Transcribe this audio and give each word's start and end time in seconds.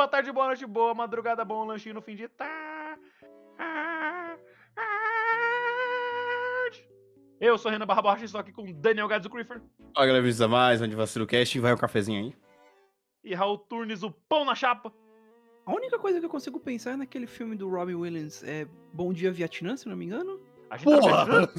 Boa 0.00 0.08
tarde, 0.08 0.32
boa 0.32 0.46
noite, 0.46 0.64
boa 0.64 0.94
madrugada, 0.94 1.44
bom 1.44 1.62
lanchinho 1.62 1.94
no 1.96 2.00
fim 2.00 2.16
de 2.16 2.26
tarde. 2.26 3.02
Eu 7.38 7.58
sou 7.58 7.70
Renan 7.70 7.84
Barra 7.84 8.00
Borges, 8.00 8.24
estou 8.24 8.40
aqui 8.40 8.50
com 8.50 8.64
Daniel 8.72 9.06
Gadzo 9.06 9.28
Creeper 9.28 9.60
Olha, 9.94 10.06
galera, 10.06 10.14
bem-vindos 10.22 10.40
a 10.40 10.48
mais 10.48 10.80
um 10.80 10.84
Anivacilo 10.84 11.26
Cast. 11.26 11.60
Vai 11.60 11.74
um 11.74 11.76
cafezinho 11.76 12.18
aí. 12.24 12.34
e 13.22 13.34
Raul 13.34 13.58
Turnes, 13.58 14.02
o 14.02 14.10
pão 14.10 14.42
na 14.46 14.54
chapa. 14.54 14.90
A 15.66 15.74
única 15.74 15.98
coisa 15.98 16.18
que 16.18 16.24
eu 16.24 16.30
consigo 16.30 16.58
pensar 16.58 16.92
é 16.92 16.96
naquele 16.96 17.26
filme 17.26 17.54
do 17.54 17.68
Robin 17.68 17.96
Williams, 17.96 18.42
é 18.42 18.66
Bom 18.94 19.12
Dia 19.12 19.30
Vietnã, 19.30 19.76
se 19.76 19.86
não 19.86 19.96
me 19.98 20.06
engano. 20.06 20.40
A 20.70 20.78
gente 20.78 20.88
tá 20.94 20.98
Porra! 20.98 21.24
viajando. 21.26 21.52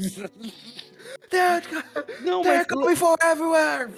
Não, 2.26 2.42
They're 2.42 2.58
mas, 2.58 2.68
coming 2.68 2.96
for 2.96 3.16
everywhere! 3.24 3.94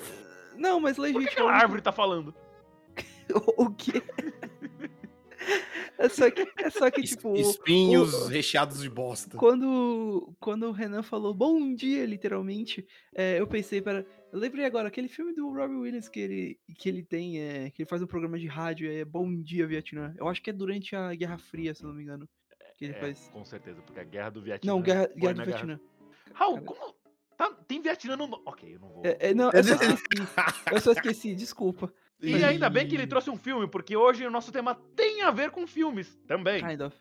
não, 0.58 0.82
mas 0.82 0.98
Por 0.98 1.06
que 1.06 1.14
legítimo. 1.14 1.32
aquela 1.32 1.54
árvore 1.54 1.82
tá 1.82 1.94
falando? 1.94 2.36
O 3.58 3.70
quê? 3.74 4.02
É 5.98 6.08
só 6.10 6.30
que, 6.32 6.42
é 6.58 6.70
só 6.70 6.90
que 6.90 7.02
tipo, 7.04 7.36
Espinhos 7.36 8.14
o- 8.14 8.28
recheados 8.28 8.82
de 8.82 8.90
bosta. 8.90 9.38
quando, 9.38 10.34
quando 10.40 10.68
o 10.68 10.72
Renan 10.72 11.04
falou 11.04 11.34
bom 11.34 11.74
dia, 11.76 12.06
literalmente, 12.06 12.86
é, 13.14 13.40
eu 13.40 13.46
pensei, 13.48 13.82
para. 13.82 14.06
Eu 14.32 14.40
lembrei 14.40 14.66
agora, 14.66 14.88
aquele 14.88 15.08
filme 15.08 15.34
do 15.34 15.48
Robin 15.54 15.76
Williams 15.76 16.08
que 16.10 16.20
ele, 16.20 16.60
que 16.78 16.90
ele 16.90 17.04
tem, 17.04 17.40
é, 17.40 17.70
que 17.70 17.82
ele 17.84 17.90
faz 17.90 18.02
um 18.02 18.08
programa 18.08 18.40
de 18.40 18.48
rádio, 18.48 18.90
é 18.92 19.06
Bom 19.06 19.36
Dia 19.42 19.68
Vietnã. 19.68 20.14
Eu 20.18 20.28
acho 20.28 20.42
que 20.42 20.50
é 20.50 20.54
durante 20.54 20.96
a 20.96 21.14
Guerra 21.14 21.38
Fria, 21.38 21.74
se 21.76 21.84
eu 21.84 21.90
não 21.90 21.96
me 21.96 22.04
engano. 22.04 22.28
Que 22.78 22.86
ele 22.86 22.94
É, 22.94 23.00
faz. 23.00 23.30
com 23.32 23.46
certeza, 23.46 23.82
porque 23.82 24.00
a 24.00 24.04
guerra 24.04 24.30
do 24.32 24.42
Vietnã. 24.42 24.72
Não, 24.72 24.82
Guerra, 24.82 25.08
Guerra 25.16 25.34
do 25.34 25.46
Vietnã. 25.46 25.80
Raul, 26.34 26.56
Cara. 26.56 26.66
como. 26.66 26.96
tá- 27.38 27.52
tem 27.68 27.82
Vietnã 27.82 28.16
no. 28.18 28.28
no- 28.28 28.42
Ok, 28.46 28.74
eu 28.76 28.80
não 28.80 28.90
vou. 28.90 29.04
É, 29.06 29.18
é, 29.30 29.34
não, 29.34 29.52
eu 29.52 29.64
só 29.64 29.74
esqueci. 29.76 30.04
Eu 30.72 30.82
só 30.82 30.92
esqueci, 30.94 31.36
desculpa. 31.36 31.94
E 32.24 32.44
ainda 32.44 32.70
bem 32.70 32.88
que 32.88 32.96
ele 32.96 33.06
trouxe 33.08 33.30
um 33.30 33.38
filme, 33.38 33.68
porque 33.68 33.96
hoje 33.98 34.26
o 34.26 34.32
nosso 34.32 34.52
tema 34.52 34.76
tem 34.96 35.22
a 35.24 35.32
ver 35.32 35.52
com 35.52 35.68
filmes 35.68 36.16
também. 36.28 36.66
Kind 36.66 36.82
of. 36.82 36.96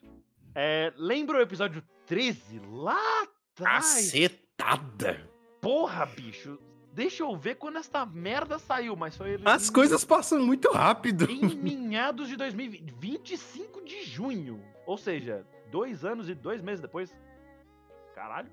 É, 0.55 0.93
lembra 0.97 1.39
o 1.39 1.41
episódio 1.41 1.83
13? 2.07 2.61
Lá 2.71 2.99
atrás. 3.23 3.85
Cacetada! 4.13 5.31
Porra, 5.61 6.05
bicho. 6.07 6.59
Deixa 6.93 7.23
eu 7.23 7.35
ver 7.37 7.55
quando 7.55 7.79
esta 7.79 8.05
merda 8.05 8.59
saiu, 8.59 8.95
mas 8.95 9.17
foi 9.17 9.41
As 9.45 9.69
em- 9.69 9.73
coisas 9.73 10.05
passam 10.05 10.45
muito 10.45 10.71
rápido. 10.73 11.25
em 11.31 11.77
meados 11.77 12.29
de 12.29 12.37
2020, 12.37 12.93
25 12.99 13.83
de 13.83 14.03
junho. 14.03 14.63
Ou 14.85 14.99
seja, 14.99 15.47
dois 15.71 16.05
anos 16.05 16.29
e 16.29 16.35
dois 16.35 16.61
meses 16.61 16.81
depois. 16.83 17.15
Caralho. 18.15 18.51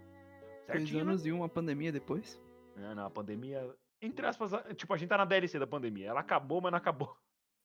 Dois 0.67 0.81
Certinho, 0.84 1.02
anos 1.02 1.25
e 1.25 1.31
uma 1.31 1.50
pandemia 1.50 1.92
depois. 1.92 2.40
né? 2.75 2.88
Não, 2.90 2.96
não, 2.96 3.06
a 3.08 3.09
pandemia. 3.09 3.68
Entre 4.01 4.25
aspas, 4.25 4.51
tipo, 4.75 4.93
a 4.93 4.97
gente 4.97 5.09
tá 5.09 5.17
na 5.17 5.25
DLC 5.25 5.59
da 5.59 5.67
pandemia. 5.67 6.07
Ela 6.07 6.21
acabou, 6.21 6.61
mas 6.61 6.71
não 6.71 6.77
acabou. 6.77 7.15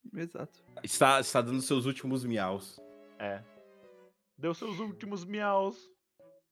Exato. 0.15 0.65
Está, 0.83 1.21
está 1.21 1.41
dando 1.41 1.61
seus 1.63 1.87
últimos 1.87 2.25
miaus. 2.25 2.81
É. 3.19 3.43
Deu 4.37 4.53
seus 4.55 4.79
últimos 4.81 5.25
miaus. 5.25 5.91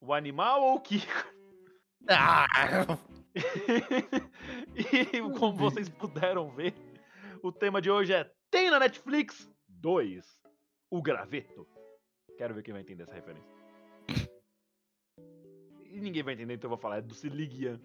O 0.01 0.13
animal 0.13 0.63
ou 0.63 0.77
o 0.77 0.81
Kiko? 0.81 1.07
Ah! 2.09 2.49
e 4.75 5.39
como 5.39 5.57
vocês 5.57 5.89
puderam 5.89 6.51
ver, 6.51 6.75
o 7.45 7.53
tema 7.53 7.81
de 7.81 7.89
hoje 7.89 8.13
é 8.13 8.29
Tem 8.51 8.69
na 8.73 8.81
Netflix 8.81 9.49
2, 9.69 10.27
O 10.91 11.01
Graveto. 11.01 11.65
Quero 12.37 12.55
ver 12.55 12.65
quem 12.65 12.75
vai 12.75 12.83
entender 12.83 13.05
essa 13.05 13.15
referência. 13.15 13.49
E 15.85 16.01
ninguém 16.01 16.25
vai 16.25 16.35
entender, 16.35 16.55
então 16.55 16.67
eu 16.67 16.77
vou 16.77 16.79
falar. 16.79 16.97
É 16.97 17.03
do 17.03 17.15
Siligian. 17.15 17.81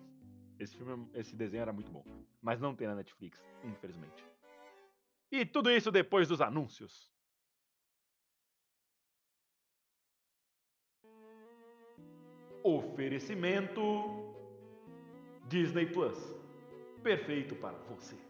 Esse 0.59 0.75
filme, 0.75 1.09
esse 1.13 1.35
desenho 1.35 1.61
era 1.61 1.73
muito 1.73 1.91
bom. 1.91 2.03
Mas 2.41 2.59
não 2.59 2.75
tem 2.75 2.87
na 2.87 2.95
Netflix, 2.95 3.43
infelizmente. 3.63 4.25
E 5.31 5.45
tudo 5.45 5.69
isso 5.69 5.91
depois 5.91 6.27
dos 6.27 6.41
anúncios. 6.41 7.11
Oferecimento 12.63 13.81
Disney 15.47 15.85
Plus. 15.85 16.17
Perfeito 17.03 17.55
para 17.55 17.77
você. 17.89 18.26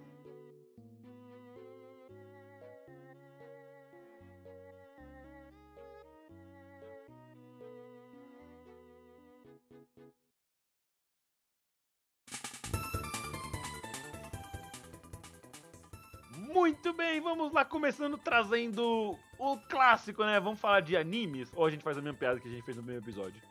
Bem, 17.08 17.22
vamos 17.22 17.54
lá, 17.54 17.64
começando 17.64 18.18
trazendo 18.18 19.18
o 19.40 19.58
clássico, 19.70 20.26
né? 20.26 20.42
Vamos 20.42 20.60
falar 20.60 20.82
de 20.82 20.98
animes, 20.98 21.50
ou 21.56 21.66
a 21.66 21.70
gente 21.70 21.82
faz 21.82 21.98
a 21.98 22.02
mesma 22.02 22.18
piada 22.18 22.38
que 22.38 22.50
a 22.50 22.52
gente 22.52 22.64
fez 22.64 22.76
no 22.76 22.84
primeiro 22.84 23.06
episódio. 23.06 23.42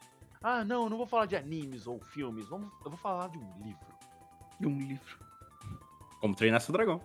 Ah, 0.43 0.62
não, 0.62 0.84
eu 0.84 0.91
não 0.91 0.99
vou 0.99 1.06
falar 1.06 1.25
de 1.25 1.37
animes 1.37 1.87
ou 1.87 1.99
filmes, 1.99 2.47
vamos, 2.49 2.71
eu 2.84 2.91
vou 2.91 2.99
falar 2.99 3.28
de 3.31 3.39
um 3.39 3.62
livro. 3.62 3.87
De 4.61 4.66
um 4.66 4.78
livro. 4.78 5.19
Como 6.21 6.34
treinar 6.34 6.61
seu 6.61 6.72
dragão. 6.72 7.00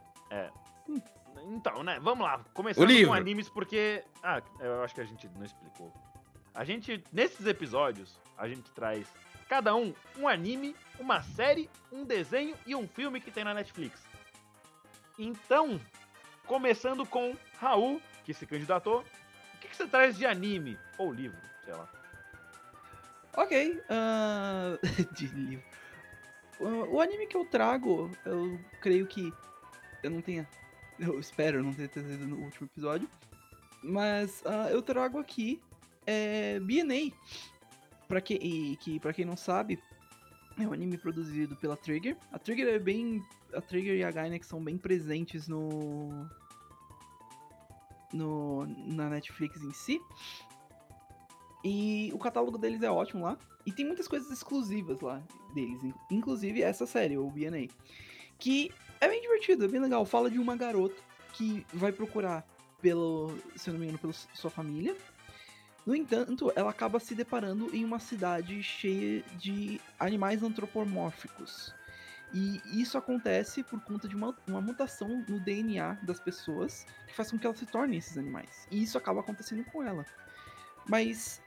Então, 1.48 1.84
né, 1.84 2.00
vamos 2.02 2.26
lá, 2.26 2.44
começando 2.54 2.86
livro. 2.86 3.08
com 3.08 3.14
animes 3.14 3.48
porque... 3.48 4.04
Ah, 4.22 4.42
eu 4.60 4.84
acho 4.84 4.94
que 4.94 5.02
a 5.02 5.06
gente 5.06 5.30
não 5.30 5.46
explicou. 5.46 5.94
A 6.54 6.66
gente, 6.66 7.02
nesses 7.14 7.46
episódios, 7.46 8.20
a 8.38 8.46
gente 8.46 8.70
traz 8.72 9.08
cada 9.48 9.74
um 9.74 9.94
um 10.20 10.28
anime, 10.28 10.76
uma 11.00 11.22
série, 11.22 11.70
um 11.94 12.04
desenho 12.04 12.58
e 12.68 12.76
um 12.76 12.90
filme 12.90 13.22
que 13.22 13.32
tem 13.32 13.46
na 13.46 13.54
Netflix. 13.54 14.04
Então, 15.18 15.80
começando 16.46 17.06
com 17.06 17.36
Raul, 17.60 18.02
que 18.24 18.34
se 18.34 18.46
candidatou, 18.46 19.02
o 19.56 19.58
que, 19.60 19.68
que 19.68 19.76
você 19.76 19.88
traz 19.88 20.18
de 20.18 20.26
anime? 20.26 20.78
Ou 20.98 21.14
livro, 21.14 21.38
sei 21.64 21.74
lá. 21.74 21.90
Ok. 23.38 23.82
ah, 23.90 24.78
de 25.16 25.28
livro. 25.28 25.64
O 26.60 27.02
anime 27.02 27.26
que 27.26 27.36
eu 27.36 27.46
trago, 27.46 28.12
eu 28.26 28.60
creio 28.82 29.08
que 29.08 29.34
eu 30.04 30.12
não 30.12 30.22
tenha. 30.22 30.48
Eu 31.00 31.20
espero 31.20 31.64
não 31.64 31.74
ter 31.74 31.90
trazido 31.90 32.28
no 32.28 32.38
último 32.38 32.68
episódio. 32.72 33.10
Mas 33.84 34.44
ah, 34.46 34.70
eu 34.70 34.82
trago 34.82 35.18
aqui 35.18 35.62
é, 36.06 36.60
BNA. 36.60 37.16
Pra 38.08 38.20
e, 38.30 38.76
que, 38.78 39.00
pra 39.00 39.14
quem 39.14 39.24
não 39.24 39.38
sabe, 39.38 39.82
é 40.60 40.68
um 40.68 40.74
anime 40.74 40.98
produzido 40.98 41.56
pela 41.56 41.76
Trigger. 41.78 42.18
A 42.32 42.38
Trigger 42.40 42.68
é 42.68 42.80
bem. 42.80 43.22
A 43.54 43.62
Trigger 43.62 43.96
e 43.96 44.04
a 44.04 44.12
Gainax 44.12 44.48
são 44.48 44.64
bem 44.64 44.78
presentes 44.78 45.48
no. 45.48 46.10
No, 48.14 48.66
na 48.94 49.10
Netflix 49.10 49.62
em 49.62 49.72
si. 49.72 50.02
E 51.64 52.12
o 52.14 52.18
catálogo 52.18 52.58
deles 52.58 52.82
é 52.82 52.90
ótimo 52.92 53.24
lá. 53.24 53.38
E 53.66 53.72
tem 53.72 53.86
muitas 53.86 54.08
coisas 54.08 54.30
exclusivas 54.32 55.00
lá 55.02 55.22
deles. 55.54 55.82
in- 55.84 55.94
Inclusive 56.10 56.62
essa 56.62 56.86
série, 56.86 57.18
o 57.18 57.30
BNA. 57.30 57.68
Que 58.40 58.72
é 59.00 59.08
bem 59.08 59.22
divertido, 59.22 59.66
é 59.66 59.68
bem 59.68 59.80
legal. 59.80 60.06
Fala 60.06 60.30
de 60.30 60.40
uma 60.40 60.56
garota 60.56 60.96
que 61.34 61.66
vai 61.74 61.92
procurar 61.92 62.46
pelo, 62.82 63.38
se 63.56 63.70
eu 63.70 63.74
não 63.74 63.80
me 63.80 63.86
engano, 63.86 64.00
pela 64.00 64.14
sua 64.14 64.50
família. 64.50 64.96
No 65.86 65.96
entanto, 65.96 66.52
ela 66.56 66.70
acaba 66.70 67.00
se 67.00 67.16
deparando 67.16 67.76
em 67.76 67.84
uma 67.84 68.00
cidade 68.00 68.62
cheia 68.62 69.24
de 69.38 69.82
animais 70.00 70.44
antropomórficos. 70.44 71.74
E 72.34 72.62
isso 72.66 72.98
acontece 72.98 73.64
por 73.64 73.82
conta 73.82 74.08
de 74.08 74.16
uma, 74.16 74.36
uma 74.48 74.62
mutação 74.62 75.26
no 75.28 75.40
DNA 75.40 75.94
das 76.04 76.20
pessoas 76.20 76.86
que 77.08 77.14
faz 77.14 77.32
com 77.32 77.38
que 77.38 77.46
elas 77.46 77.60
se 77.60 77.66
tornem 77.66 77.98
esses 77.98 78.18
animais. 78.18 78.68
E 78.72 78.82
isso 78.82 78.98
acaba 78.98 79.20
acontecendo 79.20 79.66
com 79.66 79.84
ela. 79.84 80.06
Mas 80.88 81.42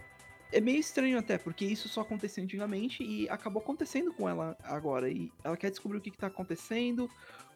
é 0.52 0.60
meio 0.60 0.78
estranho 0.78 1.18
até, 1.18 1.38
porque 1.38 1.64
isso 1.64 1.88
só 1.88 2.02
acontecia 2.02 2.42
antigamente 2.42 3.02
e 3.02 3.28
acabou 3.28 3.62
acontecendo 3.62 4.12
com 4.12 4.28
ela 4.28 4.56
agora. 4.62 5.08
E 5.08 5.32
ela 5.42 5.56
quer 5.56 5.70
descobrir 5.70 5.98
o 5.98 6.00
que, 6.00 6.10
que 6.10 6.18
tá 6.18 6.26
acontecendo, 6.26 7.10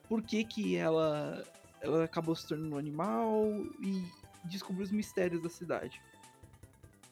por 0.07 0.23
que, 0.23 0.43
que 0.43 0.75
ela, 0.75 1.43
ela 1.81 2.05
acabou 2.05 2.35
se 2.35 2.47
tornando 2.47 2.75
um 2.75 2.79
animal 2.79 3.45
e 3.79 4.03
descobrir 4.45 4.83
os 4.83 4.91
mistérios 4.91 5.41
da 5.41 5.49
cidade. 5.49 6.01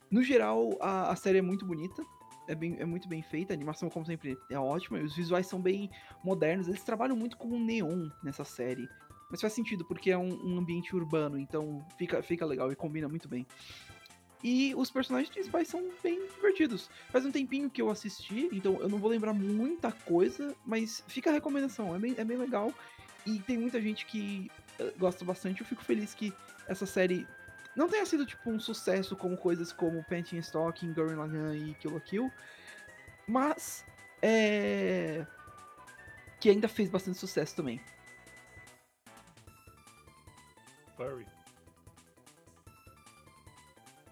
No 0.09 0.23
geral, 0.23 0.77
a, 0.79 1.11
a 1.11 1.15
série 1.15 1.39
é 1.39 1.41
muito 1.41 1.65
bonita. 1.65 2.03
É, 2.47 2.55
bem, 2.55 2.77
é 2.79 2.85
muito 2.85 3.09
bem 3.09 3.21
feita, 3.21 3.53
a 3.53 3.55
animação, 3.55 3.89
como 3.89 4.05
sempre, 4.05 4.37
é 4.49 4.57
ótima, 4.57 4.99
e 4.99 5.03
os 5.03 5.13
visuais 5.13 5.47
são 5.47 5.61
bem 5.61 5.89
modernos. 6.23 6.69
Eles 6.69 6.81
trabalham 6.81 7.15
muito 7.15 7.35
com 7.35 7.49
o 7.49 7.59
neon 7.59 8.09
nessa 8.23 8.45
série. 8.45 8.87
Mas 9.29 9.41
faz 9.41 9.51
sentido, 9.51 9.83
porque 9.83 10.11
é 10.11 10.17
um, 10.17 10.53
um 10.53 10.57
ambiente 10.57 10.95
urbano, 10.95 11.37
então 11.37 11.85
fica, 11.97 12.23
fica 12.23 12.45
legal 12.45 12.71
e 12.71 12.75
combina 12.75 13.09
muito 13.09 13.27
bem. 13.27 13.45
E 14.43 14.73
os 14.75 14.89
personagens 14.89 15.29
principais 15.29 15.67
são 15.67 15.83
bem 16.01 16.25
divertidos. 16.35 16.89
Faz 17.11 17.25
um 17.25 17.31
tempinho 17.31 17.69
que 17.69 17.81
eu 17.81 17.89
assisti, 17.89 18.47
então 18.53 18.79
eu 18.79 18.87
não 18.87 18.99
vou 18.99 19.09
lembrar 19.09 19.33
muita 19.33 19.91
coisa, 19.91 20.55
mas 20.65 21.03
fica 21.07 21.29
a 21.29 21.33
recomendação, 21.33 21.93
é 21.93 21.99
bem, 21.99 22.15
é 22.17 22.23
bem 22.23 22.37
legal. 22.37 22.73
E 23.25 23.39
tem 23.39 23.57
muita 23.57 23.81
gente 23.81 24.05
que 24.05 24.49
eh, 24.79 24.93
gosta 24.97 25.25
bastante. 25.25 25.59
Eu 25.61 25.67
fico 25.67 25.83
feliz 25.83 26.13
que 26.13 26.31
essa 26.67 26.85
série 26.85 27.27
não 27.77 27.87
tenha 27.87 28.05
sido 28.05 28.25
tipo 28.25 28.49
um 28.49 28.59
sucesso 28.59 29.15
como 29.15 29.37
coisas 29.37 29.71
como 29.71 30.03
Panty 30.03 30.35
and 30.35 30.41
Stalking, 30.41 30.93
Gurren 30.93 31.15
Lagann 31.15 31.55
e 31.55 31.73
Kill 31.75 31.93
la 31.93 31.99
Kill, 32.01 32.31
mas 33.27 33.85
é 34.21 35.25
que 36.39 36.49
ainda 36.49 36.67
fez 36.67 36.89
bastante 36.89 37.17
sucesso 37.17 37.55
também. 37.55 37.79
Furry. 40.95 41.25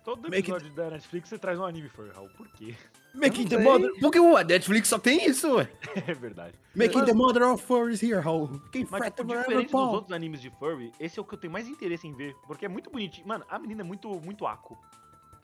Todo 0.04 0.26
it- 0.28 0.38
episódio 0.38 0.72
da 0.76 0.90
Netflix 0.92 1.30
você 1.30 1.40
traz 1.40 1.58
um 1.60 1.66
anime 1.66 1.90
furry, 1.90 2.12
Raul. 2.12 2.30
Por 2.38 2.48
quê? 2.50 2.76
Making 3.16 3.44
não 3.44 3.50
the 3.50 3.58
mother. 3.60 3.92
Porque 4.00 4.20
o 4.20 4.38
Netflix 4.44 4.88
só 4.90 5.00
tem 5.00 5.26
isso, 5.26 5.56
ué. 5.56 5.70
É 6.08 6.14
verdade. 6.14 6.54
Making 6.76 6.98
Mas- 7.00 7.06
the 7.08 7.14
mother 7.14 7.44
of 7.44 7.64
furries 7.66 8.02
here, 8.04 8.20
Raul. 8.20 8.60
Quem 8.72 8.86
Mas, 8.90 9.04
tipo, 9.06 9.24
diferente 9.24 9.72
dos 9.72 9.94
outros 9.94 10.12
animes 10.12 10.42
de 10.42 10.50
furry, 10.52 10.92
esse 11.00 11.18
é 11.18 11.22
o 11.22 11.26
que 11.26 11.34
eu 11.34 11.38
tenho 11.38 11.54
mais 11.54 11.68
interesse 11.68 12.08
em 12.08 12.14
ver. 12.14 12.36
Porque 12.48 12.66
é 12.66 12.70
muito 12.70 12.90
bonitinho. 12.90 13.28
Mano, 13.28 13.46
a 13.50 13.58
menina 13.58 13.82
é 13.82 13.84
muito, 13.86 14.10
muito 14.22 14.46
aco. 14.46 14.78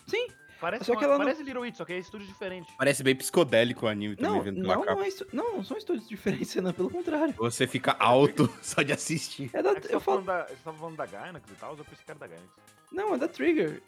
Sim, 0.08 0.28
Parece, 0.60 0.86
Só 0.86 0.92
uma- 0.92 1.00
que 1.00 1.06
ela 1.06 1.18
não- 1.18 1.26
parece 1.26 1.42
Little 1.42 1.64
It, 1.64 1.76
só 1.76 1.84
que 1.84 1.92
é 1.94 1.98
estúdio 1.98 2.28
diferente. 2.28 2.72
Parece 2.78 3.02
bem 3.02 3.16
psicodélico 3.16 3.88
o 3.88 3.90
anime 3.90 4.16
também, 4.16 4.32
não, 4.32 4.42
vendo 4.44 4.62
não, 4.62 4.82
capa. 4.82 4.94
não, 4.94 5.02
é 5.02 5.08
estu- 5.08 5.28
não, 5.34 5.54
não 5.58 5.64
são 5.64 5.76
estúdios 5.76 6.08
diferentes, 6.08 6.54
não, 6.62 6.72
pelo 6.72 6.88
contrário. 6.88 7.34
Você 7.36 7.66
fica 7.66 7.96
alto 7.98 8.48
só 8.62 8.84
de 8.84 8.94
assistir. 8.94 9.50
É 9.54 9.64
da, 9.64 9.72
É 9.72 9.78
eu 9.78 9.82
tá 9.94 10.00
falo, 10.00 10.22
da, 10.22 10.44
você 10.46 10.56
tava 10.64 10.78
falando 10.78 10.98
da 10.98 11.06
Gainax 11.08 11.50
e 11.50 11.56
tal, 11.56 11.76
eu 11.76 11.84
pensei 11.84 12.06
que 12.06 12.12
era 12.12 12.20
da 12.20 12.28
Gainax. 12.28 12.48
não, 12.92 13.16
é 13.16 13.18
da 13.18 13.28
Trigger. 13.28 13.82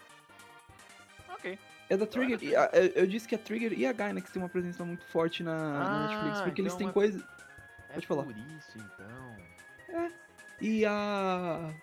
Ok. 1.36 1.60
É 1.94 1.98
da 1.98 2.06
Trigger. 2.08 2.44
e 2.44 2.56
a- 2.56 2.70
eu, 2.74 2.88
eu 3.04 3.08
disse 3.08 3.28
que 3.28 3.36
a 3.36 3.38
Trigger 3.38 3.74
e 3.74 3.86
a 3.86 3.94
Gainax 3.94 4.32
tem 4.32 4.42
uma 4.42 4.50
presença 4.50 4.84
muito 4.84 5.06
forte 5.06 5.44
na, 5.44 5.58
na 5.58 5.86
Ah, 5.86 6.08
Netflix, 6.08 6.42
porque 6.42 6.62
eles 6.62 6.74
então 6.74 6.80
têm 6.80 6.90
é- 6.90 6.92
coisa. 6.94 7.28
É 7.90 7.94
Pode 7.94 8.08
falar. 8.08 8.24
por 8.24 8.36
isso, 8.36 8.78
então. 8.78 10.12
E 10.62 10.86
a. 10.86 11.74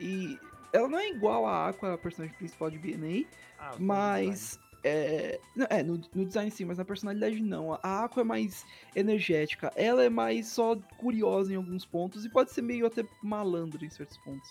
E. 0.00 0.38
Ela 0.72 0.88
não 0.88 0.98
é 0.98 1.08
igual 1.08 1.46
a 1.46 1.68
Aqua, 1.68 1.94
a 1.94 1.98
personagem 1.98 2.36
principal 2.36 2.70
de 2.70 2.78
BNA, 2.78 3.26
Ah, 3.58 3.74
mas. 3.78 4.58
É, 4.84 5.40
é 5.70 5.82
no, 5.82 6.00
no 6.14 6.24
design 6.24 6.50
sim, 6.52 6.64
mas 6.64 6.78
na 6.78 6.84
personalidade 6.84 7.42
não. 7.42 7.74
A 7.82 8.04
Aqua 8.04 8.20
é 8.20 8.24
mais 8.24 8.64
energética, 8.94 9.72
ela 9.74 10.04
é 10.04 10.08
mais 10.08 10.46
só 10.46 10.76
curiosa 10.96 11.52
em 11.52 11.56
alguns 11.56 11.84
pontos 11.84 12.24
e 12.24 12.28
pode 12.28 12.52
ser 12.52 12.62
meio 12.62 12.86
até 12.86 13.04
malandra 13.20 13.84
em 13.84 13.90
certos 13.90 14.16
pontos. 14.18 14.48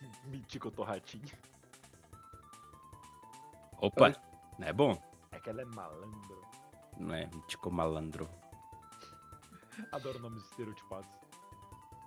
Mítico 0.24 0.70
Torratinho. 0.70 1.22
Opa, 3.80 4.12
não 4.58 4.66
é 4.68 4.72
bom? 4.72 4.96
É 5.32 5.40
que 5.40 5.50
ela 5.50 5.62
é 5.62 5.64
malandro. 5.64 6.46
Não 6.98 7.14
é? 7.14 7.28
Tico 7.48 7.70
malandro. 7.70 8.28
Adoro 9.92 10.18
nomes 10.18 10.42
estereotipados. 10.44 11.08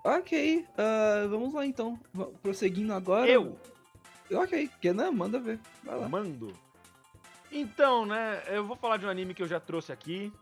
Ok, 0.03 0.67
ah, 0.77 1.27
vamos 1.29 1.53
lá 1.53 1.65
então. 1.65 1.99
Prosseguindo 2.41 2.93
agora. 2.93 3.27
Eu 3.27 3.57
Ok, 4.31 4.69
Kenan, 4.81 5.11
manda 5.11 5.39
ver. 5.39 5.59
Vai 5.83 5.97
lá. 5.97 6.09
mando. 6.09 6.53
Então, 7.51 8.05
né, 8.05 8.43
eu 8.47 8.65
vou 8.65 8.75
falar 8.75 8.97
de 8.97 9.05
um 9.05 9.09
anime 9.09 9.33
que 9.33 9.43
eu 9.43 9.47
já 9.47 9.59
trouxe 9.59 9.91
aqui. 9.91 10.33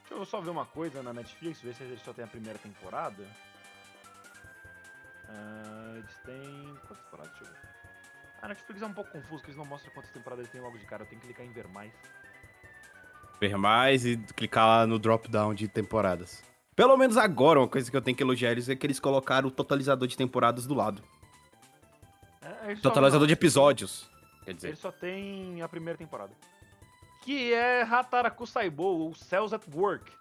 Deixa 0.00 0.14
eu 0.14 0.24
só 0.24 0.40
ver 0.40 0.50
uma 0.50 0.66
coisa 0.66 1.02
na 1.02 1.12
Netflix, 1.12 1.60
ver 1.60 1.74
se 1.74 1.82
ele 1.84 1.96
só 1.98 2.12
tem 2.12 2.24
a 2.24 2.28
primeira 2.28 2.58
temporada. 2.58 3.24
Ah, 5.28 5.94
eles 5.96 6.16
têm. 6.24 6.74
Quantas 6.86 6.98
temporadas? 7.04 7.32
Deixa 7.38 7.44
eu 7.44 7.52
ver. 7.52 7.83
A 8.42 8.48
Netflix 8.48 8.82
é 8.82 8.86
um 8.86 8.92
pouco 8.92 9.10
confuso, 9.10 9.36
porque 9.36 9.46
eles 9.48 9.56
não 9.56 9.64
mostram 9.64 9.92
quantas 9.92 10.10
temporadas 10.10 10.44
eles 10.44 10.52
têm 10.52 10.60
logo 10.60 10.76
de 10.78 10.84
cara. 10.84 11.02
Eu 11.02 11.06
tenho 11.06 11.20
que 11.20 11.26
clicar 11.28 11.46
em 11.46 11.50
ver 11.50 11.66
mais. 11.68 11.92
Ver 13.40 13.56
mais 13.56 14.04
e 14.04 14.16
clicar 14.16 14.66
lá 14.66 14.86
no 14.86 14.98
drop 14.98 15.28
down 15.28 15.54
de 15.54 15.66
temporadas. 15.66 16.42
Pelo 16.76 16.96
menos 16.96 17.16
agora, 17.16 17.58
uma 17.60 17.68
coisa 17.68 17.90
que 17.90 17.96
eu 17.96 18.02
tenho 18.02 18.16
que 18.16 18.22
elogiar 18.22 18.50
eles 18.52 18.68
é 18.68 18.76
que 18.76 18.86
eles 18.86 19.00
colocaram 19.00 19.48
o 19.48 19.50
totalizador 19.50 20.06
de 20.08 20.16
temporadas 20.16 20.66
do 20.66 20.74
lado. 20.74 21.02
É, 22.42 22.74
só- 22.76 22.82
Totalizador 22.82 23.26
de 23.26 23.32
episódios. 23.32 24.10
Quer 24.44 24.54
dizer, 24.54 24.68
Ele 24.68 24.76
só 24.76 24.92
tem 24.92 25.62
a 25.62 25.68
primeira 25.68 25.96
temporada. 25.96 26.32
Que 27.22 27.54
é 27.54 27.82
Hataraku 27.82 28.46
Saibou, 28.46 29.00
ou 29.00 29.14
Cells 29.14 29.54
at 29.54 29.62
Work. 29.74 30.12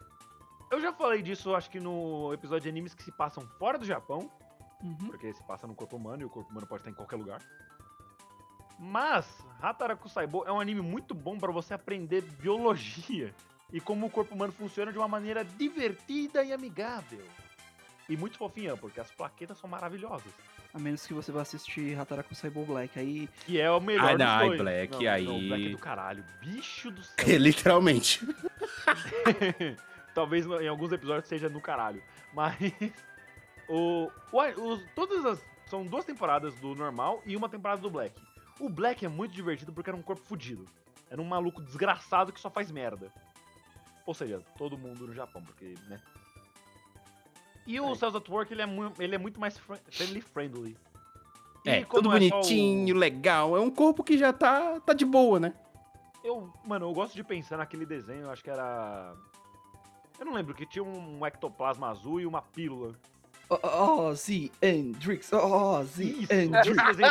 Eu 0.71 0.79
já 0.79 0.93
falei 0.93 1.21
disso, 1.21 1.53
acho 1.53 1.69
que 1.69 1.79
no 1.79 2.33
episódio 2.33 2.61
de 2.63 2.69
animes 2.69 2.93
que 2.93 3.03
se 3.03 3.11
passam 3.11 3.45
fora 3.59 3.77
do 3.77 3.85
Japão, 3.85 4.31
Uhum. 4.81 4.95
porque 5.07 5.33
se 5.33 5.43
passa 5.43 5.67
no 5.67 5.75
corpo 5.75 5.97
humano 5.97 6.21
e 6.21 6.25
o 6.25 6.29
corpo 6.29 6.49
humano 6.51 6.65
pode 6.65 6.81
estar 6.81 6.91
em 6.91 6.93
qualquer 6.93 7.17
lugar. 7.17 7.41
Mas 8.79 9.25
Hataraku 9.61 10.09
Saibou 10.09 10.45
é 10.45 10.51
um 10.51 10.59
anime 10.59 10.81
muito 10.81 11.13
bom 11.13 11.37
para 11.37 11.51
você 11.51 11.73
aprender 11.73 12.21
biologia 12.21 13.33
e 13.71 13.79
como 13.79 14.05
o 14.05 14.09
corpo 14.09 14.35
humano 14.35 14.51
funciona 14.53 14.91
de 14.91 14.97
uma 14.97 15.07
maneira 15.07 15.43
divertida 15.43 16.43
e 16.43 16.51
amigável. 16.53 17.23
E 18.09 18.17
muito 18.17 18.37
fofinha, 18.37 18.75
porque 18.75 18.99
as 18.99 19.09
plaquetas 19.11 19.57
são 19.57 19.69
maravilhosas. 19.69 20.31
A 20.73 20.79
menos 20.79 21.05
que 21.07 21.13
você 21.13 21.31
vá 21.31 21.41
assistir 21.43 21.97
Hataraku 21.97 22.33
Saibou 22.35 22.65
Black. 22.65 22.99
Aí. 22.99 23.29
Que 23.45 23.61
é 23.61 23.69
o 23.71 23.79
melhor 23.79 24.09
Ah, 24.09 24.09
dos 24.15 24.19
não, 24.19 24.27
ai, 24.27 24.47
dois. 24.47 24.61
Black, 24.61 24.91
não, 24.93 24.99
Não, 25.01 25.11
aí- 25.11 25.47
Black 25.47 25.67
é 25.67 25.69
do 25.69 25.77
caralho. 25.77 26.25
Bicho 26.41 26.91
do 26.91 27.01
céu. 27.05 27.37
literalmente. 27.37 28.19
Talvez 30.13 30.45
em 30.45 30.67
alguns 30.67 30.91
episódios 30.91 31.27
seja 31.27 31.49
no 31.49 31.61
caralho. 31.61 32.03
Mas. 32.33 32.55
O, 33.69 34.11
o, 34.33 34.41
os- 34.73 34.83
todas 34.93 35.25
as. 35.25 35.45
São 35.67 35.85
duas 35.85 36.03
temporadas 36.03 36.53
do 36.55 36.75
normal 36.75 37.21
e 37.25 37.35
uma 37.37 37.47
temporada 37.47 37.81
do 37.81 37.89
Black. 37.89 38.13
O 38.59 38.69
Black 38.69 39.05
é 39.05 39.09
muito 39.09 39.33
divertido 39.33 39.73
porque 39.73 39.89
era 39.89 39.97
um 39.97 40.01
corpo 40.01 40.21
fudido. 40.23 40.65
Era 41.09 41.21
um 41.21 41.25
maluco 41.25 41.61
desgraçado 41.61 42.31
que 42.31 42.39
só 42.39 42.49
faz 42.49 42.71
merda. 42.71 43.11
Ou 44.05 44.13
seja, 44.13 44.41
todo 44.57 44.77
mundo 44.77 45.07
no 45.07 45.13
Japão, 45.13 45.41
porque, 45.43 45.75
né? 45.87 45.99
E 47.65 47.79
o 47.79 47.91
É. 47.91 47.95
Cells 47.95 48.17
at 48.17 48.27
Work, 48.29 48.51
ele 48.53 48.61
é, 48.61 48.65
mu- 48.65 48.93
ele 48.99 49.15
é 49.15 49.17
muito 49.17 49.39
mais 49.39 49.57
family 49.57 50.21
friendly. 50.21 50.75
E 51.65 51.69
É, 51.69 51.85
tudo 51.85 52.11
é 52.11 52.27
só 52.27 52.35
o- 52.35 52.41
bonitinho, 52.41 52.95
legal. 52.95 53.55
É 53.55 53.59
um 53.61 53.71
corpo 53.71 54.03
que 54.03 54.17
já 54.17 54.33
tá, 54.33 54.79
tá 54.81 54.93
de 54.93 55.05
boa, 55.05 55.39
né? 55.39 55.53
Eu, 56.23 56.51
mano, 56.65 56.85
eu 56.87 56.93
gosto 56.93 57.15
de 57.15 57.23
pensar 57.23 57.57
naquele 57.57 57.85
desenho, 57.85 58.29
acho 58.29 58.43
que 58.43 58.49
era. 58.49 59.15
Eu 60.19 60.25
não 60.25 60.33
lembro, 60.33 60.53
que 60.53 60.65
tinha 60.65 60.83
um 60.83 61.25
ectoplasma 61.25 61.89
azul 61.89 62.19
e 62.19 62.25
uma 62.25 62.41
pílula. 62.41 62.93
Ozzy 63.61 64.51
Hendrix, 64.61 65.31
Ozzy 65.33 66.25
é 66.29 66.43
Hendrix. 66.43 66.67
mesmo. 66.97 67.03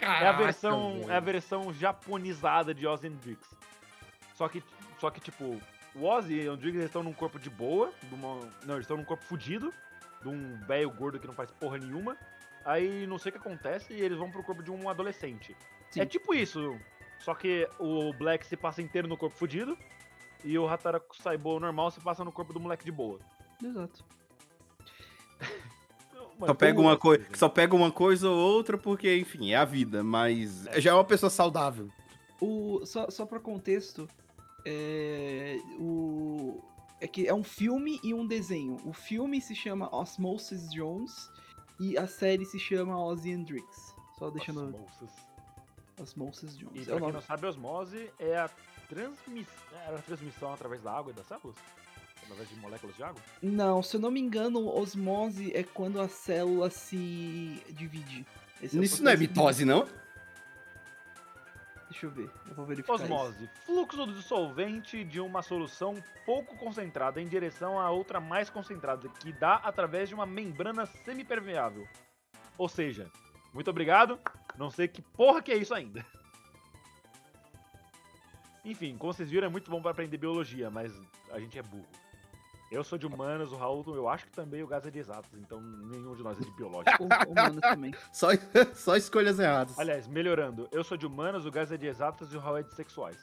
É 0.00 0.26
a 0.28 0.32
versão, 0.32 1.04
é 1.08 1.16
a 1.16 1.20
versão 1.20 1.72
japonizada 1.72 2.74
de 2.74 2.86
Ozzy 2.86 3.06
Hendrix. 3.08 3.54
Só 4.34 4.48
que, 4.48 4.62
só 4.98 5.10
que 5.10 5.20
tipo, 5.20 5.60
o 5.94 6.04
Ozzy 6.04 6.34
e 6.34 6.48
o 6.48 6.54
Hendrix 6.54 6.84
estão 6.84 7.02
num 7.02 7.12
corpo 7.12 7.38
de 7.38 7.50
boa, 7.50 7.92
de 8.02 8.14
uma- 8.14 8.40
não, 8.64 8.74
eles 8.74 8.84
estão 8.84 8.96
num 8.96 9.04
corpo 9.04 9.24
fudido, 9.24 9.72
de 10.22 10.28
um 10.28 10.56
velho 10.66 10.90
gordo 10.90 11.18
que 11.18 11.26
não 11.26 11.34
faz 11.34 11.50
porra 11.50 11.78
nenhuma. 11.78 12.16
Aí 12.64 13.06
não 13.08 13.18
sei 13.18 13.30
o 13.30 13.32
que 13.32 13.38
acontece 13.38 13.92
e 13.92 14.00
eles 14.00 14.16
vão 14.18 14.30
pro 14.30 14.42
corpo 14.42 14.62
de 14.62 14.70
um 14.70 14.88
adolescente. 14.88 15.56
Sim. 15.90 16.00
É 16.00 16.06
tipo 16.06 16.32
isso, 16.32 16.78
só 17.18 17.34
que 17.34 17.68
o 17.78 18.12
Black 18.14 18.46
se 18.46 18.56
passa 18.56 18.80
inteiro 18.80 19.08
no 19.08 19.16
corpo 19.16 19.36
fudido 19.36 19.76
e 20.44 20.56
o 20.58 20.68
Hataraku 20.68 21.16
Saibou 21.16 21.58
normal 21.58 21.90
se 21.90 22.00
passa 22.00 22.24
no 22.24 22.30
corpo 22.32 22.52
do 22.52 22.60
moleque 22.60 22.84
de 22.84 22.92
boa. 22.92 23.18
Exato. 23.62 24.04
Só 26.46 26.54
pega, 26.54 26.78
eu 26.78 26.82
uma 26.82 26.90
gosto 26.90 27.02
coi 27.02 27.18
desse 27.18 27.38
só 27.38 27.48
pega 27.48 27.74
uma 27.74 27.90
coisa 27.90 28.28
ou 28.28 28.36
outra 28.36 28.76
porque, 28.78 29.16
enfim, 29.16 29.52
é 29.52 29.56
a 29.56 29.64
vida. 29.64 30.02
Mas 30.02 30.64
já 30.76 30.90
é 30.90 30.94
uma 30.94 31.04
pessoa 31.04 31.30
saudável. 31.30 31.88
O, 32.40 32.84
só, 32.84 33.10
só 33.10 33.24
pra 33.24 33.38
contexto, 33.38 34.08
é, 34.66 35.58
o, 35.78 36.60
é 37.00 37.06
que 37.06 37.26
é 37.26 37.34
um 37.34 37.44
filme 37.44 38.00
e 38.02 38.12
um 38.12 38.26
desenho. 38.26 38.78
O 38.84 38.92
filme 38.92 39.40
se 39.40 39.54
chama 39.54 39.88
Osmosis 39.94 40.70
Jones 40.72 41.30
e 41.78 41.96
a 41.96 42.06
série 42.06 42.44
se 42.44 42.58
chama 42.58 42.98
Ozzy 42.98 43.30
Hendrix. 43.30 43.94
Só 44.18 44.30
deixando 44.30 44.62
Osmosis. 44.62 45.10
Osmosis 46.00 46.58
Jones. 46.58 46.86
E 46.86 46.90
É 46.90 46.94
pra 46.94 46.96
o 46.96 47.00
quem 47.00 47.12
não 47.12 47.20
sabe, 47.20 47.46
osmose 47.46 48.10
é 48.18 48.36
a, 48.36 48.50
transmiss... 48.88 49.48
é 49.72 49.94
a 49.94 49.98
transmissão 49.98 50.52
através 50.52 50.82
da 50.82 50.92
água 50.92 51.12
e 51.12 51.14
das 51.14 51.26
células? 51.26 51.56
Através 52.22 52.48
de 52.48 52.56
moléculas 52.56 52.96
de 52.96 53.02
água? 53.02 53.20
Não, 53.42 53.82
se 53.82 53.96
eu 53.96 54.00
não 54.00 54.10
me 54.10 54.20
engano, 54.20 54.66
osmose 54.68 55.52
é 55.54 55.62
quando 55.62 56.00
a 56.00 56.08
célula 56.08 56.70
se 56.70 57.62
divide. 57.70 58.24
Esse 58.62 58.78
o 58.78 58.82
Isso 58.82 59.02
não 59.02 59.10
é 59.10 59.14
processo 59.16 59.32
de- 59.34 59.38
mitose, 59.40 59.64
não? 59.64 59.88
Deixa 61.90 62.06
eu 62.06 62.10
ver, 62.10 62.30
eu 62.48 62.54
vou 62.54 62.64
verificar 62.64 62.94
isso. 62.94 63.04
Osmose. 63.04 63.50
Fluxo 63.66 64.06
do 64.06 64.14
dissolvente 64.14 65.04
de 65.04 65.20
uma 65.20 65.42
solução 65.42 66.02
pouco 66.24 66.56
concentrada 66.56 67.20
em 67.20 67.28
direção 67.28 67.78
a 67.78 67.90
outra 67.90 68.18
mais 68.18 68.48
concentrada, 68.48 69.08
que 69.20 69.30
dá 69.32 69.56
através 69.56 70.08
de 70.08 70.14
uma 70.14 70.24
membrana 70.24 70.86
semipermeável. 70.86 71.86
Ou 72.56 72.68
seja, 72.68 73.10
muito 73.52 73.68
obrigado. 73.68 74.18
Não 74.56 74.70
sei 74.70 74.88
que 74.88 75.02
porra 75.02 75.42
que 75.42 75.52
é 75.52 75.56
isso 75.56 75.74
ainda. 75.74 76.04
Enfim, 78.64 78.96
como 78.96 79.12
vocês 79.12 79.28
viram, 79.30 79.48
é 79.48 79.50
muito 79.50 79.70
bom 79.70 79.82
pra 79.82 79.90
aprender 79.90 80.16
biologia, 80.16 80.70
mas 80.70 80.92
a 81.30 81.38
gente 81.40 81.58
é 81.58 81.62
burro. 81.62 81.86
Eu 82.72 82.82
sou 82.82 82.96
de 82.96 83.06
humanas, 83.06 83.52
o 83.52 83.56
Raul, 83.56 83.84
eu 83.88 84.08
acho 84.08 84.24
que 84.24 84.32
também 84.32 84.62
o 84.62 84.66
Gás 84.66 84.86
é 84.86 84.90
de 84.90 84.98
exatas, 84.98 85.30
então 85.34 85.60
nenhum 85.60 86.14
de 86.14 86.22
nós 86.22 86.40
é 86.40 86.42
de 86.42 86.50
biológico. 86.52 87.02
O, 87.28 87.30
humano 87.30 87.60
também. 87.60 87.94
Só, 88.10 88.28
só 88.74 88.96
escolhas 88.96 89.38
erradas. 89.38 89.78
Aliás, 89.78 90.06
melhorando, 90.06 90.66
eu 90.72 90.82
sou 90.82 90.96
de 90.96 91.04
humanas, 91.06 91.44
o 91.44 91.50
Gás 91.50 91.70
é 91.70 91.76
de 91.76 91.86
exatas 91.86 92.32
e 92.32 92.36
o 92.36 92.40
Raul 92.40 92.58
é 92.58 92.62
de 92.62 92.74
sexuais. 92.74 93.18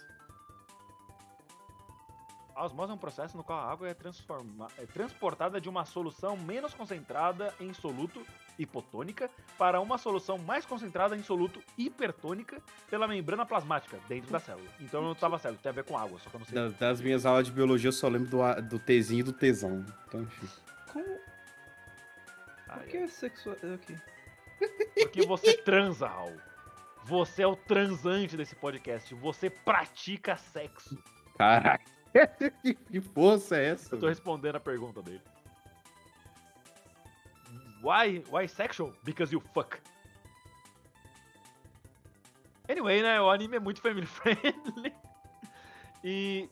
A 2.60 2.66
osmose 2.66 2.92
é 2.92 2.96
um 2.96 2.98
processo 2.98 3.38
no 3.38 3.44
qual 3.44 3.58
a 3.58 3.72
água 3.72 3.88
é, 3.88 3.94
transforma- 3.94 4.68
é 4.78 4.86
transportada 4.86 5.62
de 5.62 5.70
uma 5.70 5.86
solução 5.86 6.36
menos 6.36 6.74
concentrada 6.74 7.54
em 7.58 7.74
soluto 7.74 8.22
hipotônica 8.58 9.30
para 9.58 9.80
uma 9.80 9.98
solução 9.98 10.38
mais 10.38 10.66
concentrada 10.66 11.16
em 11.16 11.24
soluto 11.24 11.64
hipertônica 11.78 12.62
pela 12.90 13.08
membrana 13.08 13.46
plasmática 13.46 13.98
dentro 14.10 14.30
da 14.30 14.42
célula. 14.42 14.68
Então 14.82 15.00
eu 15.02 15.08
não 15.08 15.16
tava 15.16 15.40
certo, 15.40 15.58
tem 15.62 15.70
a 15.70 15.74
ver 15.74 15.86
com 15.86 15.98
água, 15.98 16.20
só 16.20 16.30
que 16.30 16.36
eu 16.36 16.40
não 16.40 16.46
sei. 16.46 16.56
Da- 16.56 16.68
das 16.88 17.00
minhas 17.00 17.26
aulas 17.26 17.46
de 17.46 17.54
biologia, 17.54 17.88
eu 17.88 17.94
só 17.94 18.10
lembro 18.10 18.28
do, 18.30 18.62
do 18.64 18.78
Tzinho 18.80 19.22
e 19.22 19.24
do 19.24 19.32
tesão. 19.32 19.86
Então, 20.10 20.22
enfim. 20.24 20.50
Como. 20.92 21.18
Ah, 22.68 22.74
Por 22.80 22.88
que 22.88 22.98
é 22.98 23.08
sexual. 23.08 23.56
Ok. 23.74 23.98
Porque 24.96 25.26
você 25.26 25.54
transa, 25.60 26.08
Raul. 26.10 26.36
Você 27.06 27.42
é 27.44 27.48
o 27.48 27.56
transante 27.56 28.36
desse 28.36 28.54
podcast. 28.58 29.16
Você 29.16 29.50
pratica 29.50 30.36
sexo. 30.36 31.02
Caraca. 31.38 31.86
que 32.92 33.02
força 33.02 33.58
é 33.58 33.70
essa? 33.70 33.96
Eu 33.96 34.00
tô 34.00 34.08
respondendo 34.08 34.56
a 34.56 34.60
pergunta 34.60 35.02
dele. 35.02 35.22
Why, 37.82 38.24
why 38.30 38.48
sexual? 38.48 38.94
Because 39.04 39.34
you 39.34 39.42
fuck. 39.54 39.78
Anyway, 42.68 43.02
né? 43.02 43.20
O 43.22 43.30
anime 43.30 43.56
é 43.58 43.60
muito 43.60 43.82
family 43.82 44.06
friendly. 44.08 44.94
E. 46.04 46.50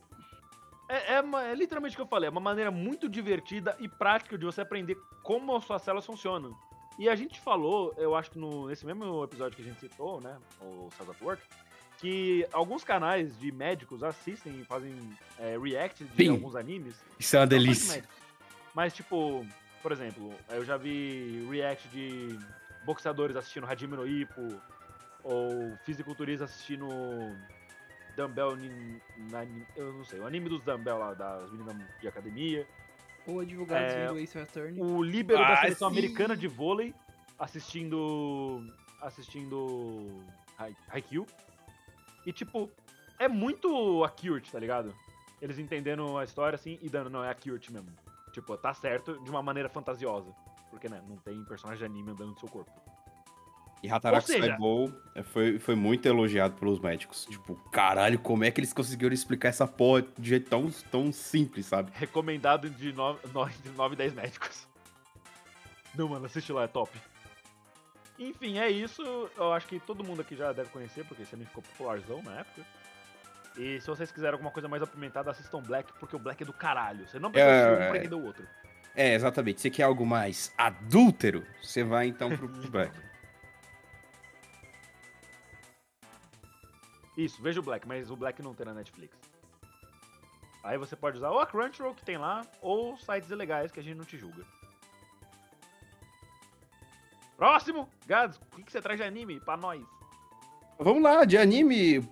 É, 0.89 1.15
é 1.15 1.21
uma- 1.21 1.43
é 1.43 1.53
literalmente 1.53 1.95
o 1.95 1.97
que 1.97 2.01
eu 2.01 2.07
falei, 2.07 2.27
é 2.27 2.31
uma 2.31 2.39
maneira 2.39 2.71
muito 2.71 3.09
divertida 3.09 3.75
e 3.77 3.89
prática 3.89 4.37
de 4.37 4.45
você 4.45 4.61
aprender 4.61 4.95
como 5.21 5.53
as 5.55 5.65
suas 5.65 5.81
células 5.81 6.05
funcionam. 6.05 6.57
E 6.97 7.09
a 7.09 7.15
gente 7.15 7.39
falou, 7.41 7.93
eu 7.97 8.15
acho 8.15 8.31
que 8.31 8.39
no, 8.39 8.67
nesse 8.67 8.85
mesmo 8.85 9.21
episódio 9.23 9.55
que 9.55 9.61
a 9.61 9.65
gente 9.65 9.79
citou, 9.81 10.21
né? 10.21 10.39
O 10.61 10.89
Cells 10.95 11.11
at 11.11 11.21
Work, 11.21 11.43
que 11.97 12.47
alguns 12.53 12.83
canais 12.83 13.37
de 13.39 13.51
médicos 13.51 14.03
assistem 14.03 14.59
e 14.61 14.65
fazem 14.65 14.93
é, 15.39 15.57
react 15.57 16.03
de 16.03 16.15
Sim. 16.25 16.29
alguns 16.31 16.55
animes. 16.55 16.95
Isso 17.19 17.35
é 17.35 17.39
uma 17.39 17.47
delícia. 17.47 18.03
Mas, 18.73 18.93
tipo, 18.93 19.45
por 19.81 19.91
exemplo, 19.91 20.33
eu 20.49 20.63
já 20.63 20.77
vi 20.77 21.47
react 21.49 21.87
de 21.89 22.37
boxeadores 22.85 23.35
assistindo 23.35 23.65
Hajime 23.65 23.95
no 23.95 24.07
Ippo, 24.07 24.61
ou 25.23 25.75
fisiculturistas 25.83 26.49
assistindo 26.51 26.87
Dumbbell, 28.15 28.55
nin- 28.55 29.01
na- 29.31 29.45
eu 29.75 29.93
não 29.93 30.05
sei, 30.05 30.19
o 30.19 30.25
anime 30.27 30.49
dos 30.49 30.61
Dumbbell 30.61 30.97
lá, 30.97 31.13
das 31.13 31.51
meninas 31.51 31.75
de 31.99 32.07
academia. 32.07 32.67
Ou 33.25 33.41
advogados 33.41 33.93
É, 33.93 34.07
do 34.07 34.17
Ace 34.19 34.37
Attorney. 34.39 34.81
O 34.81 35.03
líbero 35.03 35.39
da 35.39 35.53
Ah, 35.53 35.57
seleção 35.57 35.89
sim. 35.89 35.97
americana 35.99 36.37
de 36.37 36.47
vôlei 36.47 36.93
assistindo 37.37 38.63
assistindo 39.01 40.23
Hai- 40.57 40.75
Haikyuu. 40.89 41.27
E 42.27 42.33
tipo, 42.33 42.69
é 43.17 43.27
muito 43.29 44.03
accurate, 44.03 44.51
tá 44.51 44.59
ligado? 44.59 44.93
Eles 45.41 45.57
entendendo 45.57 46.17
a 46.17 46.25
história 46.25 46.55
assim 46.57 46.77
e 46.81 46.89
dando, 46.89 47.09
não, 47.09 47.23
é 47.23 47.29
accurate 47.29 47.71
mesmo. 47.71 47.87
Tipo, 48.33 48.57
tá 48.57 48.73
certo 48.73 49.17
de 49.23 49.29
uma 49.31 49.41
maneira 49.41 49.69
fantasiosa. 49.69 50.29
Porque, 50.69 50.89
né, 50.89 51.01
não 51.07 51.15
tem 51.15 51.41
personagem 51.45 51.79
de 51.79 51.85
anime 51.85 52.11
andando 52.11 52.31
no 52.31 52.39
seu 52.39 52.49
corpo. 52.49 52.69
E 53.81 53.89
Hataraku 53.89 54.27
seja- 54.27 54.47
Saibou 54.47 54.91
é, 55.15 55.23
foi, 55.23 55.57
foi 55.57 55.75
muito 55.75 56.05
elogiado 56.05 56.55
pelos 56.55 56.79
médicos. 56.81 57.25
Tipo, 57.25 57.55
caralho, 57.71 58.19
como 58.19 58.43
é 58.43 58.51
que 58.51 58.59
eles 58.59 58.73
conseguiram 58.73 59.13
explicar 59.13 59.47
essa 59.49 59.65
porra 59.65 60.01
de 60.17 60.27
jeito 60.29 60.49
tão, 60.49 60.69
tão 60.91 61.13
simples, 61.13 61.67
sabe? 61.67 61.91
Recomendado 61.93 62.69
de 62.69 62.91
9, 62.91 63.19
entre 63.57 63.71
9 63.71 63.93
e 63.93 63.97
10 63.97 64.13
médicos. 64.13 64.67
Não, 65.95 66.09
mano, 66.09 66.25
assiste 66.25 66.51
lá, 66.51 66.63
é 66.63 66.67
top. 66.67 66.91
Enfim, 68.19 68.57
é 68.57 68.69
isso. 68.69 69.01
Eu 69.37 69.53
acho 69.53 69.67
que 69.67 69.79
todo 69.79 70.03
mundo 70.03 70.21
aqui 70.21 70.35
já 70.35 70.51
deve 70.51 70.69
conhecer, 70.69 71.05
porque 71.05 71.23
esse 71.23 71.35
anime 71.35 71.47
ficou 71.47 71.63
popularzão 71.63 72.21
na 72.23 72.39
época. 72.39 72.61
E 73.55 73.79
se 73.81 73.87
vocês 73.87 74.11
quiserem 74.11 74.33
alguma 74.33 74.51
coisa 74.51 74.67
mais 74.67 74.81
apimentada, 74.83 75.31
assistam 75.31 75.61
Black, 75.61 75.91
porque 75.99 76.15
o 76.15 76.19
Black 76.19 76.41
é 76.43 76.45
do 76.45 76.53
caralho. 76.53 77.07
Você 77.07 77.19
não 77.19 77.31
precisa 77.31 77.51
É, 77.51 77.69
um 77.71 77.81
é. 77.81 77.89
pra 77.89 77.97
entender 77.97 78.15
o 78.15 78.23
outro. 78.25 78.47
É, 78.95 79.13
exatamente. 79.13 79.61
Você 79.61 79.69
quer 79.69 79.83
algo 79.83 80.05
mais 80.05 80.53
adúltero? 80.57 81.45
Você 81.61 81.83
vai 81.83 82.07
então 82.07 82.35
pro 82.35 82.47
Black. 82.69 82.95
Isso, 87.15 87.41
veja 87.41 87.59
o 87.59 87.63
Black, 87.63 87.87
mas 87.87 88.11
o 88.11 88.15
Black 88.15 88.41
não 88.43 88.53
tem 88.53 88.65
na 88.65 88.73
Netflix. 88.73 89.17
Aí 90.63 90.77
você 90.77 90.95
pode 90.95 91.17
usar 91.17 91.29
ou 91.31 91.39
a 91.39 91.47
Crunchyroll 91.47 91.95
que 91.95 92.03
tem 92.05 92.17
lá, 92.17 92.45
ou 92.61 92.97
sites 92.97 93.29
ilegais 93.31 93.71
que 93.71 93.79
a 93.79 93.83
gente 93.83 93.97
não 93.97 94.05
te 94.05 94.17
julga. 94.17 94.43
Próximo! 97.37 97.87
Gads, 98.07 98.37
o 98.37 98.55
que, 98.55 98.63
que 98.63 98.71
você 98.71 98.81
traz 98.81 98.99
de 98.99 99.05
anime 99.05 99.39
pra 99.39 99.55
nós? 99.55 99.81
Vamos 100.79 101.03
lá, 101.03 101.23
de 101.23 101.37
anime. 101.37 102.03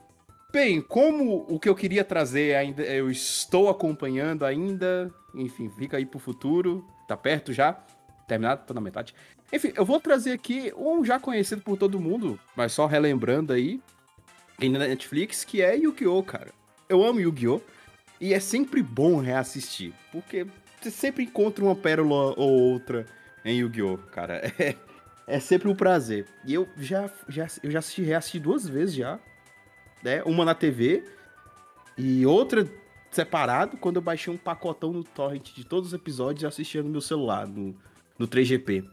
Bem, 0.53 0.81
como 0.81 1.45
o 1.49 1.59
que 1.59 1.67
eu 1.67 1.75
queria 1.75 2.03
trazer 2.03 2.55
ainda, 2.55 2.83
eu 2.83 3.09
estou 3.09 3.67
acompanhando 3.69 4.45
ainda. 4.45 5.11
Enfim, 5.33 5.69
fica 5.69 5.97
aí 5.97 6.05
pro 6.05 6.19
futuro. 6.19 6.85
Tá 7.07 7.17
perto 7.17 7.51
já. 7.51 7.73
Terminado, 8.27 8.65
tô 8.65 8.73
na 8.73 8.79
metade. 8.79 9.13
Enfim, 9.51 9.73
eu 9.75 9.83
vou 9.83 9.99
trazer 9.99 10.31
aqui 10.31 10.71
um 10.77 11.03
já 11.03 11.19
conhecido 11.19 11.61
por 11.61 11.77
todo 11.77 11.99
mundo, 11.99 12.39
mas 12.55 12.71
só 12.71 12.85
relembrando 12.85 13.51
aí. 13.51 13.81
Tem 14.57 14.69
na 14.69 14.79
Netflix, 14.79 15.43
que 15.43 15.61
é 15.61 15.75
Yu-Gi-Oh, 15.75 16.23
cara. 16.23 16.51
Eu 16.87 17.03
amo 17.03 17.19
Yu-Gi-Oh! 17.19 17.61
E 18.21 18.33
é 18.33 18.39
sempre 18.39 18.81
bom 18.81 19.17
reassistir, 19.17 19.93
porque 20.11 20.47
você 20.81 20.89
sempre 20.89 21.23
encontra 21.23 21.63
uma 21.63 21.75
pérola 21.75 22.33
ou 22.37 22.49
outra 22.71 23.05
em 23.43 23.57
Yu-Gi-Oh, 23.57 23.97
cara. 24.11 24.41
É, 24.57 24.75
é 25.27 25.39
sempre 25.39 25.67
um 25.69 25.75
prazer. 25.75 26.25
E 26.45 26.53
eu 26.53 26.67
já, 26.77 27.09
já, 27.27 27.47
eu 27.63 27.71
já 27.71 27.79
assisti, 27.79 28.01
reassisti 28.03 28.39
duas 28.39 28.67
vezes 28.67 28.95
já, 28.95 29.19
né? 30.03 30.21
Uma 30.23 30.45
na 30.45 30.53
TV 30.55 31.03
e 31.97 32.25
outra 32.25 32.67
separado, 33.11 33.77
quando 33.77 33.95
eu 33.95 34.01
baixei 34.01 34.33
um 34.33 34.37
pacotão 34.37 34.91
no 34.91 35.03
torrent 35.03 35.53
de 35.53 35.63
todos 35.65 35.89
os 35.89 35.93
episódios 35.93 36.43
e 36.43 36.45
assistia 36.45 36.83
no 36.83 36.89
meu 36.89 36.99
celular, 37.01 37.47
no, 37.47 37.73
no 38.19 38.27
3GP. 38.27 38.85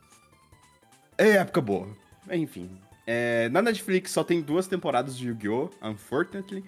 É 1.19 1.31
época 1.33 1.61
boa. 1.61 1.89
Enfim. 2.31 2.71
É, 3.07 3.49
na 3.49 3.61
Netflix 3.61 4.13
só 4.13 4.23
tem 4.23 4.41
duas 4.41 4.69
temporadas 4.69 5.17
de 5.19 5.27
Yu-Gi-Oh! 5.29 5.71
Unfortunately. 5.83 6.65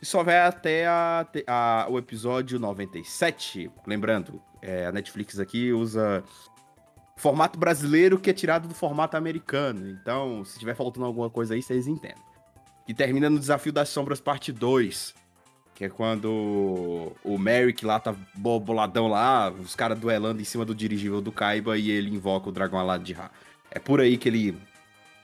E 0.00 0.06
só 0.06 0.22
vai 0.22 0.38
até 0.38 0.86
a, 0.86 1.26
a- 1.46 1.86
o 1.88 1.98
episódio 1.98 2.58
97. 2.58 3.70
Lembrando, 3.86 4.40
é, 4.60 4.86
a 4.86 4.92
Netflix 4.92 5.40
aqui 5.40 5.72
usa 5.72 6.22
formato 7.18 7.58
brasileiro 7.58 8.18
que 8.18 8.30
é 8.30 8.32
tirado 8.32 8.68
do 8.68 8.74
formato 8.74 9.16
americano. 9.16 9.88
Então, 9.90 10.44
se 10.44 10.58
tiver 10.58 10.74
faltando 10.74 11.06
alguma 11.06 11.28
coisa 11.28 11.54
aí, 11.54 11.62
vocês 11.62 11.86
entendem. 11.86 12.16
E 12.86 12.94
termina 12.94 13.28
no 13.28 13.38
Desafio 13.38 13.72
das 13.72 13.88
Sombras, 13.90 14.20
parte 14.20 14.50
2. 14.52 15.14
Que 15.74 15.84
é 15.84 15.88
quando 15.88 17.12
o 17.22 17.38
Merrick 17.38 17.84
lá 17.84 18.00
tá 18.00 18.12
bo- 18.34 18.58
boladão 18.58 19.06
lá, 19.06 19.50
os 19.50 19.76
caras 19.76 19.96
duelando 19.98 20.40
em 20.40 20.44
cima 20.44 20.64
do 20.64 20.74
dirigível 20.74 21.20
do 21.20 21.30
Kaiba 21.30 21.78
e 21.78 21.90
ele 21.90 22.10
invoca 22.10 22.48
o 22.48 22.52
dragão 22.52 22.80
alado 22.80 23.04
de 23.04 23.12
Ra. 23.12 23.30
É 23.70 23.78
por 23.78 24.00
aí 24.00 24.16
que 24.16 24.28
ele, 24.28 24.58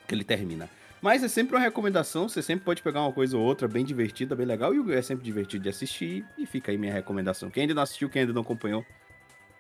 que 0.07 0.15
ele 0.15 0.23
termina. 0.23 0.69
Mas 1.03 1.25
é 1.25 1.29
sempre 1.29 1.57
uma 1.57 1.61
recomendação, 1.61 2.29
você 2.29 2.41
sempre 2.41 2.65
pode 2.65 2.83
pegar 2.83 3.03
uma 3.03 3.13
coisa 3.13 3.37
ou 3.37 3.43
outra 3.43 3.67
bem 3.67 3.85
divertida, 3.85 4.37
bem 4.37 4.47
legal, 4.47 4.73
e 4.75 4.93
é 4.95 5.03
sempre 5.03 5.25
divertido 5.25 5.65
de 5.65 5.69
assistir, 5.69 6.25
e 6.39 6.47
fica 6.47 6.71
aí 6.71 6.79
minha 6.79 6.93
recomendação. 6.93 7.51
Quem 7.51 7.63
ainda 7.63 7.75
não 7.75 7.83
assistiu, 7.83 8.09
quem 8.09 8.21
ainda 8.21 8.33
não 8.33 8.41
acompanhou, 8.43 8.85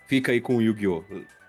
fica 0.06 0.32
aí 0.32 0.40
com 0.40 0.56
o 0.56 0.62
Yu-Gi-Oh! 0.62 1.02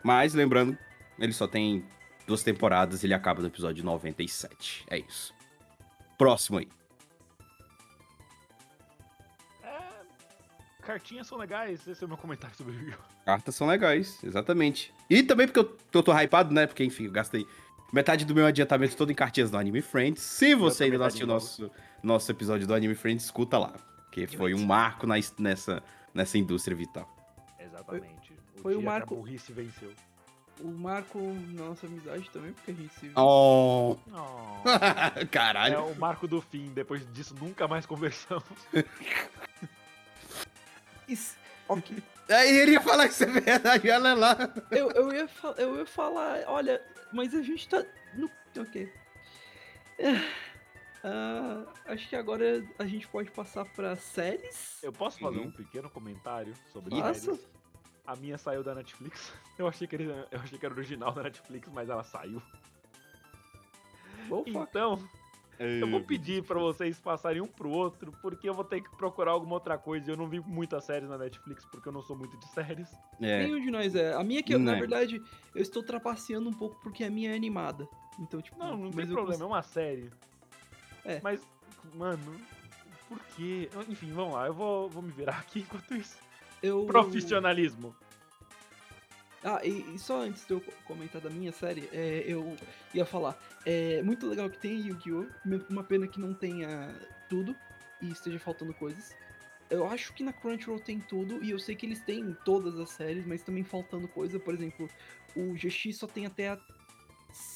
Mas 0.05 0.35
lembrando, 0.35 0.77
ele 1.17 1.33
só 1.33 1.47
tem 1.47 1.83
duas 2.27 2.43
temporadas, 2.43 3.03
ele 3.03 3.15
acaba 3.15 3.41
no 3.41 3.47
episódio 3.47 3.83
97. 3.83 4.85
É 4.87 4.99
isso. 4.99 5.33
Próximo 6.15 6.59
aí. 6.59 6.67
Cartinhas 10.83 11.25
são 11.25 11.39
legais, 11.39 11.87
esse 11.87 12.03
é 12.03 12.05
o 12.05 12.07
meu 12.07 12.17
comentário 12.19 12.55
sobre 12.55 12.73
o 12.73 12.75
Yu-Gi-Oh! 12.75 13.25
Cartas 13.25 13.55
são 13.55 13.65
legais, 13.65 14.23
exatamente. 14.23 14.93
E 15.09 15.23
também 15.23 15.47
porque 15.47 15.59
eu 15.59 15.63
tô, 15.89 16.03
tô 16.03 16.13
hypado, 16.13 16.53
né? 16.53 16.67
Porque, 16.67 16.83
enfim, 16.83 17.05
eu 17.05 17.11
gastei 17.11 17.43
metade 17.91 18.25
do 18.25 18.35
meu 18.35 18.45
adiantamento 18.45 18.95
todo 18.95 19.11
em 19.11 19.15
cartinhas 19.15 19.49
do 19.49 19.57
Anime 19.57 19.81
Friends. 19.81 20.21
Se 20.21 20.53
você 20.53 20.83
ainda 20.83 20.99
não 20.99 21.05
assistiu 21.07 21.25
nosso, 21.25 21.71
nosso 22.03 22.31
episódio 22.31 22.67
do 22.67 22.75
Anime 22.75 22.93
Friends, 22.93 23.25
escuta 23.25 23.57
lá. 23.57 23.73
Que 24.11 24.27
foi 24.27 24.53
um 24.53 24.63
marco 24.63 25.07
na, 25.07 25.15
nessa, 25.39 25.81
nessa 26.13 26.37
indústria 26.37 26.77
vital. 26.77 27.09
Exatamente. 27.59 28.24
Foi 28.61 28.75
o 28.75 28.79
que 28.79 28.87
a 28.87 28.91
Marco- 28.91 29.15
burrice 29.15 29.51
venceu. 29.53 29.91
O 30.61 30.67
marco 30.69 31.19
na 31.51 31.65
nossa 31.65 31.85
amizade 31.85 32.29
também, 32.31 32.53
porque 32.53 32.71
a 32.71 32.73
gente 32.73 32.93
se. 32.95 33.11
Oh! 33.15 33.97
Oh, 34.65 35.19
é 35.19 35.25
Caralho. 35.25 35.85
o 35.87 35.95
marco 35.99 36.27
do 36.27 36.41
fim, 36.41 36.71
depois 36.73 37.05
disso 37.13 37.35
nunca 37.35 37.67
mais 37.67 37.85
conversamos. 37.85 38.43
Isso- 41.07 41.37
ok. 41.67 41.97
Aí 42.29 42.57
ele 42.57 42.71
ia 42.71 42.81
falar 42.81 43.07
que 43.07 43.13
isso 43.13 43.23
é 43.23 43.27
verdade, 43.27 43.89
olha 43.91 44.13
lá. 44.15 44.35
eu, 44.71 44.89
eu, 44.91 45.13
ia 45.13 45.29
eu 45.57 45.77
ia 45.77 45.85
falar, 45.85 46.43
olha, 46.47 46.81
mas 47.13 47.35
a 47.35 47.41
gente 47.43 47.67
tá. 47.69 47.85
No, 48.15 48.29
ok. 48.59 48.91
Ah, 51.03 51.63
acho 51.85 52.09
que 52.09 52.15
agora 52.15 52.65
a 52.79 52.85
gente 52.87 53.07
pode 53.07 53.29
passar 53.29 53.63
pra 53.65 53.95
séries. 53.95 54.79
Eu 54.81 54.91
posso 54.91 55.19
fazer 55.19 55.37
Uhum. 55.37 55.47
um 55.47 55.51
pequeno 55.51 55.87
comentário 55.89 56.53
sobre 56.73 56.99
Faça. 56.99 57.19
séries? 57.35 57.47
A 58.07 58.15
minha 58.15 58.37
saiu 58.37 58.63
da 58.63 58.75
Netflix. 58.75 59.31
Eu 59.57 59.67
achei 59.67 59.87
que 59.87 59.95
era, 59.95 60.27
eu 60.31 60.39
achei 60.41 60.59
que 60.59 60.65
era 60.65 60.75
original 60.75 61.13
da 61.13 61.23
Netflix, 61.23 61.69
mas 61.73 61.89
ela 61.89 62.03
saiu. 62.03 62.41
Fa- 64.27 64.43
Então, 64.69 64.99
eu 65.57 65.89
vou 65.89 66.01
pedir 66.01 66.43
pra 66.43 66.59
vocês 66.59 66.99
passarem 66.99 67.41
um 67.41 67.47
pro 67.47 67.69
outro, 67.69 68.11
porque 68.21 68.49
eu 68.49 68.53
vou 68.53 68.65
ter 68.65 68.81
que 68.81 68.89
procurar 68.97 69.31
alguma 69.31 69.53
outra 69.53 69.77
coisa. 69.77 70.11
Eu 70.11 70.17
não 70.17 70.27
vi 70.27 70.41
muitas 70.41 70.83
séries 70.83 71.07
na 71.07 71.17
Netflix, 71.17 71.63
porque 71.65 71.87
eu 71.87 71.93
não 71.93 72.01
sou 72.01 72.17
muito 72.17 72.35
de 72.37 72.45
séries. 72.49 72.91
É. 73.21 73.43
Nenhum 73.43 73.61
de 73.61 73.71
nós 73.71 73.95
é. 73.95 74.13
A 74.13 74.23
minha 74.25 74.43
que, 74.43 74.53
eu, 74.53 74.59
na 74.59 74.73
verdade, 74.79 75.21
eu 75.55 75.61
estou 75.61 75.81
trapaceando 75.81 76.49
um 76.49 76.53
pouco 76.53 76.75
porque 76.83 77.03
a 77.05 77.09
minha 77.09 77.31
é 77.31 77.35
animada. 77.35 77.87
Então, 78.19 78.41
tipo, 78.41 78.57
Não, 78.59 78.75
não 78.75 78.91
tem 78.91 79.07
problema, 79.07 79.43
é 79.43 79.47
uma 79.47 79.61
série. 79.63 80.11
É. 81.05 81.21
Mas, 81.23 81.41
mano, 81.93 82.35
por 83.07 83.19
quê? 83.37 83.69
Enfim, 83.87 84.11
vamos 84.11 84.33
lá, 84.33 84.47
eu 84.47 84.53
vou, 84.53 84.89
vou 84.89 85.01
me 85.01 85.11
virar 85.11 85.37
aqui 85.39 85.59
enquanto 85.61 85.95
isso. 85.95 86.17
Eu... 86.65 86.85
Profissionalismo. 86.85 87.95
Ah, 89.43 89.61
e, 89.63 89.93
e 89.93 89.99
só 89.99 90.21
antes 90.21 90.45
de 90.47 90.53
eu 90.53 90.59
co- 90.61 90.71
comentar 90.85 91.21
da 91.21 91.29
minha 91.29 91.51
série, 91.51 91.87
é, 91.93 92.23
eu 92.25 92.55
ia 92.93 93.05
falar. 93.05 93.39
É 93.63 94.01
muito 94.01 94.27
legal 94.27 94.49
que 94.49 94.57
tenha 94.57 94.87
Yu-Gi-Oh! 94.87 95.27
Uma 95.69 95.83
pena 95.83 96.07
que 96.07 96.19
não 96.19 96.33
tenha 96.33 96.99
tudo 97.29 97.55
e 98.01 98.09
esteja 98.11 98.39
faltando 98.39 98.73
coisas. 98.73 99.15
Eu 99.69 99.87
acho 99.87 100.13
que 100.13 100.23
na 100.23 100.33
Crunchyroll 100.33 100.79
tem 100.79 100.99
tudo 100.99 101.43
e 101.43 101.51
eu 101.51 101.59
sei 101.59 101.75
que 101.75 101.85
eles 101.85 101.99
têm 102.01 102.35
todas 102.43 102.79
as 102.79 102.89
séries, 102.89 103.25
mas 103.25 103.43
também 103.43 103.63
faltando 103.63 104.07
coisa. 104.07 104.39
Por 104.39 104.53
exemplo, 104.53 104.89
o 105.35 105.53
GX 105.53 105.95
só 105.95 106.07
tem 106.07 106.25
até 106.25 106.49
a. 106.49 106.59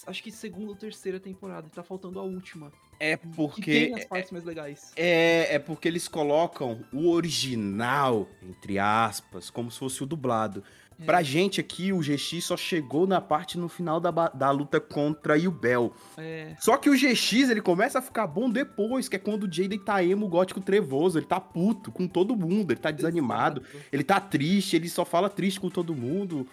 Acho 0.06 0.22
que 0.22 0.32
segunda 0.32 0.70
ou 0.72 0.76
terceira 0.76 1.20
temporada 1.20 1.68
e 1.68 1.72
tá 1.72 1.82
faltando 1.84 2.20
a 2.20 2.24
última. 2.24 2.72
É 3.00 3.16
Que 3.18 3.28
porque. 3.28 3.72
tem 3.72 3.96
as 3.96 4.06
partes 4.06 4.32
mais 4.32 4.44
legais. 4.44 4.92
É, 4.96 5.56
é 5.56 5.60
porque 5.60 5.88
eles 5.88 6.08
colocam 6.08 6.84
o 6.92 7.10
original, 7.10 8.28
entre 8.42 8.78
aspas, 8.78 9.50
como 9.50 9.72
se 9.72 9.80
fosse 9.80 10.04
o 10.04 10.06
dublado. 10.06 10.64
É. 11.00 11.06
Pra 11.06 11.24
gente 11.24 11.62
aqui, 11.62 11.94
o 11.94 12.00
GX 12.00 12.44
só 12.44 12.58
chegou 12.58 13.08
na 13.08 13.22
parte 13.22 13.58
no 13.58 13.70
final 13.70 14.02
da, 14.02 14.12
da 14.12 14.52
luta 14.52 14.82
contra 14.82 15.38
Yubel. 15.38 15.94
É. 16.18 16.56
Só 16.60 16.76
que 16.76 16.90
o 16.90 16.94
GX, 16.94 17.50
ele 17.50 17.62
começa 17.62 18.00
a 18.00 18.02
ficar 18.02 18.28
bom 18.28 18.50
depois, 18.50 19.08
que 19.08 19.16
é 19.16 19.20
quando 19.20 19.44
o 19.44 19.52
Jaden 19.52 19.80
tá 19.80 20.04
emo 20.04 20.28
gótico 20.28 20.60
trevoso. 20.60 21.18
Ele 21.18 21.26
tá 21.26 21.40
puto 21.40 21.90
com 21.90 22.06
todo 22.06 22.36
mundo, 22.36 22.72
ele 22.72 22.80
tá 22.82 22.92
desanimado, 22.92 23.62
Exato. 23.62 23.86
ele 23.94 24.04
tá 24.04 24.20
triste, 24.20 24.76
ele 24.76 24.90
só 24.90 25.06
fala 25.06 25.30
triste 25.30 25.60
com 25.60 25.70
todo 25.70 25.96
mundo. 25.96 26.46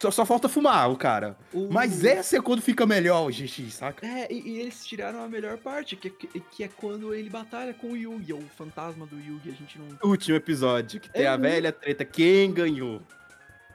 Só, 0.00 0.10
só 0.10 0.24
falta 0.24 0.48
fumar, 0.48 0.90
o 0.90 0.96
cara. 0.96 1.36
O- 1.52 1.68
Mas 1.70 2.04
essa 2.04 2.36
é 2.38 2.40
quando 2.40 2.62
fica 2.62 2.86
melhor 2.86 3.26
o 3.26 3.30
GX, 3.30 3.74
saca? 3.74 4.06
É, 4.06 4.32
e, 4.32 4.48
e 4.52 4.58
eles 4.60 4.84
tiraram 4.86 5.22
a 5.22 5.28
melhor 5.28 5.58
parte, 5.58 5.94
que, 5.94 6.08
é- 6.08 6.10
que, 6.10 6.40
que 6.40 6.64
é 6.64 6.68
quando 6.68 7.12
ele 7.14 7.28
batalha 7.28 7.74
com 7.74 7.88
o 7.88 7.96
Yugi, 7.96 8.32
o 8.32 8.40
fantasma 8.56 9.04
do 9.04 9.16
Yugi. 9.20 9.50
A 9.50 9.52
gente 9.52 9.78
não. 9.78 9.86
Último 10.10 10.36
episódio, 10.36 10.98
que 11.00 11.10
tem 11.10 11.24
É 11.24 11.26
a 11.26 11.32
muito- 11.36 11.42
velha 11.52 11.70
treta. 11.72 12.04
Quem 12.04 12.50
ganhou? 12.52 13.02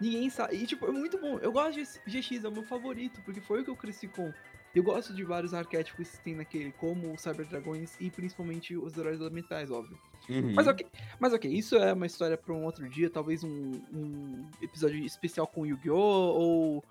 Ninguém 0.02 0.30
sabe. 0.32 0.56
E, 0.56 0.66
tipo, 0.66 0.88
é 0.88 0.92
muito 0.92 1.18
bom. 1.20 1.38
Eu 1.40 1.52
gosto 1.52 1.76
de 1.80 1.84
GX, 2.22 2.44
é 2.44 2.48
o 2.50 2.52
meu 2.52 2.64
favorito, 2.64 3.22
porque 3.24 3.40
foi 3.40 3.62
o 3.62 3.64
que 3.64 3.70
eu 3.70 3.76
cresci 3.76 4.08
com. 4.08 4.34
Eu 4.76 4.84
gosto 4.84 5.14
de 5.14 5.24
vários 5.24 5.54
arquétipos 5.54 6.10
que 6.10 6.24
tem 6.24 6.36
naquele, 6.36 6.72
como 6.74 7.14
os 7.14 7.22
Cyber 7.22 7.48
Dragões 7.48 7.96
e 8.00 8.12
principalmente 8.12 8.76
os 8.76 8.98
heróis 8.98 9.22
elementais, 9.22 9.72
óbvio. 9.72 9.98
Uhum. 10.30 10.54
Mas 10.54 10.68
ok, 10.68 10.86
mas 11.20 11.34
ok, 11.34 11.52
isso 11.52 11.76
é 11.78 11.94
uma 11.94 12.06
história 12.06 12.38
pra 12.38 12.54
um 12.54 12.66
outro 12.66 12.88
dia, 12.90 13.10
talvez 13.10 13.44
um, 13.44 13.82
um 13.94 14.46
episódio 14.62 14.98
especial 15.06 15.48
com 15.48 15.66
Yu-Gi-Oh! 15.66 15.96
ou 15.98 16.84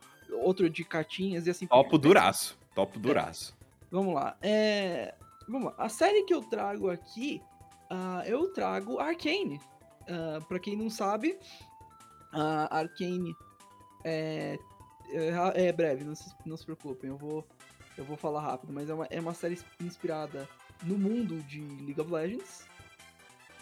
outro 0.42 0.70
de 0.70 0.82
cartinhas 0.82 1.46
e 1.46 1.50
assim 1.50 1.66
por 1.66 1.76
Topo 1.76 1.90
diante. 1.90 2.02
duraço. 2.02 2.58
Topo 2.74 2.98
duraço. 2.98 3.56
Vamos 3.90 4.14
lá. 4.14 4.36
É... 4.40 5.14
Vamos 5.46 5.66
lá. 5.68 5.74
A 5.76 5.88
série 5.90 6.22
que 6.24 6.32
eu 6.32 6.42
trago 6.42 6.88
aqui, 6.88 7.42
ah, 7.90 8.22
eu 8.26 8.50
trago 8.52 8.98
Arcane. 8.98 9.60
Ah, 10.08 10.38
pra 10.48 10.58
quem 10.58 10.76
não 10.76 10.88
sabe, 10.90 11.38
a 12.32 12.78
Arcane 12.78 13.34
é, 14.04 14.58
é, 15.10 15.66
é 15.66 15.72
breve, 15.72 16.04
não 16.04 16.14
se, 16.14 16.34
não 16.44 16.56
se 16.56 16.64
preocupem, 16.64 17.10
eu 17.10 17.16
vou, 17.16 17.46
eu 17.96 18.04
vou 18.04 18.16
falar 18.16 18.40
rápido, 18.40 18.72
mas 18.72 18.88
é 18.88 18.94
uma, 18.94 19.06
é 19.06 19.20
uma 19.20 19.34
série 19.34 19.58
inspirada 19.80 20.48
no 20.82 20.98
mundo 20.98 21.42
de 21.44 21.60
League 21.60 22.00
of 22.00 22.10
Legends. 22.10 22.66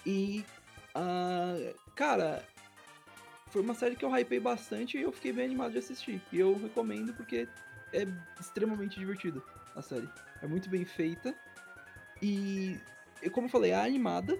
E, 0.06 0.44
ah, 0.94 1.56
cara, 1.94 2.44
foi 3.50 3.62
uma 3.62 3.74
série 3.74 3.96
que 3.96 4.04
eu 4.04 4.10
hypei 4.16 4.40
bastante 4.40 4.96
e 4.96 5.02
eu 5.02 5.12
fiquei 5.12 5.32
bem 5.32 5.44
animado 5.44 5.72
de 5.72 5.78
assistir. 5.78 6.20
E 6.32 6.38
eu 6.38 6.58
recomendo 6.58 7.12
porque 7.14 7.46
é 7.92 8.06
extremamente 8.40 8.98
divertido 8.98 9.42
a 9.76 9.82
série. 9.82 10.08
É 10.40 10.46
muito 10.46 10.68
bem 10.68 10.84
feita. 10.84 11.34
E 12.20 12.78
como 13.32 13.46
eu 13.46 13.50
falei, 13.50 13.72
é 13.72 13.76
animada, 13.76 14.38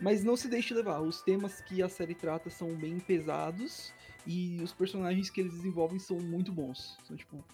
mas 0.00 0.24
não 0.24 0.36
se 0.36 0.48
deixe 0.48 0.74
levar. 0.74 1.00
Os 1.00 1.22
temas 1.22 1.60
que 1.60 1.82
a 1.82 1.88
série 1.88 2.14
trata 2.14 2.50
são 2.50 2.74
bem 2.74 2.98
pesados 2.98 3.92
e 4.26 4.60
os 4.62 4.72
personagens 4.72 5.30
que 5.30 5.40
eles 5.40 5.52
desenvolvem 5.52 5.98
são 5.98 6.18
muito 6.18 6.52
bons. 6.52 6.98
São, 7.04 7.16
tipo, 7.16 7.44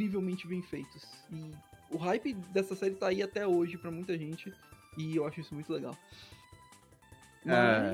incrivelmente 0.00 0.46
bem 0.46 0.62
feitos. 0.62 1.04
E 1.32 1.50
o 1.90 1.96
hype 1.98 2.32
dessa 2.52 2.74
série 2.76 2.94
tá 2.94 3.08
aí 3.08 3.22
até 3.22 3.46
hoje 3.46 3.76
pra 3.76 3.90
muita 3.90 4.16
gente 4.16 4.52
e 4.96 5.16
eu 5.16 5.26
acho 5.26 5.40
isso 5.40 5.54
muito 5.54 5.72
legal. 5.72 5.96
É, 7.44 7.48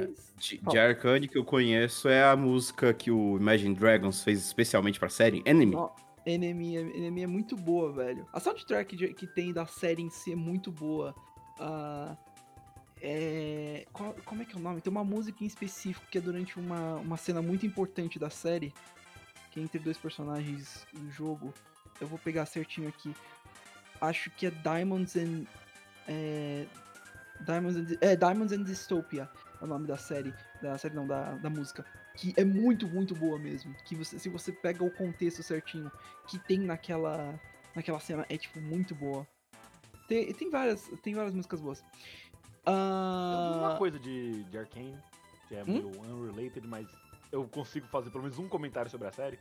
Mas... 0.07 0.33
De, 0.37 0.59
Fala. 0.59 0.73
de 0.73 0.79
Arcane 0.79 1.29
que 1.29 1.39
eu 1.39 1.45
conheço 1.45 2.09
é 2.09 2.23
a 2.23 2.37
música 2.37 2.93
que 2.93 3.11
o 3.11 3.37
Imagine 3.39 3.75
Dragons 3.75 4.23
fez 4.23 4.45
especialmente 4.45 4.99
pra 4.99 5.09
série 5.09 5.43
Enemy. 5.47 5.75
Ó, 5.77 5.91
Enemy, 6.27 6.77
é- 6.77 6.81
Enemy 6.81 7.23
é 7.23 7.27
muito 7.27 7.57
boa, 7.57 7.93
velho. 7.93 8.27
A 8.33 8.41
soundtrack 8.41 8.95
de- 8.97 9.15
que 9.15 9.27
tem 9.27 9.53
da 9.53 9.65
série 9.67 10.03
em 10.03 10.11
si 10.11 10.33
é 10.33 10.37
muito 10.37 10.71
boa. 10.71 11.15
Ah, 11.59 12.17
é... 13.01 13.87
qual- 13.93 14.17
como 14.25 14.43
é 14.43 14.45
que 14.45 14.55
é 14.55 14.59
o 14.59 14.63
nome? 14.63 14.81
Tem 14.81 14.91
uma 14.91 15.05
música 15.05 15.43
em 15.43 15.47
específico 15.47 16.07
que 16.11 16.19
é 16.19 16.21
durante 16.21 16.59
uma, 16.59 16.97
uma 16.97 17.17
cena 17.17 17.41
muito 17.41 17.65
importante 17.65 18.19
da 18.19 18.29
série, 18.29 18.75
que 19.53 19.61
é 19.61 19.63
entre 19.63 19.79
dois 19.79 19.97
personagens 19.97 20.85
do 20.93 21.09
jogo. 21.11 21.55
Eu 22.01 22.07
vou 22.07 22.19
pegar 22.19 22.47
certinho 22.47 22.89
aqui. 22.89 23.15
Acho 24.01 24.31
que 24.31 24.47
é 24.47 24.51
Diamonds 24.51 25.17
and. 25.17 25.45
É, 26.09 26.67
Diamonds 27.41 27.77
and, 27.77 27.97
é, 28.01 28.17
Diamonds 28.17 28.53
and 28.53 28.63
Dystopia 28.65 29.29
é 29.61 29.65
o 29.65 29.67
nome 29.67 29.87
da 29.87 29.97
série. 29.97 30.35
Da 30.63 30.77
série 30.79 30.95
não, 30.95 31.07
da, 31.07 31.33
da 31.37 31.51
música. 31.51 31.85
Que 32.15 32.33
é 32.37 32.45
muito, 32.45 32.87
muito 32.89 33.15
boa 33.15 33.39
mesmo. 33.39 33.75
Que 33.85 33.95
você, 33.95 34.19
se 34.19 34.29
você 34.29 34.53
pega 34.53 34.83
o 34.85 34.91
contexto 34.91 35.43
certinho 35.43 35.91
que 36.27 36.39
tem 36.39 36.61
naquela, 36.61 37.39
naquela 37.75 38.01
cena, 38.01 38.25
é 38.29 38.37
tipo 38.39 38.61
muito 38.61 38.95
boa. 38.95 39.27
Tem, 40.09 40.33
tem, 40.33 40.51
várias, 40.51 40.89
tem 41.03 41.15
várias 41.15 41.35
músicas 41.35 41.61
boas. 41.61 41.85
Uma 42.67 43.75
Ah, 43.75 43.77
coisa 43.79 43.99
de, 43.99 44.45
de 44.45 44.59
Arkane, 44.59 44.97
que 45.49 45.55
é 45.55 45.63
Hum? 45.63 45.67
meio 45.67 45.89
unrelated, 46.01 46.67
mas 46.67 46.87
eu 47.33 47.47
consigo 47.49 47.87
fazer 47.89 48.11
pelo 48.11 48.23
menos 48.25 48.39
um 48.39 48.49
comentário 48.49 48.91
sobre 48.91 49.09
a 49.09 49.13
série. 49.13 49.39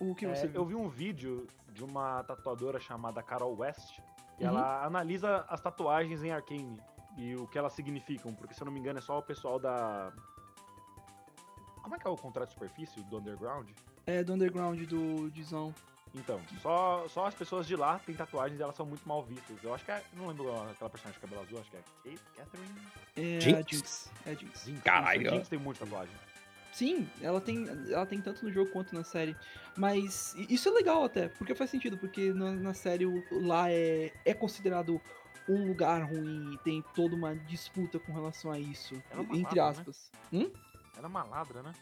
O 0.00 0.14
que 0.14 0.26
É, 0.26 0.34
você 0.34 0.46
viu? 0.46 0.60
eu 0.60 0.64
vi 0.66 0.74
um 0.74 0.88
vídeo 0.88 1.46
de 1.72 1.82
uma 1.84 2.22
tatuadora 2.24 2.78
chamada 2.80 3.22
Carol 3.22 3.56
West, 3.58 4.00
que 4.36 4.44
Uhum. 4.44 4.50
ela 4.50 4.84
analisa 4.84 5.44
as 5.48 5.60
tatuagens 5.60 6.22
em 6.22 6.30
Arkane 6.30 6.80
e 7.16 7.34
o 7.36 7.46
que 7.46 7.58
elas 7.58 7.72
significam, 7.72 8.34
porque 8.34 8.54
se 8.54 8.60
eu 8.62 8.64
não 8.66 8.72
me 8.72 8.78
engano 8.80 8.98
é 8.98 9.02
só 9.02 9.18
o 9.18 9.22
pessoal 9.22 9.58
da. 9.58 10.12
Como 11.82 11.94
é 11.96 11.98
que 11.98 12.06
é 12.06 12.10
o 12.10 12.16
contrato 12.16 12.48
de 12.48 12.54
superfície 12.54 13.02
do 13.02 13.18
Underground? 13.18 13.68
É 14.06 14.22
do 14.22 14.32
Underground 14.34 14.80
do 14.86 15.30
Dizão. 15.30 15.74
Então, 16.14 16.38
só, 16.60 17.06
só 17.08 17.26
as 17.26 17.34
pessoas 17.34 17.66
de 17.66 17.74
lá 17.74 17.98
têm 18.00 18.14
tatuagens 18.14 18.60
e 18.60 18.62
elas 18.62 18.76
são 18.76 18.84
muito 18.84 19.06
mal 19.08 19.22
vistas. 19.22 19.56
Eu 19.64 19.74
acho 19.74 19.82
que 19.84 19.90
é. 19.90 20.02
Não 20.12 20.26
lembro 20.28 20.48
aquela 20.70 20.90
personagem 20.90 21.14
de 21.14 21.26
cabelo 21.26 21.40
azul, 21.42 21.58
acho 21.58 21.70
que 21.70 21.76
é 21.78 21.82
Kate, 22.04 22.20
Catherine. 22.36 22.80
É 23.16 23.40
Jinx? 23.40 24.10
É 24.26 24.34
Jinx. 24.34 24.64
Jinx. 24.64 24.82
Caralho. 24.82 25.30
Jinx 25.30 25.48
tem 25.48 25.58
muita 25.58 25.84
tatuagem. 25.86 26.14
Sim, 26.72 27.06
ela 27.20 27.40
tem, 27.40 27.68
ela 27.90 28.06
tem 28.06 28.20
tanto 28.20 28.44
no 28.44 28.50
jogo 28.50 28.70
quanto 28.70 28.94
na 28.94 29.04
série. 29.04 29.36
Mas 29.76 30.34
isso 30.48 30.68
é 30.70 30.72
legal 30.72 31.04
até, 31.04 31.28
porque 31.28 31.54
faz 31.54 31.70
sentido, 31.70 31.98
porque 31.98 32.32
na, 32.32 32.52
na 32.52 32.74
série 32.74 33.04
o- 33.04 33.22
lá 33.30 33.70
é, 33.70 34.10
é 34.24 34.32
considerado 34.32 35.00
um 35.48 35.66
lugar 35.66 36.02
ruim 36.02 36.54
e 36.54 36.58
tem 36.58 36.82
toda 36.94 37.14
uma 37.14 37.36
disputa 37.36 37.98
com 37.98 38.12
relação 38.12 38.50
a 38.50 38.58
isso. 38.58 38.94
Uma 39.12 39.36
entre 39.36 39.56
né? 39.56 39.62
aspas. 39.62 40.10
Hum? 40.32 40.50
Ela 40.96 41.06
é 41.06 41.08
uma 41.08 41.24
ladra, 41.24 41.62
né? 41.62 41.72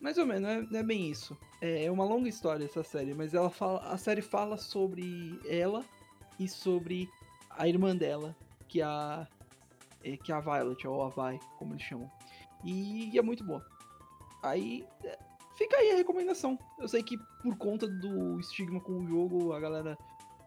Mais 0.00 0.16
ou 0.16 0.24
menos, 0.24 0.48
é, 0.72 0.78
é 0.78 0.82
bem 0.82 1.10
isso. 1.10 1.36
É, 1.60 1.84
é 1.84 1.90
uma 1.90 2.04
longa 2.04 2.28
história 2.28 2.64
essa 2.64 2.82
série, 2.82 3.12
mas 3.12 3.34
ela 3.34 3.50
fala, 3.50 3.80
a 3.80 3.98
série 3.98 4.22
fala 4.22 4.56
sobre 4.56 5.38
ela 5.46 5.84
e 6.38 6.48
sobre 6.48 7.10
a 7.50 7.68
irmã 7.68 7.94
dela, 7.94 8.34
que 8.66 8.80
é 8.80 8.84
a, 8.84 9.26
é, 10.02 10.16
que 10.16 10.32
é 10.32 10.34
a 10.34 10.40
Violet, 10.40 10.86
ou 10.86 11.02
a 11.02 11.08
Vi, 11.10 11.38
como 11.58 11.74
eles 11.74 11.82
chamam. 11.82 12.10
E, 12.64 13.16
é 13.18 13.22
muito 13.22 13.42
boa. 13.44 13.64
Aí, 14.42 14.86
é, 15.04 15.18
fica 15.56 15.76
aí 15.76 15.92
a 15.92 15.96
recomendação. 15.96 16.58
Eu 16.78 16.88
sei 16.88 17.02
que 17.02 17.18
por 17.42 17.56
conta 17.56 17.86
do 17.86 18.38
estigma 18.40 18.80
com 18.80 18.98
o 19.00 19.06
jogo, 19.06 19.52
a 19.52 19.60
galera 19.60 19.96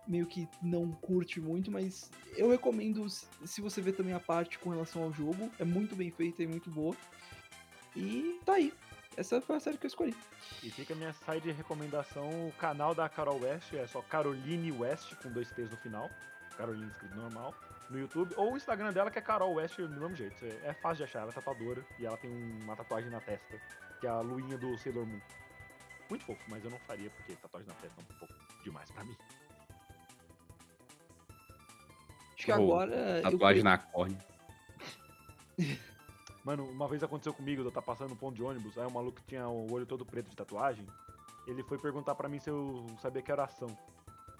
meio 0.07 0.25
que 0.27 0.47
não 0.61 0.91
curte 0.91 1.39
muito, 1.39 1.71
mas 1.71 2.11
eu 2.35 2.49
recomendo 2.49 3.07
se- 3.09 3.61
você 3.61 3.79
ver 3.81 3.93
também 3.93 4.13
a 4.13 4.19
parte 4.19 4.59
com 4.59 4.69
relação 4.69 5.03
ao 5.03 5.13
jogo. 5.13 5.49
É 5.59 5.63
muito 5.63 5.95
bem 5.95 6.11
feita 6.11 6.43
e 6.43 6.47
muito 6.47 6.69
boa. 6.69 6.95
E 7.95 8.39
tá 8.45 8.53
aí. 8.53 8.73
essa 9.15 9.39
foi 9.39 9.55
a 9.57 9.59
série 9.59 9.77
que 9.77 9.85
eu 9.85 9.89
escolhi. 9.89 10.15
E 10.63 10.69
fica 10.71 10.93
a 10.93 10.97
minha 10.97 11.13
side 11.13 11.51
recomendação, 11.51 12.47
o 12.47 12.51
canal 12.53 12.95
da 12.95 13.07
Carol 13.07 13.39
West, 13.39 13.71
é 13.73 13.85
só 13.85 14.01
Caroline 14.01 14.71
West, 14.71 15.13
com 15.21 15.31
dois 15.31 15.49
T's 15.51 15.69
no 15.69 15.77
final. 15.77 16.09
Caroline 16.57 16.87
escrito 16.87 17.15
normal, 17.15 17.53
no 17.89 17.99
YouTube. 17.99 18.33
Ou 18.37 18.53
o 18.53 18.57
Instagram 18.57 18.91
dela, 18.93 19.11
que 19.11 19.19
é 19.19 19.21
Carol 19.21 19.53
West, 19.53 19.77
do 19.77 19.89
mesmo 19.89 20.15
jeito. 20.15 20.35
É 20.63 20.73
fácil 20.73 20.97
de 20.97 21.03
achar, 21.03 21.19
ela 21.21 21.31
é 21.31 21.33
tatuadora 21.33 21.83
e 21.99 22.05
ela 22.05 22.17
tem 22.17 22.29
uma 22.63 22.75
tatuagem 22.75 23.09
na 23.09 23.19
testa, 23.19 23.59
que 23.99 24.07
é 24.07 24.09
a 24.09 24.19
luinha 24.19 24.57
do 24.57 24.77
Sailor 24.77 25.05
Moon. 25.05 25.19
Muito 26.09 26.25
fofo, 26.25 26.41
mas 26.49 26.63
eu 26.63 26.69
não 26.69 26.79
faria, 26.79 27.09
porque 27.11 27.33
tatuagem 27.33 27.67
na 27.67 27.75
testa 27.75 27.99
é 27.99 28.03
um 28.03 28.17
pouco 28.19 28.33
demais 28.63 28.89
pra 28.91 29.03
mim. 29.03 29.15
Acho 32.35 32.45
que 32.45 32.51
Oh, 32.51 32.55
agora. 32.55 32.93
eu 32.95 33.21
Tatuagem 33.23 33.37
coloquei- 33.39 33.63
na 33.63 33.77
córnea. 33.77 34.17
Mano, 36.43 36.65
uma 36.65 36.87
vez 36.89 37.01
aconteceu 37.01 37.33
comigo, 37.33 37.61
eu 37.61 37.71
tava 37.71 37.85
passando 37.85 38.09
no 38.09 38.15
ponto 38.17 38.35
de 38.35 38.43
ônibus, 38.43 38.77
aí 38.77 38.85
o 38.85 38.91
maluco 38.91 39.17
que 39.21 39.27
tinha 39.27 39.47
o 39.47 39.71
olho 39.71 39.85
todo 39.85 40.05
preto 40.05 40.29
de 40.29 40.35
tatuagem, 40.35 40.85
ele 41.47 41.63
foi 41.63 41.77
perguntar 41.77 42.15
pra 42.15 42.27
mim 42.27 42.37
se 42.39 42.49
eu 42.49 42.85
sabia 43.01 43.21
que 43.21 43.31
era 43.31 43.45
ação. 43.45 43.69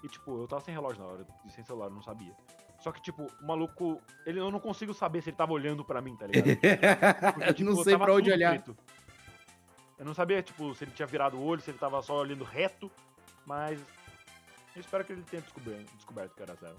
E 0.02 0.08
tipo, 0.08 0.38
eu 0.38 0.46
tava 0.46 0.60
sem 0.62 0.74
relógio 0.74 1.02
na 1.02 1.08
hora, 1.08 1.26
e 1.46 1.50
sem 1.50 1.64
celular, 1.64 1.86
eu 1.86 1.92
não 1.94 2.02
sabia. 2.02 2.34
Só 2.84 2.92
que, 2.92 3.00
tipo, 3.00 3.32
o 3.40 3.46
maluco, 3.46 3.98
ele, 4.26 4.38
eu 4.38 4.50
não 4.50 4.60
consigo 4.60 4.92
saber 4.92 5.22
se 5.22 5.30
ele 5.30 5.36
tava 5.38 5.54
olhando 5.54 5.82
pra 5.82 6.02
mim, 6.02 6.14
tá 6.16 6.26
ligado? 6.26 6.44
Porque, 7.32 7.54
tipo, 7.54 7.70
não 7.70 7.82
sei 7.82 7.96
pra 7.96 8.12
onde 8.12 8.30
olhar. 8.30 8.50
preto. 8.50 8.76
Eu 9.98 10.04
não 10.04 10.12
sabia, 10.12 10.42
tipo, 10.42 10.74
se 10.74 10.84
ele 10.84 10.90
tinha 10.90 11.06
virado 11.06 11.38
o 11.38 11.42
olho, 11.42 11.62
se 11.62 11.70
ele 11.70 11.78
tava 11.78 12.02
só 12.02 12.18
olhando 12.18 12.44
reto, 12.44 12.92
mas 13.46 13.80
eu 14.76 14.82
espero 14.82 15.02
que 15.02 15.14
ele 15.14 15.22
tenha 15.22 15.40
descoberto, 15.40 15.96
descoberto 15.96 16.34
que 16.34 16.42
era 16.42 16.54
Zero. 16.56 16.76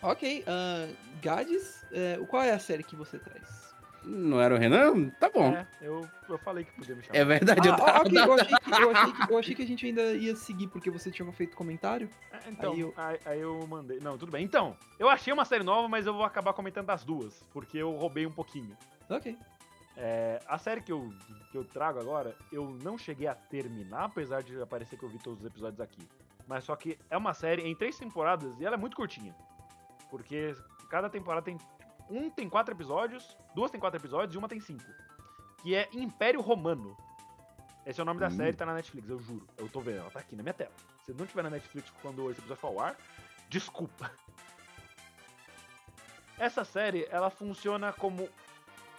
Ok, 0.00 0.42
ah, 0.46 0.94
Gades, 1.20 1.84
é, 1.92 2.16
qual 2.26 2.42
é 2.42 2.52
a 2.52 2.58
série 2.58 2.82
que 2.82 2.96
você 2.96 3.18
traz? 3.18 3.59
Não 4.04 4.40
era 4.40 4.54
o 4.54 4.58
Renan? 4.58 5.10
Tá 5.20 5.28
bom. 5.28 5.52
É, 5.54 5.66
eu, 5.82 6.08
eu 6.28 6.38
falei 6.38 6.64
que 6.64 6.72
podia 6.72 6.94
me 6.96 7.02
chamar. 7.02 7.18
É 7.18 7.24
verdade, 7.24 7.68
eu 7.68 7.74
Ah, 7.74 7.76
tava. 7.76 7.98
ok, 8.00 8.18
eu 8.18 8.32
achei, 8.34 8.56
que, 8.58 8.70
eu, 8.82 8.90
achei 8.90 9.12
que, 9.12 9.32
eu 9.32 9.38
achei 9.38 9.54
que 9.54 9.62
a 9.62 9.66
gente 9.66 9.86
ainda 9.86 10.02
ia 10.14 10.34
seguir 10.36 10.68
porque 10.68 10.90
você 10.90 11.10
tinha 11.10 11.30
feito 11.32 11.56
comentário. 11.56 12.08
É, 12.32 12.48
Então, 12.48 12.72
Aí 12.72 12.76
aí 12.76 12.80
eu- 12.80 12.94
eu... 12.96 13.20
Aí, 13.26 13.40
eu 13.40 13.66
mandei. 13.66 13.98
Não, 14.00 14.16
tudo 14.16 14.32
bem. 14.32 14.44
Então, 14.44 14.76
eu 14.98 15.08
achei 15.08 15.32
uma 15.32 15.44
série 15.44 15.62
nova, 15.64 15.86
mas 15.88 16.06
eu 16.06 16.14
vou 16.14 16.24
acabar 16.24 16.52
comentando 16.54 16.86
das 16.86 17.04
duas, 17.04 17.44
porque 17.52 17.76
eu 17.78 17.92
roubei 17.92 18.26
um 18.26 18.32
pouquinho. 18.32 18.76
Ok. 19.08 19.36
É, 19.96 20.40
a 20.46 20.56
série 20.56 20.80
que 20.80 20.92
eu, 20.92 21.12
que 21.52 21.58
eu 21.58 21.64
trago 21.64 21.98
agora, 22.00 22.34
eu 22.50 22.70
não 22.82 22.96
cheguei 22.96 23.26
a 23.26 23.34
terminar, 23.34 24.04
apesar 24.04 24.42
de 24.42 24.60
aparecer 24.62 24.96
que 24.98 25.04
eu 25.04 25.08
vi 25.10 25.18
todos 25.18 25.40
os 25.40 25.46
episódios 25.46 25.80
aqui. 25.80 26.00
Mas 26.46 26.64
só 26.64 26.74
que 26.74 26.96
é 27.10 27.16
uma 27.18 27.34
série 27.34 27.62
em 27.62 27.74
três 27.74 27.98
temporadas 27.98 28.58
e 28.58 28.64
ela 28.64 28.76
é 28.76 28.78
muito 28.78 28.96
curtinha. 28.96 29.34
Porque 30.10 30.54
cada 30.88 31.08
temporada 31.10 31.42
tem. 31.44 31.56
Um 32.10 32.28
tem 32.28 32.48
quatro 32.48 32.74
episódios, 32.74 33.36
duas 33.54 33.70
tem 33.70 33.80
quatro 33.80 33.98
episódios 34.00 34.34
e 34.34 34.38
uma 34.38 34.48
tem 34.48 34.60
cinco. 34.60 34.84
Que 35.62 35.74
é 35.76 35.88
Império 35.92 36.40
Romano. 36.40 36.96
Esse 37.86 38.00
é 38.00 38.02
o 38.02 38.06
nome 38.06 38.20
da 38.20 38.26
Hum. 38.28 38.32
série, 38.32 38.56
tá 38.56 38.66
na 38.66 38.74
Netflix, 38.74 39.08
eu 39.08 39.20
juro. 39.20 39.46
Eu 39.56 39.68
tô 39.68 39.80
vendo, 39.80 39.98
ela 39.98 40.10
tá 40.10 40.20
aqui 40.20 40.34
na 40.36 40.42
minha 40.42 40.52
tela. 40.54 40.72
Se 41.04 41.12
não 41.14 41.24
tiver 41.26 41.42
na 41.42 41.50
Netflix 41.50 41.90
quando 42.02 42.30
esse 42.30 42.40
episódio 42.40 42.60
for 42.60 42.66
ao 42.68 42.80
ar, 42.80 42.96
desculpa. 43.48 44.10
Essa 46.38 46.64
série, 46.64 47.06
ela 47.10 47.30
funciona 47.30 47.92
como 47.92 48.28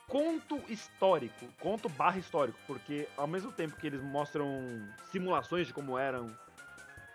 conto 0.07 0.57
histórico, 0.67 1.47
conto 1.59 1.89
barra 1.89 2.17
histórico, 2.19 2.57
porque 2.67 3.07
ao 3.17 3.27
mesmo 3.27 3.51
tempo 3.51 3.75
que 3.77 3.87
eles 3.87 4.01
mostram 4.01 4.47
simulações 5.11 5.67
de 5.67 5.73
como 5.73 5.97
eram 5.97 6.35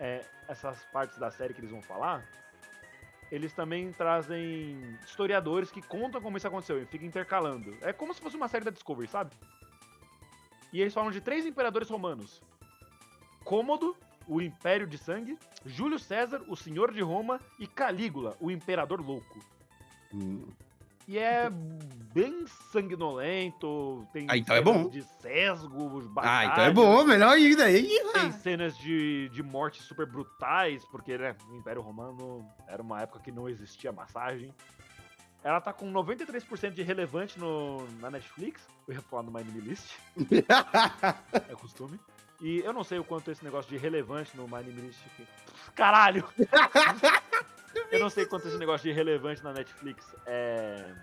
é, 0.00 0.24
essas 0.48 0.82
partes 0.87 1.16
da 1.18 1.30
série 1.30 1.54
que 1.54 1.61
eles 1.61 1.70
vão 1.70 1.82
falar, 1.82 2.24
eles 3.30 3.52
também 3.52 3.92
trazem 3.92 4.78
historiadores 5.04 5.70
que 5.70 5.82
contam 5.82 6.20
como 6.20 6.36
isso 6.36 6.46
aconteceu 6.46 6.80
e 6.80 6.86
fica 6.86 7.04
intercalando. 7.04 7.76
É 7.80 7.92
como 7.92 8.14
se 8.14 8.20
fosse 8.20 8.36
uma 8.36 8.48
série 8.48 8.64
da 8.64 8.70
Discovery, 8.70 9.08
sabe? 9.08 9.34
E 10.72 10.80
eles 10.80 10.94
falam 10.94 11.10
de 11.10 11.20
três 11.20 11.46
imperadores 11.46 11.88
romanos: 11.88 12.42
Cômodo, 13.44 13.96
o 14.28 14.40
Império 14.40 14.86
de 14.86 14.98
Sangue, 14.98 15.38
Júlio 15.64 15.98
César, 15.98 16.42
o 16.48 16.56
Senhor 16.56 16.92
de 16.92 17.00
Roma 17.00 17.40
e 17.58 17.66
Calígula, 17.66 18.36
o 18.40 18.50
Imperador 18.50 19.00
Louco. 19.00 19.40
Hum, 20.12 20.46
E 21.08 21.18
é 21.18 21.48
bem 21.50 22.46
sanguinolento, 22.72 24.06
tem 24.12 24.26
Ah, 24.28 24.36
então 24.36 24.56
é 24.56 24.60
bom. 24.60 24.88
de 24.88 25.02
sesgo, 25.20 26.00
Ah, 26.16 26.44
então 26.44 26.64
é 26.64 26.72
batalhas, 26.72 26.74
bom, 26.74 27.04
melhor 27.04 27.32
ainda. 27.34 27.64
aí. 27.64 27.88
Tem 28.12 28.32
cenas 28.32 28.76
de, 28.78 29.28
de 29.28 29.42
mortes 29.42 29.84
super 29.84 30.06
brutais, 30.06 30.84
porque 30.86 31.16
né, 31.16 31.36
o 31.48 31.56
Império 31.56 31.82
Romano 31.82 32.44
era 32.66 32.82
uma 32.82 33.02
época 33.02 33.20
que 33.20 33.30
não 33.30 33.48
existia 33.48 33.92
massagem. 33.92 34.52
Ela 35.44 35.60
tá 35.60 35.72
com 35.72 35.92
93% 35.92 36.70
de 36.72 36.82
relevante 36.82 37.38
no, 37.38 37.86
na 38.00 38.10
Netflix. 38.10 38.66
Eu 38.88 38.94
ia 38.94 39.00
falar 39.02 39.22
no 39.22 39.30
My 39.30 39.44
List, 39.44 39.92
é 41.48 41.54
costume. 41.54 42.00
E 42.40 42.58
eu 42.60 42.72
não 42.72 42.82
sei 42.82 42.98
o 42.98 43.04
quanto 43.04 43.30
esse 43.30 43.44
negócio 43.44 43.70
de 43.70 43.78
relevante 43.78 44.36
no 44.36 44.48
My 44.48 44.62
List. 44.62 44.98
Caralho! 45.74 46.24
eu 47.90 48.00
não 48.00 48.10
sei 48.10 48.26
quanto 48.26 48.48
esse 48.48 48.58
negócio 48.58 48.88
de 48.88 48.94
relevante 48.94 49.42
na 49.42 49.52
Netflix 49.52 50.14
é. 50.26 50.94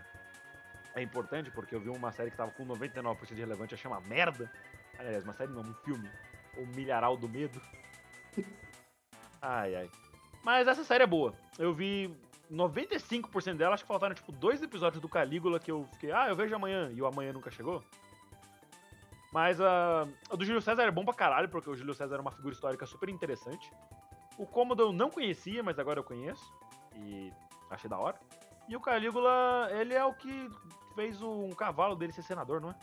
É 0.96 1.02
importante, 1.02 1.50
porque 1.50 1.74
eu 1.74 1.80
vi 1.80 1.90
uma 1.90 2.12
série 2.12 2.30
que 2.30 2.38
tava 2.38 2.52
com 2.52 2.68
99% 2.68 3.34
de 3.34 3.42
relevante, 3.42 3.74
achei 3.74 3.90
uma 3.90 4.00
merda. 4.02 4.52
Aliás, 5.00 5.24
uma 5.24 5.34
série 5.34 5.52
não, 5.52 5.62
um 5.62 5.74
filme. 5.84 6.08
O 6.56 6.68
Milharal 6.68 7.18
do 7.18 7.28
Medo. 7.28 7.60
Ai, 9.42 9.76
ai. 9.76 9.90
Mas 10.42 10.70
essa 10.70 10.86
série 10.86 11.04
é 11.04 11.08
boa. 11.08 11.34
Eu 11.60 11.74
vi 11.74 12.16
95% 12.50 13.56
dela, 13.56 13.74
acho 13.74 13.84
que 13.84 13.88
faltaram 13.88 14.16
tipo 14.16 14.32
dois 14.32 14.62
episódios 14.62 15.02
do 15.02 15.10
Calígula 15.10 15.60
que 15.60 15.70
eu 15.70 15.86
fiquei, 15.94 16.12
ah, 16.14 16.30
eu 16.30 16.36
vejo 16.36 16.56
amanhã, 16.56 16.90
e 16.94 17.02
o 17.02 17.06
amanhã 17.06 17.34
nunca 17.34 17.52
chegou. 17.52 17.84
Mas 19.34 19.60
a 19.60 20.08
a 20.30 20.36
do 20.36 20.46
Júlio 20.46 20.62
César 20.62 20.84
é 20.84 20.92
bom 20.92 21.04
pra 21.04 21.14
caralho, 21.14 21.50
porque 21.50 21.70
o 21.70 21.76
Júlio 21.76 21.94
César 21.94 22.16
é 22.16 22.22
uma 22.22 22.32
figura 22.32 22.54
histórica 22.54 22.86
super 22.86 23.10
interessante. 23.10 23.70
O 24.38 24.46
Cômodo 24.46 24.84
eu 24.84 24.94
não 24.94 25.10
conhecia, 25.10 25.62
mas 25.62 25.78
agora 25.80 26.00
eu 26.00 26.04
conheço. 26.04 26.44
E 26.96 27.32
achei 27.70 27.90
da 27.90 27.98
hora. 27.98 28.20
E 28.68 28.76
o 28.76 28.80
Calígula, 28.80 29.70
ele 29.72 29.94
é 29.94 30.04
o 30.04 30.14
que 30.14 30.50
fez 30.96 31.22
um 31.22 31.50
cavalo 31.52 31.96
dele 31.96 32.14
ser 32.14 32.24
senador, 32.24 32.62
não 32.62 32.70
é? 32.70 32.76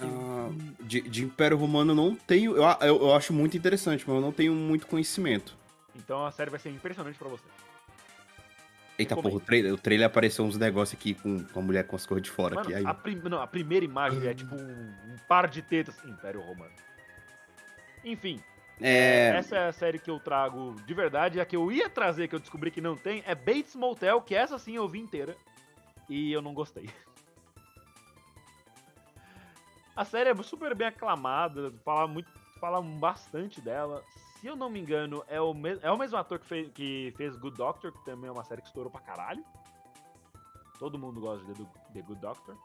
Ah, 0.00 0.50
de, 0.80 1.00
de 1.02 1.24
Império 1.24 1.56
Romano 1.56 1.92
eu 1.92 1.96
não 1.96 2.14
tenho. 2.16 2.56
Eu, 2.56 2.64
eu, 2.80 3.02
eu 3.02 3.14
acho 3.14 3.32
muito 3.32 3.56
interessante, 3.56 4.04
mas 4.06 4.16
eu 4.16 4.22
não 4.22 4.32
tenho 4.32 4.54
muito 4.54 4.86
conhecimento. 4.86 5.56
Então 5.94 6.24
a 6.24 6.32
série 6.32 6.50
vai 6.50 6.58
ser 6.58 6.70
impressionante 6.70 7.18
pra 7.18 7.28
você. 7.28 7.44
Eita 8.98 9.14
porra, 9.14 9.34
o 9.34 9.40
trailer, 9.40 9.72
o 9.72 9.78
trailer 9.78 10.06
apareceu 10.06 10.44
uns 10.44 10.56
negócios 10.56 10.98
aqui 10.98 11.14
com, 11.14 11.44
com 11.44 11.60
a 11.60 11.62
mulher 11.62 11.86
com 11.86 11.96
as 11.96 12.04
cores 12.04 12.22
de 12.22 12.30
fora 12.30 12.54
Mano, 12.54 12.68
aqui. 12.68 12.74
Aí, 12.74 12.86
a, 12.86 12.94
prim- 12.94 13.20
não, 13.24 13.40
a 13.40 13.46
primeira 13.46 13.84
imagem 13.84 14.26
é 14.26 14.34
tipo 14.34 14.54
um, 14.54 14.60
um 14.60 15.16
par 15.28 15.48
de 15.48 15.62
tetas. 15.62 15.94
Império 16.04 16.40
Romano. 16.40 16.72
Enfim, 18.04 18.40
é. 18.80 19.28
essa 19.36 19.56
é 19.56 19.68
a 19.68 19.72
série 19.72 19.98
que 19.98 20.10
eu 20.10 20.18
trago 20.18 20.74
de 20.86 20.94
verdade. 20.94 21.40
A 21.40 21.44
que 21.46 21.56
eu 21.56 21.70
ia 21.70 21.88
trazer, 21.88 22.28
que 22.28 22.34
eu 22.34 22.40
descobri 22.40 22.70
que 22.70 22.80
não 22.80 22.96
tem, 22.96 23.22
é 23.26 23.34
Bates 23.34 23.74
Motel, 23.76 24.20
que 24.20 24.34
essa 24.34 24.58
sim 24.58 24.74
eu 24.76 24.88
vi 24.88 24.98
inteira. 25.00 25.36
E 26.08 26.32
eu 26.32 26.42
não 26.42 26.52
gostei. 26.52 26.88
A 29.94 30.04
série 30.04 30.30
é 30.30 30.42
super 30.42 30.74
bem 30.74 30.86
aclamada, 30.86 31.70
fala, 31.84 32.06
muito, 32.08 32.30
fala 32.58 32.80
bastante 32.80 33.60
dela. 33.60 34.02
Se 34.40 34.46
eu 34.46 34.56
não 34.56 34.70
me 34.70 34.80
engano, 34.80 35.22
é 35.28 35.40
o, 35.40 35.52
mes- 35.52 35.78
é 35.82 35.90
o 35.90 35.98
mesmo 35.98 36.16
ator 36.16 36.38
que 36.38 36.46
fez, 36.46 36.72
que 36.72 37.12
fez 37.16 37.36
Good 37.36 37.56
Doctor, 37.58 37.92
que 37.92 38.02
também 38.04 38.28
é 38.28 38.32
uma 38.32 38.42
série 38.42 38.62
que 38.62 38.68
estourou 38.68 38.90
pra 38.90 39.00
caralho. 39.02 39.44
Todo 40.78 40.98
mundo 40.98 41.20
gosta 41.20 41.44
de 41.44 41.64
The 41.92 42.00
Good 42.00 42.20
Doctor. 42.20 42.56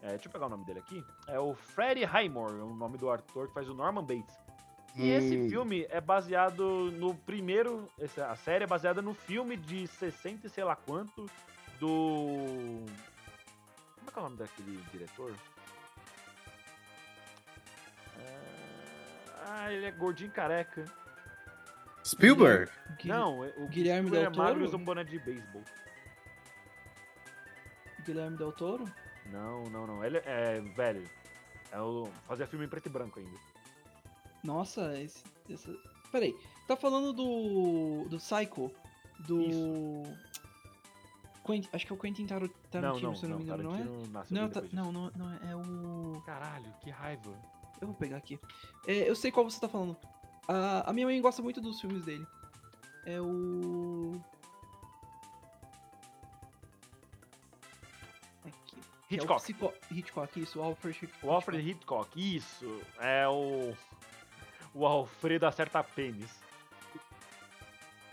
É, 0.00 0.10
deixa 0.10 0.28
eu 0.28 0.32
pegar 0.32 0.46
o 0.46 0.48
nome 0.48 0.64
dele 0.64 0.78
aqui. 0.78 1.04
É 1.26 1.38
o 1.40 1.54
Freddie 1.54 2.04
Highmore, 2.04 2.60
é 2.60 2.62
o 2.62 2.74
nome 2.74 2.96
do 2.98 3.10
ator 3.10 3.48
que 3.48 3.54
faz 3.54 3.68
o 3.68 3.74
Norman 3.74 4.04
Bates. 4.04 4.38
E 4.96 5.10
esse 5.10 5.36
Hum. 5.36 5.48
filme 5.50 5.86
é 5.90 6.00
baseado 6.00 6.90
no 6.92 7.14
primeiro. 7.14 7.86
essa- 8.00 8.28
a 8.30 8.36
série 8.36 8.64
é 8.64 8.66
baseada 8.66 9.02
no 9.02 9.12
filme 9.12 9.56
de 9.56 9.86
60 9.86 10.46
e 10.46 10.50
sei 10.50 10.64
lá 10.64 10.74
quanto 10.74 11.26
do. 11.78 12.86
Como 13.96 14.08
é 14.08 14.10
que 14.10 14.18
é 14.18 14.20
o 14.20 14.24
nome 14.24 14.36
daquele 14.38 14.76
diretor? 14.90 15.34
Ah, 19.44 19.72
ele 19.72 19.86
é 19.86 19.90
gordinho 19.92 20.30
careca. 20.30 20.84
Spielberg? 22.04 22.70
Gui- 22.98 23.08
Não, 23.08 23.40
o 23.58 23.68
Guilherme 23.68 24.10
Del 24.10 24.22
é 24.22 24.28
magro 24.30 24.42
e 24.42 24.46
Toro? 24.54 24.64
usa 24.64 24.76
um 24.76 24.84
boné 24.84 25.04
de 25.04 25.18
beisebol. 25.18 25.62
Guilherme 28.04 28.36
Del 28.36 28.52
Toro? 28.52 28.84
Não, 29.26 29.64
não, 29.64 29.86
não. 29.86 30.04
Ele 30.04 30.18
é 30.24 30.60
velho. 30.60 31.08
É 31.72 31.80
o, 31.80 32.08
fazia 32.26 32.46
filme 32.46 32.64
em 32.64 32.68
preto 32.68 32.86
e 32.86 32.90
branco 32.90 33.18
ainda. 33.18 33.38
Nossa, 34.44 34.98
esse. 35.00 35.22
Essa... 35.50 35.74
Peraí, 36.12 36.34
tá 36.66 36.76
falando 36.76 37.12
do. 37.12 38.08
do 38.08 38.16
Psycho? 38.18 38.70
Do. 39.26 40.02
Quentin, 41.44 41.68
acho 41.72 41.86
que 41.86 41.92
é 41.92 41.94
o 41.94 41.98
Quentin 41.98 42.26
Tar- 42.26 42.48
Tarantino, 42.70 43.02
não, 43.02 43.10
não, 43.10 43.14
se 43.16 43.24
eu 43.24 43.28
não, 43.30 43.38
não, 43.38 43.44
me 43.44 43.44
engano, 43.44 43.62
não 43.62 43.76
é? 43.76 44.24
Não, 44.30 44.48
tá- 44.48 44.62
não, 44.72 44.92
não, 44.92 45.10
não, 45.14 45.32
é- 45.32 45.52
é 45.52 45.56
o. 45.56 46.20
Caralho, 46.26 46.72
que 46.80 46.90
raiva. 46.90 47.30
Eu 47.80 47.88
vou 47.88 47.96
pegar 47.96 48.16
aqui. 48.16 48.38
É, 48.86 49.08
eu 49.08 49.14
sei 49.14 49.30
qual 49.30 49.48
você 49.48 49.60
tá 49.60 49.68
falando. 49.68 49.96
A, 50.48 50.90
a 50.90 50.92
minha 50.92 51.06
mãe 51.06 51.20
gosta 51.20 51.42
muito 51.42 51.60
dos 51.60 51.80
filmes 51.80 52.04
dele. 52.04 52.26
É 53.04 53.20
o. 53.20 54.20
Que 59.08 59.14
é 59.14 59.18
o 59.18 59.22
Hitchcock. 59.22 59.74
Hitchcock, 59.90 60.40
isso, 60.40 60.58
o 60.58 60.62
Alfred 60.62 60.98
Hitchcock. 61.00 61.26
O 61.26 61.30
Alfred 61.30 61.70
Hitchcock, 61.70 62.36
isso. 62.36 62.80
É 62.98 63.26
o. 63.28 63.72
O 64.76 64.86
Alfredo 64.86 65.46
acerta 65.46 65.82
pênis. 65.82 66.30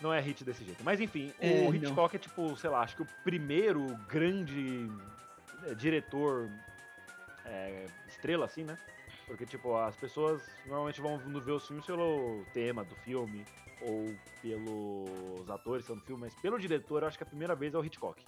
Não 0.02 0.14
é 0.14 0.20
hit 0.20 0.44
desse 0.44 0.64
jeito. 0.64 0.84
Mas 0.84 1.00
enfim, 1.00 1.34
É, 1.40 1.62
o 1.62 1.66
não. 1.66 1.76
Hitchcock 1.76 2.16
é 2.16 2.20
tipo, 2.20 2.56
sei 2.58 2.70
lá, 2.70 2.82
acho 2.82 2.96
que 2.96 3.02
o 3.02 3.08
primeiro 3.24 3.86
grande 4.08 4.90
é, 5.66 5.74
diretor 5.76 6.50
é, 7.46 7.86
estrela, 8.08 8.46
assim, 8.46 8.64
né? 8.64 8.78
Porque, 9.28 9.46
tipo, 9.46 9.78
as 9.78 9.96
pessoas 9.96 10.42
normalmente 10.66 11.00
vão 11.02 11.18
ver 11.18 11.52
os 11.52 11.68
filmes 11.68 11.86
pelo 11.86 12.46
tema 12.54 12.84
do 12.84 12.96
filme 12.96 13.46
ou 13.82 14.14
pelos 14.42 15.50
atores 15.50 15.84
que 15.84 15.88
são 15.88 15.98
do 15.98 16.04
filme, 16.04 16.22
mas 16.22 16.34
pelo 16.36 16.60
diretor 16.60 17.02
eu 17.04 17.08
acho 17.08 17.18
que 17.18 17.24
a 17.24 17.28
primeira 17.28 17.56
vez 17.56 17.74
é 17.74 17.78
o 17.78 17.84
Hitchcock. 17.86 18.24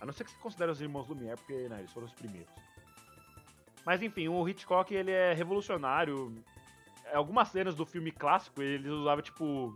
A 0.00 0.06
não 0.06 0.12
ser 0.12 0.24
que 0.24 0.30
você 0.30 0.38
considere 0.38 0.70
os 0.70 0.80
irmãos 0.80 1.08
Lumière, 1.08 1.36
porque 1.36 1.68
né, 1.68 1.78
eles 1.80 1.92
foram 1.92 2.06
os 2.06 2.12
primeiros. 2.12 2.50
Mas 3.84 4.02
enfim, 4.02 4.28
o 4.28 4.48
Hitchcock 4.48 4.92
ele 4.94 5.10
é 5.10 5.32
revolucionário. 5.32 6.32
Algumas 7.12 7.48
cenas 7.48 7.74
do 7.74 7.84
filme 7.84 8.10
clássico 8.10 8.62
ele 8.62 8.88
usava 8.88 9.22
tipo 9.22 9.74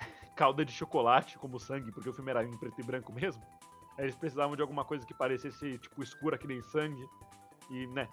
calda 0.36 0.64
de 0.64 0.72
chocolate 0.72 1.38
como 1.38 1.58
sangue, 1.58 1.92
porque 1.92 2.08
o 2.08 2.12
filme 2.12 2.30
era 2.30 2.44
em 2.44 2.56
preto 2.58 2.80
e 2.80 2.84
branco 2.84 3.12
mesmo. 3.12 3.42
Eles 3.98 4.14
precisavam 4.14 4.56
de 4.56 4.62
alguma 4.62 4.84
coisa 4.84 5.06
que 5.06 5.14
parecesse 5.14 5.78
tipo 5.78 6.02
escura 6.02 6.38
que 6.38 6.46
nem 6.46 6.62
sangue. 6.62 7.06
E, 7.70 7.86
né, 7.88 8.08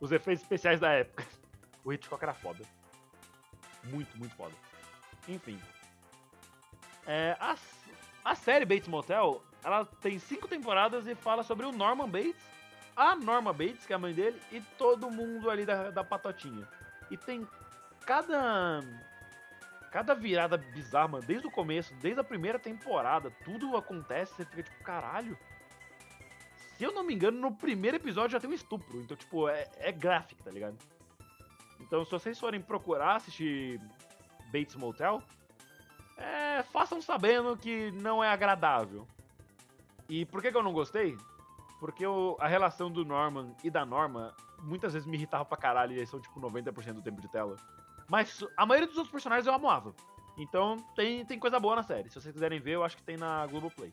os 0.00 0.10
efeitos 0.10 0.42
especiais 0.42 0.80
da 0.80 0.92
época. 0.92 1.24
O 1.84 1.92
Hitchcock 1.92 2.22
era 2.22 2.32
foda. 2.32 2.64
Muito, 3.82 4.16
muito 4.16 4.32
foda. 4.36 4.54
Enfim. 5.26 5.60
É, 7.04 7.36
a, 7.40 7.56
a 8.24 8.34
série 8.36 8.64
Bates 8.64 8.86
Motel, 8.86 9.42
ela 9.64 9.84
tem 9.84 10.16
cinco 10.18 10.46
temporadas 10.46 11.08
e 11.08 11.14
fala 11.16 11.42
sobre 11.42 11.66
o 11.66 11.72
Norman 11.72 12.08
Bates, 12.08 12.36
a 12.94 13.16
Norma 13.16 13.52
Bates, 13.52 13.84
que 13.84 13.92
é 13.92 13.96
a 13.96 13.98
mãe 13.98 14.14
dele, 14.14 14.40
e 14.52 14.60
todo 14.78 15.10
mundo 15.10 15.50
ali 15.50 15.64
da, 15.64 15.90
da 15.90 16.04
patotinha. 16.04 16.68
E 17.10 17.16
tem 17.16 17.46
cada. 18.04 18.80
Cada 19.90 20.14
virada 20.14 20.56
bizarra, 20.56 21.08
mano, 21.08 21.24
desde 21.26 21.46
o 21.46 21.50
começo, 21.50 21.92
desde 21.96 22.18
a 22.18 22.24
primeira 22.24 22.58
temporada, 22.58 23.30
tudo 23.44 23.76
acontece, 23.76 24.34
você 24.34 24.44
fica 24.46 24.62
tipo, 24.62 24.82
caralho. 24.82 25.36
Se 26.78 26.84
eu 26.84 26.92
não 26.92 27.04
me 27.04 27.14
engano, 27.14 27.38
no 27.38 27.54
primeiro 27.54 27.98
episódio 27.98 28.30
já 28.30 28.40
tem 28.40 28.48
um 28.48 28.54
estupro. 28.54 28.98
Então, 29.02 29.14
tipo, 29.14 29.48
é, 29.50 29.68
é 29.76 29.92
gráfico, 29.92 30.42
tá 30.42 30.50
ligado? 30.50 30.78
Então, 31.78 32.02
se 32.06 32.10
vocês 32.10 32.38
forem 32.40 32.58
procurar 32.60 33.16
assistir 33.16 33.78
Bates 34.50 34.74
Motel, 34.76 35.22
é, 36.16 36.62
façam 36.62 37.02
sabendo 37.02 37.54
que 37.56 37.90
não 37.92 38.24
é 38.24 38.30
agradável. 38.30 39.06
E 40.08 40.24
por 40.24 40.40
que, 40.40 40.50
que 40.50 40.56
eu 40.56 40.62
não 40.62 40.72
gostei? 40.72 41.18
Porque 41.78 42.06
o- 42.06 42.36
a 42.40 42.48
relação 42.48 42.90
do 42.90 43.04
Norman 43.04 43.54
e 43.62 43.68
da 43.70 43.84
Norma 43.84 44.34
muitas 44.62 44.94
vezes 44.94 45.06
me 45.06 45.16
irritava 45.18 45.44
pra 45.44 45.58
caralho 45.58 45.92
e 45.92 45.96
eles 45.98 46.08
são 46.08 46.18
tipo 46.20 46.40
90% 46.40 46.94
do 46.94 47.02
tempo 47.02 47.20
de 47.20 47.28
tela. 47.28 47.56
Mas 48.12 48.44
a 48.58 48.66
maioria 48.66 48.86
dos 48.86 48.98
outros 48.98 49.10
personagens 49.10 49.46
eu 49.46 49.54
amava. 49.54 49.94
Então 50.36 50.76
tem, 50.94 51.24
tem 51.24 51.38
coisa 51.38 51.58
boa 51.58 51.76
na 51.76 51.82
série. 51.82 52.10
Se 52.10 52.20
vocês 52.20 52.34
quiserem 52.34 52.60
ver, 52.60 52.72
eu 52.72 52.84
acho 52.84 52.94
que 52.94 53.02
tem 53.02 53.16
na 53.16 53.46
Globoplay. 53.46 53.90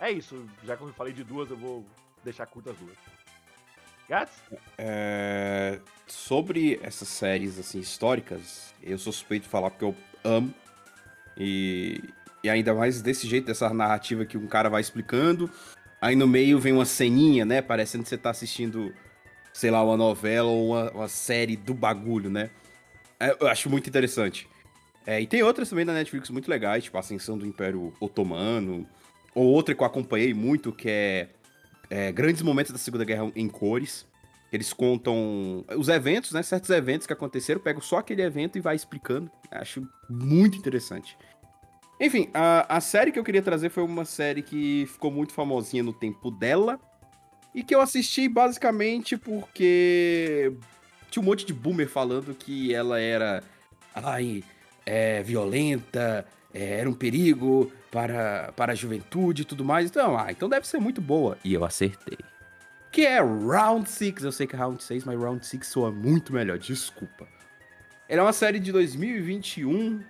É 0.00 0.10
isso. 0.10 0.44
Já 0.64 0.76
que 0.76 0.82
eu 0.82 0.92
falei 0.92 1.12
de 1.12 1.22
duas, 1.22 1.48
eu 1.48 1.56
vou 1.56 1.86
deixar 2.24 2.44
curtas 2.46 2.72
as 2.72 2.78
duas. 2.80 2.98
Gats? 4.08 4.42
É, 4.76 5.78
sobre 6.08 6.80
essas 6.82 7.06
séries 7.06 7.56
assim 7.56 7.78
históricas, 7.78 8.74
eu 8.82 8.98
sou 8.98 9.12
suspeito 9.12 9.44
de 9.44 9.48
falar 9.48 9.70
porque 9.70 9.84
eu 9.84 9.94
amo. 10.24 10.52
E, 11.36 12.02
e 12.42 12.50
ainda 12.50 12.74
mais 12.74 13.00
desse 13.00 13.28
jeito, 13.28 13.46
dessa 13.46 13.72
narrativa 13.72 14.26
que 14.26 14.36
um 14.36 14.48
cara 14.48 14.68
vai 14.68 14.80
explicando. 14.80 15.48
Aí 16.00 16.16
no 16.16 16.26
meio 16.26 16.58
vem 16.58 16.72
uma 16.72 16.84
ceninha, 16.84 17.44
né? 17.44 17.62
Parecendo 17.62 18.02
que 18.02 18.10
você 18.10 18.18
tá 18.18 18.30
assistindo, 18.30 18.92
sei 19.52 19.70
lá, 19.70 19.84
uma 19.84 19.96
novela 19.96 20.48
ou 20.48 20.70
uma, 20.70 20.90
uma 20.90 21.08
série 21.08 21.56
do 21.56 21.74
bagulho, 21.74 22.28
né? 22.28 22.50
É, 23.22 23.36
Eu 23.40 23.48
acho 23.48 23.70
muito 23.70 23.88
interessante. 23.88 24.48
É, 25.06 25.20
e 25.20 25.26
tem 25.26 25.42
outras 25.42 25.68
também 25.68 25.84
da 25.84 25.92
Netflix 25.92 26.30
muito 26.30 26.48
legais, 26.48 26.84
tipo 26.84 26.96
Ascensão 26.96 27.36
do 27.36 27.46
Império 27.46 27.92
Otomano. 28.00 28.86
Ou 29.34 29.46
outra 29.46 29.74
que 29.74 29.82
eu 29.82 29.86
acompanhei 29.86 30.34
muito, 30.34 30.72
que 30.72 30.88
é 30.88 31.28
é, 31.92 32.10
grandes 32.10 32.40
momentos 32.40 32.72
da 32.72 32.78
Segunda 32.78 33.04
Guerra 33.04 33.30
em 33.36 33.48
cores. 33.48 34.06
Eles 34.50 34.72
contam 34.72 35.64
os 35.76 35.88
eventos, 35.88 36.32
né? 36.32 36.42
Certos 36.42 36.70
eventos 36.70 37.06
que 37.06 37.12
aconteceram, 37.12 37.60
pegam 37.60 37.82
só 37.82 37.98
aquele 37.98 38.22
evento 38.22 38.56
e 38.56 38.60
vai 38.62 38.74
explicando. 38.74 39.30
Acho 39.50 39.86
muito 40.08 40.56
interessante. 40.56 41.16
Enfim, 42.00 42.30
a, 42.32 42.76
a 42.76 42.80
série 42.80 43.12
que 43.12 43.18
eu 43.18 43.24
queria 43.24 43.42
trazer 43.42 43.68
foi 43.68 43.82
uma 43.82 44.04
série 44.04 44.42
que 44.42 44.86
ficou 44.86 45.10
muito 45.10 45.32
famosinha 45.32 45.82
no 45.82 45.92
tempo 45.92 46.30
dela. 46.30 46.80
E 47.54 47.62
que 47.62 47.74
eu 47.74 47.80
assisti 47.82 48.26
basicamente 48.28 49.16
porque 49.18 50.54
tinha 51.12 51.22
um 51.22 51.26
monte 51.26 51.44
de 51.44 51.52
boomer 51.52 51.88
falando 51.88 52.34
que 52.34 52.74
ela 52.74 52.98
era. 52.98 53.44
Ai, 53.94 54.42
é, 54.86 55.22
violenta, 55.22 56.26
é, 56.52 56.80
era 56.80 56.88
um 56.88 56.94
perigo 56.94 57.70
para, 57.90 58.50
para 58.56 58.72
a 58.72 58.74
juventude 58.74 59.42
e 59.42 59.44
tudo 59.44 59.62
mais. 59.62 59.90
Então, 59.90 60.18
ah, 60.18 60.32
então 60.32 60.48
deve 60.48 60.66
ser 60.66 60.78
muito 60.78 61.02
boa. 61.02 61.36
E 61.44 61.52
eu 61.52 61.64
acertei. 61.64 62.18
Que 62.90 63.04
é 63.06 63.20
Round 63.20 63.88
6. 63.88 64.24
Eu 64.24 64.32
sei 64.32 64.46
que 64.46 64.56
é 64.56 64.58
Round 64.58 64.82
6, 64.82 65.04
mas 65.04 65.20
Round 65.20 65.46
6 65.46 65.66
soa 65.66 65.92
muito 65.92 66.32
melhor, 66.32 66.58
desculpa. 66.58 67.28
Ela 68.08 68.22
é 68.22 68.24
uma 68.24 68.32
série 68.32 68.58
de 68.58 68.72
2021, 68.72 70.02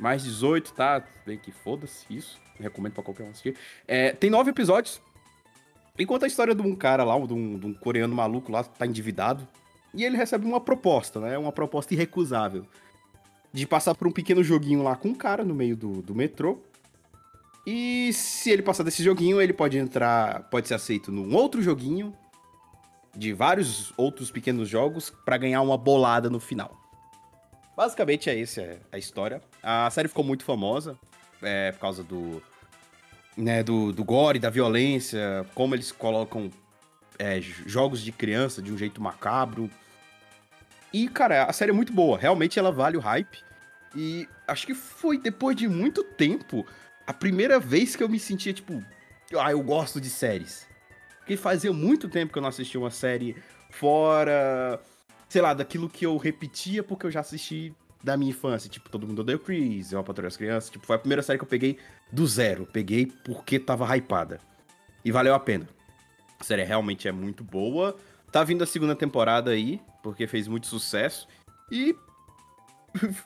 mais 0.00 0.22
18, 0.24 0.72
tá? 0.72 1.04
Bem 1.26 1.38
que 1.38 1.52
foda-se 1.52 2.06
isso. 2.08 2.40
Recomendo 2.58 2.94
pra 2.94 3.02
qualquer 3.02 3.24
um 3.24 3.30
assistir. 3.30 3.54
É, 3.86 4.12
tem 4.12 4.30
nove 4.30 4.50
episódios. 4.50 5.00
E 5.98 6.06
conta 6.06 6.24
a 6.24 6.28
história 6.28 6.54
de 6.54 6.62
um 6.62 6.74
cara 6.74 7.04
lá, 7.04 7.18
de 7.18 7.34
um, 7.34 7.58
de 7.58 7.66
um 7.66 7.74
coreano 7.74 8.14
maluco 8.14 8.50
lá, 8.50 8.64
tá 8.64 8.86
endividado. 8.86 9.46
E 9.94 10.04
ele 10.04 10.16
recebe 10.16 10.46
uma 10.46 10.60
proposta, 10.60 11.20
né? 11.20 11.38
Uma 11.38 11.52
proposta 11.52 11.94
irrecusável. 11.94 12.66
De 13.52 13.66
passar 13.66 13.94
por 13.94 14.06
um 14.06 14.12
pequeno 14.12 14.42
joguinho 14.44 14.82
lá 14.82 14.94
com 14.94 15.08
um 15.08 15.14
cara 15.14 15.44
no 15.44 15.54
meio 15.54 15.76
do, 15.76 16.02
do 16.02 16.14
metrô. 16.14 16.60
E 17.66 18.12
se 18.12 18.50
ele 18.50 18.62
passar 18.62 18.82
desse 18.82 19.02
joguinho, 19.02 19.40
ele 19.40 19.52
pode 19.52 19.76
entrar, 19.76 20.44
pode 20.44 20.68
ser 20.68 20.74
aceito 20.74 21.12
num 21.12 21.34
outro 21.34 21.62
joguinho 21.62 22.14
de 23.16 23.32
vários 23.32 23.92
outros 23.96 24.30
pequenos 24.30 24.68
jogos 24.68 25.10
pra 25.24 25.36
ganhar 25.36 25.60
uma 25.60 25.76
bolada 25.76 26.30
no 26.30 26.38
final. 26.38 26.78
Basicamente 27.76 28.30
é 28.30 28.40
essa 28.40 28.78
a 28.90 28.98
história. 28.98 29.42
A 29.62 29.90
série 29.90 30.08
ficou 30.08 30.24
muito 30.24 30.44
famosa 30.44 30.98
é, 31.42 31.72
por 31.72 31.80
causa 31.80 32.02
do, 32.02 32.42
né, 33.36 33.62
do, 33.62 33.92
do 33.92 34.04
gore, 34.04 34.38
da 34.38 34.50
violência, 34.50 35.46
como 35.54 35.74
eles 35.74 35.92
colocam 35.92 36.50
é, 37.18 37.40
jogos 37.40 38.00
de 38.00 38.12
criança 38.12 38.62
de 38.62 38.72
um 38.72 38.78
jeito 38.78 39.00
macabro. 39.00 39.70
E, 40.92 41.08
cara, 41.08 41.44
a 41.44 41.52
série 41.52 41.70
é 41.70 41.74
muito 41.74 41.92
boa. 41.92 42.18
Realmente 42.18 42.58
ela 42.58 42.72
vale 42.72 42.96
o 42.96 43.00
hype. 43.00 43.38
E 43.94 44.28
acho 44.46 44.66
que 44.66 44.74
foi 44.74 45.18
depois 45.18 45.56
de 45.56 45.66
muito 45.66 46.04
tempo 46.04 46.66
a 47.06 47.12
primeira 47.12 47.58
vez 47.58 47.96
que 47.96 48.02
eu 48.02 48.08
me 48.08 48.18
sentia, 48.18 48.52
tipo, 48.52 48.82
ah, 49.38 49.50
eu 49.50 49.62
gosto 49.62 50.00
de 50.00 50.10
séries. 50.10 50.66
Porque 51.18 51.36
fazia 51.36 51.72
muito 51.72 52.08
tempo 52.08 52.32
que 52.32 52.38
eu 52.38 52.42
não 52.42 52.48
assistia 52.48 52.80
uma 52.80 52.90
série 52.90 53.36
fora, 53.70 54.80
sei 55.28 55.42
lá, 55.42 55.52
daquilo 55.52 55.88
que 55.88 56.06
eu 56.06 56.16
repetia 56.16 56.82
porque 56.82 57.06
eu 57.06 57.10
já 57.10 57.20
assisti 57.20 57.74
da 58.02 58.16
minha 58.16 58.30
infância. 58.30 58.70
Tipo, 58.70 58.88
Todo 58.88 59.06
Mundo 59.06 59.20
Odeia 59.20 59.36
o 59.36 59.40
Chris, 59.40 59.92
Eu, 59.92 60.02
Patrulha 60.02 60.28
das 60.28 60.36
Crianças. 60.36 60.70
Tipo, 60.70 60.86
foi 60.86 60.96
a 60.96 60.98
primeira 60.98 61.22
série 61.22 61.38
que 61.38 61.44
eu 61.44 61.48
peguei 61.48 61.78
do 62.10 62.26
zero. 62.26 62.66
Peguei 62.66 63.06
porque 63.06 63.58
tava 63.58 63.94
hypada. 63.94 64.40
E 65.04 65.12
valeu 65.12 65.34
a 65.34 65.40
pena. 65.40 65.68
A 66.38 66.44
série 66.44 66.62
realmente 66.62 67.08
é 67.08 67.12
muito 67.12 67.42
boa. 67.42 67.96
Tá 68.30 68.44
vindo 68.44 68.62
a 68.62 68.66
segunda 68.66 68.94
temporada 68.94 69.50
aí, 69.50 69.80
porque 70.02 70.26
fez 70.26 70.46
muito 70.46 70.66
sucesso. 70.66 71.26
E. 71.70 71.96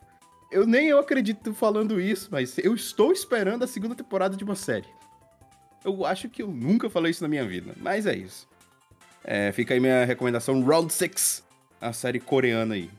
eu 0.51 0.66
nem 0.66 0.88
eu 0.88 0.98
acredito 0.98 1.53
falando 1.55 2.01
isso, 2.01 2.29
mas 2.31 2.59
eu 2.59 2.75
estou 2.75 3.12
esperando 3.12 3.64
a 3.64 3.66
segunda 3.66 3.94
temporada 3.94 4.37
de 4.37 4.44
uma 4.44 4.55
série. 4.55 4.88
Eu 5.85 6.07
acho 6.07 6.29
que 6.29 6.42
eu 6.42 6.48
nunca 6.48 6.88
falei 6.88 7.11
isso 7.11 7.22
na 7.22 7.29
minha 7.29 7.44
vida, 7.44 7.75
mas 7.79 8.07
é 8.07 8.16
isso. 8.16 8.48
É, 9.25 9.53
fica 9.53 9.75
aí 9.75 9.81
minha 9.81 10.05
recomendação: 10.05 10.62
Round 10.62 10.92
6, 10.92 11.44
a 11.81 11.92
série 11.92 12.20
coreana 12.20 12.75
aí. 12.75 12.90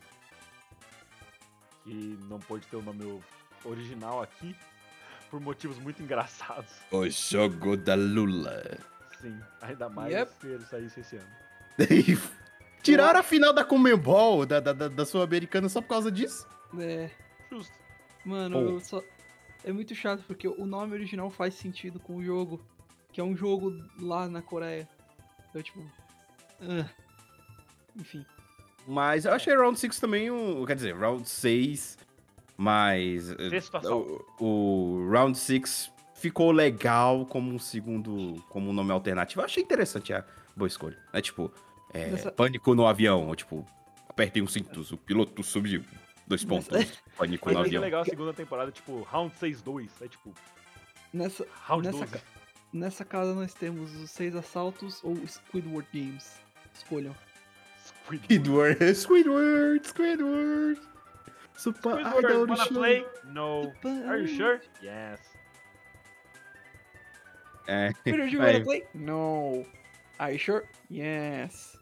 Que 1.84 2.17
não 2.30 2.39
pode 2.39 2.65
ter 2.67 2.76
o 2.76 2.82
nome 2.82 3.21
original 3.65 4.21
aqui, 4.21 4.56
por 5.30 5.39
motivos 5.39 5.78
muito 5.80 6.02
engraçados. 6.02 6.71
O 6.91 7.10
jogo 7.10 7.76
da 7.78 7.95
Lula. 7.95 8.78
Sim, 9.23 9.39
ainda 9.62 9.88
mais 9.89 10.12
Yep. 10.12 10.31
se 10.41 10.47
ele 10.47 10.65
saísse 10.65 10.99
esse 10.99 11.15
ano. 11.15 11.27
Tiraram 12.83 13.21
a 13.21 13.23
final 13.23 13.53
da 13.53 13.63
Comembol, 13.63 14.45
da, 14.45 14.59
da, 14.59 14.73
da, 14.73 14.89
da 14.89 15.05
Sul-Americana, 15.05 15.69
só 15.69 15.81
por 15.81 15.88
causa 15.88 16.12
disso? 16.12 16.45
É, 16.77 17.09
Justo. 17.49 17.73
mano, 18.25 18.81
só... 18.81 19.01
é 19.63 19.71
muito 19.71 19.95
chato 19.95 20.21
porque 20.27 20.45
o 20.45 20.65
nome 20.65 20.93
original 20.93 21.31
faz 21.31 21.53
sentido 21.53 21.97
com 22.01 22.17
o 22.17 22.23
jogo, 22.23 22.62
que 23.13 23.21
é 23.21 23.23
um 23.23 23.38
jogo 23.38 23.73
lá 23.97 24.27
na 24.27 24.41
Coreia. 24.41 24.89
Então, 25.49 25.62
tipo. 25.62 25.81
ah. 26.62 26.89
Enfim. 27.95 28.25
Mas 28.86 29.23
eu 29.23 29.31
achei 29.31 29.55
Round 29.55 29.79
6 29.79 29.99
também 29.99 30.29
um. 30.29 30.65
Quer 30.65 30.75
dizer, 30.75 30.97
Round 30.97 31.29
6. 31.29 31.97
Mas. 32.57 33.31
O, 33.89 34.25
o 34.43 35.09
Round 35.09 35.38
6 35.38 35.89
ficou 36.23 36.51
legal 36.51 37.25
como 37.25 37.51
um 37.51 37.59
segundo, 37.59 38.41
como 38.49 38.69
um 38.69 38.73
nome 38.73 38.91
alternativo. 38.93 39.41
Eu 39.41 39.45
achei 39.45 39.62
interessante 39.62 40.13
a 40.13 40.23
boa 40.55 40.67
escolha. 40.69 40.97
É 41.12 41.19
tipo, 41.21 41.51
é, 41.93 42.07
Nessa- 42.07 42.31
pânico 42.31 42.73
no 42.73 42.88
avião, 42.88 43.27
ou 43.27 43.36
tipo, 43.36 43.65
apertem 44.07 44.41
os 44.41 44.53
cintos, 44.53 44.89
o 44.93 44.97
piloto 44.97 45.43
subiu. 45.43 45.83
Dois 46.25 46.45
pontos, 46.45 46.69
pânico 47.17 47.45
Mas 47.47 47.53
no 47.55 47.62
é 47.63 47.65
avião. 47.65 47.81
legal 47.83 48.01
a 48.03 48.05
segunda 48.05 48.31
temporada, 48.33 48.71
tipo, 48.71 49.01
Round 49.01 49.36
6-2. 49.38 49.89
É 50.01 50.07
tipo, 50.07 50.33
Nessa, 51.13 51.45
Round 51.67 51.86
Nessa 51.88 51.99
12. 52.05 52.12
ca- 52.13 52.21
nessa 52.71 53.03
casa 53.05 53.36
nós 53.36 53.53
temos 53.53 53.93
os 53.95 54.09
seis 54.09 54.33
assaltos 54.33 55.03
ou 55.03 55.17
Squidward 55.27 55.86
Games. 55.93 56.39
Escolham. 56.73 57.13
Squidward. 58.07 58.95
Squidward, 58.95 59.83
Squidward, 59.86 59.88
Squidward. 59.88 60.81
Super 61.55 61.91
Squidward, 61.99 62.25
Idol 62.25 62.39
wanna 62.47 62.55
Show. 62.65 62.73
play? 62.73 63.05
No. 63.25 63.73
Are 64.07 64.21
you 64.21 64.27
sure? 64.29 64.62
Yes. 64.81 65.19
É, 67.67 67.91
Squidward, 68.06 68.34
you 68.34 68.41
Aí. 68.41 68.54
wanna 68.54 68.65
play? 68.65 68.84
No. 68.93 69.65
Are 70.19 70.34
you 70.34 70.39
sure? 70.39 70.65
Yes. 70.91 71.78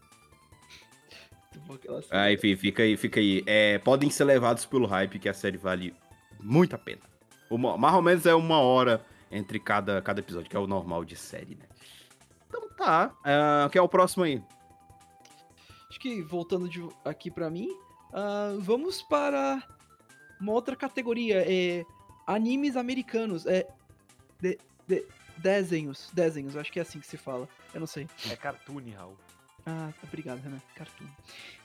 Ah, 2.10 2.32
enfim, 2.32 2.56
fica 2.56 2.84
aí, 2.84 2.96
fica 2.98 3.20
aí. 3.20 3.44
É, 3.46 3.78
podem 3.80 4.10
ser 4.10 4.24
levados 4.24 4.66
pelo 4.66 4.86
hype 4.88 5.20
que 5.20 5.28
a 5.30 5.34
série 5.34 5.58
vale 5.58 5.94
muito 6.40 6.76
a 6.76 6.80
pena. 6.80 7.02
Uma, 7.50 7.78
mais 7.78 7.94
ou 7.96 8.02
menos 8.02 8.26
é 8.26 8.34
uma 8.34 8.60
hora 8.60 9.06
entre 9.30 9.60
cada, 9.60 10.02
cada 10.02 10.20
episódio, 10.22 10.50
que 10.50 10.56
é 10.56 10.60
o 10.60 10.68
normal 10.68 11.04
de 11.04 11.16
série, 11.16 11.56
né? 11.56 11.66
Então 12.48 12.70
tá. 12.78 13.14
Ah, 13.24 13.68
que 13.72 13.78
é 13.78 13.82
o 13.82 13.90
próximo 13.90 14.24
aí? 14.24 14.42
Acho 15.90 16.00
que 16.00 16.22
voltando 16.22 16.70
de- 16.70 16.88
aqui 17.04 17.30
pra 17.30 17.50
mim, 17.50 17.68
ah, 18.14 18.56
vamos 18.60 19.02
para 19.02 19.62
uma 20.40 20.54
outra 20.54 20.76
categoria, 20.76 21.44
é 21.46 21.86
animes 22.26 22.78
americanos, 22.78 23.46
é 23.46 23.68
desenhos, 25.42 26.10
desenhos, 26.14 26.56
acho 26.56 26.72
que 26.72 26.80
é 26.80 26.82
assim 26.82 27.00
que 27.00 27.08
se 27.08 27.18
fala, 27.18 27.48
eu 27.74 27.80
não 27.80 27.88
sei. 27.88 28.08
É 28.30 28.36
cartoon, 28.36 28.82
Raul. 28.96 29.18
Ah, 29.66 29.92
obrigado, 30.04 30.40
Renan, 30.40 30.62
cartoon. 30.76 31.06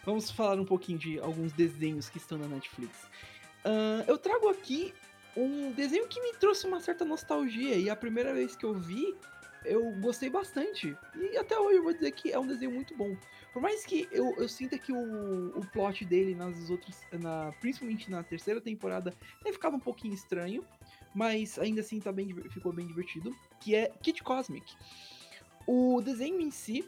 Vamos 0.04 0.30
falar 0.30 0.60
um 0.60 0.64
pouquinho 0.64 0.98
de 0.98 1.18
alguns 1.18 1.52
desenhos 1.52 2.08
que 2.08 2.18
estão 2.18 2.38
na 2.38 2.46
Netflix. 2.46 3.06
Ah, 3.64 4.04
eu 4.06 4.18
trago 4.18 4.48
aqui 4.48 4.94
um 5.36 5.72
desenho 5.72 6.08
que 6.08 6.20
me 6.20 6.32
trouxe 6.34 6.66
uma 6.66 6.80
certa 6.80 7.04
nostalgia 7.04 7.76
e 7.76 7.90
a 7.90 7.96
primeira 7.96 8.32
vez 8.32 8.56
que 8.56 8.64
eu 8.64 8.74
vi, 8.74 9.14
eu 9.64 9.92
gostei 10.00 10.30
bastante. 10.30 10.96
E 11.14 11.36
até 11.36 11.58
hoje 11.58 11.78
eu 11.78 11.82
vou 11.82 11.92
dizer 11.92 12.10
que 12.12 12.32
é 12.32 12.38
um 12.38 12.46
desenho 12.46 12.70
muito 12.70 12.96
bom. 12.96 13.16
Por 13.52 13.60
mais 13.60 13.84
que 13.84 14.08
eu, 14.12 14.34
eu 14.36 14.48
sinta 14.48 14.78
que 14.78 14.92
o, 14.92 15.58
o 15.58 15.66
plot 15.72 16.04
dele 16.04 16.34
nas 16.34 16.70
outras, 16.70 17.00
na, 17.12 17.52
principalmente 17.60 18.10
na 18.10 18.22
terceira 18.22 18.60
temporada, 18.60 19.14
tenha 19.42 19.52
ficado 19.52 19.76
um 19.76 19.80
pouquinho 19.80 20.14
estranho, 20.14 20.64
mas 21.16 21.58
ainda 21.58 21.80
assim 21.80 21.98
tá 21.98 22.12
bem, 22.12 22.28
ficou 22.50 22.74
bem 22.74 22.86
divertido, 22.86 23.34
que 23.58 23.74
é 23.74 23.88
Kid 24.02 24.22
Cosmic. 24.22 24.70
O 25.66 26.02
desenho 26.02 26.38
em 26.42 26.50
si 26.50 26.86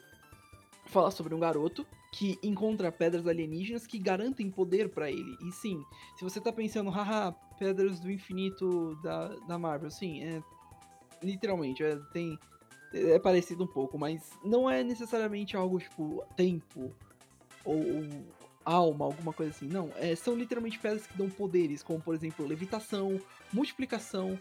fala 0.84 1.10
sobre 1.10 1.34
um 1.34 1.40
garoto 1.40 1.86
que 2.12 2.38
encontra 2.42 2.92
pedras 2.92 3.26
alienígenas 3.26 3.86
que 3.86 3.98
garantem 3.98 4.50
poder 4.50 4.90
pra 4.90 5.10
ele. 5.10 5.34
E 5.40 5.50
sim, 5.50 5.82
se 6.14 6.22
você 6.22 6.42
tá 6.42 6.52
pensando, 6.52 6.90
haha, 6.90 7.32
pedras 7.58 8.00
do 8.00 8.10
infinito 8.10 8.94
da, 9.02 9.28
da 9.46 9.58
Marvel, 9.58 9.90
sim, 9.90 10.22
é. 10.22 10.42
Literalmente, 11.22 11.82
é, 11.82 11.96
tem. 12.12 12.38
É 12.92 13.18
parecido 13.18 13.64
um 13.64 13.66
pouco, 13.66 13.98
mas 13.98 14.30
não 14.44 14.68
é 14.68 14.84
necessariamente 14.84 15.56
algo 15.56 15.78
tipo 15.78 16.22
tempo 16.36 16.92
ou, 17.64 17.76
ou 17.76 18.24
alma, 18.64 19.04
alguma 19.04 19.32
coisa 19.32 19.50
assim. 19.50 19.68
Não, 19.68 19.90
é, 19.96 20.14
são 20.14 20.34
literalmente 20.34 20.78
pedras 20.78 21.06
que 21.06 21.16
dão 21.16 21.28
poderes, 21.28 21.82
como 21.82 22.00
por 22.00 22.14
exemplo 22.14 22.46
levitação, 22.46 23.20
multiplicação, 23.52 24.38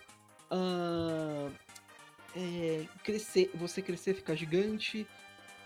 ah, 0.49 1.49
é, 2.35 2.85
crescer, 3.03 3.51
você 3.55 3.81
crescer, 3.81 4.13
ficar 4.13 4.35
gigante, 4.35 5.07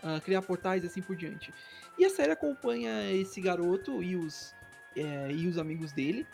ah, 0.04 0.20
criar 0.20 0.42
portais 0.42 0.84
e 0.84 0.88
assim 0.88 1.02
por 1.02 1.16
diante. 1.16 1.54
E 1.98 2.06
a 2.06 2.10
série 2.10 2.32
acompanha 2.32 3.12
esse 3.12 3.42
garoto 3.42 4.02
e 4.02 4.16
os, 4.16 4.54
é, 4.96 5.32
e 5.32 5.48
os 5.48 5.58
amigos 5.58 5.92
dele 5.92 6.26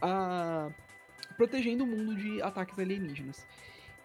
ah, 0.00 0.70
protegendo 1.36 1.84
o 1.84 1.86
mundo 1.86 2.16
de 2.16 2.42
ataques 2.42 2.78
alienígenas. 2.78 3.46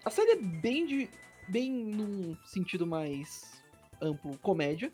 A 0.03 0.09
série 0.09 0.31
é 0.31 0.35
bem, 0.35 0.85
de, 0.85 1.09
bem 1.47 1.71
num 1.71 2.37
sentido 2.45 2.85
mais 2.85 3.63
amplo, 4.01 4.37
comédia, 4.39 4.91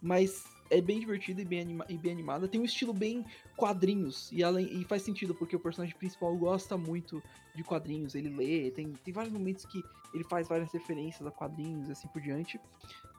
mas 0.00 0.44
é 0.70 0.80
bem 0.80 1.00
divertida 1.00 1.40
e 1.40 1.44
bem, 1.44 1.60
anima- 1.60 1.86
e 1.88 1.96
bem 1.96 2.12
animada. 2.12 2.48
Tem 2.48 2.60
um 2.60 2.64
estilo 2.64 2.92
bem 2.92 3.24
quadrinhos, 3.56 4.30
e, 4.32 4.42
além, 4.42 4.80
e 4.80 4.84
faz 4.84 5.02
sentido, 5.02 5.34
porque 5.34 5.56
o 5.56 5.60
personagem 5.60 5.96
principal 5.96 6.36
gosta 6.36 6.76
muito 6.76 7.22
de 7.54 7.62
quadrinhos, 7.64 8.14
ele 8.14 8.28
lê, 8.28 8.70
tem, 8.70 8.92
tem 8.92 9.12
vários 9.14 9.32
momentos 9.32 9.64
que 9.64 9.82
ele 10.12 10.24
faz 10.24 10.48
várias 10.48 10.72
referências 10.72 11.26
a 11.26 11.30
quadrinhos 11.30 11.88
e 11.88 11.92
assim 11.92 12.08
por 12.08 12.20
diante. 12.20 12.60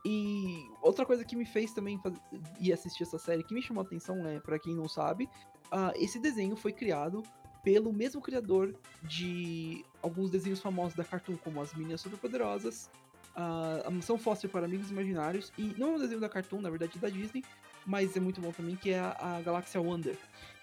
E 0.06 0.70
outra 0.82 1.06
coisa 1.06 1.24
que 1.26 1.36
me 1.36 1.46
fez 1.46 1.74
também 1.74 1.98
faz- 1.98 2.16
ir 2.60 2.72
assistir 2.72 3.04
essa 3.04 3.18
série, 3.18 3.44
que 3.44 3.54
me 3.54 3.62
chamou 3.62 3.82
a 3.82 3.86
atenção, 3.86 4.26
é, 4.28 4.40
para 4.40 4.58
quem 4.60 4.76
não 4.76 4.88
sabe, 4.88 5.30
ah, 5.72 5.92
esse 5.96 6.20
desenho 6.20 6.56
foi 6.56 6.72
criado 6.72 7.24
pelo 7.64 7.92
mesmo 7.92 8.22
criador 8.22 8.74
de 9.04 9.84
alguns 10.02 10.30
desenhos 10.30 10.62
famosos 10.62 10.96
da 10.96 11.04
Cartoon, 11.04 11.36
como 11.36 11.62
as 11.62 11.74
Meninas 11.74 12.00
Superpoderosas, 12.00 12.90
ah, 13.38 13.84
a 13.86 13.90
Mansão 13.92 14.18
Foster 14.18 14.50
para 14.50 14.66
Amigos 14.66 14.90
Imaginários, 14.92 15.54
e 15.58 15.74
não 15.78 15.94
é 15.94 15.96
um 15.96 16.00
desenho 16.00 16.20
da 16.20 16.28
Cartoon, 16.28 16.60
na 16.60 16.70
verdade 16.70 16.98
é 16.98 17.00
da 17.00 17.10
Disney, 17.10 17.46
mas 17.86 18.18
é 18.18 18.20
muito 18.20 18.42
bom 18.42 18.52
também, 18.52 18.76
que 18.76 18.90
é 18.92 19.00
a, 19.00 19.16
a 19.38 19.42
Galáxia 19.42 19.80
Wonder, 19.80 20.18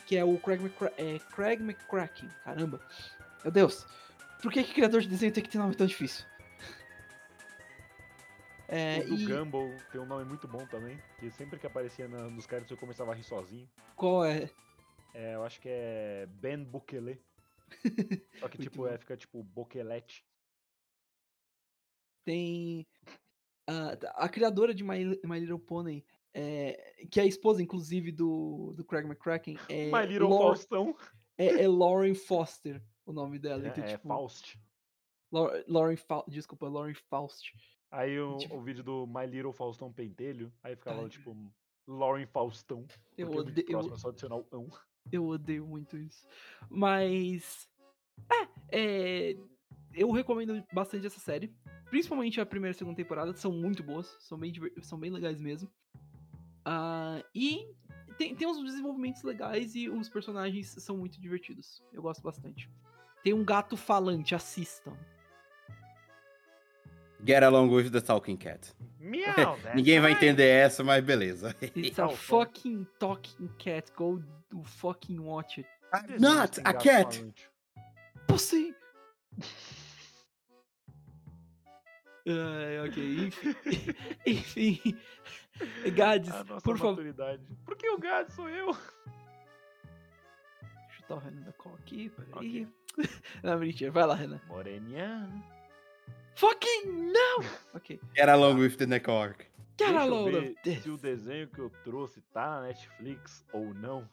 que 0.07 0.17
é 0.17 0.25
o 0.25 0.37
Craig, 0.39 0.61
McCra 0.61 0.93
é, 0.99 1.19
Craig 1.35 1.61
McCracken, 1.63 2.29
caramba, 2.45 2.81
meu 3.43 3.53
Deus, 3.53 3.87
por 4.43 4.53
que 4.53 4.63
que 4.63 4.75
criador 4.75 5.01
de 5.01 5.09
desenho 5.09 5.33
tem 5.33 5.43
que 5.43 5.49
ter 5.49 5.57
nome 5.59 5.75
tão 5.75 5.87
difícil? 5.87 6.27
É, 8.67 9.01
o 9.01 9.09
do 9.09 9.15
e 9.15 9.27
Gumball 9.27 9.75
tem 9.93 10.01
um 10.01 10.07
nome 10.07 10.25
muito 10.25 10.49
bom 10.49 10.67
também, 10.67 10.99
que 11.19 11.31
sempre 11.31 11.59
que 11.59 11.67
aparecia 11.67 12.09
na- 12.09 12.29
nos 12.29 12.47
créditos 12.47 12.73
eu 12.73 12.77
começava 12.77 13.13
a 13.13 13.15
rir 13.15 13.23
sozinho. 13.23 13.69
qual 13.95 14.25
é? 14.25 14.51
É, 15.15 15.35
eu 15.37 15.45
acho 15.45 15.61
que 15.61 15.69
é 15.71 16.27
Ben 16.41 16.65
Bukele. 16.65 17.21
Só 18.41 18.49
que 18.49 18.59
tipo, 18.59 18.79
bom. 18.83 18.89
é, 18.89 18.99
fica 18.99 19.17
tipo 19.17 19.43
Boquelete. 19.43 20.25
Tem 22.25 22.87
a, 23.69 24.25
a 24.25 24.29
criadora 24.29 24.75
de 24.75 24.83
My, 24.85 25.05
My 25.25 25.39
Little 25.39 25.59
Pony, 25.59 26.05
é, 26.33 27.05
que 27.11 27.21
é 27.21 27.23
a 27.23 27.27
esposa, 27.27 27.63
inclusive, 27.63 28.11
do, 28.13 28.73
do 28.77 28.85
Craig 28.85 29.07
McCracken, 29.07 29.57
é, 29.69 29.91
My 29.91 30.07
Little 30.07 30.29
Faustão. 30.29 30.97
é, 31.39 31.63
é 31.65 31.69
Lauren 31.69 32.15
Foster, 32.15 32.83
o 33.07 33.13
nome 33.13 33.39
dela. 33.39 33.67
então, 33.67 33.85
É, 33.85 33.89
é 33.89 33.97
tipo, 33.97 34.09
Faust. 34.09 34.59
Lau- 35.33 35.51
Lauren 35.67 35.97
Fa 35.97 36.23
desculpa, 36.29 36.69
Lauren 36.69 36.95
Faust. 36.95 37.53
Aí 37.91 38.19
o, 38.21 38.37
tipo- 38.37 38.57
o 38.57 38.61
vídeo 38.63 38.85
do 38.85 39.07
My 39.07 39.27
Little 39.27 39.53
Faustão 39.53 39.93
Pentelho, 39.93 40.53
aí 40.63 40.77
ficava 40.77 41.09
tipo 41.09 41.37
Lauren 41.89 42.27
Faustão. 42.27 42.87
Eu 43.17 43.33
é 43.33 43.37
odeio, 43.37 43.67
eu, 43.67 43.71
próximo, 43.73 43.95
é 43.95 43.99
só 43.99 44.09
adicionar 44.11 44.45
ão. 44.53 44.69
eu 45.13 45.27
odeio 45.27 45.67
muito 45.67 45.97
isso. 45.97 46.27
Mas. 46.71 47.69
É, 48.71 49.31
é, 49.31 49.37
eu 49.94 50.11
recomendo 50.11 50.62
bastante 50.72 51.07
essa 51.07 51.20
série. 51.20 51.54
Principalmente 51.90 52.40
a 52.40 52.46
primeira 52.46 52.74
e 52.74 52.78
segunda 52.78 52.96
temporada, 52.96 53.35
são 53.35 53.52
muito 53.52 53.83
boas, 53.83 54.16
são 54.20 54.38
bem, 54.38 54.52
são 54.83 54.98
bem 54.98 55.11
legais 55.11 55.40
mesmo. 55.40 55.70
Ah, 56.64 57.22
e 57.35 57.66
tem, 58.16 58.35
tem 58.35 58.48
uns 58.48 58.62
desenvolvimentos 58.62 59.22
legais 59.22 59.74
e 59.74 59.88
os 59.88 60.09
personagens 60.09 60.68
são 60.78 60.96
muito 60.96 61.20
divertidos. 61.20 61.83
Eu 61.92 62.02
gosto 62.02 62.22
bastante. 62.22 62.70
Tem 63.22 63.33
um 63.33 63.44
gato 63.44 63.76
falante, 63.76 64.35
assistam. 64.35 64.96
Get 67.26 67.42
along 67.42 67.70
with 67.70 67.90
the 67.90 68.00
talking 68.00 68.37
cat. 68.37 68.74
Miau, 69.00 69.57
that's 69.57 69.72
Ninguém 69.74 69.98
vai 69.98 70.12
entender 70.12 70.46
essa, 70.46 70.85
mas 70.85 71.02
beleza. 71.02 71.57
It's 71.74 71.98
a 72.00 72.09
fucking 72.09 72.87
talking 72.98 73.48
cat. 73.59 73.90
Go 73.96 74.22
do 74.50 74.62
fucking 74.62 75.18
watch 75.18 75.61
it. 75.61 75.68
Desenhos 76.02 76.20
Not 76.20 76.61
a 76.64 76.74
cat. 76.74 77.24
Pussy! 78.26 78.74
Ai, 82.27 82.89
ok, 82.89 83.27
enfim. 83.27 83.55
enfim. 84.27 84.99
Nossa 86.27 86.61
por 86.62 86.79
favor. 86.79 87.05
Por 87.64 87.77
que 87.77 87.89
o 87.91 87.99
gado 87.99 88.33
sou 88.33 88.49
eu? 88.49 88.72
Chutar 90.91 91.16
o 91.16 91.20
Renan 91.20 91.43
da 91.43 91.53
call 91.53 91.75
aqui, 91.75 92.09
peraí. 92.11 92.66
Não, 93.43 93.59
mentira, 93.59 93.91
vai 93.91 94.07
lá, 94.07 94.14
Renan. 94.14 94.41
Moreninha. 94.47 95.29
Fucking 96.37 97.12
não! 97.12 97.39
Ok. 97.75 98.01
Get 98.16 98.29
along 98.29 98.59
with 98.59 98.77
the 98.77 98.87
network. 98.87 99.45
Get 99.79 99.89
Deixa 99.89 100.01
a 100.01 100.07
eu 100.07 100.11
load 100.11 100.31
ver 100.33 100.51
of 100.51 100.55
this. 100.62 100.83
se 100.83 100.91
o 100.91 100.97
desenho 100.97 101.49
que 101.49 101.59
eu 101.61 101.70
trouxe 101.85 102.20
tá 102.33 102.61
na 102.61 102.62
Netflix 102.68 103.45
ou 103.53 103.72
não. 103.75 104.09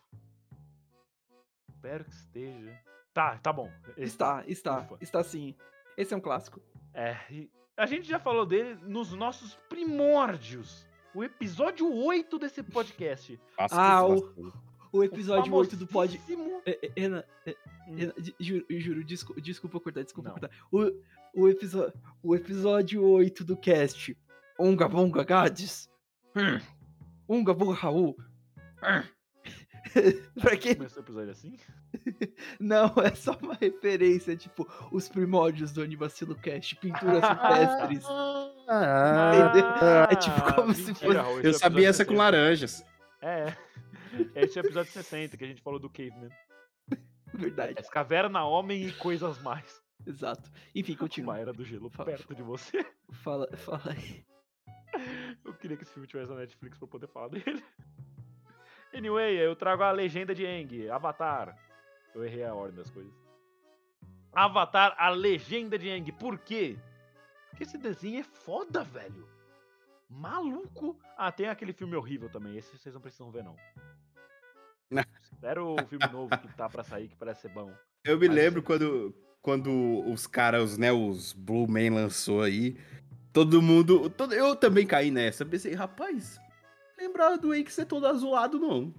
Espero 1.69 2.03
que 2.05 2.11
esteja. 2.11 2.79
Tá, 3.13 3.37
tá 3.39 3.51
bom. 3.51 3.71
Esse 3.97 4.03
Está, 4.03 4.43
está, 4.47 4.79
Ufa. 4.81 4.97
está 5.01 5.23
sim. 5.23 5.55
Esse 5.97 6.13
é 6.13 6.17
um 6.17 6.21
clássico. 6.21 6.61
É, 6.93 7.17
e 7.31 7.49
a 7.77 7.85
gente 7.85 8.07
já 8.07 8.19
falou 8.19 8.45
dele 8.45 8.77
nos 8.83 9.11
nossos 9.13 9.55
primórdios. 9.69 10.85
O 11.13 11.23
episódio 11.23 11.91
8 11.93 12.39
desse 12.39 12.63
podcast. 12.63 13.39
Faço 13.55 13.75
Ah, 13.75 14.05
o- 14.07 14.53
o 14.93 15.03
episódio 15.03 15.53
8 15.53 15.75
do 15.75 15.85
pod. 15.87 16.17
famosíssimo- 16.17 16.61
É, 16.65 16.79
é, 16.87 16.91
Renan, 17.01 17.23
é, 17.45 17.55
Hum. 17.87 17.95
Juro, 18.39 18.65
juro 18.69 19.03
desculpa, 19.03 19.41
desculpa 19.41 19.79
cortar, 19.79 20.03
desculpa 20.03 20.29
Não. 20.29 20.37
cortar. 20.39 20.55
O, 20.71 21.41
o, 21.43 21.49
episódio, 21.49 21.93
o 22.23 22.35
episódio 22.35 23.03
8 23.03 23.43
do 23.43 23.57
cast. 23.57 24.15
Unga 24.59 24.87
Bunga 24.87 25.23
Gades. 25.23 25.89
Hum. 26.35 26.59
Unga 27.27 27.53
Bunga 27.53 27.73
Raul. 27.73 28.15
Hum. 28.83 29.03
pra 30.41 30.55
quem 30.57 30.75
Começou 30.75 31.01
o 31.01 31.05
episódio 31.05 31.31
assim? 31.31 31.57
não, 32.59 32.93
é 33.03 33.13
só 33.15 33.37
uma 33.41 33.53
referência, 33.55 34.35
tipo, 34.35 34.67
os 34.91 35.07
primórdios 35.09 35.71
do 35.71 35.81
Anivacilo 35.81 36.35
Cast, 36.35 36.75
pinturas 36.77 37.21
rupestres. 37.23 38.05
Ah, 38.67 40.07
É 40.09 40.15
tipo 40.15 40.53
como 40.55 40.73
se 40.73 40.85
mentira, 40.87 41.07
fosse- 41.07 41.17
Raul, 41.17 41.39
é 41.41 41.45
eu 41.47 41.51
o 41.51 41.53
sabia 41.53 41.89
essa 41.89 42.05
com 42.05 42.11
60. 42.11 42.23
laranjas. 42.23 42.85
É. 43.21 43.55
Esse 44.35 44.59
é 44.59 44.61
o 44.61 44.65
episódio 44.65 44.91
60, 44.91 45.37
que 45.37 45.43
a 45.43 45.47
gente 45.47 45.61
falou 45.61 45.79
do 45.79 45.89
Caveman. 45.89 46.29
Verdade, 47.33 47.75
As 47.77 47.89
caverna 47.89 48.43
homem 48.45 48.85
e 48.87 48.91
coisas 48.93 49.41
mais. 49.41 49.81
exato. 50.05 50.51
Enfim, 50.75 50.93
Uma 50.93 50.99
continua. 50.99 51.37
era 51.39 51.53
do 51.53 51.63
gelo 51.63 51.89
Fala. 51.89 52.09
perto 52.11 52.35
de 52.35 52.41
você. 52.43 52.85
Fala, 53.23 53.47
fala 53.55 53.81
aí. 53.91 54.25
Eu 55.45 55.53
queria 55.53 55.77
que 55.77 55.83
esse 55.83 55.93
filme 55.93 56.07
tivesse 56.07 56.29
na 56.29 56.39
Netflix 56.39 56.77
pra 56.77 56.85
eu 56.85 56.89
poder 56.89 57.07
falar 57.07 57.29
dele. 57.29 57.63
Anyway, 58.93 59.35
eu 59.37 59.55
trago 59.55 59.83
a 59.83 59.91
legenda 59.91 60.33
de 60.35 60.45
Aang, 60.45 60.89
Avatar. 60.89 61.55
Eu 62.13 62.23
errei 62.25 62.43
a 62.43 62.53
ordem 62.53 62.75
das 62.77 62.89
coisas. 62.89 63.13
Avatar, 64.33 64.95
a 64.97 65.09
legenda 65.09 65.77
de 65.77 65.89
Aang. 65.89 66.11
Por 66.13 66.37
quê? 66.39 66.77
Porque 67.49 67.63
esse 67.63 67.77
desenho 67.77 68.19
é 68.19 68.23
foda, 68.23 68.83
velho. 68.83 69.27
Maluco. 70.09 70.97
Ah, 71.17 71.31
tem 71.31 71.47
aquele 71.47 71.71
filme 71.73 71.95
horrível 71.95 72.29
também. 72.29 72.57
Esse 72.57 72.77
vocês 72.77 72.93
não 72.93 73.01
precisam 73.01 73.31
ver, 73.31 73.43
não. 73.43 73.55
Espera 75.23 75.63
o 75.63 75.77
filme 75.87 76.05
novo 76.11 76.37
que 76.37 76.47
tá 76.55 76.69
pra 76.69 76.83
sair, 76.83 77.07
que 77.07 77.15
parece 77.15 77.41
ser 77.41 77.49
bom. 77.49 77.73
Eu 78.03 78.19
me 78.19 78.27
Mas- 78.27 78.35
lembro 78.35 78.61
quando, 78.61 79.15
quando 79.41 79.71
os 80.11 80.27
caras, 80.27 80.77
né, 80.77 80.91
os 80.91 81.31
Blue 81.33 81.67
Man 81.67 81.93
lançou 81.95 82.41
aí, 82.41 82.77
todo 83.31 83.61
mundo, 83.61 84.09
todo, 84.09 84.33
eu 84.33 84.55
também 84.55 84.85
caí 84.85 85.09
nessa, 85.11 85.45
pensei, 85.45 85.73
rapaz, 85.73 86.39
lembrar 87.01 87.37
do 87.37 87.49
Wake 87.49 87.71
ser 87.71 87.85
todo 87.85 88.05
azulado, 88.07 88.59
não. 88.59 88.93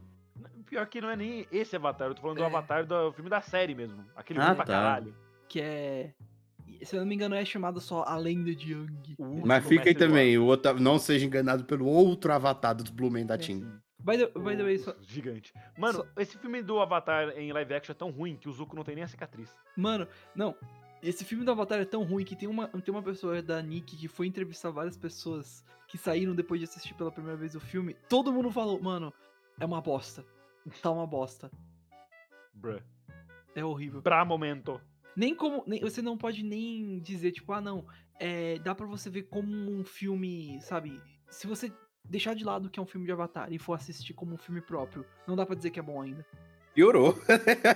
Pior 0.66 0.86
que 0.86 1.00
não 1.00 1.10
é 1.10 1.16
nem 1.16 1.46
esse 1.52 1.76
Avatar, 1.76 2.08
eu 2.08 2.14
tô 2.14 2.22
falando 2.22 2.38
do 2.38 2.42
É. 2.44 2.46
Avatar 2.46 2.86
do 2.86 3.12
filme 3.12 3.28
da 3.28 3.40
série 3.42 3.74
mesmo. 3.74 4.04
Aquele 4.16 4.38
Ah, 4.40 4.42
filme 4.44 4.56
pra 4.56 4.64
tá. 4.64 4.72
caralho. 4.72 5.14
Que 5.48 5.60
é. 5.60 6.14
Se 6.82 6.96
eu 6.96 7.00
não 7.00 7.06
me 7.06 7.14
engano, 7.14 7.34
é 7.34 7.44
chamado 7.44 7.78
só 7.80 8.02
A 8.04 8.16
Lenda 8.16 8.54
de 8.54 8.72
Yang. 8.72 9.14
Último 9.18 9.46
Mas 9.46 9.64
fica 9.66 9.88
aí 9.90 9.94
do 9.94 9.98
também, 9.98 10.36
o 10.38 10.46
outro, 10.46 10.80
não 10.80 10.98
seja 10.98 11.24
enganado 11.26 11.64
pelo 11.64 11.86
outro 11.86 12.32
avatar 12.32 12.74
dos 12.74 12.90
Blue 12.90 13.10
Man 13.10 13.24
da 13.26 13.34
É, 13.34 13.38
Team. 13.38 13.60
By 14.00 14.18
the, 14.18 14.26
by 14.36 14.56
the 14.56 14.62
way, 14.64 14.78
só, 14.78 14.90
O 14.90 14.96
Gigante. 15.02 15.52
Mano, 15.78 15.98
Só- 15.98 16.06
esse 16.20 16.36
filme 16.36 16.60
do 16.60 16.80
Avatar 16.80 17.28
em 17.38 17.52
live 17.52 17.74
action 17.74 17.92
é 17.92 17.94
tão 17.94 18.10
ruim 18.10 18.34
que 18.36 18.48
o 18.48 18.52
Zuko 18.52 18.74
não 18.74 18.82
tem 18.82 18.96
nem 18.96 19.04
a 19.04 19.08
cicatriz. 19.08 19.48
Mano, 19.76 20.08
não. 20.34 20.56
Esse 21.02 21.24
filme 21.24 21.44
do 21.44 21.50
Avatar 21.50 21.80
é 21.80 21.84
tão 21.84 22.04
ruim 22.04 22.24
que 22.24 22.36
tem 22.36 22.48
uma, 22.48 22.68
tem 22.68 22.94
uma 22.94 23.02
pessoa 23.02 23.42
da 23.42 23.60
Nick 23.60 23.96
que 23.96 24.06
foi 24.06 24.26
entrevistar 24.26 24.70
várias 24.70 24.96
pessoas 24.96 25.64
que 25.88 25.98
saíram 25.98 26.34
depois 26.34 26.60
de 26.60 26.64
assistir 26.64 26.94
pela 26.94 27.10
primeira 27.10 27.36
vez 27.36 27.54
o 27.56 27.60
filme. 27.60 27.94
Todo 28.08 28.32
mundo 28.32 28.50
falou, 28.52 28.80
mano, 28.80 29.12
é 29.58 29.64
uma 29.64 29.80
bosta. 29.80 30.24
Tá 30.80 30.90
uma 30.92 31.06
bosta. 31.06 31.50
Bruh. 32.54 32.80
É 33.54 33.64
horrível. 33.64 34.00
Pra 34.00 34.24
momento. 34.24 34.80
Nem 35.16 35.34
como. 35.34 35.64
nem- 35.66 35.80
você 35.80 36.00
não 36.00 36.16
pode 36.16 36.42
nem 36.44 37.00
dizer, 37.00 37.32
tipo, 37.32 37.52
ah, 37.52 37.60
não. 37.60 37.84
É, 38.20 38.58
dá 38.60 38.74
pra 38.74 38.86
você 38.86 39.10
ver 39.10 39.24
como 39.24 39.52
um 39.52 39.84
filme, 39.84 40.60
sabe? 40.60 41.02
Se 41.28 41.46
você 41.48 41.72
deixar 42.04 42.34
de 42.34 42.44
lado 42.44 42.70
que 42.70 42.78
é 42.78 42.82
um 42.82 42.86
filme 42.86 43.06
de 43.06 43.12
Avatar 43.12 43.52
e 43.52 43.58
for 43.58 43.74
assistir 43.74 44.14
como 44.14 44.34
um 44.34 44.38
filme 44.38 44.60
próprio, 44.60 45.04
não 45.26 45.34
dá 45.34 45.44
pra 45.44 45.56
dizer 45.56 45.70
que 45.70 45.80
é 45.80 45.82
bom 45.82 46.00
ainda. 46.00 46.24
Piorou. 46.74 47.14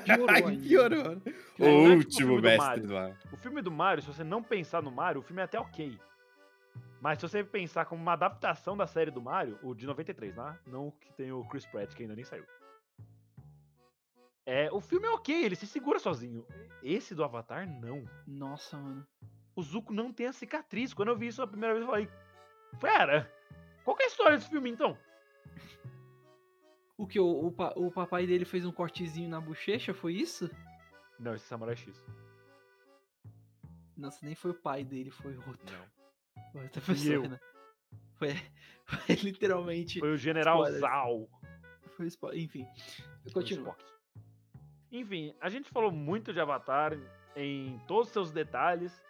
Piorou. 0.04 0.56
Piorou. 0.60 1.22
Não 1.58 1.66
é 1.66 1.96
O 1.96 2.04
tipo 2.04 2.24
o 2.24 2.28
último 2.28 2.28
filme 2.28 2.36
do 2.36 2.42
mestre 2.42 2.86
Mario. 2.86 3.16
O 3.32 3.36
filme 3.36 3.62
do 3.62 3.70
Mario, 3.70 4.02
se 4.02 4.08
você 4.08 4.24
não 4.24 4.42
pensar 4.42 4.82
no 4.82 4.90
Mario, 4.90 5.20
o 5.20 5.24
filme 5.24 5.42
é 5.42 5.44
até 5.44 5.58
ok. 5.58 5.98
Mas 7.00 7.18
se 7.18 7.28
você 7.28 7.44
pensar 7.44 7.84
como 7.84 8.00
uma 8.00 8.14
adaptação 8.14 8.76
da 8.76 8.86
série 8.86 9.10
do 9.10 9.20
Mario, 9.20 9.58
o 9.62 9.74
de 9.74 9.86
93, 9.86 10.34
né? 10.34 10.58
Não 10.66 10.88
o 10.88 10.92
que 10.92 11.12
tem 11.12 11.30
o 11.30 11.44
Chris 11.44 11.66
Pratt, 11.66 11.94
que 11.94 12.02
ainda 12.02 12.14
nem 12.14 12.24
saiu. 12.24 12.44
É, 14.46 14.70
o 14.72 14.80
filme 14.80 15.06
é 15.06 15.10
ok, 15.10 15.44
ele 15.44 15.56
se 15.56 15.66
segura 15.66 15.98
sozinho. 15.98 16.46
Esse 16.82 17.14
do 17.14 17.24
Avatar, 17.24 17.68
não. 17.68 18.04
Nossa, 18.26 18.76
mano. 18.76 19.06
O 19.54 19.62
Zuko 19.62 19.92
não 19.92 20.12
tem 20.12 20.26
a 20.26 20.32
cicatriz. 20.32 20.94
Quando 20.94 21.08
eu 21.08 21.16
vi 21.16 21.28
isso 21.28 21.42
a 21.42 21.46
primeira 21.46 21.74
vez, 21.74 21.84
eu 21.84 21.90
falei: 21.90 22.08
Pera, 22.80 23.30
qual 23.84 23.96
que 23.96 24.04
é 24.04 24.06
a 24.06 24.08
história 24.08 24.36
desse 24.36 24.50
filme 24.50 24.70
então? 24.70 24.96
O 26.96 27.06
que? 27.06 27.20
O, 27.20 27.46
o, 27.46 27.52
pa- 27.52 27.74
o 27.76 27.90
papai 27.90 28.26
dele 28.26 28.44
fez 28.44 28.64
um 28.64 28.72
cortezinho 28.72 29.28
na 29.28 29.40
bochecha, 29.40 29.92
foi 29.92 30.14
isso? 30.14 30.50
Não, 31.18 31.34
esse 31.34 31.44
é 31.44 31.48
Samurai 31.48 31.76
X. 31.76 32.02
Nossa, 33.96 34.24
nem 34.24 34.34
foi 34.34 34.50
o 34.50 34.54
pai 34.54 34.84
dele, 34.84 35.10
foi 35.10 35.36
outro. 35.36 35.58
Não. 35.72 36.42
Foi 36.52 36.62
outra 36.62 36.80
pessoa, 36.82 37.14
eu. 37.14 37.28
né? 37.28 37.40
Foi, 38.14 38.28
foi 38.84 39.14
literalmente. 39.22 39.98
Foi 40.00 40.12
o 40.12 40.16
General 40.16 40.56
Spoilers. 40.64 40.80
Zal. 40.80 41.28
Foi 41.96 42.06
spo- 42.10 42.32
Enfim. 42.34 42.66
Continua. 43.32 43.76
Enfim, 44.92 45.34
a 45.40 45.48
gente 45.48 45.68
falou 45.70 45.90
muito 45.90 46.32
de 46.32 46.40
Avatar 46.40 46.92
em 47.34 47.78
todos 47.86 48.08
os 48.08 48.12
seus 48.12 48.30
detalhes. 48.32 49.02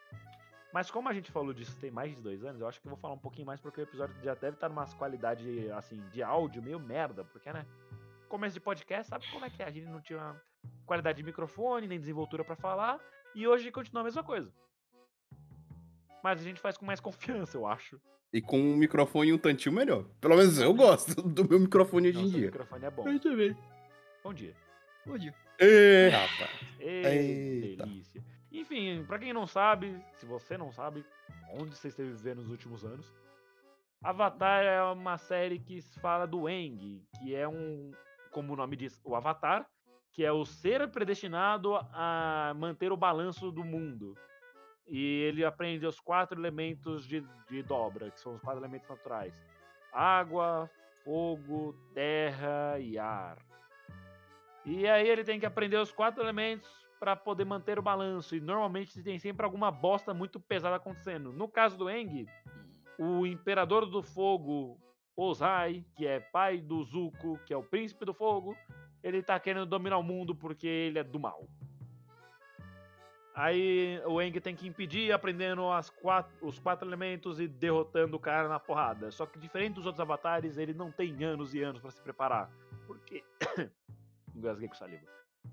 Mas 0.76 0.90
como 0.90 1.08
a 1.08 1.14
gente 1.14 1.32
falou 1.32 1.54
disso 1.54 1.74
tem 1.80 1.90
mais 1.90 2.14
de 2.14 2.20
dois 2.20 2.44
anos, 2.44 2.60
eu 2.60 2.68
acho 2.68 2.78
que 2.78 2.86
eu 2.86 2.90
vou 2.90 2.98
falar 2.98 3.14
um 3.14 3.18
pouquinho 3.18 3.46
mais 3.46 3.58
porque 3.58 3.80
o 3.80 3.82
episódio 3.82 4.14
já 4.22 4.34
deve 4.34 4.56
estar 4.58 4.68
numa 4.68 4.84
qualidade 4.84 5.70
assim 5.70 5.98
de 6.12 6.22
áudio 6.22 6.62
meio 6.62 6.78
merda, 6.78 7.24
porque 7.24 7.50
né? 7.50 7.64
Começo 8.28 8.52
de 8.52 8.60
podcast, 8.60 9.08
sabe 9.08 9.26
como 9.32 9.46
é 9.46 9.48
que 9.48 9.62
é? 9.62 9.66
A 9.66 9.70
gente 9.70 9.86
não 9.86 10.02
tinha 10.02 10.38
qualidade 10.84 11.16
de 11.16 11.22
microfone, 11.22 11.86
nem 11.86 11.98
desenvoltura 11.98 12.44
pra 12.44 12.54
falar, 12.56 13.00
e 13.34 13.48
hoje 13.48 13.72
continua 13.72 14.02
a 14.02 14.04
mesma 14.04 14.22
coisa. 14.22 14.52
Mas 16.22 16.42
a 16.42 16.44
gente 16.44 16.60
faz 16.60 16.76
com 16.76 16.84
mais 16.84 17.00
confiança, 17.00 17.56
eu 17.56 17.66
acho. 17.66 17.98
E 18.30 18.42
com 18.42 18.60
um 18.60 18.76
microfone 18.76 19.32
um 19.32 19.38
tantinho 19.38 19.74
melhor. 19.74 20.04
Pelo 20.20 20.36
menos 20.36 20.58
eu 20.58 20.74
gosto 20.74 21.22
do 21.26 21.48
meu 21.48 21.58
microfone 21.58 22.10
hoje 22.10 22.18
em 22.18 22.28
dia. 22.28 22.46
microfone 22.48 22.84
é 22.84 22.90
bom. 22.90 23.08
Eu 23.08 23.18
também. 23.18 23.56
Bom 24.22 24.34
dia. 24.34 24.54
Bom 25.06 25.16
dia. 25.16 25.34
Ê, 25.58 26.10
rapaz. 26.10 26.50
Ei, 26.78 27.62
Eita. 27.62 27.86
delícia. 27.86 28.35
Enfim, 28.56 29.04
pra 29.04 29.18
quem 29.18 29.34
não 29.34 29.46
sabe, 29.46 30.02
se 30.14 30.24
você 30.24 30.56
não 30.56 30.72
sabe, 30.72 31.04
onde 31.52 31.76
você 31.76 31.88
esteve 31.88 32.10
vivendo 32.10 32.38
nos 32.38 32.50
últimos 32.50 32.86
anos, 32.86 33.12
Avatar 34.02 34.64
é 34.64 34.82
uma 34.82 35.18
série 35.18 35.58
que 35.58 35.82
fala 36.00 36.26
do 36.26 36.46
Aang, 36.46 37.02
que 37.18 37.34
é 37.34 37.46
um, 37.46 37.92
como 38.30 38.54
o 38.54 38.56
nome 38.56 38.74
diz, 38.74 38.98
o 39.04 39.14
Avatar, 39.14 39.66
que 40.10 40.24
é 40.24 40.32
o 40.32 40.46
ser 40.46 40.90
predestinado 40.90 41.76
a 41.92 42.54
manter 42.56 42.90
o 42.92 42.96
balanço 42.96 43.52
do 43.52 43.62
mundo. 43.62 44.14
E 44.86 45.04
ele 45.24 45.44
aprende 45.44 45.84
os 45.86 46.00
quatro 46.00 46.40
elementos 46.40 47.06
de, 47.06 47.20
de 47.50 47.62
dobra, 47.62 48.10
que 48.10 48.20
são 48.20 48.36
os 48.36 48.40
quatro 48.40 48.60
elementos 48.60 48.88
naturais: 48.88 49.34
água, 49.92 50.70
fogo, 51.04 51.74
terra 51.92 52.78
e 52.78 52.98
ar. 52.98 53.36
E 54.64 54.88
aí 54.88 55.06
ele 55.06 55.24
tem 55.24 55.38
que 55.38 55.44
aprender 55.44 55.76
os 55.76 55.92
quatro 55.92 56.22
elementos 56.22 56.85
para 57.06 57.14
poder 57.14 57.44
manter 57.44 57.78
o 57.78 57.82
balanço. 57.82 58.34
E 58.34 58.40
normalmente 58.40 59.00
tem 59.00 59.16
sempre 59.16 59.46
alguma 59.46 59.70
bosta 59.70 60.12
muito 60.12 60.40
pesada 60.40 60.74
acontecendo. 60.74 61.32
No 61.32 61.46
caso 61.46 61.78
do 61.78 61.88
Eng, 61.88 62.26
o 62.98 63.24
Imperador 63.24 63.86
do 63.86 64.02
Fogo, 64.02 64.76
Ozai, 65.14 65.84
que 65.94 66.04
é 66.04 66.18
pai 66.18 66.58
do 66.58 66.82
Zuko, 66.82 67.38
que 67.46 67.54
é 67.54 67.56
o 67.56 67.62
Príncipe 67.62 68.04
do 68.04 68.12
Fogo, 68.12 68.56
ele 69.04 69.22
tá 69.22 69.38
querendo 69.38 69.66
dominar 69.66 69.98
o 69.98 70.02
mundo 70.02 70.34
porque 70.34 70.66
ele 70.66 70.98
é 70.98 71.04
do 71.04 71.20
mal. 71.20 71.46
Aí 73.32 74.02
o 74.04 74.20
Eng 74.20 74.40
tem 74.40 74.56
que 74.56 74.66
impedir, 74.66 75.12
aprendendo 75.12 75.62
quatro, 76.02 76.34
os 76.44 76.58
quatro 76.58 76.88
elementos 76.88 77.38
e 77.38 77.46
derrotando 77.46 78.16
o 78.16 78.20
cara 78.20 78.48
na 78.48 78.58
porrada. 78.58 79.12
Só 79.12 79.26
que 79.26 79.38
diferente 79.38 79.74
dos 79.74 79.86
outros 79.86 80.00
avatares, 80.00 80.58
ele 80.58 80.74
não 80.74 80.90
tem 80.90 81.22
anos 81.22 81.54
e 81.54 81.62
anos 81.62 81.80
para 81.80 81.92
se 81.92 82.02
preparar. 82.02 82.50
Porque. 82.84 83.22
Engasguei 84.34 84.68
com 84.68 84.74
saliva. 84.74 85.06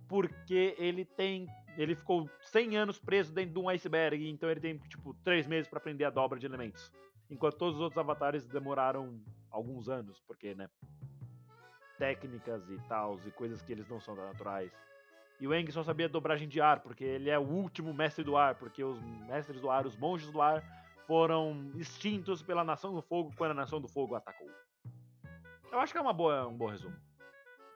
Porque 0.07 0.75
ele 0.77 1.05
tem. 1.05 1.47
Ele 1.77 1.95
ficou 1.95 2.29
100 2.41 2.77
anos 2.77 2.99
preso 2.99 3.33
dentro 3.33 3.53
de 3.53 3.59
um 3.59 3.67
iceberg, 3.67 4.29
então 4.29 4.49
ele 4.49 4.59
tem, 4.59 4.77
tipo, 4.77 5.13
3 5.23 5.47
meses 5.47 5.67
para 5.67 5.79
aprender 5.79 6.05
a 6.05 6.09
dobra 6.09 6.39
de 6.39 6.45
elementos. 6.45 6.91
Enquanto 7.29 7.57
todos 7.57 7.75
os 7.75 7.81
outros 7.81 7.97
avatares 7.97 8.45
demoraram 8.45 9.19
alguns 9.49 9.89
anos, 9.89 10.21
porque, 10.27 10.53
né? 10.53 10.69
Técnicas 11.97 12.69
e 12.69 12.77
tal, 12.87 13.19
e 13.25 13.31
coisas 13.31 13.61
que 13.63 13.71
eles 13.71 13.87
não 13.89 13.99
são 13.99 14.15
naturais. 14.15 14.71
E 15.39 15.47
o 15.47 15.53
Eng 15.53 15.71
só 15.71 15.83
sabia 15.83 16.07
dobragem 16.07 16.47
de 16.47 16.61
ar, 16.61 16.81
porque 16.81 17.03
ele 17.03 17.29
é 17.29 17.39
o 17.39 17.41
último 17.41 17.91
mestre 17.91 18.23
do 18.23 18.37
ar, 18.37 18.55
porque 18.55 18.83
os 18.83 19.01
mestres 19.27 19.59
do 19.59 19.69
ar, 19.69 19.85
os 19.85 19.97
monges 19.97 20.31
do 20.31 20.41
ar, 20.41 20.63
foram 21.07 21.71
extintos 21.75 22.41
pela 22.43 22.63
Nação 22.63 22.93
do 22.93 23.01
Fogo 23.01 23.33
quando 23.35 23.51
a 23.51 23.55
Nação 23.55 23.81
do 23.81 23.87
Fogo 23.87 24.15
atacou. 24.15 24.49
Eu 25.71 25.79
acho 25.79 25.91
que 25.91 25.97
é 25.97 26.01
uma 26.01 26.13
boa, 26.13 26.47
um 26.47 26.55
bom 26.55 26.67
resumo. 26.67 26.95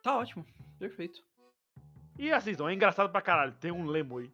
Tá 0.03 0.17
ótimo. 0.17 0.45
Perfeito. 0.77 1.26
E 2.17 2.31
assistam, 2.31 2.69
é 2.69 2.73
engraçado 2.73 3.09
pra 3.11 3.21
caralho. 3.21 3.53
Tem 3.53 3.71
um 3.71 3.85
lemo 3.85 4.17
aí. 4.17 4.31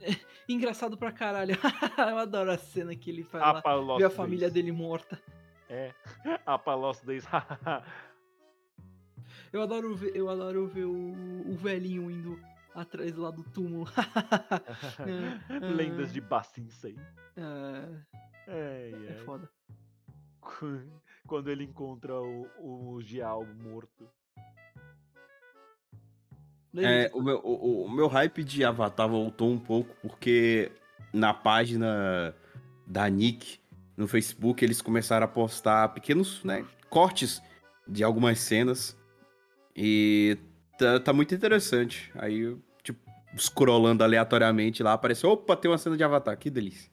Engraçado 0.48 0.96
pra 0.96 1.12
caralho. 1.12 1.54
Eu 1.98 2.18
adoro 2.18 2.50
a 2.50 2.58
cena 2.58 2.94
que 2.96 3.10
ele 3.10 3.22
lá 3.22 3.50
Apalos 3.50 3.98
ver 3.98 4.04
a 4.04 4.10
família 4.10 4.50
dele 4.50 4.72
morta. 4.72 5.20
É. 5.68 5.92
Apalos 6.44 7.00
Days. 7.00 7.24
Eu 9.52 9.62
adoro 9.62 9.94
ver, 9.94 10.16
eu 10.16 10.28
adoro 10.28 10.66
ver 10.66 10.84
o, 10.84 11.50
o 11.50 11.54
velhinho 11.56 12.10
indo 12.10 12.38
atrás 12.74 13.14
lá 13.16 13.30
do 13.30 13.42
túmulo. 13.42 13.86
Lendas 15.76 16.12
de 16.12 16.20
Bacinsei. 16.20 16.98
Ah, 17.36 17.88
Ai, 18.48 19.06
é 19.06 19.10
ai. 19.10 19.18
foda. 19.24 19.48
Quando 21.26 21.50
ele 21.50 21.64
encontra 21.64 22.20
o, 22.20 22.46
o 22.96 23.00
Gial 23.02 23.44
morto. 23.44 24.08
É, 26.76 27.10
o, 27.12 27.20
meu, 27.20 27.38
o, 27.44 27.84
o 27.84 27.90
meu 27.90 28.08
hype 28.08 28.42
de 28.42 28.64
Avatar 28.64 29.08
voltou 29.08 29.50
um 29.50 29.58
pouco, 29.58 29.94
porque 30.00 30.72
na 31.12 31.34
página 31.34 32.34
da 32.86 33.08
Nick 33.08 33.60
no 33.96 34.08
Facebook 34.08 34.64
eles 34.64 34.80
começaram 34.80 35.24
a 35.24 35.28
postar 35.28 35.88
pequenos 35.88 36.42
né, 36.44 36.64
cortes 36.88 37.42
de 37.86 38.02
algumas 38.02 38.38
cenas. 38.40 38.96
E 39.76 40.38
tá, 40.78 41.00
tá 41.00 41.12
muito 41.12 41.34
interessante. 41.34 42.10
Aí, 42.14 42.56
tipo, 42.82 43.00
scrollando 43.36 44.04
aleatoriamente 44.04 44.82
lá, 44.82 44.92
apareceu: 44.92 45.30
opa, 45.30 45.56
tem 45.56 45.70
uma 45.70 45.78
cena 45.78 45.96
de 45.96 46.04
Avatar, 46.04 46.36
que 46.36 46.50
delícia. 46.50 46.90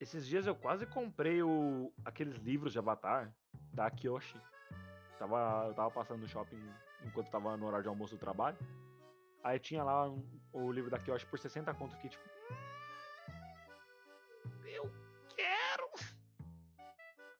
Esses 0.00 0.26
dias 0.26 0.46
eu 0.46 0.54
quase 0.54 0.84
comprei 0.84 1.42
o, 1.42 1.90
aqueles 2.04 2.36
livros 2.36 2.72
de 2.72 2.78
Avatar 2.78 3.32
da 3.72 3.90
Kyoshi. 3.90 4.36
Tava, 5.18 5.66
eu 5.68 5.74
tava 5.74 5.90
passando 5.90 6.20
no 6.20 6.28
shopping 6.28 6.58
enquanto 7.04 7.30
tava 7.30 7.56
no 7.56 7.66
horário 7.66 7.82
de 7.84 7.88
almoço 7.88 8.14
do 8.14 8.18
trabalho. 8.20 8.56
Aí 9.42 9.58
tinha 9.58 9.82
lá 9.84 10.08
um- 10.08 10.22
o 10.52 10.72
livro 10.72 10.90
da 10.90 10.98
Kyoshi 10.98 11.26
por 11.26 11.38
60 11.38 11.72
conto. 11.74 11.94
Fiquei 11.96 12.10
tipo. 12.10 12.24
"Hum, 14.46 14.66
Eu 14.66 14.90
quero! 15.36 15.90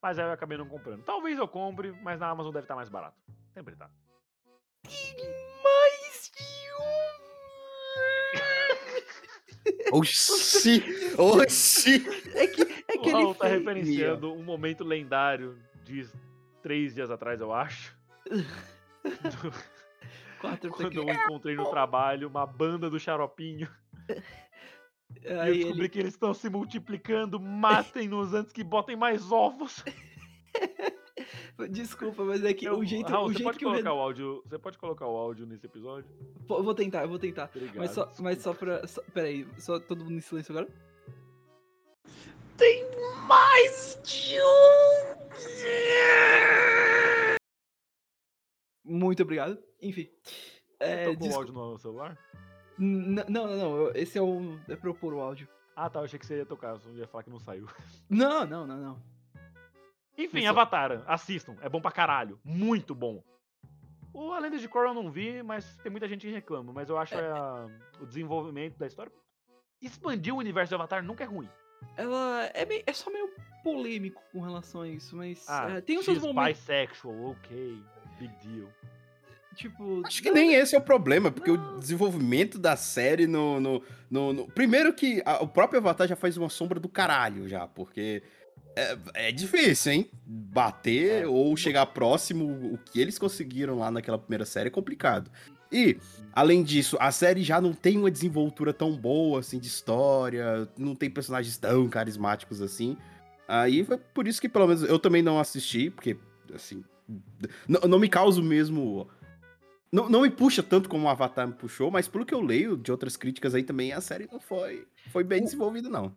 Mas 0.02 0.18
aí 0.18 0.26
eu 0.26 0.32
acabei 0.32 0.58
não 0.58 0.68
comprando. 0.68 1.02
Talvez 1.02 1.38
eu 1.38 1.48
compre, 1.48 1.92
mas 2.02 2.20
na 2.20 2.28
Amazon 2.28 2.52
deve 2.52 2.64
estar 2.64 2.76
mais 2.76 2.88
barato. 2.90 3.16
Sempre 3.54 3.74
tá. 3.74 3.90
Mais 4.84 6.30
de 6.36 6.44
Oxi! 9.92 10.82
Oxi! 11.18 12.04
um! 12.06 12.38
É 12.38 12.46
que, 12.46 12.62
é 12.62 12.98
que 12.98 13.08
o 13.08 13.12
Raul 13.12 13.30
ele 13.30 13.34
tá 13.38 13.48
fez- 13.48 13.58
referenciando 13.58 14.32
um 14.32 14.42
momento 14.42 14.84
lendário 14.84 15.58
de 15.84 16.06
três 16.64 16.94
dias 16.94 17.10
atrás, 17.10 17.42
eu 17.42 17.52
acho. 17.52 17.94
Quatro 20.40 20.70
quando 20.70 20.96
eu 20.96 21.04
encontrei 21.04 21.54
no 21.54 21.68
trabalho 21.68 22.26
uma 22.26 22.46
banda 22.46 22.88
do 22.88 22.98
xaropinho. 22.98 23.68
E 25.22 25.26
eu 25.26 25.40
Aí 25.40 25.58
descobri 25.58 25.80
ele, 25.80 25.88
que 25.88 25.98
eles 26.00 26.14
estão 26.14 26.34
se 26.34 26.50
multiplicando. 26.50 27.38
Matem-nos 27.38 28.34
antes 28.34 28.52
que 28.52 28.64
botem 28.64 28.96
mais 28.96 29.30
ovos. 29.30 29.84
desculpa, 31.70 32.24
mas 32.24 32.42
é 32.42 32.52
que 32.52 32.64
Eu- 32.64 32.78
o 32.78 32.84
jeito, 32.84 33.10
Raul, 33.10 33.26
o 33.26 33.28
você 33.28 33.34
jeito 33.34 33.44
pode 33.44 33.58
que 33.58 33.64
o 33.64 33.68
colocar 33.68 33.90
Renan... 33.90 33.94
o 33.94 34.02
áudio. 34.02 34.42
Você 34.44 34.58
pode 34.58 34.78
colocar 34.78 35.06
o 35.06 35.16
áudio 35.16 35.46
nesse 35.46 35.66
episódio? 35.66 36.10
Pô, 36.48 36.62
vou 36.62 36.74
tentar, 36.74 37.02
eu 37.02 37.08
vou 37.08 37.18
tentar. 37.18 37.48
Obrigado. 37.54 37.76
Mas 37.76 37.90
só, 37.92 38.10
mas 38.18 38.38
só 38.38 38.50
desculpa. 38.50 38.78
pra. 38.78 38.86
Só, 38.88 39.02
peraí, 39.12 39.46
só 39.58 39.78
todo 39.78 40.04
mundo 40.04 40.16
em 40.16 40.20
silêncio 40.20 40.50
agora? 40.50 40.68
Mais 43.26 43.98
de 44.04 44.38
um! 44.40 45.14
Muito 48.84 49.22
obrigado. 49.22 49.58
Enfim. 49.80 50.08
Você 50.22 50.44
É, 50.80 51.04
tocou 51.12 51.30
o 51.30 51.34
áudio 51.34 51.54
no 51.54 51.78
celular? 51.78 52.18
N- 52.78 53.24
Não, 53.28 53.46
não, 53.46 53.56
não. 53.56 53.90
Esse 53.94 54.18
é 54.18 54.22
o. 54.22 54.58
É 54.68 54.76
pra 54.76 54.90
eu 54.90 54.94
pôr 54.94 55.14
o 55.14 55.20
áudio. 55.20 55.48
Ah, 55.74 55.88
tá. 55.88 56.00
Eu 56.00 56.04
achei 56.04 56.18
que 56.18 56.26
você 56.26 56.36
ia 56.38 56.46
tocar. 56.46 56.70
Eu 56.74 56.78
só 56.80 56.90
ia 56.90 57.06
falar 57.08 57.24
que 57.24 57.30
não 57.30 57.40
saiu. 57.40 57.66
Não, 58.10 58.46
não, 58.46 58.66
não, 58.66 58.76
não. 58.76 59.02
Enfim, 60.16 60.40
Isso. 60.40 60.48
Avatar. 60.48 61.02
Assistam. 61.06 61.56
É 61.62 61.68
bom 61.68 61.80
pra 61.80 61.90
caralho. 61.90 62.38
Muito 62.44 62.94
bom. 62.94 63.24
O 64.12 64.30
A 64.32 64.38
Lenda 64.38 64.58
de 64.58 64.68
Korra 64.68 64.88
eu 64.90 64.94
não 64.94 65.10
vi, 65.10 65.42
mas 65.42 65.76
tem 65.78 65.90
muita 65.90 66.06
gente 66.06 66.24
que 66.24 66.32
reclama. 66.32 66.72
Mas 66.72 66.88
eu 66.88 66.96
acho 66.96 67.16
a- 67.18 67.66
o 68.00 68.06
desenvolvimento 68.06 68.76
da 68.78 68.86
história. 68.86 69.10
Expandir 69.82 70.32
o 70.32 70.38
universo 70.38 70.68
de 70.68 70.74
Avatar 70.76 71.02
nunca 71.02 71.24
é 71.24 71.26
ruim. 71.26 71.48
Ela 71.96 72.50
é, 72.54 72.64
meio- 72.66 72.82
é 72.86 72.92
só 72.92 73.10
meio 73.10 73.28
polêmico 73.62 74.22
com 74.32 74.40
relação 74.40 74.82
a 74.82 74.88
isso, 74.88 75.16
mas 75.16 75.44
Ah, 75.48 75.74
é, 75.76 75.80
tem 75.80 75.98
os 75.98 76.04
seus 76.04 76.18
momentos. 76.18 76.58
bisexual, 76.60 77.30
ok. 77.30 77.78
Big 78.18 78.32
deal. 78.44 78.68
Tipo. 79.54 80.02
Acho 80.04 80.20
que 80.22 80.30
nem 80.32 80.52
esse 80.54 80.74
é 80.74 80.78
o 80.78 80.82
problema, 80.82 81.30
porque 81.30 81.50
o 81.50 81.78
desenvolvimento 81.78 82.58
da 82.58 82.76
série 82.76 83.26
no. 83.26 83.60
no, 83.60 83.82
no- 84.10 84.32
no- 84.32 84.46
Primeiro 84.48 84.92
que 84.92 85.22
a- 85.24 85.42
o 85.42 85.46
próprio 85.48 85.78
Avatar 85.78 86.08
já 86.08 86.16
faz 86.16 86.36
uma 86.36 86.48
sombra 86.48 86.80
do 86.80 86.88
caralho, 86.88 87.48
já, 87.48 87.66
porque. 87.66 88.22
É, 88.76 88.98
é 89.28 89.32
difícil, 89.32 89.92
hein? 89.92 90.10
Bater 90.26 91.22
É. 91.22 91.26
ou 91.28 91.56
chegar 91.56 91.86
próximo 91.86 92.44
o 92.74 92.76
que 92.78 93.00
eles 93.00 93.16
conseguiram 93.16 93.78
lá 93.78 93.88
naquela 93.88 94.18
primeira 94.18 94.44
série 94.44 94.66
é 94.66 94.70
complicado. 94.70 95.30
E, 95.74 95.98
além 96.32 96.62
disso, 96.62 96.96
a 97.00 97.10
série 97.10 97.42
já 97.42 97.60
não 97.60 97.72
tem 97.72 97.98
uma 97.98 98.10
desenvoltura 98.10 98.72
tão 98.72 98.96
boa, 98.96 99.40
assim, 99.40 99.58
de 99.58 99.66
história, 99.66 100.68
não 100.78 100.94
tem 100.94 101.10
personagens 101.10 101.56
tão 101.56 101.88
carismáticos 101.88 102.62
assim. 102.62 102.96
Aí 103.48 103.84
foi 103.84 103.98
por 103.98 104.28
isso 104.28 104.40
que, 104.40 104.48
pelo 104.48 104.66
menos, 104.68 104.82
eu 104.84 104.98
também 104.98 105.22
não 105.22 105.38
assisti, 105.38 105.90
porque, 105.90 106.16
assim, 106.54 106.84
não, 107.68 107.98
me 107.98 108.08
causa 108.08 108.40
o 108.40 108.44
mesmo 108.44 109.08
não, 109.92 110.08
não 110.08 110.22
me 110.22 110.30
puxa 110.30 110.60
tanto 110.62 110.88
como 110.88 111.04
o 111.04 111.08
Avatar 111.08 111.46
me 111.46 111.54
puxou, 111.54 111.88
mas 111.90 112.08
pelo 112.08 112.26
que 112.26 112.34
eu 112.34 112.40
leio 112.40 112.76
de 112.76 112.90
outras 112.90 113.16
críticas 113.16 113.54
aí 113.54 113.62
também, 113.62 113.92
a 113.92 114.00
série 114.00 114.28
não 114.30 114.40
foi, 114.40 114.88
foi 115.10 115.22
bem 115.22 115.40
O- 115.40 115.44
desenvolvida, 115.44 115.88
não. 115.88 116.16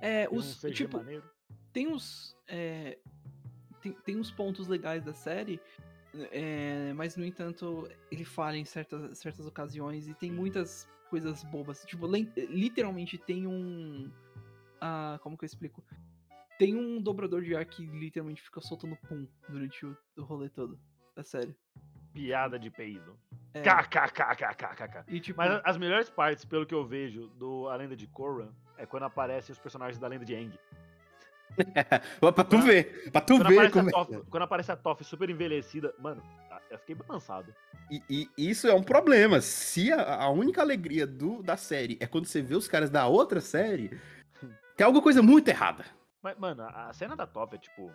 É, 0.00 0.28
um 0.30 0.36
os. 0.36 0.60
Tipo, 0.72 0.98
maneiro. 0.98 1.24
tem 1.72 1.88
uns. 1.88 2.36
é, 2.46 2.98
tem, 3.82 3.92
tem 4.04 4.16
uns 4.16 4.30
pontos 4.30 4.68
legais 4.68 5.02
da 5.02 5.12
série, 5.12 5.60
é, 6.30 6.92
mas 6.94 7.16
no 7.16 7.24
entanto 7.24 7.88
ele 8.10 8.24
falha 8.24 8.56
em 8.56 8.64
certas, 8.64 9.18
certas 9.18 9.46
ocasiões 9.46 10.08
e 10.08 10.14
tem 10.14 10.30
muitas 10.30 10.88
coisas 11.10 11.42
bobas. 11.44 11.84
Tipo, 11.84 12.06
literalmente 12.06 13.18
tem 13.18 13.46
um. 13.46 14.10
Ah, 14.80 15.18
como 15.22 15.36
que 15.36 15.44
eu 15.44 15.46
explico? 15.46 15.84
Tem 16.58 16.74
um 16.74 17.00
dobrador 17.00 17.42
de 17.42 17.54
ar 17.54 17.64
que 17.64 17.84
literalmente 17.86 18.42
fica 18.42 18.60
soltando 18.60 18.96
pum 19.08 19.26
durante 19.48 19.84
o, 19.84 19.96
o 20.16 20.22
rolê 20.22 20.48
todo 20.48 20.78
da 21.14 21.22
série. 21.22 21.54
Piada 22.12 22.58
de 22.58 22.70
peido. 22.70 23.18
É, 23.52 23.62
KKKKKK. 23.62 25.04
e 25.08 25.20
tipo, 25.20 25.38
Mas 25.38 25.60
as 25.64 25.76
melhores 25.76 26.10
partes, 26.10 26.44
pelo 26.44 26.66
que 26.66 26.74
eu 26.74 26.84
vejo, 26.84 27.28
do 27.28 27.68
A 27.68 27.76
Lenda 27.76 27.96
de 27.96 28.06
Korra, 28.06 28.52
é 28.76 28.84
quando 28.86 29.04
aparecem 29.04 29.52
os 29.52 29.58
personagens 29.58 29.98
da 29.98 30.08
Lenda 30.08 30.24
de 30.24 30.34
Aang. 30.34 30.58
pra 32.20 32.44
tu 32.44 32.58
ver, 32.58 33.10
pra 33.10 33.20
tu 33.20 33.36
Quando 33.36 33.48
ver 33.48 33.70
como 33.70 33.88
é. 33.88 33.92
Toph, 33.92 34.10
quando 34.30 34.42
aparece 34.42 34.72
a 34.72 34.76
Toph 34.76 35.02
super 35.02 35.30
envelhecida, 35.30 35.94
mano, 35.98 36.22
eu 36.70 36.78
fiquei 36.78 36.94
balançado. 36.94 37.54
E, 37.90 38.02
e 38.08 38.50
isso 38.50 38.66
é 38.66 38.74
um 38.74 38.82
problema. 38.82 39.40
Se 39.40 39.92
a, 39.92 40.24
a 40.24 40.30
única 40.30 40.60
alegria 40.60 41.06
do, 41.06 41.42
da 41.42 41.56
série 41.56 41.96
é 42.00 42.06
quando 42.06 42.26
você 42.26 42.42
vê 42.42 42.54
os 42.54 42.68
caras 42.68 42.90
da 42.90 43.06
outra 43.06 43.40
série, 43.40 43.90
tem 44.76 44.84
alguma 44.84 45.02
coisa 45.02 45.22
muito 45.22 45.48
errada. 45.48 45.84
Mas, 46.22 46.36
mano, 46.38 46.62
a 46.62 46.92
cena 46.92 47.16
da 47.16 47.26
Toph 47.26 47.54
é 47.54 47.58
tipo. 47.58 47.90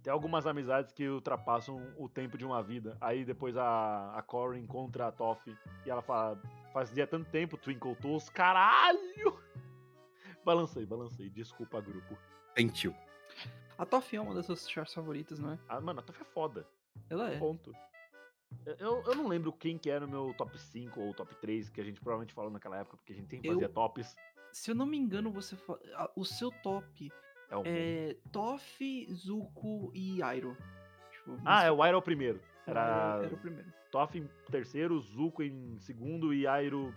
Tem 0.00 0.12
algumas 0.12 0.46
amizades 0.46 0.92
que 0.92 1.08
ultrapassam 1.08 1.82
o 1.98 2.08
tempo 2.08 2.38
de 2.38 2.44
uma 2.44 2.62
vida. 2.62 2.96
Aí 3.00 3.24
depois 3.24 3.56
a, 3.56 4.12
a 4.16 4.22
Korra 4.22 4.56
encontra 4.56 5.08
a 5.08 5.12
Toph 5.12 5.44
e 5.48 5.90
ela 5.90 6.02
fala: 6.02 6.40
Fazia 6.72 7.06
tanto 7.06 7.28
tempo, 7.30 7.56
Twinkle 7.56 7.96
Toes, 7.96 8.30
caralho! 8.30 9.38
Balancei, 10.44 10.84
balancei. 10.86 11.28
Desculpa, 11.30 11.80
grupo. 11.80 12.16
Sentiu. 12.56 12.94
a 13.78 13.86
Toff 13.86 14.14
é 14.16 14.20
uma 14.20 14.34
das 14.34 14.46
suas 14.46 14.68
chars 14.70 14.92
favoritas, 14.92 15.38
não 15.38 15.52
é? 15.52 15.58
Ah, 15.68 15.80
mano, 15.80 16.00
a 16.00 16.02
Toph 16.02 16.20
é 16.20 16.24
foda. 16.24 16.66
Ela 17.08 17.32
é. 17.32 17.38
Ponto. 17.38 17.72
Eu, 18.78 19.02
eu 19.06 19.14
não 19.14 19.26
lembro 19.28 19.50
quem 19.52 19.78
que 19.78 19.88
era 19.90 20.04
o 20.04 20.08
meu 20.08 20.34
top 20.36 20.58
5 20.58 21.00
ou 21.00 21.14
top 21.14 21.34
3, 21.36 21.70
que 21.70 21.80
a 21.80 21.84
gente 21.84 22.00
provavelmente 22.00 22.34
falou 22.34 22.50
naquela 22.50 22.76
época, 22.76 22.98
porque 22.98 23.12
a 23.14 23.16
gente 23.16 23.28
sempre 23.30 23.48
Eu- 23.48 23.54
fazia 23.54 23.68
tops. 23.68 24.14
Se 24.52 24.70
eu 24.70 24.74
não 24.74 24.84
me 24.84 24.98
engano, 24.98 25.32
você 25.32 25.56
fa... 25.56 25.78
o 26.14 26.24
seu 26.26 26.50
top 26.62 27.10
É 27.48 27.56
o 27.56 27.62
é 27.64 28.16
Toff, 28.30 29.06
Zuko 29.14 29.90
e 29.94 30.22
Airo. 30.22 30.54
Tipo, 31.10 31.38
Ah, 31.44 31.64
é 31.64 31.70
o 31.72 31.82
Iroh 31.86 32.02
primeiro. 32.02 32.38
o 32.66 32.70
Era 32.70 33.14
Airo 33.14 33.24
era 33.26 33.34
o 33.34 33.38
primeiro. 33.38 33.72
Toph 33.90 34.14
em 34.16 34.28
terceiro, 34.50 35.00
Zuko 35.00 35.42
em 35.42 35.78
segundo 35.78 36.34
e 36.34 36.46
Airo. 36.46 36.94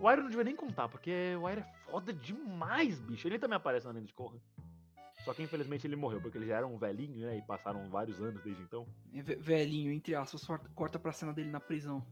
O 0.00 0.08
Airo 0.08 0.22
não 0.22 0.30
devia 0.30 0.42
nem 0.44 0.56
contar, 0.56 0.88
porque 0.88 1.36
o 1.40 1.46
Airo 1.46 1.60
é 1.60 1.72
foda 1.88 2.12
demais, 2.12 2.98
bicho. 3.00 3.28
Ele 3.28 3.38
também 3.38 3.56
aparece 3.56 3.86
na 3.86 3.92
Lenda 3.92 4.06
de 4.06 4.14
Korra. 4.14 4.36
Só 5.24 5.32
que 5.32 5.42
infelizmente 5.42 5.86
ele 5.86 5.94
morreu, 5.96 6.20
porque 6.20 6.36
ele 6.36 6.46
já 6.46 6.56
era 6.56 6.66
um 6.66 6.76
velhinho, 6.76 7.26
né? 7.26 7.38
E 7.38 7.42
passaram 7.42 7.88
vários 7.88 8.20
anos 8.20 8.42
desde 8.42 8.62
então. 8.62 8.86
Ve- 9.12 9.36
velhinho, 9.36 9.92
entre 9.92 10.14
aspas, 10.16 10.44
corta- 10.74 10.98
pra 10.98 11.12
cena 11.12 11.32
dele 11.32 11.48
na 11.50 11.60
prisão. 11.60 12.04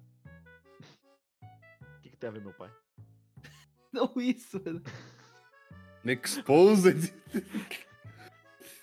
O 1.43 2.01
que, 2.03 2.11
que 2.11 2.17
tem 2.17 2.29
a 2.29 2.33
ver, 2.33 2.41
meu 2.41 2.53
pai? 2.53 2.71
Não 3.93 4.13
isso, 4.17 4.61
velho. 4.61 4.81
Exposed. 6.05 7.13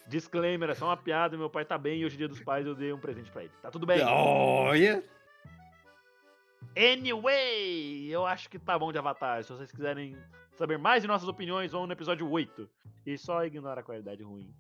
Disclaimer, 0.08 0.70
é 0.70 0.76
só 0.76 0.86
uma 0.88 0.98
piada, 0.98 1.38
meu 1.38 1.50
pai 1.50 1.66
tá 1.66 1.78
bem 1.78 2.02
e 2.02 2.06
hoje 2.06 2.18
dia 2.18 2.28
dos 2.28 2.42
pais 2.42 2.66
eu 2.66 2.76
dei 2.76 2.92
um 2.94 3.00
presente 3.00 3.32
pra 3.32 3.44
ele. 3.44 3.54
Tá 3.62 3.72
tudo 3.72 3.86
bem. 3.86 4.02
Olha. 4.04 5.04
Anyway, 6.76 8.08
eu 8.10 8.26
acho 8.26 8.50
que 8.50 8.60
tá 8.60 8.78
bom 8.78 8.92
de 8.92 8.98
Avatar. 8.98 9.44
Se 9.44 9.52
vocês 9.52 9.72
quiserem 9.72 10.16
saber 10.58 10.78
mais 10.78 11.02
de 11.02 11.08
nossas 11.08 11.28
opiniões, 11.28 11.72
vão 11.72 11.86
no 11.88 11.94
episódio 11.94 12.30
8. 12.30 12.70
E 13.06 13.18
só 13.18 13.46
ignora 13.46 13.82
a 13.82 13.84
qualidade 13.84 14.24
ruim. 14.24 14.54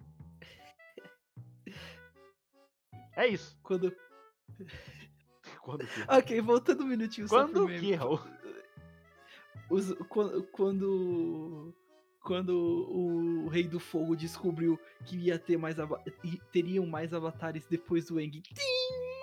É 3.16 3.28
isso. 3.28 3.58
Quando, 3.64 3.94
Quando 5.62 5.86
que? 5.86 6.02
Ok, 6.08 6.42
voltando 6.42 6.84
um 6.84 6.88
minutinho 6.88 7.28
só 7.28 7.46
pro 7.48 7.66
Quando 7.66 7.80
que, 7.80 7.94
Raul? 7.94 8.20
Os- 9.70 9.94
quando, 10.10 10.44
quando. 10.52 11.74
Quando 12.22 12.52
o 12.58 13.48
Rei 13.48 13.64
do 13.64 13.80
Fogo 13.80 14.14
descobriu 14.14 14.78
que 15.06 15.16
ia 15.16 15.40
ter 15.40 15.58
mais 15.58 15.78
teriam 16.52 16.86
mais 16.86 17.14
avatares 17.14 17.66
depois 17.68 18.06
do 18.08 18.20
Eng. 18.20 18.42
Tem 18.54 19.17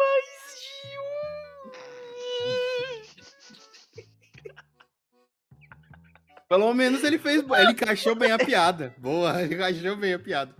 Pelo 6.49 6.72
menos 6.74 7.03
ele 7.05 7.18
fez. 7.18 7.42
Ele 7.42 7.70
encaixou 7.72 8.14
bem 8.14 8.30
a 8.32 8.38
piada. 8.38 8.95
Boa, 8.99 9.42
ele 9.42 9.55
encaixou 9.57 9.97
bem 9.97 10.14
a 10.14 10.18
piada. 10.18 10.55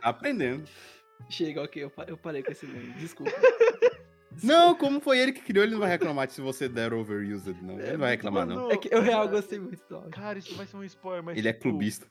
Tá 0.00 0.08
aprendendo. 0.10 0.64
Chega, 1.30 1.62
ok, 1.62 1.84
eu, 1.84 1.90
pa- 1.90 2.04
eu 2.06 2.16
parei 2.16 2.42
com 2.42 2.52
esse 2.52 2.66
meme. 2.66 2.92
Desculpa. 2.94 3.32
Não, 4.42 4.74
como 4.74 5.00
foi 5.00 5.18
ele 5.20 5.32
que 5.32 5.40
criou, 5.40 5.62
ele 5.64 5.74
não 5.74 5.78
vai 5.78 5.88
reclamar 5.90 6.28
se 6.28 6.40
você 6.40 6.68
der 6.68 6.92
overused, 6.92 7.56
não. 7.62 7.78
Ele 7.78 7.92
não 7.92 7.98
vai 8.00 8.10
reclamar, 8.10 8.44
não. 8.44 8.68
É 8.68 8.76
que 8.76 8.92
eu 8.92 9.00
real 9.00 9.28
gostei 9.28 9.60
muito 9.60 9.80
do 9.88 9.94
áudio. 9.94 10.10
Cara, 10.10 10.36
isso 10.36 10.52
vai 10.56 10.66
ser 10.66 10.76
um 10.76 10.82
spoiler, 10.82 11.22
mas. 11.22 11.38
Ele 11.38 11.46
é 11.48 11.52
tipo, 11.52 11.68
clubista. 11.68 12.04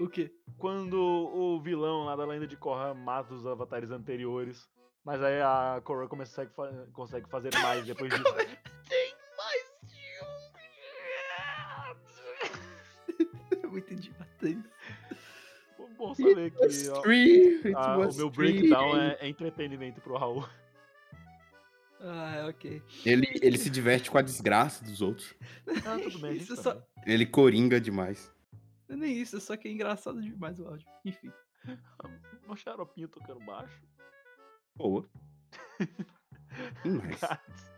O 0.00 0.08
quê? 0.08 0.32
Quando 0.58 0.94
o 1.00 1.60
vilão 1.62 2.06
lá 2.06 2.16
da 2.16 2.26
lenda 2.26 2.44
de 2.44 2.56
Korra 2.56 2.92
mata 2.92 3.32
os 3.32 3.46
avatares 3.46 3.92
anteriores. 3.92 4.68
Mas 5.04 5.22
aí 5.22 5.40
a 5.40 5.80
Korra 5.84 6.08
consegue, 6.08 6.50
consegue 6.92 7.28
fazer 7.28 7.56
mais 7.62 7.86
depois 7.86 8.10
disso. 8.12 8.24
Bom 16.22 16.28
saber 16.28 16.50
que 16.50 16.68
Three, 17.02 17.56
it 17.64 17.74
a- 17.74 17.98
o 17.98 18.14
meu 18.14 18.30
breakdown 18.30 18.96
é, 18.96 19.18
é 19.20 19.28
entretenimento 19.28 20.00
pro 20.00 20.16
Raul. 20.16 20.48
Ah, 22.00 22.46
ok. 22.50 22.82
Ele, 23.06 23.26
ele 23.40 23.56
se 23.56 23.70
diverte 23.70 24.10
com 24.10 24.18
a 24.18 24.22
desgraça 24.22 24.84
dos 24.84 25.00
outros. 25.00 25.34
Ah, 25.86 25.98
tudo 26.02 26.18
bem, 26.18 26.32
a 26.32 26.34
Isso 26.34 26.54
só... 26.56 26.82
Ele 27.06 27.24
coringa 27.24 27.80
demais. 27.80 28.30
Não 28.88 28.96
é 28.96 28.98
nem 28.98 29.16
isso, 29.16 29.40
só 29.40 29.56
que 29.56 29.68
é 29.68 29.70
engraçado 29.72 30.20
demais 30.20 30.58
o 30.60 30.66
áudio. 30.66 30.86
Enfim. 31.04 31.32
Um 32.46 32.54
xaropinho 32.54 33.08
tocando 33.08 33.40
baixo. 33.40 33.80
Boa. 34.76 35.08
Nice. 36.84 37.26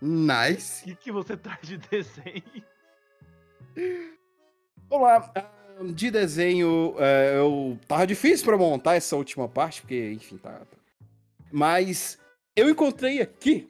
Nice. 0.03 0.83
O 0.83 0.85
que, 0.89 0.97
que 1.05 1.13
você 1.13 1.35
traz 1.35 1.67
de 1.67 1.79
desenho? 1.79 2.43
Olá. 4.91 5.33
De 5.95 6.11
desenho, 6.11 6.95
é, 6.99 7.37
eu 7.37 7.79
tava 7.87 8.07
difícil 8.07 8.47
pra 8.47 8.57
montar 8.57 8.95
essa 8.95 9.15
última 9.15 9.47
parte, 9.47 9.83
porque, 9.83 10.13
enfim, 10.13 10.39
tá. 10.39 10.51
tá. 10.51 10.77
Mas 11.53 12.19
eu 12.55 12.71
encontrei 12.71 13.21
aqui 13.21 13.69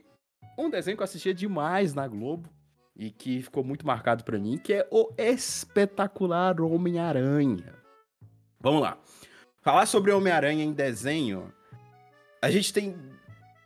um 0.57 0.71
desenho 0.71 0.97
que 0.97 1.03
eu 1.03 1.05
assistia 1.05 1.35
demais 1.35 1.95
na 1.95 2.07
Globo 2.07 2.49
e 2.97 3.11
que 3.11 3.43
ficou 3.43 3.65
muito 3.65 3.87
marcado 3.87 4.25
pra 4.25 4.39
mim, 4.39 4.57
que 4.57 4.73
é 4.73 4.87
o 4.91 5.13
espetacular 5.19 6.61
Homem-Aranha. 6.61 7.75
Vamos 8.61 8.81
lá. 8.81 8.99
Falar 9.61 9.87
sobre 9.87 10.13
Homem-Aranha 10.13 10.65
em 10.65 10.73
desenho, 10.73 11.53
a 12.41 12.51
gente 12.51 12.73
tem 12.73 12.97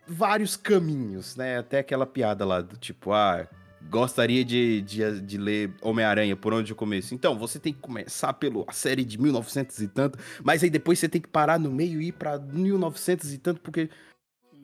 vários 0.06 0.56
caminhos, 0.56 1.36
né? 1.36 1.58
Até 1.58 1.78
aquela 1.80 2.06
piada 2.06 2.44
lá 2.44 2.60
do 2.60 2.76
tipo, 2.76 3.12
ah, 3.12 3.46
gostaria 3.88 4.44
de, 4.44 4.82
de, 4.82 5.20
de 5.20 5.38
ler 5.38 5.72
Homem-Aranha, 5.80 6.36
por 6.36 6.52
onde 6.52 6.72
eu 6.72 6.76
começo? 6.76 7.14
Então, 7.14 7.38
você 7.38 7.58
tem 7.58 7.72
que 7.72 7.80
começar 7.80 8.32
pela 8.34 8.70
série 8.72 9.04
de 9.04 9.18
1900 9.18 9.78
e 9.80 9.88
tanto, 9.88 10.18
mas 10.42 10.62
aí 10.62 10.70
depois 10.70 10.98
você 10.98 11.08
tem 11.08 11.20
que 11.20 11.28
parar 11.28 11.58
no 11.58 11.70
meio 11.70 12.00
e 12.00 12.08
ir 12.08 12.12
pra 12.12 12.38
1900 12.38 13.32
e 13.32 13.38
tanto, 13.38 13.60
porque... 13.60 13.88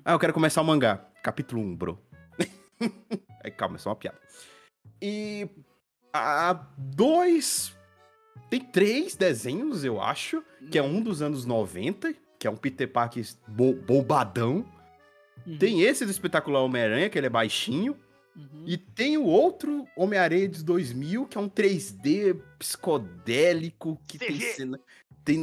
Ah, 0.04 0.12
eu 0.12 0.18
quero 0.18 0.32
começar 0.32 0.60
o 0.60 0.64
mangá. 0.64 1.04
Capítulo 1.22 1.62
1, 1.62 1.76
bro. 1.76 1.98
aí, 3.42 3.50
calma, 3.50 3.76
é 3.76 3.78
só 3.78 3.90
uma 3.90 3.96
piada. 3.96 4.18
E... 5.00 5.48
Há 6.12 6.52
dois... 6.76 7.74
Tem 8.48 8.60
três 8.60 9.16
desenhos, 9.16 9.84
eu 9.84 10.00
acho, 10.00 10.42
que 10.70 10.78
é 10.78 10.82
um 10.82 11.00
dos 11.00 11.20
anos 11.20 11.44
90, 11.44 12.14
que 12.38 12.46
é 12.46 12.50
um 12.50 12.56
Peter 12.56 12.90
Parker 12.90 13.24
bo 13.48 13.74
bombadão. 13.74 14.64
Uhum, 15.44 15.58
Tem 15.58 15.82
esse 15.82 16.04
do 16.04 16.10
espetacular 16.10 16.60
Homem-Aranha, 16.60 17.10
que 17.10 17.18
ele 17.18 17.26
é 17.26 17.30
baixinho. 17.30 17.96
Uhum. 18.36 18.64
E 18.66 18.76
tem 18.76 19.16
o 19.16 19.24
outro 19.24 19.86
Homem-Aranha 19.96 20.48
de 20.48 20.64
2000, 20.64 21.26
que 21.26 21.38
é 21.38 21.40
um 21.40 21.48
3D 21.48 22.40
psicodélico, 22.58 24.00
que 24.06 24.18
tem 24.18 24.38
cena, 24.40 24.80
tem, 25.24 25.42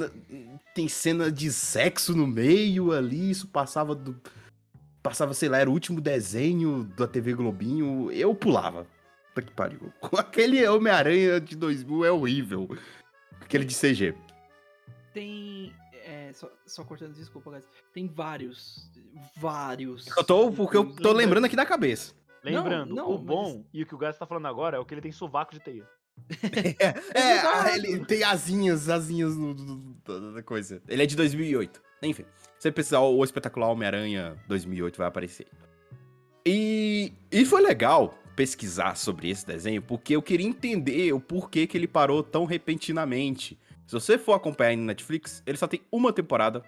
tem 0.73 0.87
cena 0.87 1.31
de 1.31 1.51
sexo 1.51 2.15
no 2.15 2.27
meio 2.27 2.91
ali, 2.91 3.31
isso 3.31 3.47
passava 3.47 3.93
do... 3.95 4.19
Passava, 5.01 5.33
sei 5.33 5.49
lá, 5.49 5.57
era 5.57 5.69
o 5.69 5.73
último 5.73 5.99
desenho 5.99 6.85
da 6.95 7.05
TV 7.05 7.33
Globinho, 7.33 8.09
eu 8.11 8.33
pulava. 8.33 8.87
Puta 9.33 9.41
que 9.41 9.51
pariu. 9.51 9.91
Aquele 10.17 10.65
Homem-Aranha 10.67 11.41
de 11.41 11.55
2000 11.55 12.05
é 12.05 12.11
horrível. 12.11 12.69
Aquele 13.41 13.65
de 13.65 13.75
CG. 13.75 14.15
Tem. 15.13 15.73
é, 16.05 16.31
só, 16.33 16.51
só 16.65 16.83
cortando, 16.83 17.13
desculpa, 17.13 17.51
guys. 17.51 17.65
Tem 17.93 18.07
vários. 18.07 18.89
Vários. 19.35 20.07
Eu 20.15 20.23
tô, 20.23 20.51
porque 20.51 20.77
eu 20.77 20.95
tô 20.95 21.11
lembrando 21.11 21.45
aqui 21.45 21.55
da 21.55 21.65
cabeça. 21.65 22.13
Lembrando, 22.43 22.93
não, 22.93 23.09
o 23.09 23.17
mas- 23.17 23.25
bom 23.25 23.65
e 23.73 23.83
o 23.83 23.85
que 23.85 23.95
o 23.95 23.97
Gás 23.97 24.17
tá 24.17 24.25
falando 24.25 24.47
agora 24.47 24.77
é 24.77 24.79
o 24.79 24.85
que 24.85 24.93
ele 24.93 25.01
tem 25.01 25.11
sovaco 25.11 25.53
de 25.53 25.59
teia. 25.59 25.87
É, 27.13 27.39
ah, 27.39 27.75
ele 27.75 28.05
tem 28.05 28.23
asinhas, 28.23 28.87
asinhas 28.89 29.35
no, 29.35 29.53
no- 29.53 29.95
no- 30.07 30.33
da 30.33 30.43
coisa. 30.43 30.81
Ele 30.87 31.01
é 31.03 31.05
de 31.05 31.15
2008. 31.15 31.81
Enfim, 32.03 32.23
se 32.37 32.63
você 32.63 32.71
precisar, 32.71 32.99
o 32.99 33.23
espetacular 33.23 33.69
Homem-Aranha 33.69 34.37
2008 34.47 34.97
vai 34.97 35.07
aparecer. 35.07 35.47
E, 36.45 37.13
e 37.31 37.45
foi 37.45 37.61
legal 37.61 38.13
pesquisar 38.35 38.95
sobre 38.95 39.29
esse 39.29 39.45
desenho, 39.45 39.81
porque 39.81 40.15
eu 40.15 40.21
queria 40.21 40.45
entender 40.47 41.13
o 41.13 41.19
porquê 41.19 41.65
que 41.65 41.77
ele 41.77 41.87
parou 41.87 42.21
tão 42.23 42.45
repentinamente. 42.45 43.57
Se 43.87 43.93
você 43.93 44.17
for 44.17 44.33
acompanhar 44.33 44.75
no 44.75 44.83
Netflix, 44.83 45.41
ele 45.45 45.57
só 45.57 45.67
tem 45.67 45.81
uma 45.91 46.11
temporada, 46.11 46.63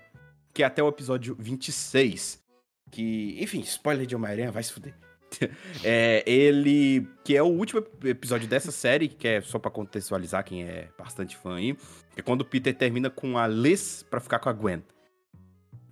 que 0.54 0.64
é 0.64 0.66
até 0.66 0.82
o 0.82 0.88
episódio 0.88 1.36
26. 1.38 2.44
Que, 2.92 3.36
enfim, 3.42 3.60
spoiler 3.62 4.06
de 4.06 4.16
Homem-Aranha, 4.16 4.52
vai 4.52 4.64
se 4.64 4.72
fuder. 4.72 4.96
É, 5.84 6.24
ele. 6.30 7.08
Que 7.24 7.36
é 7.36 7.42
o 7.44 7.48
último 7.48 7.80
ep- 7.82 8.06
episódio 8.06 8.48
dessa 8.48 8.72
série, 8.72 9.08
que 9.08 9.28
é 9.28 9.42
só 9.42 9.60
pra 9.60 9.70
contextualizar 9.72 10.44
quem 10.46 10.64
é 10.64 10.90
bastante 10.98 11.36
fã 11.36 11.56
aí. 11.58 11.78
É 12.16 12.22
quando 12.22 12.42
o 12.42 12.46
Peter 12.46 12.74
termina 12.76 13.10
com 13.10 13.38
a 13.38 13.48
Liz 13.48 14.04
pra 14.10 14.20
ficar 14.20 14.40
com 14.40 14.50
a 14.50 14.54
Gwen. 14.54 14.82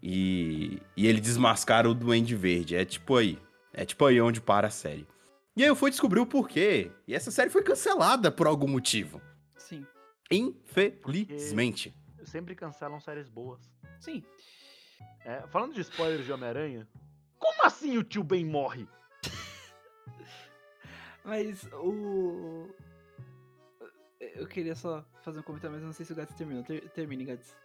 E, 0.02 0.82
e 0.98 1.08
ele 1.08 1.20
desmascara 1.22 1.90
o 1.90 1.94
Duende 1.94 2.36
Verde. 2.36 2.76
É 2.76 2.86
tipo 2.86 3.16
aí. 3.16 3.38
É 3.74 3.86
tipo 3.86 4.06
aí 4.06 4.20
onde 4.22 4.42
para 4.42 4.68
a 4.68 4.72
série. 4.72 5.08
E 5.56 5.64
aí 5.64 5.70
eu 5.70 5.76
fui 5.76 5.90
descobrir 5.92 6.20
o 6.20 6.26
porquê. 6.26 6.92
E 7.08 7.14
essa 7.14 7.32
série 7.32 7.50
foi 7.50 7.64
cancelada 7.64 8.32
por 8.32 8.48
algum 8.48 8.68
motivo. 8.68 9.22
Sim. 9.58 9.86
Infelizmente. 10.32 11.94
Sempre 12.24 12.56
cancelam 12.56 13.00
séries 13.00 13.30
boas. 13.30 13.62
Sim. 14.00 14.24
É, 15.26 15.44
falando 15.52 15.74
de 15.74 15.82
spoilers 15.82 16.26
de 16.26 16.32
Homem-Aranha, 16.32 16.88
como 17.38 17.64
assim 17.66 17.98
o 17.98 18.04
tio 18.04 18.24
Ben 18.24 18.46
morre? 18.46 18.88
Mas 21.24 21.64
o. 21.74 22.70
Eu 24.20 24.48
queria 24.48 24.76
só 24.76 25.06
fazer 25.22 25.40
um 25.40 25.44
comentário, 25.44 25.76
mas 25.76 25.86
não 25.86 25.94
sei 25.94 26.06
se 26.06 26.14
o 26.14 26.16
Gats 26.16 26.36
terminou. 26.36 26.64
Ter, 26.64 26.90
termine, 26.90 27.26
Gats. 27.26 27.56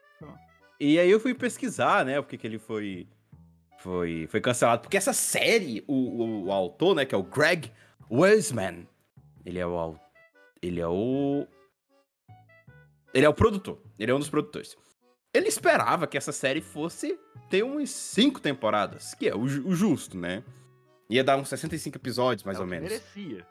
E 0.80 0.98
aí 0.98 1.10
eu 1.10 1.18
fui 1.18 1.34
pesquisar, 1.34 2.04
né? 2.04 2.20
Porque 2.20 2.38
que 2.38 2.46
ele 2.46 2.58
foi. 2.58 3.08
Foi, 3.78 4.26
foi 4.28 4.40
cancelado. 4.40 4.82
Porque 4.82 4.96
essa 4.96 5.12
série, 5.12 5.84
o, 5.86 5.94
o, 5.94 6.44
o 6.46 6.52
autor, 6.52 6.96
né? 6.96 7.04
Que 7.04 7.14
é 7.14 7.18
o 7.18 7.22
Greg 7.22 7.72
Weisman. 8.10 8.88
Ele 9.44 9.58
é 9.58 9.66
o. 9.66 9.96
Ele 10.62 10.80
é 10.80 10.88
o. 10.88 11.46
Ele 13.14 13.24
é 13.24 13.28
o 13.28 13.34
produtor. 13.34 13.80
Ele 13.98 14.10
é 14.10 14.14
um 14.14 14.18
dos 14.18 14.30
produtores. 14.30 14.76
Ele 15.32 15.48
esperava 15.48 16.06
que 16.06 16.16
essa 16.16 16.32
série 16.32 16.60
fosse 16.60 17.18
ter 17.48 17.62
umas 17.62 17.90
cinco 17.90 18.40
temporadas, 18.40 19.14
que 19.14 19.28
é 19.28 19.34
o, 19.34 19.42
o 19.42 19.74
justo, 19.74 20.16
né? 20.16 20.42
Ia 21.10 21.24
dar 21.24 21.36
uns 21.38 21.48
65 21.48 21.96
episódios, 21.96 22.44
mais 22.44 22.58
É 22.58 22.60
ou 22.60 22.66
menos. 22.66 22.90
Merecia. 22.90 23.46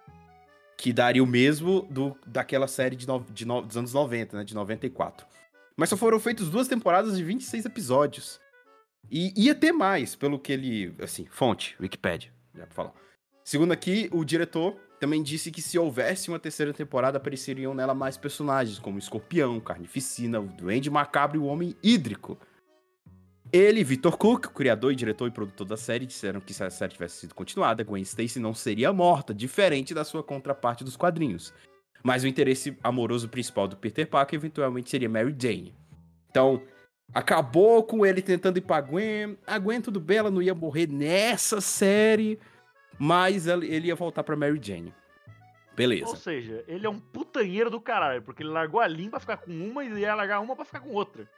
Que 0.77 0.93
daria 0.93 1.23
o 1.23 1.27
mesmo 1.27 1.81
do, 1.89 2.15
daquela 2.25 2.67
série 2.67 2.95
de 2.95 3.07
no- 3.07 3.25
de 3.31 3.45
no- 3.45 3.61
dos 3.63 3.75
anos 3.77 3.93
90, 3.93 4.37
né? 4.37 4.43
De 4.43 4.53
94. 4.53 5.25
Mas 5.75 5.89
só 5.89 5.97
foram 5.97 6.19
feitas 6.19 6.49
duas 6.49 6.67
temporadas 6.67 7.17
de 7.17 7.23
26 7.23 7.65
episódios. 7.65 8.39
E 9.09 9.33
ia 9.35 9.55
ter 9.55 9.71
mais, 9.71 10.15
pelo 10.15 10.37
que 10.39 10.51
ele. 10.51 10.93
Assim, 11.01 11.25
fonte, 11.31 11.75
Wikipedia, 11.79 12.31
já 12.53 12.65
pra 12.65 12.75
falar. 12.75 12.93
Segundo 13.43 13.71
aqui, 13.71 14.09
o 14.11 14.23
diretor 14.25 14.75
também 14.99 15.23
disse 15.23 15.51
que 15.51 15.61
se 15.61 15.79
houvesse 15.79 16.29
uma 16.29 16.39
terceira 16.39 16.73
temporada, 16.73 17.17
apareceriam 17.17 17.73
nela 17.73 17.93
mais 17.93 18.17
personagens, 18.17 18.77
como 18.79 18.99
Escorpião, 18.99 19.59
Carnificina, 19.59 20.39
o 20.39 20.47
Duende 20.47 20.89
Macabro 20.89 21.37
e 21.37 21.39
o 21.39 21.45
Homem 21.45 21.75
Hídrico. 21.81 22.37
Ele, 23.51 23.83
Victor 23.83 24.17
Cook, 24.17 24.47
criador 24.47 24.91
e 24.91 24.95
diretor 24.95 25.27
e 25.27 25.31
produtor 25.31 25.65
da 25.65 25.77
série, 25.77 26.05
disseram 26.05 26.39
que 26.39 26.53
se 26.53 26.63
a 26.63 26.69
série 26.69 26.93
tivesse 26.93 27.21
sido 27.21 27.35
continuada, 27.35 27.83
Gwen 27.83 28.01
Stacy 28.01 28.39
não 28.39 28.53
seria 28.53 28.91
morta, 28.91 29.33
diferente 29.33 29.93
da 29.93 30.03
sua 30.03 30.23
contraparte 30.23 30.83
dos 30.83 30.97
quadrinhos. 30.97 31.53
Mas 32.03 32.23
o 32.23 32.27
interesse 32.27 32.77
amoroso 32.83 33.29
principal 33.29 33.67
do 33.67 33.77
Peter 33.77 34.07
Parker 34.07 34.37
eventualmente 34.37 34.89
seria 34.89 35.09
Mary 35.09 35.35
Jane. 35.37 35.73
Então, 36.29 36.61
Acabou 37.13 37.83
com 37.83 38.05
ele 38.05 38.21
tentando 38.21 38.57
ir 38.57 38.61
pra 38.61 38.81
Gwen. 38.81 39.37
A 39.45 39.57
Gwen, 39.57 39.81
tudo 39.81 39.99
bem, 39.99 40.17
ela 40.17 40.31
não 40.31 40.41
ia 40.41 40.53
morrer 40.53 40.87
nessa 40.87 41.61
série, 41.61 42.39
mas 42.99 43.47
ele 43.47 43.87
ia 43.87 43.95
voltar 43.95 44.23
pra 44.23 44.35
Mary 44.35 44.59
Jane. 44.61 44.93
Beleza. 45.75 46.07
Ou 46.07 46.15
seja, 46.15 46.63
ele 46.67 46.85
é 46.85 46.89
um 46.89 46.99
putanheiro 46.99 47.69
do 47.69 47.79
caralho, 47.79 48.21
porque 48.23 48.43
ele 48.43 48.49
largou 48.49 48.81
a 48.81 48.87
Lin 48.87 49.09
pra 49.09 49.19
ficar 49.19 49.37
com 49.37 49.51
uma 49.51 49.85
e 49.85 49.99
ia 49.99 50.15
largar 50.15 50.41
uma 50.41 50.55
pra 50.55 50.65
ficar 50.65 50.79
com 50.79 50.89
outra. 50.89 51.29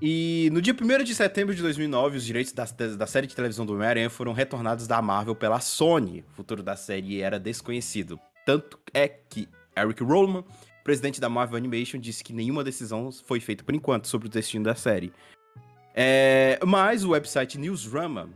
E 0.00 0.48
no 0.52 0.62
dia 0.62 0.72
1 0.72 1.02
de 1.02 1.12
setembro 1.12 1.52
de 1.54 1.60
2009, 1.60 2.18
os 2.18 2.24
direitos 2.24 2.52
da, 2.52 2.64
da, 2.96 3.06
série 3.06 3.26
de 3.26 3.34
televisão 3.34 3.66
do 3.66 3.74
Homem-Aranha 3.74 4.08
foram 4.08 4.32
retornados 4.32 4.86
da 4.86 5.02
Marvel 5.02 5.34
pela 5.34 5.58
Sony. 5.58 6.24
O 6.30 6.36
futuro 6.36 6.62
da 6.62 6.76
série 6.76 7.20
era 7.20 7.38
desconhecido. 7.38 8.18
Tanto 8.46 8.78
é 8.94 9.08
que 9.08 9.48
Eric 9.76 10.02
Rollman, 10.04 10.44
presidente 10.84 11.20
da 11.20 11.28
Marvel 11.28 11.56
Animation, 11.56 11.98
disse 11.98 12.22
que 12.22 12.32
nenhuma 12.32 12.62
decisão 12.62 13.10
foi 13.10 13.40
feita 13.40 13.64
por 13.64 13.74
enquanto 13.74 14.06
sobre 14.06 14.28
o 14.28 14.30
destino 14.30 14.64
da 14.64 14.76
série. 14.76 15.12
É, 15.94 16.60
mas 16.64 17.02
o 17.02 17.10
website 17.10 17.58
Newsrama 17.58 18.30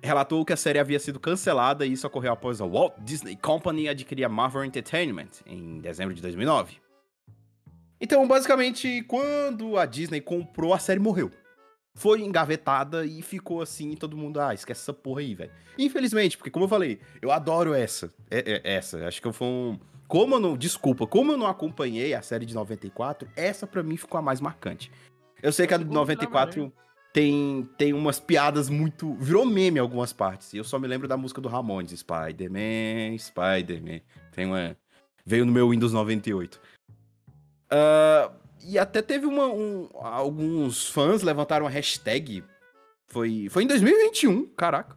relatou 0.00 0.44
que 0.44 0.52
a 0.52 0.56
série 0.56 0.78
havia 0.78 1.00
sido 1.00 1.18
cancelada 1.18 1.84
e 1.84 1.92
isso 1.92 2.06
ocorreu 2.06 2.32
após 2.32 2.60
a 2.60 2.64
Walt 2.64 2.94
Disney 3.00 3.34
Company 3.34 3.88
adquirir 3.88 4.24
a 4.24 4.28
Marvel 4.28 4.64
Entertainment 4.64 5.30
em 5.44 5.80
dezembro 5.80 6.14
de 6.14 6.22
2009. 6.22 6.78
Então, 8.00 8.26
basicamente, 8.26 9.02
quando 9.08 9.76
a 9.76 9.84
Disney 9.86 10.20
comprou, 10.20 10.72
a 10.72 10.78
série 10.78 11.00
morreu. 11.00 11.30
Foi 11.94 12.20
engavetada 12.22 13.04
e 13.04 13.20
ficou 13.22 13.60
assim, 13.60 13.90
e 13.90 13.96
todo 13.96 14.16
mundo, 14.16 14.40
ah, 14.40 14.54
esquece 14.54 14.82
essa 14.82 14.92
porra 14.92 15.20
aí, 15.20 15.34
velho. 15.34 15.50
Infelizmente, 15.76 16.36
porque 16.36 16.50
como 16.50 16.64
eu 16.64 16.68
falei, 16.68 17.00
eu 17.20 17.32
adoro 17.32 17.74
essa. 17.74 18.12
É- 18.30 18.60
é- 18.62 18.76
essa, 18.76 19.06
acho 19.06 19.20
que 19.20 19.32
foi 19.32 19.46
um. 19.48 19.78
Como 20.06 20.36
eu 20.36 20.40
não. 20.40 20.56
Desculpa, 20.56 21.06
como 21.06 21.32
eu 21.32 21.36
não 21.36 21.46
acompanhei 21.46 22.14
a 22.14 22.22
série 22.22 22.46
de 22.46 22.54
94, 22.54 23.28
essa 23.34 23.66
pra 23.66 23.82
mim 23.82 23.96
ficou 23.96 24.16
a 24.16 24.22
mais 24.22 24.40
marcante. 24.40 24.92
Eu 25.42 25.52
sei 25.52 25.66
que 25.66 25.74
a 25.74 25.76
de 25.76 25.82
Segundo 25.82 25.96
94 25.96 26.72
tem, 27.12 27.68
tem 27.76 27.92
umas 27.92 28.20
piadas 28.20 28.68
muito. 28.68 29.14
Virou 29.14 29.44
meme 29.44 29.78
em 29.78 29.80
algumas 29.80 30.12
partes. 30.12 30.52
E 30.52 30.56
eu 30.56 30.64
só 30.64 30.78
me 30.78 30.86
lembro 30.86 31.08
da 31.08 31.16
música 31.16 31.40
do 31.40 31.48
Ramones, 31.48 31.98
Spider-Man, 31.98 33.18
Spider-Man. 33.18 34.00
Tem 34.32 34.46
uma. 34.46 34.76
Veio 35.26 35.44
no 35.44 35.52
meu 35.52 35.70
Windows 35.70 35.92
98. 35.92 36.60
Ah, 37.70 38.30
e 38.64 38.78
até 38.78 39.00
teve 39.02 39.26
uma, 39.26 39.46
um- 39.46 39.88
alguns 39.94 40.88
fãs 40.88 41.22
levantaram 41.22 41.66
a 41.66 41.70
hashtag. 41.70 42.44
Foi, 43.06 43.48
foi 43.50 43.64
em 43.64 43.66
2021, 43.66 44.46
caraca. 44.48 44.96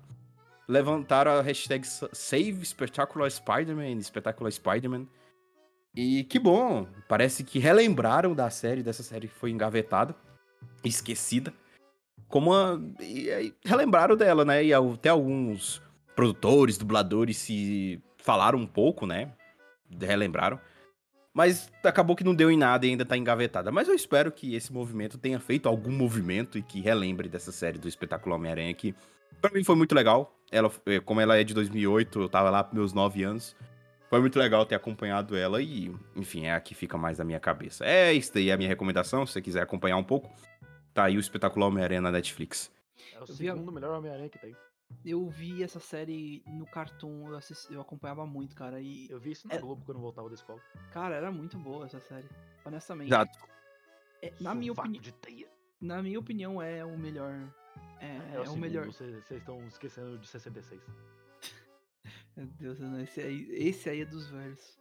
Levantaram 0.67 1.32
a 1.32 1.41
hashtag 1.41 1.86
Sa- 1.86 2.09
Save 2.13 2.65
Spectacular 2.65 3.30
Spider-Man, 3.30 4.01
Spectacular 4.01 4.51
Spider-Man. 4.51 5.05
E 5.95 6.24
que 6.24 6.39
bom, 6.39 6.88
parece 7.09 7.43
que 7.43 7.59
relembraram 7.59 8.34
da 8.34 8.49
série, 8.49 8.82
dessa 8.82 9.03
série 9.03 9.28
que 9.28 9.34
foi 9.34 9.51
engavetada, 9.51 10.15
esquecida. 10.84 11.53
Como 12.30 12.51
uma. 12.51 12.82
E 13.01 13.30
aí 13.30 13.53
relembraram 13.65 14.15
dela, 14.15 14.45
né? 14.45 14.63
E 14.63 14.74
até 14.74 15.09
alguns 15.09 15.82
produtores, 16.15 16.78
dubladores 16.78 17.38
se 17.38 18.01
falaram 18.17 18.57
um 18.59 18.67
pouco, 18.67 19.05
né? 19.05 19.34
Relembraram. 19.99 20.57
Mas 21.34 21.71
acabou 21.84 22.15
que 22.15 22.23
não 22.23 22.36
deu 22.36 22.51
em 22.51 22.57
nada 22.57 22.86
e 22.86 22.89
ainda 22.89 23.05
tá 23.05 23.17
engavetada. 23.17 23.71
Mas 23.71 23.88
eu 23.88 23.95
espero 23.95 24.32
que 24.32 24.53
esse 24.53 24.71
movimento 24.71 25.17
tenha 25.17 25.39
feito 25.39 25.69
algum 25.69 25.91
movimento 25.91 26.57
e 26.57 26.61
que 26.61 26.82
relembre 26.82 27.29
dessa 27.29 27.51
série 27.51 27.77
do 27.77 27.88
Espetáculo 27.88 28.36
Homem-Aranha 28.36 28.73
que 28.73 28.93
pra 29.39 29.51
mim 29.51 29.63
foi 29.63 29.75
muito 29.75 29.95
legal. 29.95 30.36
Ela, 30.51 30.69
eh, 30.86 30.99
como 30.99 31.21
ela 31.21 31.38
é 31.38 31.43
de 31.43 31.53
2008, 31.53 32.21
eu 32.21 32.29
tava 32.29 32.49
lá 32.49 32.63
pros 32.63 32.75
meus 32.75 32.93
9 32.93 33.23
anos. 33.23 33.55
Foi 34.09 34.19
muito 34.19 34.38
legal 34.38 34.65
ter 34.65 34.75
acompanhado 34.75 35.38
ela 35.38 35.61
e, 35.61 35.89
enfim, 36.17 36.45
é 36.45 36.53
a 36.53 36.59
que 36.59 36.75
fica 36.75 36.97
mais 36.97 37.17
na 37.17 37.23
minha 37.23 37.39
cabeça. 37.39 37.86
É 37.86 38.11
isso 38.11 38.34
daí 38.34 38.51
a 38.51 38.57
minha 38.57 38.67
recomendação, 38.67 39.25
se 39.25 39.32
você 39.32 39.41
quiser 39.41 39.61
acompanhar 39.61 39.95
um 39.95 40.03
pouco. 40.03 40.29
Tá 40.93 41.05
aí 41.05 41.15
o 41.15 41.19
Espetacular 41.21 41.67
Homem-Aranha 41.67 42.01
na 42.01 42.11
Netflix. 42.11 42.69
É 43.15 43.23
o 43.23 43.25
segundo 43.25 43.71
melhor 43.71 43.97
Homem-Aranha 43.97 44.27
que 44.27 44.38
tem. 44.38 44.53
Eu 45.06 45.28
vi 45.30 45.64
essa 45.64 45.80
série 45.80 46.44
no 46.48 46.66
Cartoon, 46.66 47.30
eu, 47.30 47.36
assisti- 47.38 47.74
eu 47.74 47.82
acompanhava 47.82 48.26
muito, 48.26 48.56
cara. 48.56 48.80
E, 48.82 49.10
Eu 49.10 49.20
vi 49.20 49.32
isso 49.32 49.48
na 49.48 49.56
É- 49.56 49.60
Globo 49.60 49.84
quando 49.86 49.98
eu 49.98 50.02
voltava 50.02 50.28
da 50.30 50.36
escola. 50.36 50.62
cara, 50.92 51.16
era 51.16 51.32
muito 51.32 51.58
boa 51.58 51.86
essa 51.86 52.00
série. 52.00 52.28
Honestamente. 52.66 53.08
Exato. 53.10 53.38
É, 54.22 54.34
na, 54.39 54.54
minha 54.54 54.72
opini... 54.72 55.00
de 55.00 55.12
teia. 55.14 55.50
na 55.80 56.02
minha 56.04 56.20
opinião, 56.20 56.62
é 56.62 56.86
o 56.86 56.98
melhor. 56.98 57.34
É, 58.00 58.06
É, 58.06 58.36
é 58.36 58.39
o, 58.39 58.42
o 58.42 58.46
segundo, 58.46 58.60
melhor. 58.62 58.86
Vocês 58.88 59.32
estão 59.32 59.66
esquecendo 59.68 60.18
de 60.20 60.28
66. 60.28 60.82
Meu 62.38 62.46
Deus, 62.46 62.80
não, 62.80 63.00
esse 63.02 63.22
aí, 63.22 63.48
esse 63.52 63.89
aí 63.89 64.02
é 64.02 64.06
dos 64.06 64.28
velhos. 64.30 64.80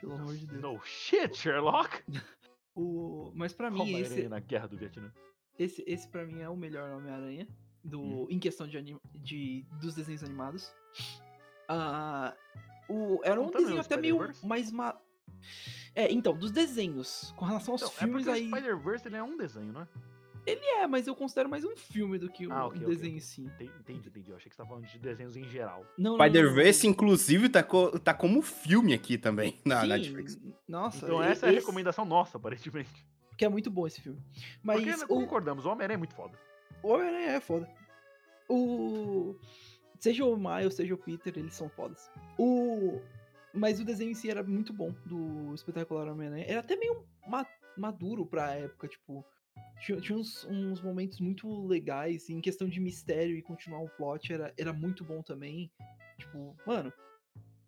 Pelo 0.00 0.14
amor 0.14 0.36
de 0.36 0.46
Deus. 0.46 0.60
No 0.62 0.80
shit, 0.84 1.36
Sherlock! 1.36 2.02
O... 2.76 3.30
Mas 3.36 3.52
pra 3.52 3.70
mim, 3.70 3.82
Homem-Aranha 3.82 4.18
esse, 4.18 4.28
na 4.28 4.40
guerra 4.40 4.66
do 4.66 4.76
Vietnã. 4.76 5.12
esse, 5.56 5.84
esse 5.86 6.08
pra 6.08 6.26
mim 6.26 6.40
é 6.40 6.48
o 6.48 6.56
melhor 6.56 6.90
Homem-Aranha. 6.90 7.46
Do... 7.84 8.00
Hum. 8.00 8.26
Em 8.30 8.38
questão 8.38 8.66
de, 8.66 8.78
anim... 8.78 8.98
de 9.14 9.64
dos 9.80 9.94
desenhos 9.94 10.24
animados. 10.24 10.72
Ah, 11.68 12.34
o... 12.88 13.20
Era 13.22 13.40
um 13.40 13.44
Contando 13.46 13.62
desenho 13.62 13.80
até 13.80 13.96
meio 13.96 14.18
mais. 14.42 14.70
Ma... 14.72 14.96
É, 15.94 16.10
então, 16.12 16.36
dos 16.36 16.50
desenhos. 16.50 17.32
Com 17.36 17.44
relação 17.44 17.74
aos 17.74 17.82
Então, 17.82 17.94
é 17.94 17.98
filmes 17.98 18.24
porque 18.24 18.38
aí. 18.38 18.44
o 18.46 18.48
Spider-Verse 18.48 19.08
ele 19.08 19.16
é 19.16 19.22
um 19.22 19.36
desenho, 19.36 19.72
não 19.72 19.82
é? 19.82 19.88
É, 20.46 20.86
mas 20.86 21.06
eu 21.06 21.14
considero 21.16 21.48
mais 21.48 21.64
um 21.64 21.74
filme 21.74 22.18
do 22.18 22.28
que 22.28 22.46
um 22.46 22.52
Ah, 22.52 22.66
ok, 22.66 22.76
ok, 22.82 22.86
desenho 22.94 23.12
ok. 23.12 23.16
em 23.16 23.20
si. 23.20 23.42
Entendi, 23.42 24.08
entendi. 24.08 24.30
Eu 24.30 24.36
achei 24.36 24.50
que 24.50 24.54
você 24.54 24.58
tava 24.62 24.68
falando 24.68 24.86
de 24.86 24.98
desenhos 24.98 25.36
em 25.36 25.44
geral. 25.44 25.86
Não, 25.96 26.16
Spider-Verse, 26.16 26.86
inclusive, 26.86 27.48
tá, 27.48 27.62
co- 27.62 27.98
tá 27.98 28.12
como 28.12 28.42
filme 28.42 28.92
aqui 28.92 29.16
também 29.16 29.58
na 29.64 29.80
Sim, 29.82 29.86
Netflix. 29.88 30.38
Nossa, 30.68 31.04
Então 31.06 31.22
essa 31.22 31.46
é 31.46 31.48
a 31.48 31.52
esse- 31.52 31.60
recomendação 31.60 32.04
nossa, 32.04 32.36
aparentemente. 32.36 32.90
Que 33.38 33.44
é 33.46 33.48
muito 33.48 33.70
bom 33.70 33.86
esse 33.86 34.00
filme. 34.02 34.20
Mas 34.62 34.82
Porque 34.84 35.04
o, 35.04 35.08
concordamos, 35.08 35.64
o 35.64 35.68
Homem-Aranha 35.70 35.96
é 35.96 35.98
muito 35.98 36.14
foda. 36.14 36.38
O 36.84 36.88
Homem-Aranha 36.92 37.30
é 37.32 37.40
foda. 37.40 37.68
O. 38.48 39.34
Seja 39.98 40.24
o 40.24 40.36
Miles, 40.36 40.74
seja 40.74 40.94
o 40.94 40.98
Peter, 40.98 41.32
eles 41.38 41.54
são 41.54 41.68
fodas. 41.68 42.10
O. 42.38 43.00
Mas 43.52 43.80
o 43.80 43.84
desenho 43.84 44.10
em 44.10 44.14
si 44.14 44.28
era 44.30 44.42
muito 44.42 44.72
bom 44.72 44.92
do 45.06 45.54
espetacular 45.54 46.08
Homem-Aranha. 46.08 46.44
Era 46.46 46.60
até 46.60 46.76
meio 46.76 47.06
ma- 47.26 47.46
maduro 47.76 48.26
pra 48.26 48.54
época, 48.54 48.88
tipo. 48.88 49.24
Tinha, 49.80 50.00
tinha 50.00 50.18
uns, 50.18 50.44
uns 50.46 50.82
momentos 50.82 51.20
muito 51.20 51.66
legais. 51.66 52.28
Em 52.28 52.40
questão 52.40 52.68
de 52.68 52.80
mistério 52.80 53.36
e 53.36 53.42
continuar 53.42 53.80
o 53.82 53.88
plot, 53.88 54.32
era, 54.32 54.52
era 54.58 54.72
muito 54.72 55.04
bom 55.04 55.22
também. 55.22 55.70
Tipo, 56.18 56.56
mano, 56.66 56.92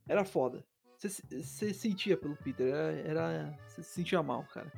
era 0.08 0.24
foda. 0.24 0.64
Você 0.98 1.72
sentia 1.74 2.16
pelo 2.16 2.36
Peter, 2.36 2.66
era. 3.04 3.56
Você 3.68 3.82
se 3.82 3.90
sentia 3.90 4.22
mal, 4.22 4.44
cara. 4.52 4.72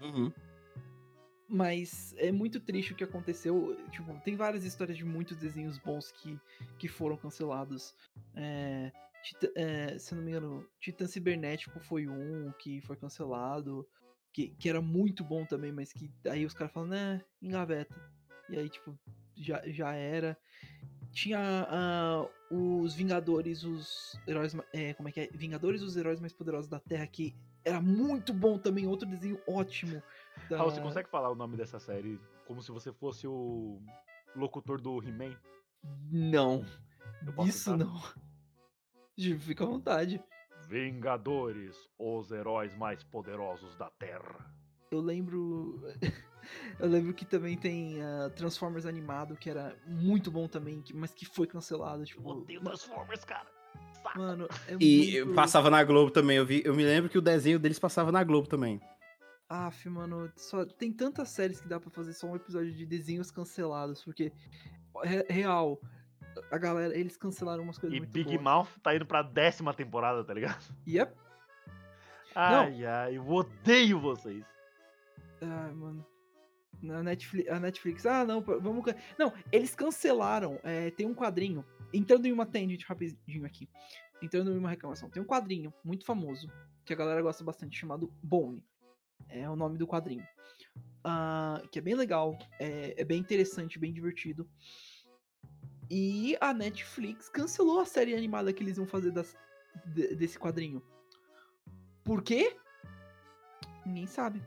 Uhum. 0.00 0.32
Mas 1.54 2.14
é 2.16 2.32
muito 2.32 2.58
triste 2.58 2.94
o 2.94 2.96
que 2.96 3.04
aconteceu. 3.04 3.76
Tipo, 3.90 4.18
tem 4.20 4.34
várias 4.34 4.64
histórias 4.64 4.96
de 4.96 5.04
muitos 5.04 5.36
desenhos 5.36 5.76
bons 5.76 6.10
que, 6.10 6.40
que 6.78 6.88
foram 6.88 7.14
cancelados. 7.14 7.94
É, 8.34 8.90
Titã- 9.22 9.52
é, 9.54 9.98
se 9.98 10.14
não 10.14 10.22
me 10.22 10.30
engano, 10.30 10.66
Titã 10.80 11.06
Cibernético 11.06 11.78
foi 11.80 12.08
um 12.08 12.50
que 12.58 12.80
foi 12.80 12.96
cancelado. 12.96 13.86
Que, 14.32 14.48
que 14.48 14.66
era 14.66 14.80
muito 14.80 15.22
bom 15.22 15.44
também, 15.44 15.70
mas 15.70 15.92
que 15.92 16.10
aí 16.24 16.46
os 16.46 16.54
caras 16.54 16.72
falam, 16.72 16.88
né, 16.88 17.22
engaveta. 17.42 17.94
E 18.48 18.56
aí, 18.56 18.70
tipo, 18.70 18.98
já, 19.36 19.62
já 19.66 19.92
era. 19.92 20.38
Tinha 21.10 21.38
ah, 21.68 22.26
os 22.50 22.94
Vingadores, 22.94 23.62
os 23.62 24.18
heróis. 24.26 24.56
É, 24.72 24.94
como 24.94 25.10
é 25.10 25.12
que 25.12 25.20
é? 25.20 25.26
Vingadores, 25.34 25.82
os 25.82 25.98
heróis 25.98 26.18
mais 26.18 26.32
poderosos 26.32 26.66
da 26.66 26.80
Terra, 26.80 27.06
que 27.06 27.36
era 27.62 27.78
muito 27.78 28.32
bom 28.32 28.56
também. 28.56 28.86
Outro 28.86 29.06
desenho 29.06 29.38
ótimo. 29.46 30.02
Da- 30.48 30.58
Raul, 30.58 30.70
você 30.70 30.80
consegue 30.80 31.08
falar 31.08 31.30
o 31.30 31.34
nome 31.34 31.56
dessa 31.56 31.78
série 31.78 32.20
como 32.46 32.62
se 32.62 32.70
você 32.70 32.92
fosse 32.92 33.26
o 33.26 33.80
locutor 34.36 34.80
do 34.80 35.02
He-Man? 35.02 35.36
Não. 36.10 36.64
Eu 37.36 37.44
Isso 37.46 37.70
tentar? 37.72 37.84
não. 37.84 38.00
Fica 39.40 39.64
à 39.64 39.66
vontade. 39.66 40.22
Vingadores, 40.68 41.76
os 41.98 42.30
heróis 42.32 42.74
mais 42.76 43.02
poderosos 43.04 43.76
da 43.76 43.90
Terra. 43.90 44.50
Eu 44.90 45.00
lembro. 45.00 45.80
Eu 46.80 46.88
lembro 46.88 47.14
que 47.14 47.24
também 47.24 47.56
tem 47.56 48.02
ah, 48.02 48.28
Transformers 48.34 48.84
animado, 48.84 49.36
que 49.36 49.48
era 49.48 49.76
muito 49.86 50.28
bom 50.28 50.48
também, 50.48 50.82
mas 50.92 51.14
que 51.14 51.24
foi 51.24 51.46
cancelado. 51.46 52.02
Eu 52.02 52.06
Tipo, 52.06 52.28
odeio 52.30 52.60
Transformers, 52.60 53.24
cara. 53.24 53.46
Saco. 54.02 54.18
mano, 54.18 54.48
é 54.66 54.76
E 54.80 55.20
muito... 55.22 55.34
passava 55.36 55.70
na 55.70 55.84
Globo 55.84 56.10
também, 56.10 56.36
eu 56.38 56.44
vi. 56.44 56.60
Eu 56.64 56.74
me 56.74 56.82
lembro 56.84 57.08
que 57.08 57.16
o 57.16 57.22
desenho 57.22 57.60
deles 57.60 57.78
passava 57.78 58.10
na 58.10 58.24
Globo 58.24 58.48
também. 58.48 58.80
Aff, 59.52 59.88
mano, 59.88 60.32
só... 60.36 60.64
tem 60.64 60.90
tantas 60.92 61.28
séries 61.28 61.60
que 61.60 61.68
dá 61.68 61.78
pra 61.78 61.90
fazer 61.90 62.12
só 62.14 62.26
um 62.26 62.36
episódio 62.36 62.72
de 62.72 62.86
desenhos 62.86 63.30
cancelados, 63.30 64.02
porque, 64.02 64.32
re- 65.04 65.26
real, 65.28 65.78
a 66.50 66.56
galera, 66.56 66.96
eles 66.96 67.16
cancelaram 67.18 67.62
umas 67.62 67.76
coisas 67.76 67.96
E 67.98 68.00
Big 68.00 68.24
boas. 68.38 68.40
Mouth 68.42 68.68
tá 68.82 68.94
indo 68.96 69.04
pra 69.04 69.22
décima 69.22 69.74
temporada, 69.74 70.24
tá 70.24 70.32
ligado? 70.32 70.62
Yep. 70.88 71.14
Ai, 72.34 72.86
ai, 72.86 73.16
eu 73.18 73.28
odeio 73.28 74.00
vocês. 74.00 74.42
Ai, 75.42 75.72
mano. 75.74 76.06
Na 76.80 77.02
Netflix, 77.02 77.50
a 77.50 77.60
Netflix, 77.60 78.06
ah, 78.06 78.24
não, 78.24 78.40
vamos. 78.40 78.82
Não, 79.18 79.32
eles 79.52 79.74
cancelaram. 79.74 80.58
é, 80.64 80.90
tem 80.90 81.06
um 81.06 81.14
quadrinho. 81.14 81.62
Entrando 81.92 82.24
em 82.26 82.32
uma 82.32 82.46
tangent 82.46 82.82
rapidinho 82.84 83.44
aqui. 83.44 83.68
Entrando 84.22 84.50
em 84.50 84.56
uma 84.58 84.70
reclamação. 84.70 85.10
Tem 85.10 85.22
um 85.22 85.26
quadrinho 85.26 85.72
muito 85.84 86.06
famoso 86.06 86.50
que 86.86 86.92
a 86.94 86.96
galera 86.96 87.20
gosta 87.20 87.44
bastante 87.44 87.78
chamado 87.78 88.10
Bone. 88.22 88.64
É 89.28 89.48
o 89.48 89.56
nome 89.56 89.78
do 89.78 89.86
quadrinho. 89.86 90.26
Ah, 91.04 91.60
que 91.70 91.78
é 91.78 91.82
bem 91.82 91.94
legal, 91.94 92.38
é, 92.60 92.94
é 93.00 93.04
bem 93.04 93.18
interessante, 93.18 93.78
bem 93.78 93.92
divertido. 93.92 94.48
E 95.90 96.36
a 96.40 96.54
Netflix 96.54 97.28
cancelou 97.28 97.80
a 97.80 97.84
série 97.84 98.14
animada 98.14 98.52
que 98.52 98.62
eles 98.62 98.78
iam 98.78 98.86
fazer 98.86 99.10
das- 99.10 99.36
de- 99.86 100.14
desse 100.14 100.38
quadrinho. 100.38 100.82
Por 102.04 102.22
quê? 102.22 102.56
Ninguém 103.84 104.06
sabe. 104.06 104.42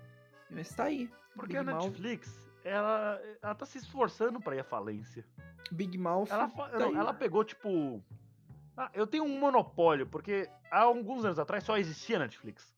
Mas 0.49 0.73
tá 0.73 0.85
aí. 0.85 1.09
Porque 1.35 1.57
Big 1.57 1.69
a 1.69 1.73
Mouth, 1.73 1.83
Netflix, 1.89 2.49
ela, 2.63 3.21
ela 3.41 3.53
tá 3.55 3.65
se 3.65 3.77
esforçando 3.77 4.39
pra 4.39 4.55
ir 4.55 4.59
à 4.59 4.63
falência. 4.63 5.25
Big 5.71 5.97
Mouth. 5.97 6.29
Ela, 6.31 6.47
tá 6.49 6.79
não, 6.79 6.97
ela 6.97 7.13
pegou, 7.13 7.43
tipo. 7.43 8.01
Ah, 8.77 8.89
eu 8.93 9.05
tenho 9.07 9.23
um 9.23 9.39
monopólio, 9.39 10.07
porque 10.07 10.49
há 10.71 10.81
alguns 10.81 11.23
anos 11.25 11.39
atrás 11.39 11.63
só 11.63 11.77
existia 11.77 12.19
Netflix. 12.19 12.73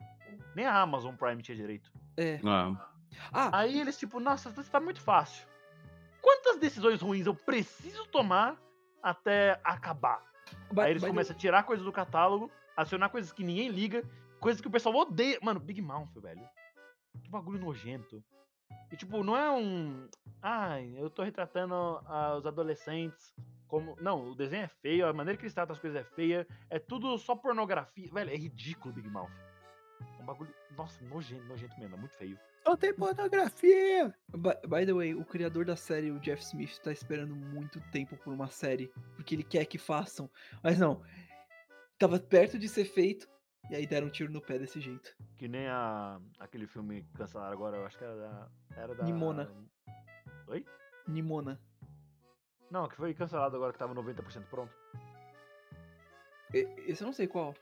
Nem 0.57 0.65
a 0.65 0.81
Amazon 0.81 1.15
Prime 1.15 1.39
tinha 1.43 1.55
direito. 1.55 1.91
É. 2.17 2.39
Ah, 2.43 2.89
Ah, 3.31 3.59
Aí 3.59 3.79
eles, 3.79 3.95
tipo, 3.97 4.19
nossa, 4.19 4.49
isso 4.49 4.69
tá 4.71 4.79
muito 4.79 4.99
fácil. 4.99 5.47
Quantas 6.21 6.57
decisões 6.57 6.99
ruins 7.01 7.27
eu 7.27 7.35
preciso 7.35 8.05
tomar 8.07 8.57
até 9.01 9.59
acabar? 9.63 10.21
by- 10.71 10.81
Aí 10.81 10.89
eles 10.91 11.03
the- 11.03 11.07
começam 11.09 11.35
a 11.35 11.39
tirar 11.39 11.61
coisas 11.63 11.85
do 11.85 11.91
catálogo, 11.91 12.51
acionar 12.75 13.09
coisas 13.11 13.31
que 13.31 13.43
ninguém 13.43 13.69
liga, 13.69 14.03
coisas 14.39 14.59
que 14.59 14.67
o 14.67 14.71
pessoal 14.71 14.95
odeia. 14.95 15.37
Mano, 15.43 15.59
Big 15.59 15.79
Mouth, 15.81 16.09
velho. 16.19 16.41
Que 17.23 17.29
bagulho 17.29 17.59
nojento. 17.59 18.23
E 18.91 18.97
tipo, 18.97 19.23
não 19.23 19.37
é 19.37 19.49
um. 19.51 20.09
Ai, 20.41 20.93
eu 20.97 21.09
tô 21.09 21.21
retratando 21.23 21.73
ah, 22.07 22.35
os 22.35 22.45
adolescentes 22.47 23.33
como. 23.67 23.95
Não, 24.01 24.29
o 24.31 24.35
desenho 24.35 24.63
é 24.63 24.67
feio, 24.67 25.07
a 25.07 25.13
maneira 25.13 25.37
que 25.37 25.43
eles 25.43 25.53
tratam 25.53 25.73
as 25.75 25.79
coisas 25.79 25.99
é 26.01 26.03
feia. 26.03 26.47
É 26.69 26.77
tudo 26.79 27.17
só 27.17 27.35
pornografia. 27.35 28.09
Velho, 28.11 28.31
é 28.31 28.35
ridículo 28.35 28.93
Big 28.93 29.07
Mouth. 29.09 29.31
Bagulho. 30.27 30.53
Nossa, 30.75 31.01
nojento, 31.05 31.45
nojento 31.45 31.79
mesmo, 31.79 31.95
é 31.95 31.99
muito 31.99 32.17
feio. 32.17 32.37
só 32.65 32.75
tem 32.75 32.93
pornografia. 32.93 34.13
By, 34.29 34.67
by 34.67 34.85
the 34.85 34.93
way, 34.93 35.15
o 35.15 35.23
criador 35.23 35.63
da 35.63 35.77
série, 35.77 36.11
o 36.11 36.19
Jeff 36.19 36.43
Smith, 36.43 36.77
tá 36.79 36.91
esperando 36.91 37.33
muito 37.33 37.79
tempo 37.91 38.17
por 38.17 38.33
uma 38.33 38.49
série. 38.49 38.91
Porque 39.15 39.33
ele 39.35 39.43
quer 39.43 39.65
que 39.65 39.77
façam. 39.77 40.29
Mas 40.61 40.77
não. 40.77 41.01
Tava 41.97 42.19
perto 42.19 42.59
de 42.59 42.67
ser 42.67 42.83
feito. 42.83 43.25
E 43.69 43.75
aí 43.75 43.87
deram 43.87 44.07
um 44.07 44.09
tiro 44.09 44.31
no 44.31 44.41
pé 44.41 44.59
desse 44.59 44.81
jeito. 44.81 45.15
Que 45.37 45.47
nem 45.47 45.67
a, 45.67 46.19
aquele 46.39 46.67
filme 46.67 47.03
que 47.03 47.13
cancelaram 47.13 47.53
agora, 47.53 47.77
eu 47.77 47.85
acho 47.85 47.97
que 47.97 48.03
era 48.03 48.15
da. 48.15 48.51
Era 48.75 48.95
da 48.95 49.03
Nimona. 49.05 49.49
Oi? 50.47 50.65
Nimona. 51.07 51.59
Não, 52.69 52.87
que 52.89 52.97
foi 52.97 53.13
cancelado 53.13 53.55
agora 53.55 53.71
que 53.71 53.79
tava 53.79 53.95
90% 53.95 54.43
pronto. 54.49 54.75
Esse 56.53 57.01
eu 57.01 57.05
não 57.05 57.13
sei 57.13 57.27
qual. 57.27 57.55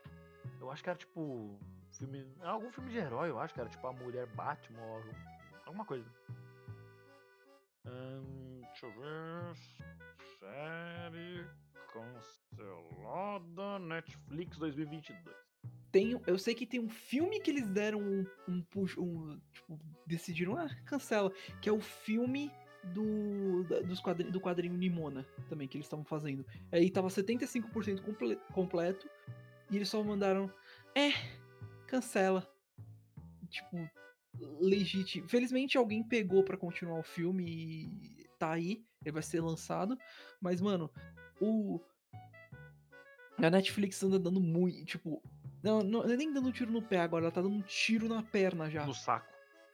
Eu 0.60 0.68
acho 0.70 0.82
que 0.82 0.90
era 0.90 0.98
tipo. 0.98 1.58
Filme. 1.98 2.26
Algum 2.42 2.70
filme 2.70 2.90
de 2.90 2.98
herói, 2.98 3.30
eu 3.30 3.38
acho 3.38 3.54
que 3.54 3.60
era 3.60 3.68
tipo 3.68 3.86
a 3.86 3.92
mulher 3.92 4.26
Batman 4.34 4.82
ou 4.82 5.02
alguma 5.66 5.84
coisa. 5.84 6.06
Deixa 7.84 8.86
eu 8.86 8.92
ver. 8.92 9.56
Série 10.38 11.46
cancelada 11.92 13.78
Netflix 13.78 14.58
2022. 14.58 15.36
Tem, 15.92 16.20
eu 16.26 16.38
sei 16.38 16.54
que 16.54 16.66
tem 16.66 16.80
um 16.80 16.90
filme 16.90 17.40
que 17.40 17.50
eles 17.50 17.66
deram 17.68 18.00
um, 18.00 18.26
um 18.48 18.62
push, 18.62 18.98
um, 18.98 19.40
tipo, 19.52 19.78
decidiram, 20.06 20.56
ah, 20.58 20.68
cancela, 20.84 21.32
que 21.62 21.68
é 21.68 21.72
o 21.72 21.80
filme 21.80 22.52
do, 22.92 23.64
da- 23.64 23.80
dos 23.80 24.00
quadri, 24.00 24.30
do 24.30 24.40
quadrinho 24.40 24.76
Nimona, 24.76 25.24
também, 25.48 25.66
que 25.66 25.76
eles 25.78 25.86
estavam 25.86 26.04
fazendo. 26.04 26.44
Aí 26.70 26.90
tava 26.90 27.08
75% 27.08 28.02
comple, 28.02 28.36
completo, 28.52 29.08
e 29.70 29.76
eles 29.76 29.88
só 29.88 30.02
mandaram, 30.02 30.52
é, 30.94 31.12
cancela. 31.86 32.46
Tipo, 33.48 33.88
legítimo. 34.60 35.28
Felizmente 35.28 35.78
alguém 35.78 36.02
pegou 36.02 36.42
pra 36.42 36.56
continuar 36.56 36.98
o 36.98 37.04
filme 37.04 37.44
e 37.44 38.26
tá 38.38 38.52
aí, 38.52 38.84
ele 39.02 39.12
vai 39.12 39.22
ser 39.22 39.40
lançado, 39.40 39.96
mas, 40.40 40.60
mano, 40.60 40.90
o... 41.40 41.80
A 43.38 43.50
Netflix 43.50 44.02
anda 44.02 44.18
dando 44.18 44.40
muito, 44.40 44.84
tipo, 44.86 45.22
não, 45.62 45.82
não, 45.82 46.04
é 46.04 46.16
nem 46.16 46.32
dando 46.32 46.52
tiro 46.52 46.70
no 46.70 46.80
pé 46.80 47.00
agora, 47.00 47.24
ela 47.24 47.32
tá 47.32 47.42
dando 47.42 47.56
um 47.56 47.62
tiro 47.62 48.08
na 48.08 48.22
perna 48.22 48.70
já. 48.70 48.86
No 48.86 48.94
saco. 48.94 49.26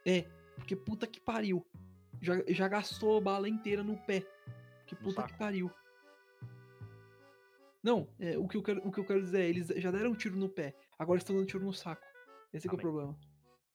É, 0.05 0.23
porque 0.57 0.75
puta 0.75 1.07
que 1.07 1.21
pariu. 1.21 1.65
Já, 2.21 2.43
já 2.49 2.67
gastou 2.67 3.19
a 3.19 3.21
bala 3.21 3.49
inteira 3.49 3.83
no 3.83 3.97
pé. 3.99 4.27
Que 4.87 4.95
No 4.95 5.01
puta 5.01 5.23
saco. 5.23 5.29
que 5.29 5.39
pariu. 5.39 5.71
Não, 7.83 8.09
é, 8.19 8.39
o, 8.39 8.47
que 8.47 8.57
eu 8.57 8.63
quero, 8.63 8.81
o 8.87 8.93
que 8.93 9.01
eu 9.01 9.05
quero 9.05 9.21
dizer 9.21 9.41
é, 9.41 9.49
eles 9.49 9.69
já 9.77 9.91
deram 9.91 10.13
um 10.13 10.15
tiro 10.15 10.37
no 10.37 10.49
pé, 10.49 10.75
agora 11.03 11.19
estão 11.19 11.37
dando 11.37 11.47
tiro 11.47 11.65
no 11.65 11.73
saco. 11.73 12.03
Esse 12.53 12.69
que 12.69 12.75
é 12.75 12.77
o 12.77 12.81
Amém. 12.81 12.83
problema. 12.93 13.19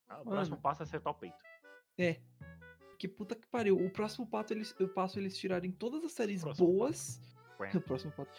Ah, 0.08 0.16
o 0.16 0.18
Mano. 0.20 0.32
próximo 0.32 0.58
passo 0.58 0.82
é 0.82 0.86
acertar 0.86 1.12
o 1.14 1.16
peito. 1.16 1.38
É. 1.98 2.20
Que 2.98 3.08
puta 3.08 3.36
que 3.36 3.46
pariu. 3.48 3.78
O 3.78 3.90
próximo 3.92 4.26
pato 4.28 4.54
eles, 4.54 4.76
eu 4.80 4.88
passo 4.90 5.20
eles 5.20 5.38
tirarem 5.38 5.72
todas 5.72 6.04
as 6.04 6.12
séries 6.14 6.42
Próximo 6.42 6.68
boas. 6.68 7.22
O 7.76 7.82
próximo 7.82 8.12
pato. 8.14 8.32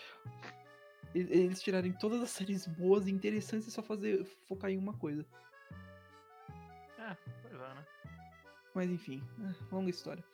E- 1.14 1.18
Eles 1.20 1.60
tirarem 1.62 1.92
todas 1.92 2.20
as 2.22 2.30
séries 2.30 2.66
boas 2.66 3.06
e 3.06 3.10
interessantes 3.10 3.66
e 3.68 3.70
só 3.70 3.82
fazer 3.82 4.24
focar 4.46 4.70
em 4.70 4.76
uma 4.78 4.96
coisa. 4.96 5.26
É, 6.98 7.16
pois 7.42 7.54
é, 7.54 7.74
né? 7.74 7.86
Mas 8.74 8.90
enfim, 8.90 9.22
é, 9.40 9.74
longa 9.74 9.90
história. 9.90 10.24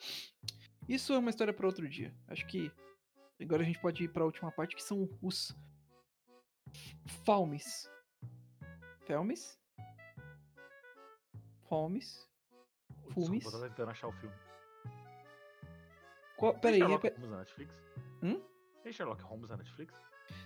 Isso 0.89 1.13
é 1.13 1.19
uma 1.19 1.31
história 1.31 1.53
para 1.55 1.67
outro 1.67 1.89
dia. 1.89 2.15
Acho 2.29 2.47
que 2.47 2.71
agora 3.41 3.63
a 3.63 3.65
gente 3.65 3.79
pode 3.81 4.05
ir 4.05 4.09
para 4.09 4.23
a 4.23 4.27
última 4.27 4.51
parte 4.53 4.75
que 4.77 4.83
são 4.83 5.09
os 5.23 5.55
Falmes. 7.25 7.89
Felmes? 9.05 9.59
Falmes? 11.69 12.29
Fumes? 13.13 13.41
Desculpa, 13.43 13.59
tô 13.59 13.69
tentando 13.69 13.91
achar 13.91 14.09
o 14.09 14.13
filme. 14.13 14.35
Qual, 16.37 16.53
Tem 16.53 16.61
peraí, 16.63 16.79
Sherlock 16.79 17.03
repete. 17.05 17.17
Holmes 17.21 17.31
na 17.31 17.39
Netflix? 17.39 17.75
Hum? 18.23 18.43
Tem 18.83 18.93
Sherlock 18.93 19.23
Holmes 19.23 19.51
na 19.51 19.57
Netflix? 19.57 19.95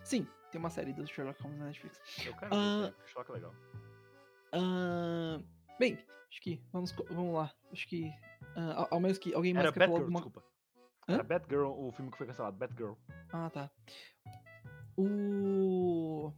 Sim, 0.05 0.27
tem 0.51 0.59
uma 0.59 0.71
série 0.71 0.93
do 0.93 1.07
Sherlock 1.07 1.41
Holmes 1.43 1.59
na 1.59 1.67
Netflix. 1.67 2.01
Eu 2.27 2.35
quero 2.37 2.55
Ah. 2.55 2.81
ver, 2.87 2.93
porque 2.93 3.09
Sherlock 3.11 3.31
é 3.31 3.35
legal. 3.35 3.55
Ahn, 4.53 5.45
bem, 5.79 5.99
acho 6.31 6.41
que 6.41 6.63
vamos, 6.73 6.93
vamos 6.93 7.35
lá. 7.35 7.55
Acho 7.73 7.87
que 7.89 8.11
ah, 8.57 8.89
ao- 8.91 9.01
menos 9.01 9.19
que 9.19 9.35
alguém 9.35 9.53
mais 9.55 9.65
Era 9.67 9.73
quer 9.73 9.81
falar 9.87 10.01
Batgirl, 10.01 10.17
alguma 10.17 10.21
desculpa. 10.21 10.49
Hã? 11.09 11.15
Era 11.15 11.23
Batgirl, 11.23 11.67
o 11.71 11.93
filme 11.93 12.11
que 12.11 12.19
foi 12.19 12.27
cancelado, 12.27 12.57
Batgirl. 12.57 12.95
Ah, 13.33 13.51
tá. 13.51 13.71
O. 14.97 16.33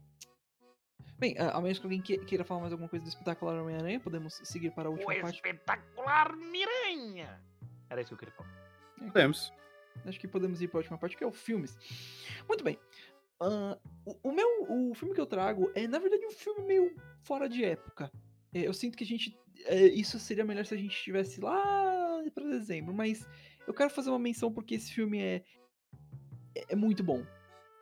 Bem, 1.20 1.36
a 1.38 1.50
a 1.50 1.60
menos 1.60 1.78
que 1.78 1.84
alguém 1.86 2.00
que- 2.00 2.18
queira 2.18 2.44
falar 2.44 2.60
mais 2.60 2.72
alguma 2.72 2.88
coisa 2.88 3.04
do 3.04 3.08
espetacular 3.08 3.60
Homem-Aranha, 3.60 4.00
podemos 4.00 4.40
seguir 4.42 4.70
para 4.70 4.88
a 4.88 4.90
última 4.90 5.12
O 5.12 5.20
parte. 5.20 5.36
espetacular 5.36 6.34
Miranha! 6.34 7.38
Era 7.90 8.00
isso 8.00 8.08
que 8.08 8.14
eu 8.14 8.18
queria 8.18 8.34
falar. 8.34 9.12
Temos. 9.12 9.52
Acho 10.06 10.18
que 10.18 10.26
podemos 10.26 10.62
ir 10.62 10.68
para 10.68 10.78
a 10.78 10.80
última 10.80 10.96
parte, 10.98 11.16
que 11.16 11.22
é 11.22 11.26
o 11.26 11.32
filmes. 11.32 11.76
Muito 12.48 12.64
bem. 12.64 12.78
Ah, 13.38 13.76
o, 14.06 14.30
o 14.30 14.32
meu. 14.32 14.48
O 14.90 14.94
filme 14.94 15.14
que 15.14 15.20
eu 15.20 15.26
trago 15.26 15.70
é, 15.74 15.86
na 15.86 15.98
verdade, 15.98 16.24
um 16.24 16.30
filme 16.30 16.62
meio 16.64 16.94
fora 17.22 17.48
de 17.48 17.64
época. 17.64 18.10
É, 18.54 18.60
eu 18.66 18.72
sinto 18.72 18.96
que 18.96 19.04
a 19.04 19.06
gente. 19.06 19.38
é, 19.66 19.76
isso 19.88 20.18
seria 20.18 20.44
melhor 20.44 20.64
se 20.64 20.72
a 20.74 20.76
gente 20.76 20.94
estivesse 20.96 21.40
lá 21.40 22.22
para 22.34 22.44
dezembro, 22.48 22.94
mas 22.94 23.28
eu 23.66 23.74
quero 23.74 23.90
fazer 23.90 24.08
uma 24.10 24.18
menção 24.18 24.50
porque 24.52 24.74
esse 24.76 24.90
filme 24.92 25.20
é. 25.20 25.44
É, 26.54 26.64
é 26.70 26.76
muito 26.76 27.02
bom. 27.02 27.22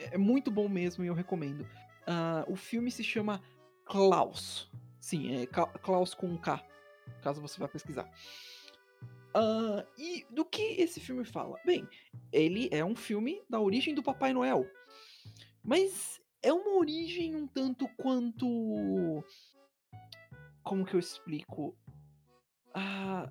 É, 0.01 0.15
é 0.15 0.19
muito 0.19 0.51
bom 0.51 0.69
mesmo 0.69 1.05
e 1.05 1.07
eu 1.07 1.15
recomendo. 1.15 1.65
Ah, 2.11 2.43
o 2.49 2.57
filme 2.57 2.91
se 2.91 3.05
chama 3.05 3.43
Klaus. 3.85 4.71
Sim, 4.99 5.43
é 5.43 5.47
Klaus 5.47 6.15
com 6.15 6.27
um 6.27 6.39
K, 6.39 6.67
caso 7.23 7.39
você 7.43 7.61
vá 7.61 7.69
pesquisar. 7.69 8.11
Ah, 9.35 9.85
e 9.99 10.25
do 10.31 10.43
que 10.43 10.63
esse 10.81 11.01
filme 11.01 11.23
fala? 11.23 11.61
Bem, 11.67 11.87
ele 12.33 12.71
é 12.73 12.83
um 12.83 12.97
filme 12.97 13.43
da 13.49 13.61
origem 13.61 13.95
do 13.95 14.03
Papai 14.03 14.33
Noel. 14.33 14.67
Mas 15.63 16.19
é 16.43 16.51
uma 16.51 16.79
origem 16.79 17.37
um 17.37 17.47
tanto 17.47 17.87
quanto. 17.89 19.23
Como 20.63 20.87
que 20.87 20.95
eu 20.95 21.01
explico? 21.01 21.77
Ah, 22.73 23.31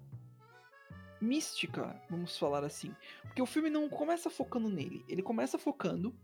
mística, 1.20 2.00
vamos 2.12 2.38
falar 2.38 2.64
assim. 2.64 2.96
Porque 3.24 3.42
o 3.42 3.48
filme 3.48 3.72
não 3.72 3.90
começa 3.90 4.30
focando 4.30 4.70
nele, 4.70 5.04
ele 5.08 5.24
começa 5.24 5.58
focando 5.58 6.16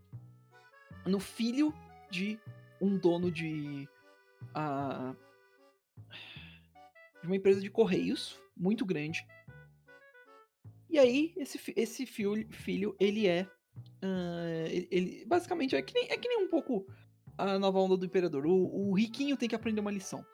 no 1.04 1.18
filho 1.18 1.74
de 2.10 2.38
um 2.80 2.96
dono 2.96 3.30
de. 3.30 3.88
ah, 4.54 5.14
de 7.20 7.26
uma 7.26 7.36
empresa 7.36 7.60
de 7.60 7.70
correios 7.70 8.38
muito 8.56 8.84
grande. 8.84 9.26
E 10.90 10.98
aí, 10.98 11.32
esse, 11.36 11.60
esse 11.76 12.06
filho, 12.06 12.46
filho, 12.52 12.94
ele 13.00 13.26
é. 13.26 13.48
ah, 14.02 14.66
ele, 14.68 14.88
ele- 14.90 15.24
basicamente 15.26 15.74
é 15.74 15.82
que, 15.82 15.94
nem, 15.94 16.10
é 16.10 16.16
que 16.16 16.28
nem 16.28 16.44
um 16.44 16.48
pouco 16.48 16.86
a 17.36 17.58
nova 17.58 17.78
onda 17.80 17.96
do 17.96 18.06
imperador. 18.06 18.46
O, 18.46 18.90
o 18.90 18.92
riquinho 18.94 19.36
tem 19.36 19.48
que 19.48 19.54
aprender 19.54 19.80
uma 19.80 19.90
lição. 19.90 20.24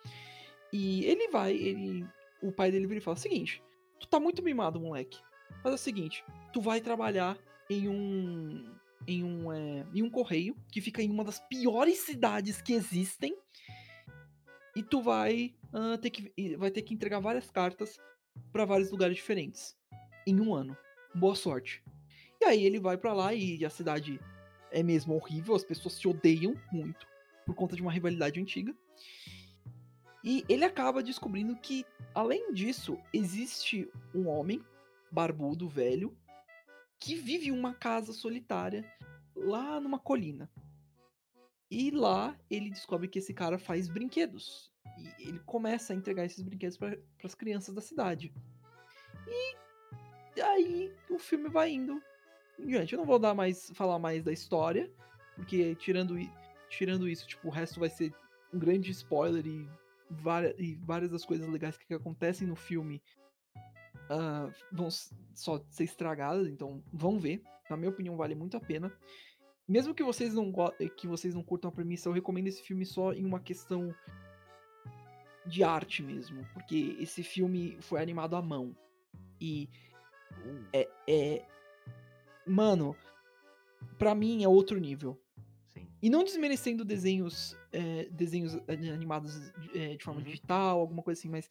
E 0.73 1.05
ele 1.05 1.29
vai, 1.29 1.53
ele. 1.55 2.07
O 2.43 2.53
pai 2.53 2.71
dele 2.71 2.87
vira 2.87 2.99
e 2.99 3.03
fala: 3.03 3.17
seguinte, 3.17 3.63
tu 3.99 4.07
tá 4.07 4.21
muito 4.21 4.43
mimado, 4.43 4.81
moleque. 4.81 5.19
Faz 5.63 5.75
o 5.75 5.79
seguinte, 5.79 6.25
tu 6.53 6.61
vai 6.61 6.81
trabalhar 6.81 7.39
em 7.69 7.89
um. 7.89 8.65
Em 9.07 9.25
um, 9.25 9.40
é, 9.81 9.87
em 9.95 10.03
um 10.03 10.11
correio 10.11 10.57
que 10.71 10.81
fica 10.81 11.03
em 11.03 11.11
uma 11.11 11.25
das 11.25 11.41
piores 11.41 11.99
cidades 11.99 12.61
que 12.61 12.73
existem. 12.73 13.37
E 14.77 14.83
tu 14.83 15.03
vai, 15.03 15.55
ah, 15.73 15.99
ter 15.99 16.11
que, 16.11 16.57
vai 16.57 16.71
ter 16.71 16.83
que 16.83 16.95
entregar 16.95 17.21
várias 17.21 17.51
cartas 17.51 17.99
pra 18.53 18.65
vários 18.65 18.91
lugares 18.91 19.17
diferentes. 19.17 19.77
Em 20.27 20.41
um 20.41 20.55
ano. 20.55 20.77
Boa 21.15 21.35
sorte. 21.35 21.83
E 22.41 22.45
aí 22.45 22.65
ele 22.65 22.79
vai 22.79 22.97
pra 22.97 23.13
lá 23.13 23.35
e 23.35 23.65
a 23.65 23.71
cidade 23.71 24.21
é 24.71 24.83
mesmo 24.83 25.15
horrível, 25.15 25.55
as 25.55 25.65
pessoas 25.65 25.95
se 25.95 26.07
odeiam 26.07 26.55
muito 26.71 27.07
por 27.45 27.55
conta 27.55 27.75
de 27.75 27.83
uma 27.83 27.93
rivalidade 27.93 28.41
antiga. 28.41 28.75
E 30.23 30.45
ele 30.49 30.65
acaba 30.65 31.03
descobrindo 31.03 31.57
que, 31.57 31.85
além 32.15 32.53
disso, 32.53 32.99
existe 33.13 33.91
um 34.15 34.29
homem 34.29 34.65
barbudo, 35.11 35.69
velho, 35.69 36.17
que 36.99 37.17
vive 37.17 37.49
em 37.49 37.53
uma 37.53 37.75
casa 37.75 38.13
solitária 38.13 38.85
lá 39.41 39.81
numa 39.81 39.99
colina. 39.99 40.51
E 41.71 41.91
lá 41.91 42.37
ele 42.51 42.71
descobre 42.71 43.09
que 43.09 43.19
esse 43.19 43.33
cara 43.33 43.59
faz 43.59 43.89
brinquedos. 43.89 44.73
E 44.99 45.29
ele 45.29 45.39
começa 45.41 45.93
a 45.93 45.97
entregar 45.97 46.25
esses 46.25 46.43
brinquedos 46.43 46.77
para 46.77 46.99
as 47.23 47.35
crianças 47.35 47.75
da 47.75 47.81
cidade. 47.81 48.33
E 50.37 50.41
aí 50.41 50.93
o 51.09 51.19
filme 51.19 51.49
vai 51.49 51.71
indo. 51.71 52.03
Gente, 52.59 52.93
eu 52.93 52.99
não 52.99 53.07
vou 53.07 53.19
dar 53.19 53.35
mais 53.35 53.71
falar 53.75 53.99
mais 53.99 54.23
da 54.23 54.33
história, 54.33 54.91
porque 55.35 55.75
tirando, 55.77 56.17
tirando 56.69 57.09
isso, 57.09 57.27
tipo, 57.27 57.49
o 57.49 57.51
resto 57.51 57.81
vai 57.81 57.89
ser 57.89 58.13
um 58.53 58.59
grande 58.59 58.91
spoiler 58.91 59.47
e, 59.47 59.69
várias, 60.11 60.59
e 60.59 60.75
várias 60.75 61.11
das 61.11 61.25
coisas 61.25 61.49
legais 61.49 61.79
que, 61.79 61.87
que 61.87 61.95
acontecem 61.95 62.47
no 62.47 62.57
filme 62.57 63.03
ah, 64.11 64.51
vão 64.73 64.89
só 65.35 65.65
ser 65.71 65.85
estragadas, 65.85 66.49
então 66.49 66.83
vão 66.93 67.19
ver. 67.19 67.43
Na 67.69 67.77
minha 67.77 67.91
opinião, 67.91 68.17
vale 68.17 68.35
muito 68.35 68.57
a 68.57 68.61
pena. 68.61 68.93
Mesmo 69.71 69.95
que 69.95 70.03
vocês 70.03 70.35
não 70.35 70.53
que 70.97 71.07
vocês 71.07 71.33
não 71.33 71.45
curtam 71.45 71.69
a 71.69 71.73
premissa, 71.73 72.09
eu 72.09 72.13
recomendo 72.13 72.49
esse 72.49 72.61
filme 72.61 72.85
só 72.85 73.13
em 73.13 73.25
uma 73.25 73.39
questão 73.39 73.95
de 75.47 75.63
arte 75.63 76.03
mesmo, 76.03 76.45
porque 76.53 76.97
esse 76.99 77.23
filme 77.23 77.77
foi 77.81 78.03
animado 78.03 78.35
à 78.35 78.43
mão 78.43 78.77
e 79.41 79.69
Uh, 80.33 80.87
é 81.09 81.45
mano, 82.47 82.97
pra 83.99 84.15
mim 84.15 84.43
é 84.45 84.49
outro 84.49 84.79
nível. 84.79 85.21
sim. 85.69 85.87
E 86.01 86.09
não 86.09 86.25
desmerecendo 86.25 86.85
desenhos, 86.85 87.57
é, 87.73 88.05
desenhos 88.11 88.55
eh, 88.69 88.91
animados 88.95 89.53
eh, 89.75 89.97
de 89.97 90.05
forma 90.05 90.21
Uhum. 90.21 90.25
digital, 90.27 90.81
alguma 90.81 91.03
coisa 91.03 91.19
assim, 91.21 91.29
mas 91.29 91.49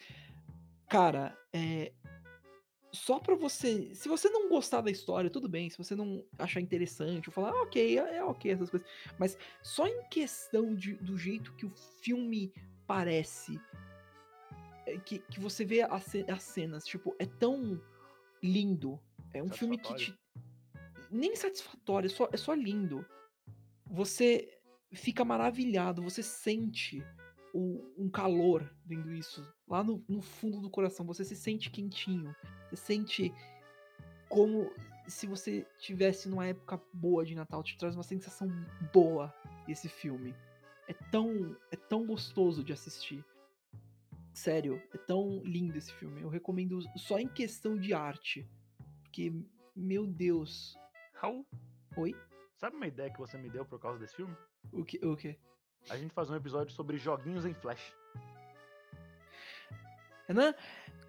cara, 0.88 1.38
é 1.54 1.92
só 2.92 3.20
pra 3.20 3.36
você, 3.36 3.94
se 3.94 4.08
você 4.08 4.30
não 4.30 4.50
gostar 4.50 4.82
da 4.82 4.92
história, 4.92 5.30
tudo 5.30 5.48
bem, 5.48 5.70
se 5.70 5.78
você 5.78 5.96
não 5.96 6.24
achar 6.38 6.60
interessante, 6.60 7.30
ou 7.30 7.34
falar, 7.34 7.52
ah, 7.52 7.62
ok, 7.64 8.00
é, 8.00 8.18
é 8.18 8.24
ok 8.24 8.52
essas 8.52 8.70
coisas, 8.70 8.88
mas 9.18 9.38
só 9.62 9.88
em 9.88 10.04
questão 10.10 10.76
de, 10.76 10.94
do 10.96 11.18
jeito 11.18 11.54
que 11.54 11.66
o 11.66 11.72
filme 12.02 12.54
parece, 12.88 13.60
é, 14.86 14.98
que, 14.98 15.20
que 15.20 15.40
você 15.40 15.64
vê 15.64 15.82
as, 15.82 16.16
as 16.28 16.44
cenas, 16.44 16.86
tipo, 16.86 17.16
é 17.20 17.26
tão 17.26 17.82
lindo, 18.42 19.00
é 19.34 19.44
um 19.44 19.50
filme 19.50 19.78
que 19.78 19.94
te, 19.96 20.20
nem 21.12 21.36
satisfatório, 21.36 22.08
é 22.08 22.10
só, 22.10 22.30
é 22.32 22.38
só 22.38 22.54
lindo. 22.54 23.06
Você 23.86 24.60
fica 24.92 25.26
maravilhado, 25.26 26.02
você 26.02 26.22
sente 26.22 27.04
um 27.54 28.10
calor 28.10 28.70
vendo 28.86 29.14
isso 29.14 29.46
lá 29.68 29.84
no, 29.84 30.04
no 30.08 30.22
fundo 30.22 30.62
do 30.62 30.70
coração. 30.70 31.06
Você 31.06 31.24
se 31.24 31.36
sente 31.36 31.70
quentinho, 31.70 32.36
você 32.70 32.76
sente 32.76 33.34
como 34.28 34.72
se 35.08 35.26
você 35.26 35.66
tivesse 35.80 36.30
numa 36.30 36.46
época 36.46 36.80
boa 36.94 37.26
de 37.26 37.34
Natal, 37.36 37.64
te 37.64 37.78
traz 37.78 37.96
uma 37.96 38.04
sensação 38.04 38.48
boa 38.94 39.34
esse 39.68 39.90
filme. 39.90 40.36
É 40.88 40.94
tão, 40.94 41.56
é 41.72 41.76
tão 41.76 42.06
gostoso 42.06 42.64
de 42.64 42.74
assistir. 42.74 43.26
Sério, 44.34 44.82
é 44.94 44.98
tão 44.98 45.42
lindo 45.44 45.78
esse 45.78 45.92
filme. 45.94 46.22
Eu 46.22 46.30
recomendo 46.30 46.80
só 46.98 47.20
em 47.20 47.28
questão 47.28 47.78
de 47.78 47.94
arte. 47.94 48.48
Porque, 49.04 49.34
meu 49.76 50.08
Deus. 50.08 50.78
Raul, 51.14 51.46
Oi? 51.98 52.16
sabe 52.56 52.76
uma 52.76 52.88
ideia 52.88 53.12
que 53.12 53.20
você 53.20 53.38
me 53.38 53.50
deu 53.50 53.66
por 53.66 53.80
causa 53.80 54.00
desse 54.00 54.16
filme? 54.16 54.36
O 54.72 54.84
que? 54.84 55.04
O 55.06 55.16
quê? 55.16 55.38
A 55.90 55.98
gente 55.98 56.14
faz 56.14 56.30
um 56.30 56.36
episódio 56.36 56.74
sobre 56.74 56.98
joguinhos 56.98 57.46
em 57.46 57.54
Flash. 57.54 57.94
Renan, 60.28 60.54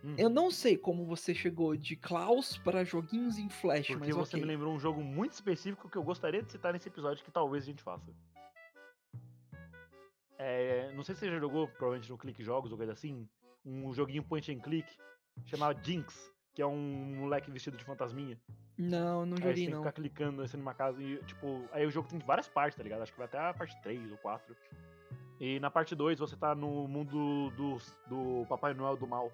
Hum. 0.03 0.15
eu 0.17 0.31
não 0.31 0.51
sei 0.51 0.79
como 0.79 1.05
você 1.05 1.35
chegou 1.35 1.77
de 1.77 1.95
Klaus 1.95 2.57
para 2.57 2.85
joguinhos 2.85 3.39
em 3.39 3.51
Flash, 3.51 3.89
Porque 3.89 4.07
mas 4.07 4.17
você 4.17 4.37
ok. 4.37 4.41
me 4.41 4.47
lembrou 4.47 4.75
um 4.75 4.81
jogo 4.81 5.03
muito 5.03 5.33
específico 5.33 5.91
que 5.91 5.97
eu 5.97 6.03
gostaria 6.03 6.43
de 6.43 6.51
citar 6.51 6.73
nesse 6.73 6.89
episódio 6.89 7.23
que 7.23 7.31
talvez 7.31 7.65
a 7.65 7.67
gente 7.67 7.83
faça. 7.83 8.11
É, 10.39 10.91
não 10.95 11.05
sei 11.05 11.15
se 11.15 11.21
você 11.21 11.31
já 11.31 11.39
jogou, 11.39 11.69
provavelmente 11.69 12.11
no 12.11 12.17
Clique 12.17 12.43
Jogos 12.43 12.73
ou 12.73 12.79
coisa 12.79 12.95
assim, 12.95 13.29
um 13.63 13.93
joguinho 13.93 14.25
point 14.25 14.51
and 14.51 14.61
click 14.61 14.91
chamado 15.45 15.79
Jinx, 15.85 16.33
que 16.55 16.63
é 16.63 16.67
um 16.67 17.17
moleque 17.17 17.51
vestido 17.51 17.77
de 17.77 17.85
fantasminha. 17.85 18.39
Não, 18.77 19.27
não 19.27 19.37
aí 19.37 19.43
você 19.43 19.49
joguei 19.49 19.55
tem 19.55 19.67
que 19.67 19.71
não. 19.73 19.79
ficar 19.81 19.93
clicando 19.93 20.43
assim 20.43 20.57
numa 20.57 20.75
casa 20.75 21.03
e, 21.03 21.23
tipo, 21.25 21.69
aí 21.71 21.87
o 21.87 21.91
jogo 21.91 22.09
tem 22.09 22.19
várias 22.21 22.49
partes, 22.49 22.77
tá 22.77 22.83
ligado? 22.83 23.03
Acho 23.03 23.13
que 23.13 23.19
vai 23.19 23.27
até 23.27 23.39
a 23.39 23.53
parte 23.53 23.81
3 23.83 24.11
ou 24.11 24.19
4. 24.19 24.57
E 25.39 25.61
na 25.61 25.71
parte 25.71 25.95
2 25.95 26.19
você 26.19 26.37
tá 26.37 26.55
no 26.55 26.87
mundo 26.89 27.51
do, 27.51 27.77
do 28.09 28.47
Papai 28.47 28.75
Noel 28.75 28.97
do 28.97 29.07
Mal. 29.07 29.31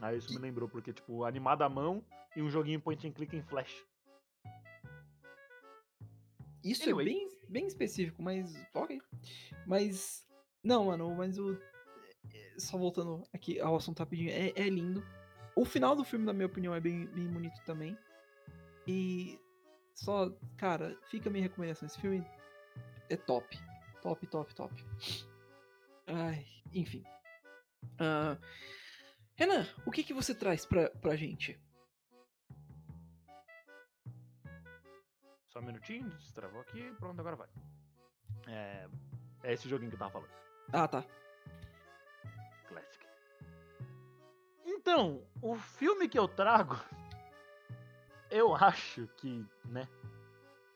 Aí 0.00 0.18
isso 0.18 0.32
me 0.34 0.40
lembrou, 0.40 0.68
porque, 0.68 0.92
tipo, 0.92 1.24
animado 1.24 1.62
à 1.62 1.68
mão 1.68 2.04
e 2.36 2.42
um 2.42 2.50
joguinho 2.50 2.80
point 2.80 3.06
and 3.06 3.12
click 3.12 3.36
em 3.36 3.42
flash. 3.42 3.84
Isso 6.64 6.84
Anyway. 6.84 7.06
é 7.06 7.10
bem, 7.10 7.28
bem 7.48 7.66
específico, 7.66 8.22
mas 8.22 8.54
ok. 8.74 9.00
Mas, 9.66 10.26
não, 10.62 10.86
mano, 10.86 11.14
mas 11.14 11.38
o... 11.38 11.56
é, 12.32 12.58
Só 12.58 12.76
voltando 12.78 13.22
aqui 13.32 13.60
ao 13.60 13.76
assunto 13.76 14.00
rapidinho, 14.00 14.30
é, 14.30 14.52
é 14.56 14.68
lindo. 14.68 15.04
O 15.54 15.64
final 15.64 15.94
do 15.94 16.04
filme, 16.04 16.24
na 16.24 16.32
minha 16.32 16.46
opinião, 16.46 16.74
é 16.74 16.80
bem, 16.80 17.06
bem 17.06 17.28
bonito 17.28 17.60
também. 17.64 17.96
E 18.86 19.38
só, 19.94 20.30
cara, 20.56 20.98
fica 21.08 21.28
a 21.28 21.32
minha 21.32 21.44
recomendação. 21.44 21.86
Esse 21.86 22.00
filme 22.00 22.26
é 23.08 23.16
top. 23.16 23.58
Top, 24.00 24.26
top, 24.26 24.54
top. 24.54 24.84
Ai, 26.06 26.46
enfim. 26.72 27.04
Ah, 27.98 28.36
Renan, 29.34 29.66
o 29.86 29.90
que, 29.90 30.02
que 30.02 30.14
você 30.14 30.34
traz 30.34 30.64
pra, 30.64 30.90
pra 30.90 31.16
gente? 31.16 31.60
Só 35.48 35.60
um 35.60 35.62
minutinho, 35.62 36.08
destravou 36.18 36.60
aqui, 36.60 36.94
pronto, 36.98 37.20
agora 37.20 37.36
vai. 37.36 37.48
É, 38.46 38.88
é 39.42 39.52
esse 39.52 39.68
joguinho 39.68 39.90
que 39.90 39.96
eu 39.96 39.98
tava 39.98 40.12
falando. 40.12 40.30
Ah, 40.72 40.88
tá. 40.88 41.04
Classic. 42.68 43.01
Então, 44.82 45.22
o 45.40 45.54
filme 45.54 46.08
que 46.08 46.18
eu 46.18 46.26
trago, 46.26 46.76
eu 48.28 48.52
acho 48.52 49.06
que, 49.16 49.46
né, 49.64 49.86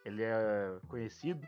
ele 0.05 0.23
é 0.23 0.79
conhecido, 0.87 1.45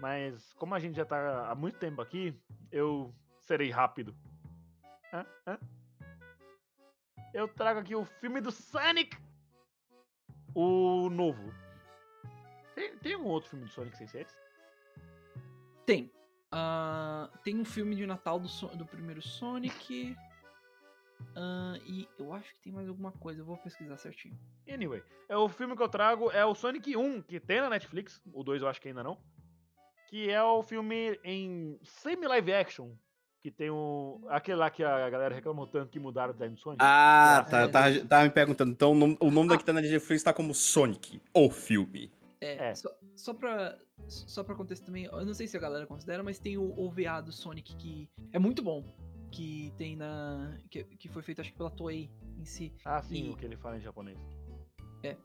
mas 0.00 0.54
como 0.54 0.74
a 0.74 0.78
gente 0.78 0.96
já 0.96 1.04
tá 1.04 1.50
há 1.50 1.54
muito 1.54 1.78
tempo 1.78 2.00
aqui, 2.00 2.34
eu 2.72 3.14
serei 3.42 3.70
rápido. 3.70 4.16
Hã? 5.12 5.26
Hã? 5.46 5.58
Eu 7.34 7.46
trago 7.46 7.80
aqui 7.80 7.94
o 7.94 8.06
filme 8.06 8.40
do 8.40 8.50
Sonic, 8.50 9.14
o 10.54 11.10
novo. 11.10 11.52
Tem, 12.74 12.96
tem 12.96 13.16
um 13.16 13.26
outro 13.26 13.50
filme 13.50 13.66
do 13.66 13.70
Sonic 13.70 13.98
sem 13.98 14.06
ser 14.06 14.22
esse? 14.22 14.36
Tem. 15.84 16.10
Ah, 16.50 17.28
tem 17.42 17.60
um 17.60 17.66
filme 17.66 17.94
de 17.94 18.06
Natal 18.06 18.40
do, 18.40 18.48
do 18.76 18.86
primeiro 18.86 19.20
Sonic. 19.20 20.16
Ah, 21.36 21.78
e 21.86 22.08
eu 22.18 22.32
acho 22.32 22.52
que 22.54 22.60
tem 22.60 22.72
mais 22.72 22.88
alguma 22.88 23.12
coisa, 23.12 23.40
eu 23.40 23.44
vou 23.44 23.56
pesquisar 23.56 23.96
certinho. 23.96 24.38
Anyway, 24.68 25.02
é 25.28 25.36
o 25.36 25.48
filme 25.48 25.76
que 25.76 25.82
eu 25.82 25.88
trago 25.88 26.30
é 26.30 26.44
o 26.44 26.54
Sonic 26.54 26.96
1, 26.96 27.22
que 27.22 27.40
tem 27.40 27.60
na 27.60 27.70
Netflix. 27.70 28.20
O 28.32 28.42
2 28.42 28.62
eu 28.62 28.68
acho 28.68 28.80
que 28.80 28.88
ainda 28.88 29.02
não. 29.02 29.18
Que 30.08 30.30
é 30.30 30.42
o 30.42 30.62
filme 30.62 31.18
em 31.24 31.78
semi-live 31.82 32.52
action. 32.52 32.90
Que 33.42 33.50
tem 33.50 33.68
o. 33.68 34.24
Aquele 34.28 34.56
lá 34.56 34.70
que 34.70 34.82
a 34.82 35.10
galera 35.10 35.34
reclamou 35.34 35.66
tanto 35.66 35.90
que 35.90 35.98
mudaram 35.98 36.30
o 36.30 36.32
design 36.32 36.54
do 36.54 36.60
Sonic. 36.60 36.78
Ah, 36.82 37.44
tá. 37.50 37.60
É. 37.60 37.64
Eu 37.64 37.70
tava, 37.70 38.04
tava 38.06 38.24
me 38.24 38.30
perguntando. 38.30 38.70
Então 38.70 38.92
o 38.92 38.94
nome, 38.94 39.18
o 39.20 39.30
nome 39.30 39.50
daqui 39.50 39.64
tá 39.64 39.72
na 39.72 39.82
Netflix 39.82 40.22
tá 40.22 40.32
como 40.32 40.54
Sonic, 40.54 41.20
o 41.34 41.50
filme. 41.50 42.10
É, 42.40 42.70
É. 42.70 42.74
Só, 42.74 42.90
só 43.16 43.34
pra. 43.34 43.76
Só 44.08 44.42
pra 44.42 44.54
contexto 44.54 44.86
também, 44.86 45.04
eu 45.04 45.24
não 45.24 45.34
sei 45.34 45.46
se 45.46 45.56
a 45.56 45.60
galera 45.60 45.86
considera, 45.86 46.22
mas 46.22 46.38
tem 46.38 46.58
o 46.58 46.78
OVA 46.78 47.22
do 47.22 47.32
Sonic 47.32 47.76
que 47.76 48.08
é 48.32 48.38
muito 48.38 48.62
bom. 48.62 48.84
Que 49.34 49.72
tem 49.76 49.96
na. 49.96 50.56
Que, 50.70 50.84
que 50.84 51.08
foi 51.08 51.22
feito 51.22 51.40
acho 51.40 51.50
que 51.50 51.56
pela 51.56 51.70
Toei 51.70 52.08
em 52.38 52.44
si. 52.44 52.72
Ah, 52.84 53.02
sim, 53.02 53.26
E- 53.26 53.30
o 53.30 53.36
que 53.36 53.44
ele 53.44 53.56
fala 53.56 53.76
em 53.76 53.80
japonês. 53.80 54.18
É. 55.02 55.16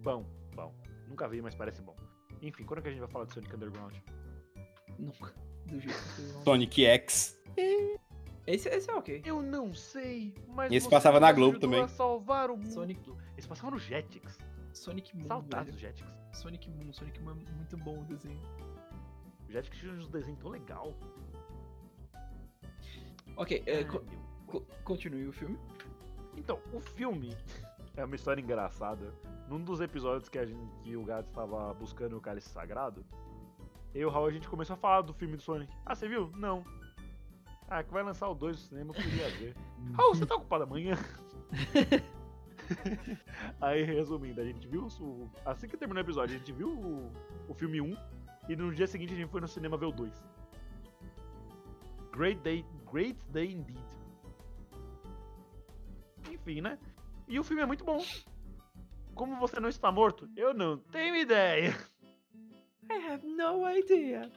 Bom, 0.00 0.26
bom. 0.54 0.74
Nunca 1.08 1.28
vi, 1.28 1.40
mas 1.40 1.54
parece 1.54 1.80
bom. 1.80 1.94
Enfim, 2.40 2.64
quando 2.64 2.80
é 2.80 2.82
que 2.82 2.88
a 2.88 2.90
gente 2.90 3.00
vai 3.00 3.08
falar 3.08 3.26
de 3.26 3.34
Sonic 3.34 3.54
Underground? 3.54 3.94
Nunca. 4.98 5.32
Do 5.66 5.78
jeito. 5.78 5.96
Sonic 6.42 6.84
X. 6.84 7.38
Esse, 8.46 8.68
esse 8.68 8.90
é 8.90 8.94
ok. 8.94 9.22
Eu 9.24 9.40
não 9.40 9.72
sei, 9.72 10.34
mas. 10.48 10.72
Esse 10.72 10.84
você 10.86 10.90
passava 10.90 11.20
na 11.20 11.30
Globo 11.30 11.60
também. 11.60 11.86
Salvar 11.88 12.50
o 12.50 12.56
mundo. 12.56 12.72
Sonic- 12.72 13.12
Esse 13.38 13.46
passava 13.46 13.70
no 13.70 13.78
Jetix. 13.78 14.38
Sonic 14.72 15.16
Moon. 15.16 15.28
Saudades 15.28 15.72
do. 15.74 15.78
Jetix. 15.78 16.10
Sonic 16.32 16.68
Moon, 16.70 16.92
Sonic 16.92 17.20
Moon 17.20 17.30
é 17.32 17.52
muito 17.52 17.76
bom 17.76 18.00
o 18.00 18.04
desenho. 18.04 18.40
Jetix 19.48 19.78
tinha 19.78 19.92
uns 19.92 20.08
desenhos 20.08 20.40
tão 20.40 20.50
legal. 20.50 20.92
Ok, 23.36 23.62
é, 23.66 23.84
co- 23.84 24.04
co- 24.46 24.64
continue 24.84 25.26
o 25.26 25.32
filme. 25.32 25.58
Então, 26.36 26.58
o 26.72 26.80
filme 26.80 27.36
é 27.96 28.04
uma 28.04 28.14
história 28.14 28.40
engraçada. 28.40 29.12
Num 29.48 29.62
dos 29.62 29.80
episódios 29.80 30.28
que, 30.28 30.38
a 30.38 30.46
gente, 30.46 30.60
que 30.82 30.96
o 30.96 31.04
gato 31.04 31.28
estava 31.28 31.74
buscando 31.74 32.16
o 32.16 32.20
cálice 32.20 32.48
sagrado, 32.48 33.04
eu 33.94 34.02
e 34.02 34.04
o 34.06 34.10
Raul 34.10 34.26
a 34.26 34.30
gente 34.30 34.48
começou 34.48 34.74
a 34.74 34.76
falar 34.78 35.02
do 35.02 35.12
filme 35.12 35.36
do 35.36 35.42
Sonic. 35.42 35.70
Ah, 35.84 35.94
você 35.94 36.08
viu? 36.08 36.30
Não. 36.36 36.64
Ah, 37.68 37.82
que 37.82 37.92
vai 37.92 38.02
lançar 38.02 38.28
o 38.28 38.34
2 38.34 38.56
no 38.56 38.62
cinema, 38.68 38.90
eu 38.94 39.02
queria 39.02 39.28
ver. 39.30 39.54
Raul, 39.92 40.14
você 40.14 40.24
tá 40.26 40.34
ocupado 40.36 40.64
amanhã? 40.64 40.94
Aí, 43.60 43.82
resumindo, 43.82 44.40
a 44.40 44.44
gente 44.44 44.66
viu. 44.66 44.86
o- 45.00 45.30
Assim 45.44 45.68
que 45.68 45.76
terminou 45.76 46.02
o 46.02 46.06
episódio, 46.06 46.34
a 46.34 46.38
gente 46.38 46.52
viu 46.52 46.68
o, 46.70 47.12
o 47.48 47.54
filme 47.54 47.80
1 47.80 47.96
e 48.48 48.56
no 48.56 48.72
dia 48.74 48.86
seguinte 48.86 49.12
a 49.12 49.16
gente 49.16 49.30
foi 49.30 49.40
no 49.40 49.48
cinema 49.48 49.76
ver 49.76 49.86
o 49.86 49.92
2. 49.92 50.24
Great 52.12 52.40
Day, 52.42 52.64
Great 52.90 53.18
Day 53.30 53.52
Indeed. 53.52 53.78
Enfim, 56.30 56.60
né? 56.60 56.78
E 57.28 57.38
o 57.38 57.44
filme 57.44 57.62
é 57.62 57.66
muito 57.66 57.84
bom. 57.84 57.98
Como 59.14 59.36
você 59.38 59.60
não 59.60 59.68
está 59.68 59.90
morto? 59.90 60.28
Eu 60.36 60.54
não 60.54 60.78
tenho 60.78 61.16
ideia. 61.16 61.70
I 62.90 63.12
have 63.12 63.26
no 63.26 63.68
idea. 63.70 64.30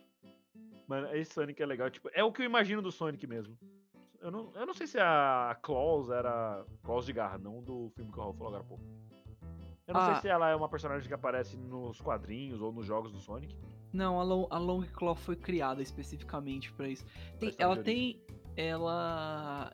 Mano, 0.87 1.13
esse 1.15 1.33
Sonic 1.33 1.61
é 1.61 1.65
legal. 1.65 1.89
Tipo, 1.89 2.09
é 2.13 2.23
o 2.23 2.31
que 2.31 2.41
eu 2.41 2.45
imagino 2.45 2.81
do 2.81 2.91
Sonic 2.91 3.25
mesmo. 3.25 3.57
Eu 4.19 4.31
não, 4.31 4.51
eu 4.55 4.65
não 4.65 4.73
sei 4.73 4.87
se 4.87 4.99
a 4.99 5.57
Claus 5.61 6.09
era. 6.09 6.65
Claus 6.83 7.05
de 7.05 7.13
garra, 7.13 7.37
não 7.37 7.61
do 7.61 7.89
filme 7.95 8.11
que 8.11 8.17
o 8.17 8.21
Raul 8.21 8.33
falou 8.33 8.47
agora 8.55 8.63
há 8.63 8.67
pouco. 8.67 8.83
Eu 9.87 9.93
não 9.93 10.01
Ah. 10.01 10.13
sei 10.13 10.21
se 10.21 10.27
ela 10.27 10.49
é 10.49 10.55
uma 10.55 10.69
personagem 10.69 11.07
que 11.07 11.13
aparece 11.13 11.57
nos 11.57 11.99
quadrinhos 12.01 12.61
ou 12.61 12.71
nos 12.71 12.85
jogos 12.85 13.11
do 13.11 13.19
Sonic. 13.19 13.55
Não, 13.95 14.19
a, 14.19 14.23
Long, 14.23 14.47
a 14.49 15.15
foi 15.15 15.37
criada 15.37 15.81
especificamente 15.81 16.71
pra 16.73 16.89
isso. 16.89 17.05
Tem- 17.39 17.49
história 17.49 17.73
ela 17.73 17.83
tem. 17.83 18.21
Ela. 18.57 19.71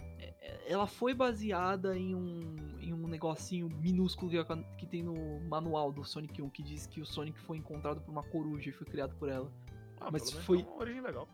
Ela 0.68 0.88
foi 0.88 1.14
baseada 1.14 1.98
em 1.98 2.16
um, 2.16 2.56
em 2.80 2.94
um 2.94 3.08
negocinho 3.08 3.68
minúsculo 3.70 4.32
que, 4.32 4.78
que 4.78 4.86
tem 4.86 5.04
no 5.04 5.40
manual 5.42 5.92
do 5.92 6.04
Sonic 6.04 6.42
1 6.42 6.50
que 6.50 6.64
diz 6.64 6.88
que 6.88 7.02
o 7.02 7.06
Sonic 7.06 7.40
foi 7.40 7.58
encontrado 7.58 8.02
por 8.02 8.12
uma 8.12 8.24
coruja 8.24 8.70
e 8.70 8.74
foi 8.74 8.86
criado 8.88 9.16
por 9.16 9.28
ela. 9.30 9.52
Ah, 10.00 10.10
Mas 10.12 10.32
foi- 10.32 10.62
é 10.62 10.64
uma 10.64 10.78
origem 10.78 11.02
legal. 11.02 11.28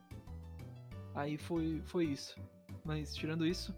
Aí 1.15 1.37
foi, 1.37 1.81
foi 1.85 2.05
isso. 2.05 2.39
Mas 2.83 3.13
tirando 3.15 3.45
isso, 3.45 3.75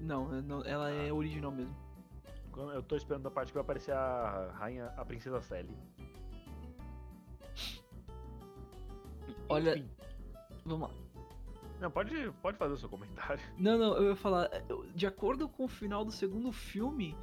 não, 0.00 0.34
é- 0.34 0.42
ela 0.64 0.90
é 0.90 1.12
original 1.12 1.52
mesmo. 1.52 1.76
Eu 2.56 2.82
tô 2.82 2.96
esperando 2.96 3.26
a 3.26 3.30
parte 3.30 3.48
que 3.48 3.54
vai 3.54 3.62
aparecer 3.62 3.92
a 3.94 4.52
rainha, 4.54 4.86
a 4.96 5.04
princesa 5.04 5.40
Sally. 5.40 5.76
Olha, 9.52 9.76
Enfim. 9.78 9.90
vamos 10.64 10.88
lá. 10.88 10.94
Não, 11.80 11.90
pode, 11.90 12.30
pode 12.40 12.56
fazer 12.58 12.74
o 12.74 12.76
seu 12.76 12.88
comentário. 12.88 13.42
Não, 13.58 13.76
não, 13.76 13.96
eu 13.96 14.10
ia 14.10 14.16
falar, 14.16 14.48
eu- 14.68 14.86
de 14.94 15.04
acordo 15.06 15.48
com 15.48 15.64
o 15.64 15.68
final 15.68 16.04
do 16.04 16.12
segundo 16.12 16.52
filme, 16.52 17.16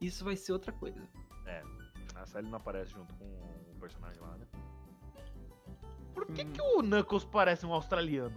isso 0.00 0.24
vai 0.24 0.34
ser 0.36 0.52
outra 0.52 0.72
coisa. 0.72 1.00
A 2.14 2.26
Sally 2.26 2.48
não 2.48 2.56
aparece 2.56 2.90
junto 2.92 3.14
com 3.14 3.24
o 3.24 3.76
personagem 3.80 4.20
lá, 4.20 4.36
né? 4.36 4.46
Por 6.14 6.26
que, 6.26 6.42
Hum. 6.42 6.52
que 6.52 6.60
o 6.60 6.82
Knuckles 6.82 7.24
parece 7.24 7.64
um 7.64 7.72
australiano? 7.72 8.34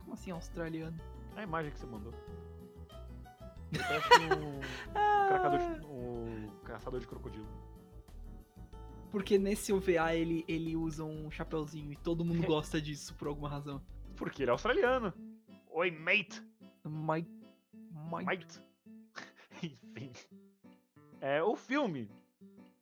Como 0.00 0.14
assim, 0.14 0.30
australiano? 0.32 0.98
A 1.36 1.42
imagem 1.44 1.70
que 1.70 1.78
você 1.78 1.86
mandou. 1.86 2.12
Parece 3.70 4.08
um, 4.34 4.60
cracador 5.28 5.58
de- 5.60 5.86
um 5.86 6.50
caçador 6.64 6.98
de 7.00 7.06
crocodilo. 7.06 7.46
Porque 9.10 9.38
nesse 9.38 9.72
OVA 9.72 10.14
ele, 10.14 10.44
ele 10.46 10.76
usa 10.76 11.04
um 11.04 11.30
chapeuzinho 11.30 11.92
e 11.92 11.96
todo 11.96 12.24
mundo 12.24 12.42
gosta 12.46 12.80
disso 12.80 13.14
por 13.14 13.28
alguma 13.28 13.48
razão. 13.48 13.82
Porque 14.16 14.42
ele 14.42 14.50
é 14.50 14.52
australiano. 14.52 15.12
Oi, 15.70 15.90
mate. 15.90 16.42
Mike. 16.84 17.30
Mike. 18.10 18.24
Mate. 18.24 18.62
Enfim. 19.62 20.12
É, 21.20 21.42
o 21.42 21.56
filme, 21.56 22.10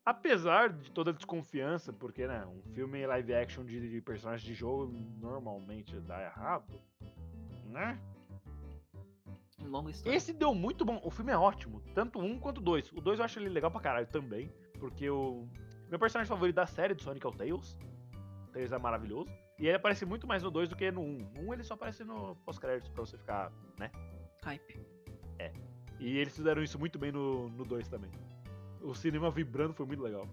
apesar 0.05 0.70
de 0.72 0.91
toda 0.91 1.11
a 1.11 1.14
desconfiança, 1.14 1.93
porque, 1.93 2.27
né, 2.27 2.45
um 2.47 2.62
filme 2.74 3.07
live 3.07 3.35
action 3.35 3.64
de, 3.64 3.91
de 3.91 4.01
personagens 4.01 4.47
de 4.47 4.55
jogo 4.55 4.93
normalmente 5.20 5.99
dá 6.01 6.22
errado, 6.22 6.81
né? 7.66 7.99
Longa 9.64 9.91
história. 9.91 10.16
Esse 10.16 10.33
deu 10.33 10.55
muito 10.55 10.85
bom. 10.85 11.01
O 11.03 11.11
filme 11.11 11.33
é 11.33 11.39
ótimo. 11.39 11.83
Tanto 11.95 12.18
um 12.18 12.39
quanto 12.39 12.61
dois. 12.61 12.91
O 12.93 13.01
dois 13.01 13.18
eu 13.18 13.24
acho 13.24 13.39
ele 13.39 13.49
legal 13.49 13.70
pra 13.70 13.81
caralho 13.81 14.07
também. 14.07 14.53
Porque 14.79 15.09
o. 15.09 15.49
Meu 15.89 15.99
personagem 15.99 16.28
favorito 16.28 16.57
da 16.57 16.66
série 16.66 16.95
do 16.95 17.03
Sonic 17.03 17.24
é 17.24 17.28
o 17.28 17.32
Tails. 17.32 17.76
O 18.49 18.53
Tails 18.53 18.72
é 18.72 18.78
maravilhoso. 18.78 19.30
E 19.59 19.66
ele 19.66 19.76
aparece 19.76 20.05
muito 20.05 20.26
mais 20.26 20.43
no 20.43 20.51
2 20.51 20.68
do 20.68 20.76
que 20.76 20.91
no 20.91 21.01
1. 21.01 21.05
Um. 21.05 21.18
No 21.34 21.41
1 21.43 21.47
um 21.47 21.55
ele 21.55 21.62
só 21.62 21.74
aparece 21.74 22.05
no 22.05 22.37
pós-créditos 22.45 22.91
pra 22.91 23.05
você 23.05 23.16
ficar, 23.16 23.53
né? 23.78 23.91
Hype. 24.45 24.97
E 25.99 26.18
eles 26.18 26.34
fizeram 26.34 26.62
isso 26.62 26.78
muito 26.78 26.99
bem 26.99 27.11
no 27.11 27.49
2 27.64 27.89
também. 27.89 28.11
O 28.82 28.95
cinema 28.95 29.30
vibrando 29.30 29.74
foi 29.74 29.87
muito 29.87 30.03
legal. 30.03 30.28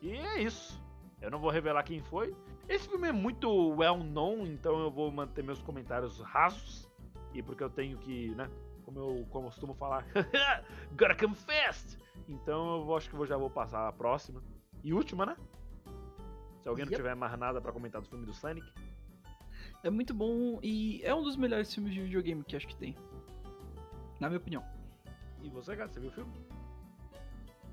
E 0.00 0.12
é 0.12 0.42
isso. 0.42 0.82
Eu 1.20 1.30
não 1.30 1.38
vou 1.38 1.50
revelar 1.50 1.82
quem 1.82 2.00
foi. 2.00 2.34
Esse 2.68 2.88
filme 2.88 3.08
é 3.08 3.12
muito 3.12 3.48
well 3.74 3.98
known, 3.98 4.46
então 4.46 4.78
eu 4.80 4.90
vou 4.90 5.10
manter 5.10 5.42
meus 5.42 5.60
comentários 5.62 6.20
rasos. 6.20 6.90
E 7.32 7.42
porque 7.42 7.62
eu 7.62 7.70
tenho 7.70 7.98
que, 7.98 8.34
né? 8.34 8.50
Como 8.84 8.98
eu 8.98 9.26
como 9.30 9.46
eu 9.46 9.50
costumo 9.50 9.74
falar, 9.74 10.04
gotta 10.96 11.16
come 11.16 11.34
fast! 11.34 11.98
Então 12.28 12.76
eu 12.78 12.84
vou- 12.84 12.96
acho 12.96 13.08
que 13.10 13.16
eu 13.16 13.26
já 13.26 13.36
vou 13.36 13.50
passar 13.50 13.88
a 13.88 13.92
próxima. 13.92 14.42
E 14.82 14.92
última, 14.92 15.24
né? 15.26 15.36
Se 16.62 16.68
alguém 16.68 16.84
não 16.84 16.92
Yep. 16.92 16.96
tiver 17.02 17.14
mais 17.14 17.38
nada 17.38 17.60
pra 17.60 17.72
comentar 17.72 18.00
do 18.00 18.08
filme 18.08 18.24
do 18.24 18.32
Sonic. 18.32 18.66
É 19.82 19.90
muito 19.90 20.14
bom 20.14 20.58
e 20.62 21.02
é 21.04 21.14
um 21.14 21.22
dos 21.22 21.36
melhores 21.36 21.72
filmes 21.72 21.92
de 21.92 22.00
videogame 22.00 22.42
que 22.42 22.56
acho 22.56 22.66
que 22.66 22.76
tem. 22.76 22.96
Na 24.18 24.28
minha 24.28 24.38
opinião. 24.38 24.64
E 25.42 25.48
você, 25.50 25.76
cara, 25.76 25.88
você 25.90 26.00
viu 26.00 26.08
o 26.08 26.12
filme? 26.12 26.32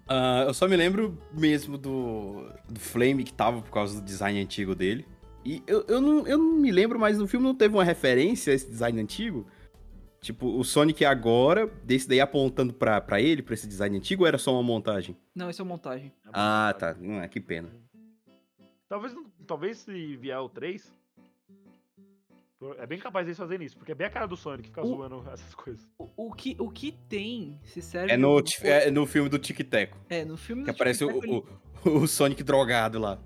Ah, 0.08 0.43
eu 0.45 0.54
só 0.54 0.68
me 0.68 0.76
lembro 0.76 1.18
mesmo 1.32 1.78
do, 1.78 2.49
do 2.68 2.80
Flame 2.80 3.24
que 3.24 3.34
tava 3.34 3.62
por 3.62 3.72
causa 3.72 3.99
do 4.02 4.06
design 4.06 4.41
antigo 4.41 4.76
dele. 4.76 5.08
E 5.45 5.64
eu, 5.66 5.86
eu, 5.88 6.02
não, 6.02 6.28
eu 6.28 6.38
não 6.38 6.58
me 6.58 6.70
lembro, 6.72 6.99
mas 6.99 7.18
no 7.18 7.28
filme 7.28 7.45
não 7.47 7.56
teve 7.56 7.74
uma 7.74 7.84
referência 7.84 8.52
a 8.52 8.56
esse 8.56 8.70
design 8.70 8.99
antigo? 9.02 9.47
Tipo, 10.22 10.45
o 10.55 10.63
Sonic 10.63 11.03
agora, 11.03 11.65
desse 11.84 12.07
daí 12.07 12.19
apontando 12.22 12.72
pra, 12.74 13.01
pra 13.01 13.19
ele, 13.19 13.41
pra 13.41 13.55
esse 13.55 13.67
design 13.67 13.97
antigo, 13.97 14.22
ou 14.24 14.28
era 14.28 14.38
só 14.38 14.53
uma 14.53 14.61
montagem? 14.61 15.17
Não, 15.34 15.49
isso 15.49 15.61
é 15.63 15.65
montagem. 15.65 16.13
É 16.24 16.30
uma 16.30 16.34
Ah, 16.36 16.72
vontade. 16.74 16.99
tá. 17.07 17.13
É, 17.24 17.28
que 17.28 17.39
pena. 17.39 17.69
Talvez, 18.88 19.15
talvez 19.47 19.78
se 19.80 20.15
vier 20.17 20.38
o 20.39 20.47
3. 20.47 20.93
É 22.78 22.86
bem 22.86 22.99
capaz 22.99 23.26
deles 23.26 23.39
fazerem 23.39 23.65
isso, 23.65 23.76
porque 23.76 23.91
é 23.91 23.95
bem 23.95 24.05
a 24.05 24.09
cara 24.11 24.28
do 24.28 24.38
Sonic 24.38 24.69
ficar 24.69 24.84
O- 24.84 24.88
zoando 24.89 25.24
essas 25.34 25.55
coisas. 25.55 25.84
O, 25.97 26.07
o 26.28 26.32
que, 26.32 26.55
o 26.59 26.69
que 26.69 26.91
tem 27.09 27.59
se 27.63 27.82
serve. 27.82 28.13
É 28.13 28.17
no, 28.17 28.38
é 28.61 28.91
no 28.91 29.07
filme 29.07 29.28
do 29.28 29.39
Tic 29.39 29.57
Teco. 29.67 29.97
É, 30.07 30.24
no 30.24 30.38
filme 30.38 30.61
Que 30.63 30.72
do 30.72 30.76
aparece 30.76 31.03
Tic 31.03 31.15
Tac, 31.19 31.28
o, 31.88 31.89
o, 31.89 31.97
o 32.03 32.07
Sonic 32.07 32.43
drogado 32.43 32.99
lá. 32.99 33.19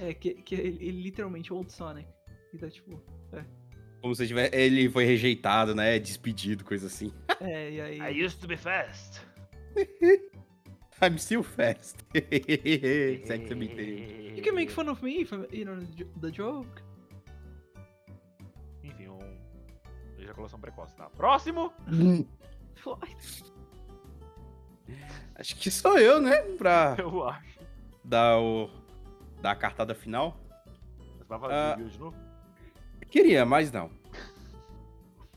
É, 0.00 0.14
que, 0.14 0.32
que 0.36 0.54
ele, 0.54 0.78
ele 0.82 1.02
literalmente 1.02 1.52
é 1.52 1.54
Old 1.54 1.70
Sonic. 1.70 2.08
E 2.54 2.56
tá 2.56 2.70
tipo. 2.70 2.98
Como 4.00 4.14
se 4.14 4.26
tiver, 4.26 4.54
ele 4.54 4.88
foi 4.88 5.04
rejeitado, 5.04 5.74
né? 5.74 5.98
Despedido, 5.98 6.64
coisa 6.64 6.86
assim. 6.86 7.12
É, 7.40 7.70
e 7.70 7.80
aí. 7.80 8.00
I 8.00 8.24
used 8.24 8.40
to 8.40 8.48
be 8.48 8.56
fast. 8.56 9.20
I'm 11.00 11.16
still 11.18 11.44
fast. 11.44 11.96
Sex 12.12 13.50
me. 13.54 14.34
You 14.36 14.42
can 14.42 14.54
make 14.54 14.72
fun 14.72 14.88
of 14.88 15.00
me 15.04 15.20
if 15.22 15.30
you 15.52 15.64
know, 15.64 15.78
the 16.20 16.32
joke. 16.32 16.82
Enfim, 18.82 19.06
um... 19.06 19.18
ejaculação 20.18 20.58
precoce, 20.58 20.96
tá? 20.96 21.08
Próximo! 21.10 21.72
Acho 25.36 25.54
que 25.56 25.70
sou 25.70 25.96
eu, 25.98 26.20
né? 26.20 26.40
Pra 26.56 26.96
Eu 26.98 27.24
acho. 27.28 27.60
dar 28.04 28.40
o. 28.40 28.68
dar 29.40 29.52
a 29.52 29.56
cartada 29.56 29.94
final. 29.94 30.36
Você 31.18 31.24
vai 31.28 31.38
fazer 31.38 31.54
review 31.76 31.88
de 31.88 31.98
novo? 32.00 32.16
Queria, 33.10 33.44
mas 33.46 33.70
não. 33.72 33.90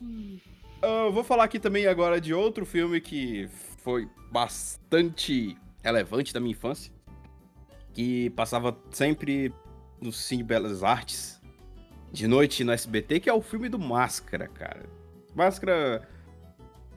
Hum, 0.00 0.38
Ah, 0.82 1.04
Eu 1.06 1.12
vou 1.12 1.22
falar 1.24 1.44
aqui 1.44 1.58
também 1.58 1.86
agora 1.86 2.20
de 2.20 2.34
outro 2.34 2.66
filme 2.66 3.00
que 3.00 3.48
foi 3.78 4.08
bastante 4.30 5.56
relevante 5.82 6.32
da 6.34 6.40
minha 6.40 6.52
infância. 6.52 6.92
Que 7.94 8.30
passava 8.30 8.76
sempre 8.90 9.52
no 10.00 10.12
Cine 10.12 10.42
Belas 10.42 10.82
Artes, 10.82 11.40
de 12.10 12.26
noite 12.26 12.64
no 12.64 12.72
SBT, 12.72 13.20
que 13.20 13.30
é 13.30 13.32
o 13.32 13.42
filme 13.42 13.68
do 13.68 13.78
Máscara, 13.78 14.48
cara. 14.48 14.84
Máscara 15.34 16.08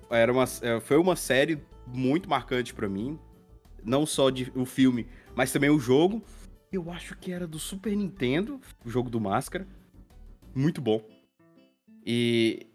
era 0.10 0.32
uma, 0.32 0.46
é, 0.62 0.80
foi 0.80 0.98
uma 0.98 1.16
série 1.16 1.62
muito 1.88 2.30
marcante 2.30 2.74
pra 2.74 2.88
mim. 2.90 3.20
Não 3.84 4.06
só 4.06 4.30
de, 4.30 4.52
o 4.56 4.66
filme, 4.66 5.06
mas 5.36 5.52
também 5.52 5.70
o 5.70 5.78
jogo. 5.80 6.24
Eu 6.72 6.90
acho 6.92 7.16
que 7.18 7.32
era 7.32 7.46
do 7.46 7.60
Super 7.60 7.96
Nintendo, 7.96 8.60
o 8.84 8.90
jogo 8.90 9.10
do 9.10 9.22
Máscara. 9.22 9.68
Muito 10.56 10.82
bom. 10.82 11.02
E 12.06 12.66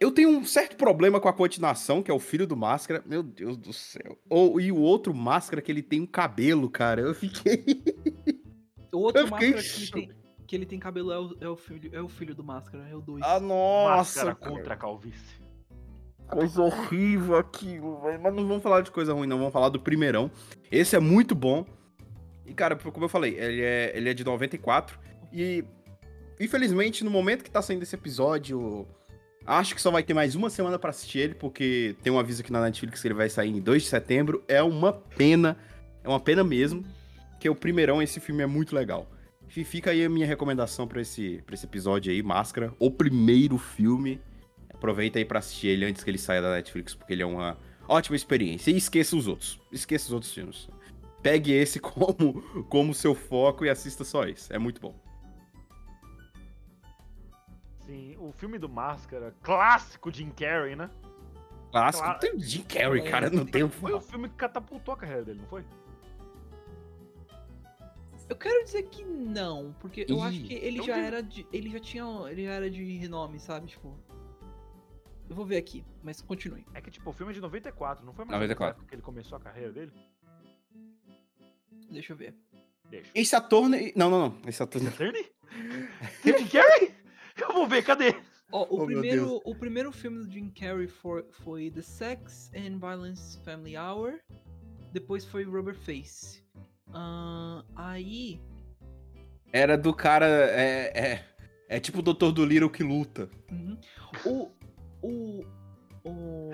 eu 0.00 0.10
tenho 0.10 0.30
um 0.30 0.44
certo 0.44 0.76
problema 0.76 1.20
com 1.20 1.28
a 1.28 1.32
continuação, 1.32 2.02
que 2.02 2.10
é 2.10 2.14
o 2.14 2.18
filho 2.18 2.46
do 2.46 2.56
Máscara. 2.56 3.02
Meu 3.04 3.22
Deus 3.22 3.58
do 3.58 3.72
céu. 3.72 4.18
Ou, 4.30 4.58
e 4.58 4.72
o 4.72 4.78
outro 4.78 5.12
Máscara, 5.12 5.60
que 5.60 5.70
ele 5.70 5.82
tem 5.82 6.00
um 6.00 6.06
cabelo, 6.06 6.70
cara. 6.70 7.02
Eu 7.02 7.14
fiquei. 7.14 7.82
outro 8.90 9.20
Eu 9.20 9.26
fiquei 9.26 9.50
máscara 9.52 9.62
que 9.62 9.82
ele, 9.82 9.90
tem, 9.90 10.16
que 10.46 10.56
ele 10.56 10.66
tem 10.66 10.78
cabelo 10.78 11.12
é 11.12 11.18
o, 11.18 11.36
é 11.40 11.48
o 11.48 11.56
filho, 11.56 11.90
é 11.92 12.00
o 12.00 12.08
filho 12.08 12.34
do 12.34 12.42
máscara, 12.42 12.88
é 12.88 12.96
o 12.96 13.00
2. 13.02 13.22
Ah, 13.22 13.38
nossa! 13.38 13.96
Máscara 13.96 14.34
cara. 14.34 14.50
contra 14.50 14.74
a 14.74 14.76
calvície. 14.76 15.40
Coisa 16.28 16.62
horrível 16.62 17.36
aquilo, 17.36 18.00
velho. 18.00 18.22
Mas 18.22 18.34
não 18.34 18.46
vamos 18.46 18.62
falar 18.62 18.80
de 18.82 18.90
coisa 18.90 19.12
ruim, 19.12 19.26
não. 19.26 19.36
Vamos 19.36 19.52
falar 19.52 19.68
do 19.68 19.80
primeirão. 19.80 20.30
Esse 20.70 20.96
é 20.96 21.00
muito 21.00 21.34
bom. 21.34 21.66
E, 22.46 22.54
cara, 22.54 22.76
como 22.76 23.04
eu 23.04 23.08
falei, 23.08 23.36
ele 23.36 23.62
é, 23.62 23.92
ele 23.94 24.08
é 24.08 24.14
de 24.14 24.24
94. 24.24 24.98
E, 25.32 25.64
infelizmente, 26.40 27.04
no 27.04 27.10
momento 27.10 27.44
que 27.44 27.50
tá 27.50 27.60
saindo 27.60 27.82
esse 27.82 27.94
episódio, 27.94 28.88
acho 29.46 29.74
que 29.74 29.80
só 29.80 29.90
vai 29.90 30.02
ter 30.02 30.14
mais 30.14 30.34
uma 30.34 30.50
semana 30.50 30.78
pra 30.78 30.90
assistir 30.90 31.18
ele, 31.18 31.34
porque 31.34 31.94
tem 32.02 32.12
um 32.12 32.18
aviso 32.18 32.40
aqui 32.42 32.50
na 32.50 32.62
Netflix 32.62 33.00
que 33.00 33.06
ele 33.06 33.14
vai 33.14 33.28
sair 33.28 33.50
em 33.50 33.60
2 33.60 33.82
de 33.82 33.88
setembro. 33.88 34.42
É 34.48 34.62
uma 34.62 34.92
pena, 34.92 35.56
é 36.02 36.08
uma 36.08 36.18
pena 36.18 36.42
mesmo, 36.42 36.84
que 37.38 37.48
o 37.48 37.54
primeirão, 37.54 38.02
esse 38.02 38.18
filme 38.18 38.42
é 38.42 38.46
muito 38.46 38.74
legal. 38.74 39.06
Fica 39.48 39.90
aí 39.90 40.04
a 40.04 40.08
minha 40.08 40.26
recomendação 40.26 40.86
pra 40.86 41.00
esse, 41.00 41.42
pra 41.44 41.54
esse 41.54 41.66
episódio 41.66 42.12
aí, 42.12 42.22
Máscara. 42.22 42.72
O 42.78 42.90
primeiro 42.90 43.58
filme. 43.58 44.20
Aproveita 44.72 45.18
aí 45.18 45.24
pra 45.24 45.40
assistir 45.40 45.66
ele 45.66 45.84
antes 45.84 46.02
que 46.04 46.10
ele 46.10 46.18
saia 46.18 46.40
da 46.40 46.52
Netflix, 46.52 46.94
porque 46.94 47.12
ele 47.12 47.22
é 47.22 47.26
uma 47.26 47.58
ótima 47.88 48.16
experiência. 48.16 48.70
E 48.70 48.76
esqueça 48.76 49.16
os 49.16 49.26
outros. 49.26 49.60
Esqueça 49.72 50.06
os 50.06 50.12
outros 50.12 50.32
filmes. 50.32 50.68
Pegue 51.20 51.52
esse 51.52 51.80
como, 51.82 52.40
como 52.68 52.94
seu 52.94 53.14
foco 53.14 53.64
e 53.64 53.68
assista 53.68 54.04
só 54.04 54.24
esse. 54.24 54.52
É 54.54 54.58
muito 54.58 54.80
bom. 54.80 54.94
Sim, 57.90 58.16
o 58.20 58.30
filme 58.30 58.56
do 58.56 58.68
Máscara, 58.68 59.34
clássico 59.42 60.12
Jim 60.12 60.30
Carrey, 60.30 60.76
né? 60.76 60.88
Clássico. 61.72 62.04
Claro. 62.04 62.20
Tem 62.20 62.38
Jim 62.38 62.62
Carrey, 62.62 63.02
cara. 63.02 63.28
Não 63.28 63.44
tem 63.44 63.68
Foi 63.68 63.92
o 63.92 64.00
filme 64.00 64.28
que 64.28 64.36
catapultou 64.36 64.94
a 64.94 64.96
carreira 64.96 65.24
dele, 65.24 65.40
não 65.40 65.48
foi? 65.48 65.64
Eu 68.28 68.36
quero 68.36 68.62
dizer 68.62 68.84
que 68.84 69.04
não, 69.04 69.74
porque 69.80 70.06
eu 70.08 70.22
acho 70.22 70.40
que 70.40 70.54
ele 70.54 70.76
então 70.76 70.86
já 70.86 70.98
era 70.98 71.20
de. 71.20 71.44
Ele 71.52 71.68
já 71.68 71.80
tinha. 71.80 72.04
Ele 72.30 72.44
já 72.44 72.52
era 72.52 72.70
de 72.70 72.80
renome, 72.96 73.40
sabe? 73.40 73.66
Tipo. 73.66 73.98
Eu 75.28 75.34
vou 75.34 75.44
ver 75.44 75.56
aqui, 75.56 75.84
mas 76.00 76.20
continue. 76.22 76.64
É 76.72 76.80
que, 76.80 76.92
tipo, 76.92 77.10
o 77.10 77.12
filme 77.12 77.32
é 77.32 77.34
de 77.34 77.40
94, 77.40 78.06
não 78.06 78.12
foi 78.12 78.24
mais 78.24 78.34
94. 78.36 78.70
época 78.76 78.88
que 78.88 78.94
ele 78.94 79.02
começou 79.02 79.36
a 79.36 79.40
carreira 79.40 79.72
dele? 79.72 79.92
Deixa 81.90 82.12
eu 82.12 82.16
ver. 82.16 82.36
Deixa. 82.88 83.10
Esse 83.16 83.34
ator. 83.34 83.68
ne- 83.68 83.92
Não, 83.96 84.08
não, 84.08 84.28
não. 84.28 84.38
Esse 84.46 84.62
ator. 84.62 84.80
Attorney? 84.86 85.28
Jim 86.24 86.46
Carrey? 86.46 86.99
Eu 87.48 87.54
vou 87.54 87.66
ver, 87.66 87.82
cadê? 87.82 88.14
Ó, 88.52 88.62
o, 88.64 88.82
Oh, 88.82 88.86
primeiro, 88.86 89.40
o 89.44 89.54
primeiro 89.54 89.92
filme 89.92 90.24
do 90.24 90.30
Jim 90.30 90.50
Carrey 90.50 90.88
foi, 90.88 91.24
foi 91.30 91.70
The 91.70 91.82
Sex 91.82 92.50
and 92.54 92.78
Violence 92.78 93.38
Family 93.44 93.76
Hour. 93.76 94.18
Depois 94.92 95.24
foi 95.24 95.44
Rubber 95.44 95.74
Face. 95.74 96.42
Ahn, 96.92 97.62
aí. 97.76 98.40
Era 99.52 99.78
do 99.78 99.94
cara. 99.94 100.26
É, 100.26 100.98
é, 100.98 101.24
é 101.68 101.80
tipo 101.80 102.00
o 102.00 102.02
Doutor 102.02 102.32
do 102.32 102.44
Little 102.44 102.70
que 102.70 102.82
luta. 102.82 103.30
uhum. 103.50 103.78
O. 104.24 104.50
O. 105.02 105.44
O. 106.04 106.50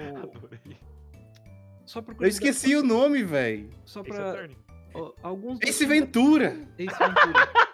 Só 1.86 2.02
por 2.02 2.16
Eu 2.20 2.28
esqueci 2.28 2.74
o 2.76 2.82
nome, 2.82 3.22
velho. 3.22 3.70
Só 3.84 4.02
pra. 4.02 4.48
Ace 5.62 5.86
Ventura. 5.86 6.58
Ace 6.78 6.98
Ventura. 6.98 7.65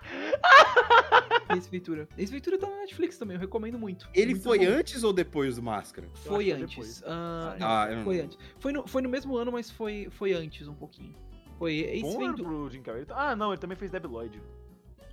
Ace 1.56 1.68
Ventura. 1.70 2.08
Ace 2.16 2.32
Ventura 2.32 2.58
tá 2.58 2.66
na 2.68 2.76
Netflix 2.78 3.18
também, 3.18 3.36
eu 3.36 3.40
recomendo 3.40 3.78
muito. 3.78 4.08
Ele 4.14 4.32
Muito 4.32 4.42
foi 4.44 4.58
bom. 4.58 4.64
antes 4.66 5.04
ou 5.04 5.12
depois 5.12 5.56
do 5.56 5.62
Máscara? 5.62 6.08
Foi 6.14 6.50
antes. 6.50 6.68
depois. 6.70 7.02
Ah, 7.06 7.56
não, 7.58 7.66
Ah, 7.68 7.86
eu 7.90 7.96
não- 7.98 8.04
foi 8.04 8.20
antes. 8.20 8.38
Foi 8.58 8.72
no, 8.72 8.86
foi 8.86 9.02
no 9.02 9.08
mesmo 9.08 9.36
ano, 9.36 9.52
mas 9.52 9.70
foi, 9.70 10.08
foi 10.10 10.32
antes 10.32 10.66
um 10.66 10.74
pouquinho. 10.74 11.14
Foi 11.58 11.74
Ace 11.80 12.00
Bom 12.02 12.24
ano 12.24 12.36
Ventura. 12.36 12.48
pro 12.48 12.70
Jim 12.70 12.82
Carrey. 12.82 13.04
Ah, 13.10 13.36
não, 13.36 13.52
ele 13.52 13.60
também 13.60 13.76
fez 13.76 13.90
Debi 13.90 14.06
Lloyd. 14.06 14.40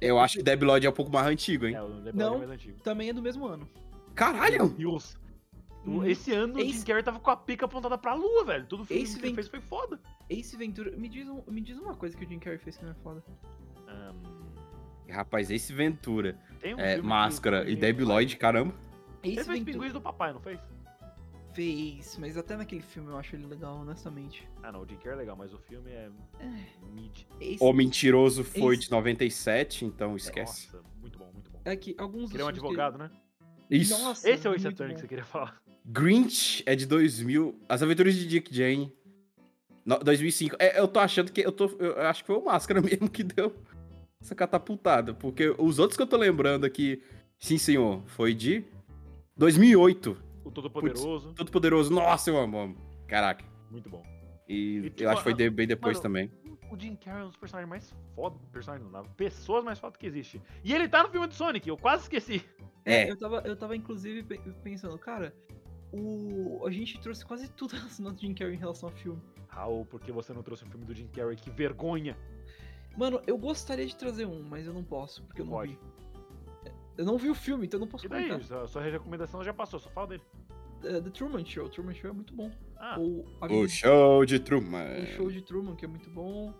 Eu 0.01 0.18
acho 0.18 0.38
que 0.38 0.43
Debi 0.43 0.64
Lloyd 0.65 0.88
é 0.88 0.89
um 0.89 0.93
pouco 0.93 1.11
mais 1.11 1.27
antigo, 1.27 1.65
hein? 1.65 1.76
É, 1.76 1.81
o 1.81 1.89
Debi 2.01 2.18
Não. 2.18 2.30
Lloyd 2.30 2.43
é 2.43 2.47
mais 2.47 2.60
antigo. 2.61 2.80
Também 2.81 3.10
é 3.10 3.14
do 3.14 3.22
mesmo 3.22 3.45
ano. 3.45 3.68
Caralho! 4.15 4.69
Deus. 4.69 5.18
Uhum. 5.85 6.06
Esse 6.06 6.34
ano 6.34 6.56
o 6.57 6.60
Jim 6.61 6.81
Carrey 6.84 7.03
tava 7.03 7.19
com 7.19 7.30
a 7.31 7.38
pica 7.38 7.65
apontada 7.65 7.97
pra 7.97 8.14
lua, 8.14 8.43
velho. 8.45 8.65
Tudo 8.65 8.85
filme 8.85 9.01
Ace 9.03 9.18
que 9.19 9.26
ele 9.26 9.35
fez 9.35 9.47
foi 9.47 9.61
foda. 9.61 9.99
Ace 10.30 10.56
Ventura. 10.56 10.91
Me 10.95 11.07
diz, 11.10 11.27
um- 11.27 11.43
me 11.47 11.61
diz 11.61 11.77
uma 11.77 11.95
coisa 11.95 12.15
que 12.18 12.26
o 12.26 12.27
Jim 12.27 12.39
Carrey 12.39 12.57
fez 12.60 12.77
que 12.77 12.84
não 12.85 12.91
é 12.91 12.95
foda. 12.95 13.23
Ahn, 13.88 14.14
Rapaz, 15.10 15.49
Ace 15.52 15.73
Ventura. 15.73 16.38
tem 16.60 16.76
um 16.76 16.80
É, 16.80 16.98
Máscara 17.02 17.69
e 17.69 17.76
Debi 17.76 18.03
Lloyd, 18.03 18.36
caramba. 18.38 18.73
Ace 18.73 18.80
Ele 19.23 19.36
fez 19.36 19.48
Ventura 19.48 19.73
Pinguins 19.73 19.94
do 19.94 20.02
Papai, 20.02 20.31
não 20.34 20.40
fez? 20.41 20.60
fez, 21.53 22.15
mas 22.19 22.38
até 22.38 22.56
naquele 22.56 22.81
filme 22.81 23.10
eu 23.10 23.18
acho 23.18 23.36
ele 23.36 23.45
legal, 23.45 23.77
honestamente. 23.80 24.48
Ah, 24.64 24.72
não, 24.72 24.81
o 24.84 24.88
Jim 24.88 24.95
Carrey 24.98 25.14
é 25.14 25.15
legal, 25.15 25.36
mas 25.36 25.53
o 25.53 25.57
filme 25.57 25.90
é 25.91 26.10
mid. 26.94 27.26
Ace, 27.41 27.57
O 27.60 27.73
Mentiroso 27.73 28.44
foi 28.44 28.76
Ace- 28.76 28.84
de 28.86 28.91
97, 28.91 29.84
então 29.84 30.15
esquece. 30.15 30.68
Nossa, 30.72 30.86
muito 31.02 31.18
bom, 31.18 31.30
muito 31.34 31.52
bom. 31.52 31.60
É 31.65 31.76
que 31.76 31.95
alguns 31.98 32.31
Ele 32.31 32.41
é 32.41 32.45
um 32.45 32.48
filmes 32.48 32.61
que- 32.61 32.65
advogado, 32.68 32.98
né? 32.98 33.10
Isso. 33.69 33.98
Nossa, 34.02 34.30
Esse 34.30 34.48
é 34.48 34.49
o 34.49 34.53
Ace 34.56 34.68
Attorney 34.68 34.95
que 34.95 35.02
você 35.02 35.07
queria 35.07 35.26
falar. 35.26 35.57
Grinch 35.86 36.64
é 36.65 36.76
de 36.76 36.86
2000. 36.86 37.60
As 37.68 37.81
Aventuras 37.84 38.14
de 38.15 38.27
Dick 38.27 38.56
Jane. 38.56 38.94
No- 39.86 39.99
2005. 39.99 40.56
É, 40.60 40.80
eu 40.80 40.88
tô 40.88 40.99
achando 40.99 41.31
que. 41.31 41.41
Eu, 41.41 41.52
tô, 41.52 41.65
eu 41.80 41.99
acho 42.02 42.22
que 42.23 42.27
foi 42.27 42.36
o 42.38 42.45
Máscara 42.45 42.80
mesmo 42.81 43.10
que 43.10 43.23
deu 43.23 43.56
essa 44.21 44.35
catapultada. 44.35 45.13
Porque 45.13 45.53
os 45.57 45.79
outros 45.79 45.95
que 45.97 46.03
eu 46.03 46.07
tô 46.07 46.17
lembrando 46.17 46.65
aqui. 46.65 47.01
Sim, 47.37 47.57
senhor. 47.57 48.03
Foi 48.07 48.33
de 48.33 48.63
2008. 49.37 50.17
O 50.43 50.51
Todo 50.51 50.69
Poderoso, 50.69 51.33
Todo 51.33 51.51
Poderoso. 51.51 51.93
Nossa, 51.93 52.29
eu 52.29 52.37
amo. 52.37 52.57
amo. 52.59 52.77
Caraca. 53.07 53.43
muito 53.71 53.89
bom. 53.89 54.03
E, 54.47 54.77
E, 54.77 54.89
tipo, 54.89 55.03
eu 55.03 55.09
acho 55.09 55.23
que 55.23 55.31
foi 55.35 55.49
bem 55.49 55.67
depois 55.67 55.97
mano, 55.97 56.03
também. 56.03 56.31
O 56.71 56.77
Jim 56.79 56.95
Carrey 56.95 57.21
é 57.21 57.25
um 57.25 57.27
dos 57.27 57.37
personagens 57.37 57.69
mais 57.69 57.95
foda. 58.15 58.35
Personagens 58.51 58.91
não. 58.91 59.03
Pessoas 59.03 59.63
mais 59.63 59.79
fodas 59.79 59.97
que 59.97 60.05
existe. 60.05 60.41
E 60.63 60.73
ele 60.73 60.87
tá 60.87 61.03
no 61.03 61.09
filme 61.09 61.27
do 61.27 61.33
Sonic, 61.33 61.67
eu 61.67 61.77
quase 61.77 62.03
esqueci. 62.03 62.43
É. 62.85 63.09
Eu 63.09 63.17
tava, 63.17 63.41
eu 63.45 63.55
tava 63.55 63.75
inclusive 63.75 64.23
pe- 64.23 64.39
pensando, 64.63 64.97
cara, 64.97 65.33
o, 65.91 66.63
a 66.65 66.71
gente 66.71 66.99
trouxe 66.99 67.25
quase 67.25 67.49
tudo 67.49 67.71
relacionado 67.77 68.13
ao 68.13 68.19
Jim 68.19 68.33
Carrey 68.33 68.55
em 68.55 68.59
relação 68.59 68.89
ao 68.89 68.95
filme. 68.95 69.21
Raul, 69.47 69.85
por 69.85 69.99
que 69.99 70.11
você 70.11 70.33
não 70.33 70.41
trouxe 70.43 70.63
o 70.63 70.67
filme 70.67 70.85
do 70.85 70.93
Jim 70.93 71.07
Carrey? 71.07 71.35
Que 71.35 71.49
vergonha. 71.49 72.17
Mano, 72.99 73.21
eu 73.26 73.38
gostaria 73.38 73.85
de 73.85 73.95
trazer 73.95 74.26
um, 74.26 74.43
mas 74.43 74.67
eu 74.67 74.73
não 74.73 74.84
posso, 74.84 75.23
porque 75.23 75.39
eu 75.39 75.45
não 75.45 75.53
Pode. 75.53 75.71
vi. 75.71 75.80
Eu 76.97 77.05
não 77.05 77.17
vi 77.17 77.30
o 77.30 77.34
filme, 77.35 77.65
então 77.65 77.77
eu 77.77 77.85
não 77.85 77.88
posso 77.88 78.05
E 78.05 78.09
daí? 78.09 78.23
comentar. 78.27 78.43
Sua, 78.43 78.67
sua 78.67 78.81
recomendação 78.81 79.41
já 79.41 79.53
passou, 79.53 79.80
só 79.80 79.89
fala 79.89 80.07
dele. 80.07 80.23
É, 80.84 80.99
The 80.99 81.09
Truman 81.09 81.45
Show, 81.45 81.65
o 81.65 81.69
Truman 81.69 81.93
Show 81.93 82.09
é 82.09 82.13
muito 82.13 82.34
bom. 82.35 82.51
Ah, 82.77 82.97
Ou 82.99 83.26
O 83.49 83.67
show 83.69 84.26
de 84.26 84.38
Truman. 84.38 85.01
o 85.01 85.05
show 85.05 85.31
de 85.31 85.41
Truman, 85.41 85.77
que 85.77 85.85
é 85.85 85.88
muito 85.88 86.09
bom. 86.09 86.53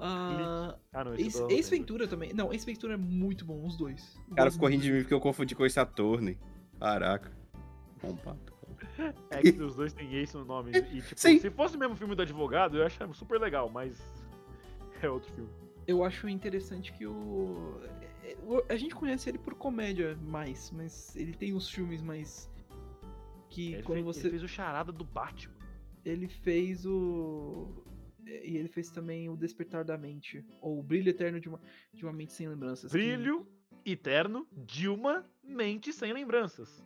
Ah, 0.00 0.74
ah 0.90 1.04
não, 1.04 1.14
Ace, 1.14 1.70
Ventura 1.70 2.08
também. 2.08 2.32
Não, 2.32 2.50
Ace 2.50 2.64
Ventura 2.64 2.94
é 2.94 2.96
muito 2.96 3.44
bom, 3.44 3.62
os 3.66 3.76
dois. 3.76 4.18
O 4.30 4.34
cara 4.34 4.50
ficou 4.50 4.68
rindo 4.70 4.82
de 4.82 4.90
mim 4.90 5.00
porque 5.00 5.12
eu 5.12 5.20
confundi 5.20 5.54
com 5.54 5.66
esse 5.66 5.78
ator, 5.78 6.22
né? 6.22 6.38
Caraca. 6.80 7.30
Bom 8.00 8.16
papo. 8.16 8.54
É 9.30 9.42
que 9.42 9.62
os 9.62 9.76
dois 9.76 9.92
têm 9.92 10.14
Ace 10.16 10.34
no 10.34 10.46
nome. 10.46 10.70
E, 10.72 11.02
tipo, 11.02 11.20
Sim. 11.20 11.38
se 11.38 11.50
fosse 11.50 11.76
o 11.76 11.78
mesmo 11.78 11.94
filme 11.94 12.14
do 12.14 12.22
advogado, 12.22 12.78
eu 12.78 12.86
achava 12.86 13.12
super 13.12 13.38
legal, 13.38 13.68
mas. 13.68 14.02
É 15.02 15.10
outro 15.10 15.30
filme. 15.34 15.63
Eu 15.86 16.02
acho 16.04 16.28
interessante 16.28 16.92
que 16.92 17.06
o... 17.06 17.80
é, 18.22 18.36
o- 18.42 18.64
A 18.68 18.76
gente 18.76 18.94
conhece 18.94 19.28
ele 19.28 19.38
por 19.38 19.54
comédia 19.54 20.16
mais, 20.16 20.70
mas 20.70 21.14
ele 21.16 21.32
tem 21.34 21.52
os 21.54 21.68
filmes 21.68 22.00
mais... 22.02 22.50
Que 23.50 23.74
Ele, 23.74 23.82
quando 23.82 23.96
fez, 24.02 24.06
você... 24.06 24.20
ele 24.22 24.30
fez 24.30 24.42
o 24.42 24.48
charada 24.48 24.90
do 24.90 25.04
Batman. 25.04 25.54
Ele 26.04 26.26
fez 26.26 26.84
o. 26.84 27.84
E 28.26 28.56
ele 28.56 28.68
fez 28.68 28.90
também 28.90 29.28
o 29.28 29.36
Despertar 29.36 29.84
da 29.84 29.96
Mente. 29.96 30.44
Ou 30.60 30.80
o 30.80 30.82
Brilho 30.82 31.10
Eterno 31.10 31.38
de 31.38 31.48
uma, 31.48 31.60
de 31.92 32.04
uma 32.04 32.12
Mente 32.12 32.32
Sem 32.32 32.48
Lembranças. 32.48 32.90
que- 32.90 32.96
Brilho 32.98 33.46
eterno 33.86 34.46
de 34.52 34.88
uma 34.88 35.24
mente 35.42 35.92
sem 35.92 36.12
lembranças. 36.12 36.82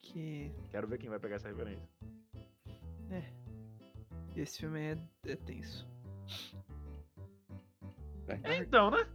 Que. 0.00 0.50
Quero 0.70 0.88
ver 0.88 0.98
quem 0.98 1.08
vai 1.08 1.18
pegar 1.20 1.36
essa 1.36 1.48
referência. 1.48 1.88
Esse 4.36 4.58
filme 4.60 4.78
é, 4.80 4.98
é 5.26 5.36
tenso. 5.36 5.86
É, 8.44 8.56
então, 8.58 8.90
né? 8.90 9.06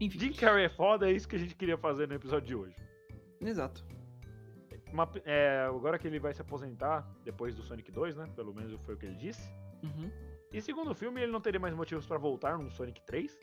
Enfim, 0.00 0.18
Jim 0.18 0.32
Carrey 0.32 0.64
é 0.64 0.68
foda, 0.68 1.08
é 1.08 1.12
isso 1.12 1.28
que 1.28 1.36
a 1.36 1.38
gente 1.38 1.54
queria 1.54 1.76
fazer 1.78 2.08
no 2.08 2.14
episódio 2.14 2.46
de 2.46 2.54
hoje. 2.54 2.76
exato. 3.40 3.84
Uma- 4.92 5.08
é, 5.24 5.64
agora 5.68 5.98
que 5.98 6.06
ele 6.06 6.18
vai 6.18 6.34
se 6.34 6.42
aposentar, 6.42 7.08
depois 7.24 7.54
do 7.54 7.62
Sonic 7.62 7.90
2, 7.90 8.14
né? 8.16 8.26
Pelo 8.36 8.52
menos 8.54 8.78
foi 8.82 8.94
o 8.94 8.98
que 8.98 9.06
ele 9.06 9.14
disse. 9.16 9.50
Uhum. 9.82 10.10
E 10.52 10.60
segundo 10.60 10.90
o 10.90 10.94
filme, 10.94 11.22
ele 11.22 11.32
não 11.32 11.40
teria 11.40 11.58
mais 11.58 11.74
motivos 11.74 12.04
pra 12.06 12.18
voltar 12.18 12.58
num 12.58 12.70
Sonic 12.70 13.00
3. 13.06 13.40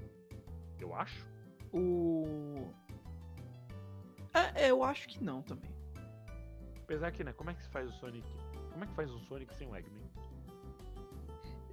Eu 0.80 0.94
acho. 0.94 1.26
O. 1.74 2.70
É, 4.34 4.66
é, 4.66 4.72
eu 4.72 4.84
acho 4.84 5.08
que 5.08 5.24
não 5.24 5.42
também. 5.42 5.72
Apesar 6.84 7.12
que, 7.12 7.24
né? 7.24 7.34
Como 7.34 7.50
é 7.50 7.54
que 7.56 7.64
se 7.64 7.70
faz 7.70 7.90
o 7.90 7.94
Sonic? 7.94 8.28
Como 8.72 8.84
é 8.84 8.88
que 8.88 8.94
faz 8.94 9.12
um 9.12 9.20
Sonic 9.22 9.54
sem 9.56 9.68
o 9.68 9.76
Eggman? 9.76 10.08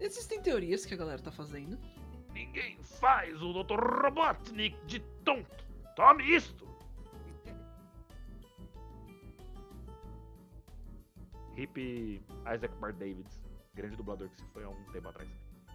Existem 0.01 0.41
teorias 0.41 0.85
que 0.87 0.95
a 0.95 0.97
galera 0.97 1.21
tá 1.23 1.31
fazendo. 1.31 1.79
Ninguém 2.37 2.77
faz 2.83 3.41
o 3.41 3.51
Dr. 3.65 3.81
Robotnik 3.81 4.77
de 4.85 5.01
tonto. 5.25 5.65
Tome 5.97 6.23
isto! 6.37 6.67
Hip 11.57 12.23
Isaac 12.55 12.75
Bart 12.79 12.95
Davids, 12.97 13.41
grande 13.75 13.97
dublador 13.97 14.29
que 14.29 14.37
se 14.37 14.45
foi 14.53 14.65
há 14.65 14.69
um 14.69 14.85
tempo 14.93 15.09
atrás. 15.09 15.27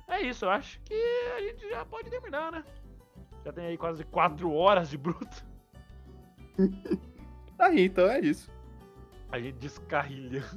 É 0.08 0.22
isso, 0.22 0.46
eu 0.46 0.52
acho 0.52 0.80
que 0.82 0.94
a 1.36 1.42
gente 1.42 1.68
já 1.68 1.84
pode 1.84 2.12
terminar, 2.12 2.52
né? 2.52 2.64
Já 3.44 3.52
tem 3.52 3.66
aí 3.66 3.78
quase 3.78 4.04
4 4.06 4.52
horas 4.54 4.90
de 4.92 4.98
bruto. 4.98 5.44
Aí, 7.58 7.86
então 7.86 8.08
é 8.10 8.20
isso. 8.20 8.52
A 9.32 9.40
gente 9.40 9.58
descarrilhando. 9.58 10.48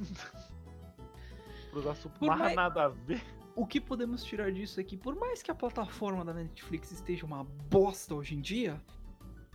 Pros 1.71 1.85
assuntos 1.87 2.19
mais- 2.27 2.55
nada 2.55 2.85
a 2.85 2.87
ver. 2.89 3.23
O 3.55 3.65
que 3.65 3.79
podemos 3.79 4.23
tirar 4.23 4.51
disso 4.51 4.81
é 4.81 4.83
que, 4.83 4.97
por 4.97 5.15
mais 5.15 5.41
que 5.41 5.49
a 5.49 5.55
plataforma 5.55 6.25
da 6.25 6.33
Netflix 6.33 6.91
esteja 6.91 7.25
uma 7.25 7.43
bosta 7.43 8.13
hoje 8.13 8.35
em 8.35 8.41
dia, 8.41 8.81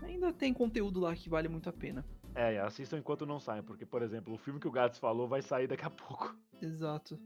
ainda 0.03 0.33
tem 0.33 0.55
conteúdo 0.55 1.01
lá 1.01 1.15
que 1.15 1.29
vale 1.29 1.49
muito 1.49 1.69
a 1.69 1.73
pena. 1.73 2.05
É, 2.35 2.59
assistam 2.61 2.97
enquanto 2.97 3.27
não 3.27 3.39
saem, 3.39 3.63
porque, 3.63 3.85
por 3.85 4.01
exemplo, 4.03 4.33
o 4.33 4.39
filme 4.39 4.59
que 4.59 4.67
o 4.67 4.71
Gats 4.71 4.99
falou 4.99 5.29
vai 5.29 5.43
sair 5.43 5.67
daqui 5.67 5.85
a 5.85 5.91
pouco. 5.91 6.35
Exato. 6.63 7.19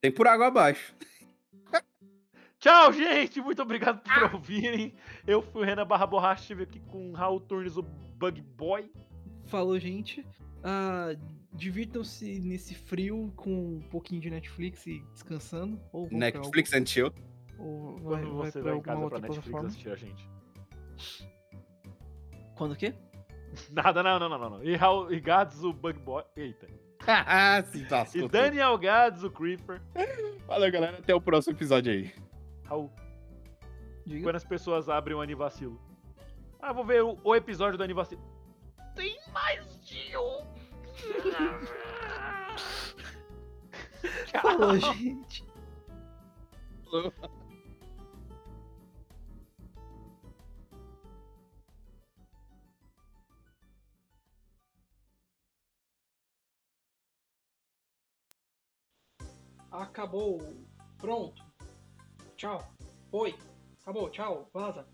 Tem 0.00 0.10
por 0.10 0.26
água 0.26 0.48
abaixo. 0.48 0.96
Tchau, 2.58 2.92
gente! 2.92 3.40
Muito 3.40 3.62
obrigado 3.62 4.02
por 4.02 4.34
ouvirem. 4.34 4.94
Eu 5.24 5.42
fui 5.42 5.62
o 5.62 5.64
Renan 5.64 5.86
Barra 5.86 6.06
Borracha, 6.06 6.42
estive 6.42 6.64
aqui 6.64 6.80
com 6.80 7.10
o 7.10 7.12
Raul 7.12 7.38
Turnes, 7.38 7.76
o 7.76 7.82
Bug 7.82 8.40
Boy. 8.40 8.90
Falou, 9.46 9.78
gente. 9.78 10.26
Ah, 10.64 11.14
Divirtam-se 11.52 12.38
nesse 12.40 12.74
frio 12.74 13.32
com 13.36 13.50
um 13.76 13.80
pouquinho 13.90 14.20
de 14.20 14.30
Netflix 14.30 14.86
e 14.86 15.00
descansando. 15.12 15.80
Ou 15.92 16.08
Netflix 16.10 16.72
and 16.74 16.86
chill. 16.86 17.06
algum- 17.06 17.28
ou 17.58 17.96
vai, 17.98 18.22
Quando 18.22 18.36
vai 18.36 18.50
você 18.50 18.60
vai 18.62 18.76
em 18.76 18.80
casa 18.80 18.98
alguma 18.98 19.10
pra 19.10 19.16
outra 19.16 19.20
Netflix 19.20 19.50
plataforma. 19.50 19.68
assistir 19.68 19.90
a 19.90 19.96
gente. 19.96 20.30
Quando 22.56 22.72
o 22.72 22.76
quê? 22.76 22.94
Nada, 23.72 24.02
não, 24.02 24.18
não, 24.18 24.28
não, 24.28 24.50
não. 24.50 24.64
E, 24.64 24.76
Raul, 24.76 25.12
e 25.12 25.20
Gads, 25.20 25.62
o 25.64 25.72
Bug 25.72 25.98
Boy. 26.00 26.22
Eita. 26.36 26.66
Ah, 27.06 27.62
se 27.62 27.86
lascou 27.88 28.22
E. 28.22 28.28
Daniel 28.28 28.76
Gads, 28.76 29.22
o 29.22 29.30
Creeper. 29.30 29.80
Valeu, 30.46 30.70
galera. 30.70 30.98
Até 30.98 31.14
o 31.14 31.20
próximo 31.20 31.56
episódio 31.56 31.90
aí. 31.92 32.12
Raul, 32.64 32.92
Diga. 34.04 34.22
quando 34.24 34.36
as 34.36 34.44
pessoas 34.44 34.88
abrem 34.90 35.16
o 35.16 35.20
Anivacilo. 35.22 35.80
Ah, 36.60 36.72
vou 36.72 36.84
ver 36.84 37.02
o, 37.02 37.16
o 37.24 37.34
episódio 37.34 37.78
do 37.78 37.84
Anivacilo. 37.84 38.20
Tem 38.94 39.16
mais 39.32 39.80
de 39.86 40.14
um. 40.18 40.57
Falou, 44.42 44.78
gente. 44.78 45.44
Acabou. 59.70 60.40
Pronto. 60.98 61.44
Tchau. 62.36 62.64
Oi. 63.12 63.34
Acabou. 63.82 64.10
Tchau. 64.10 64.48
Vaza. 64.52 64.86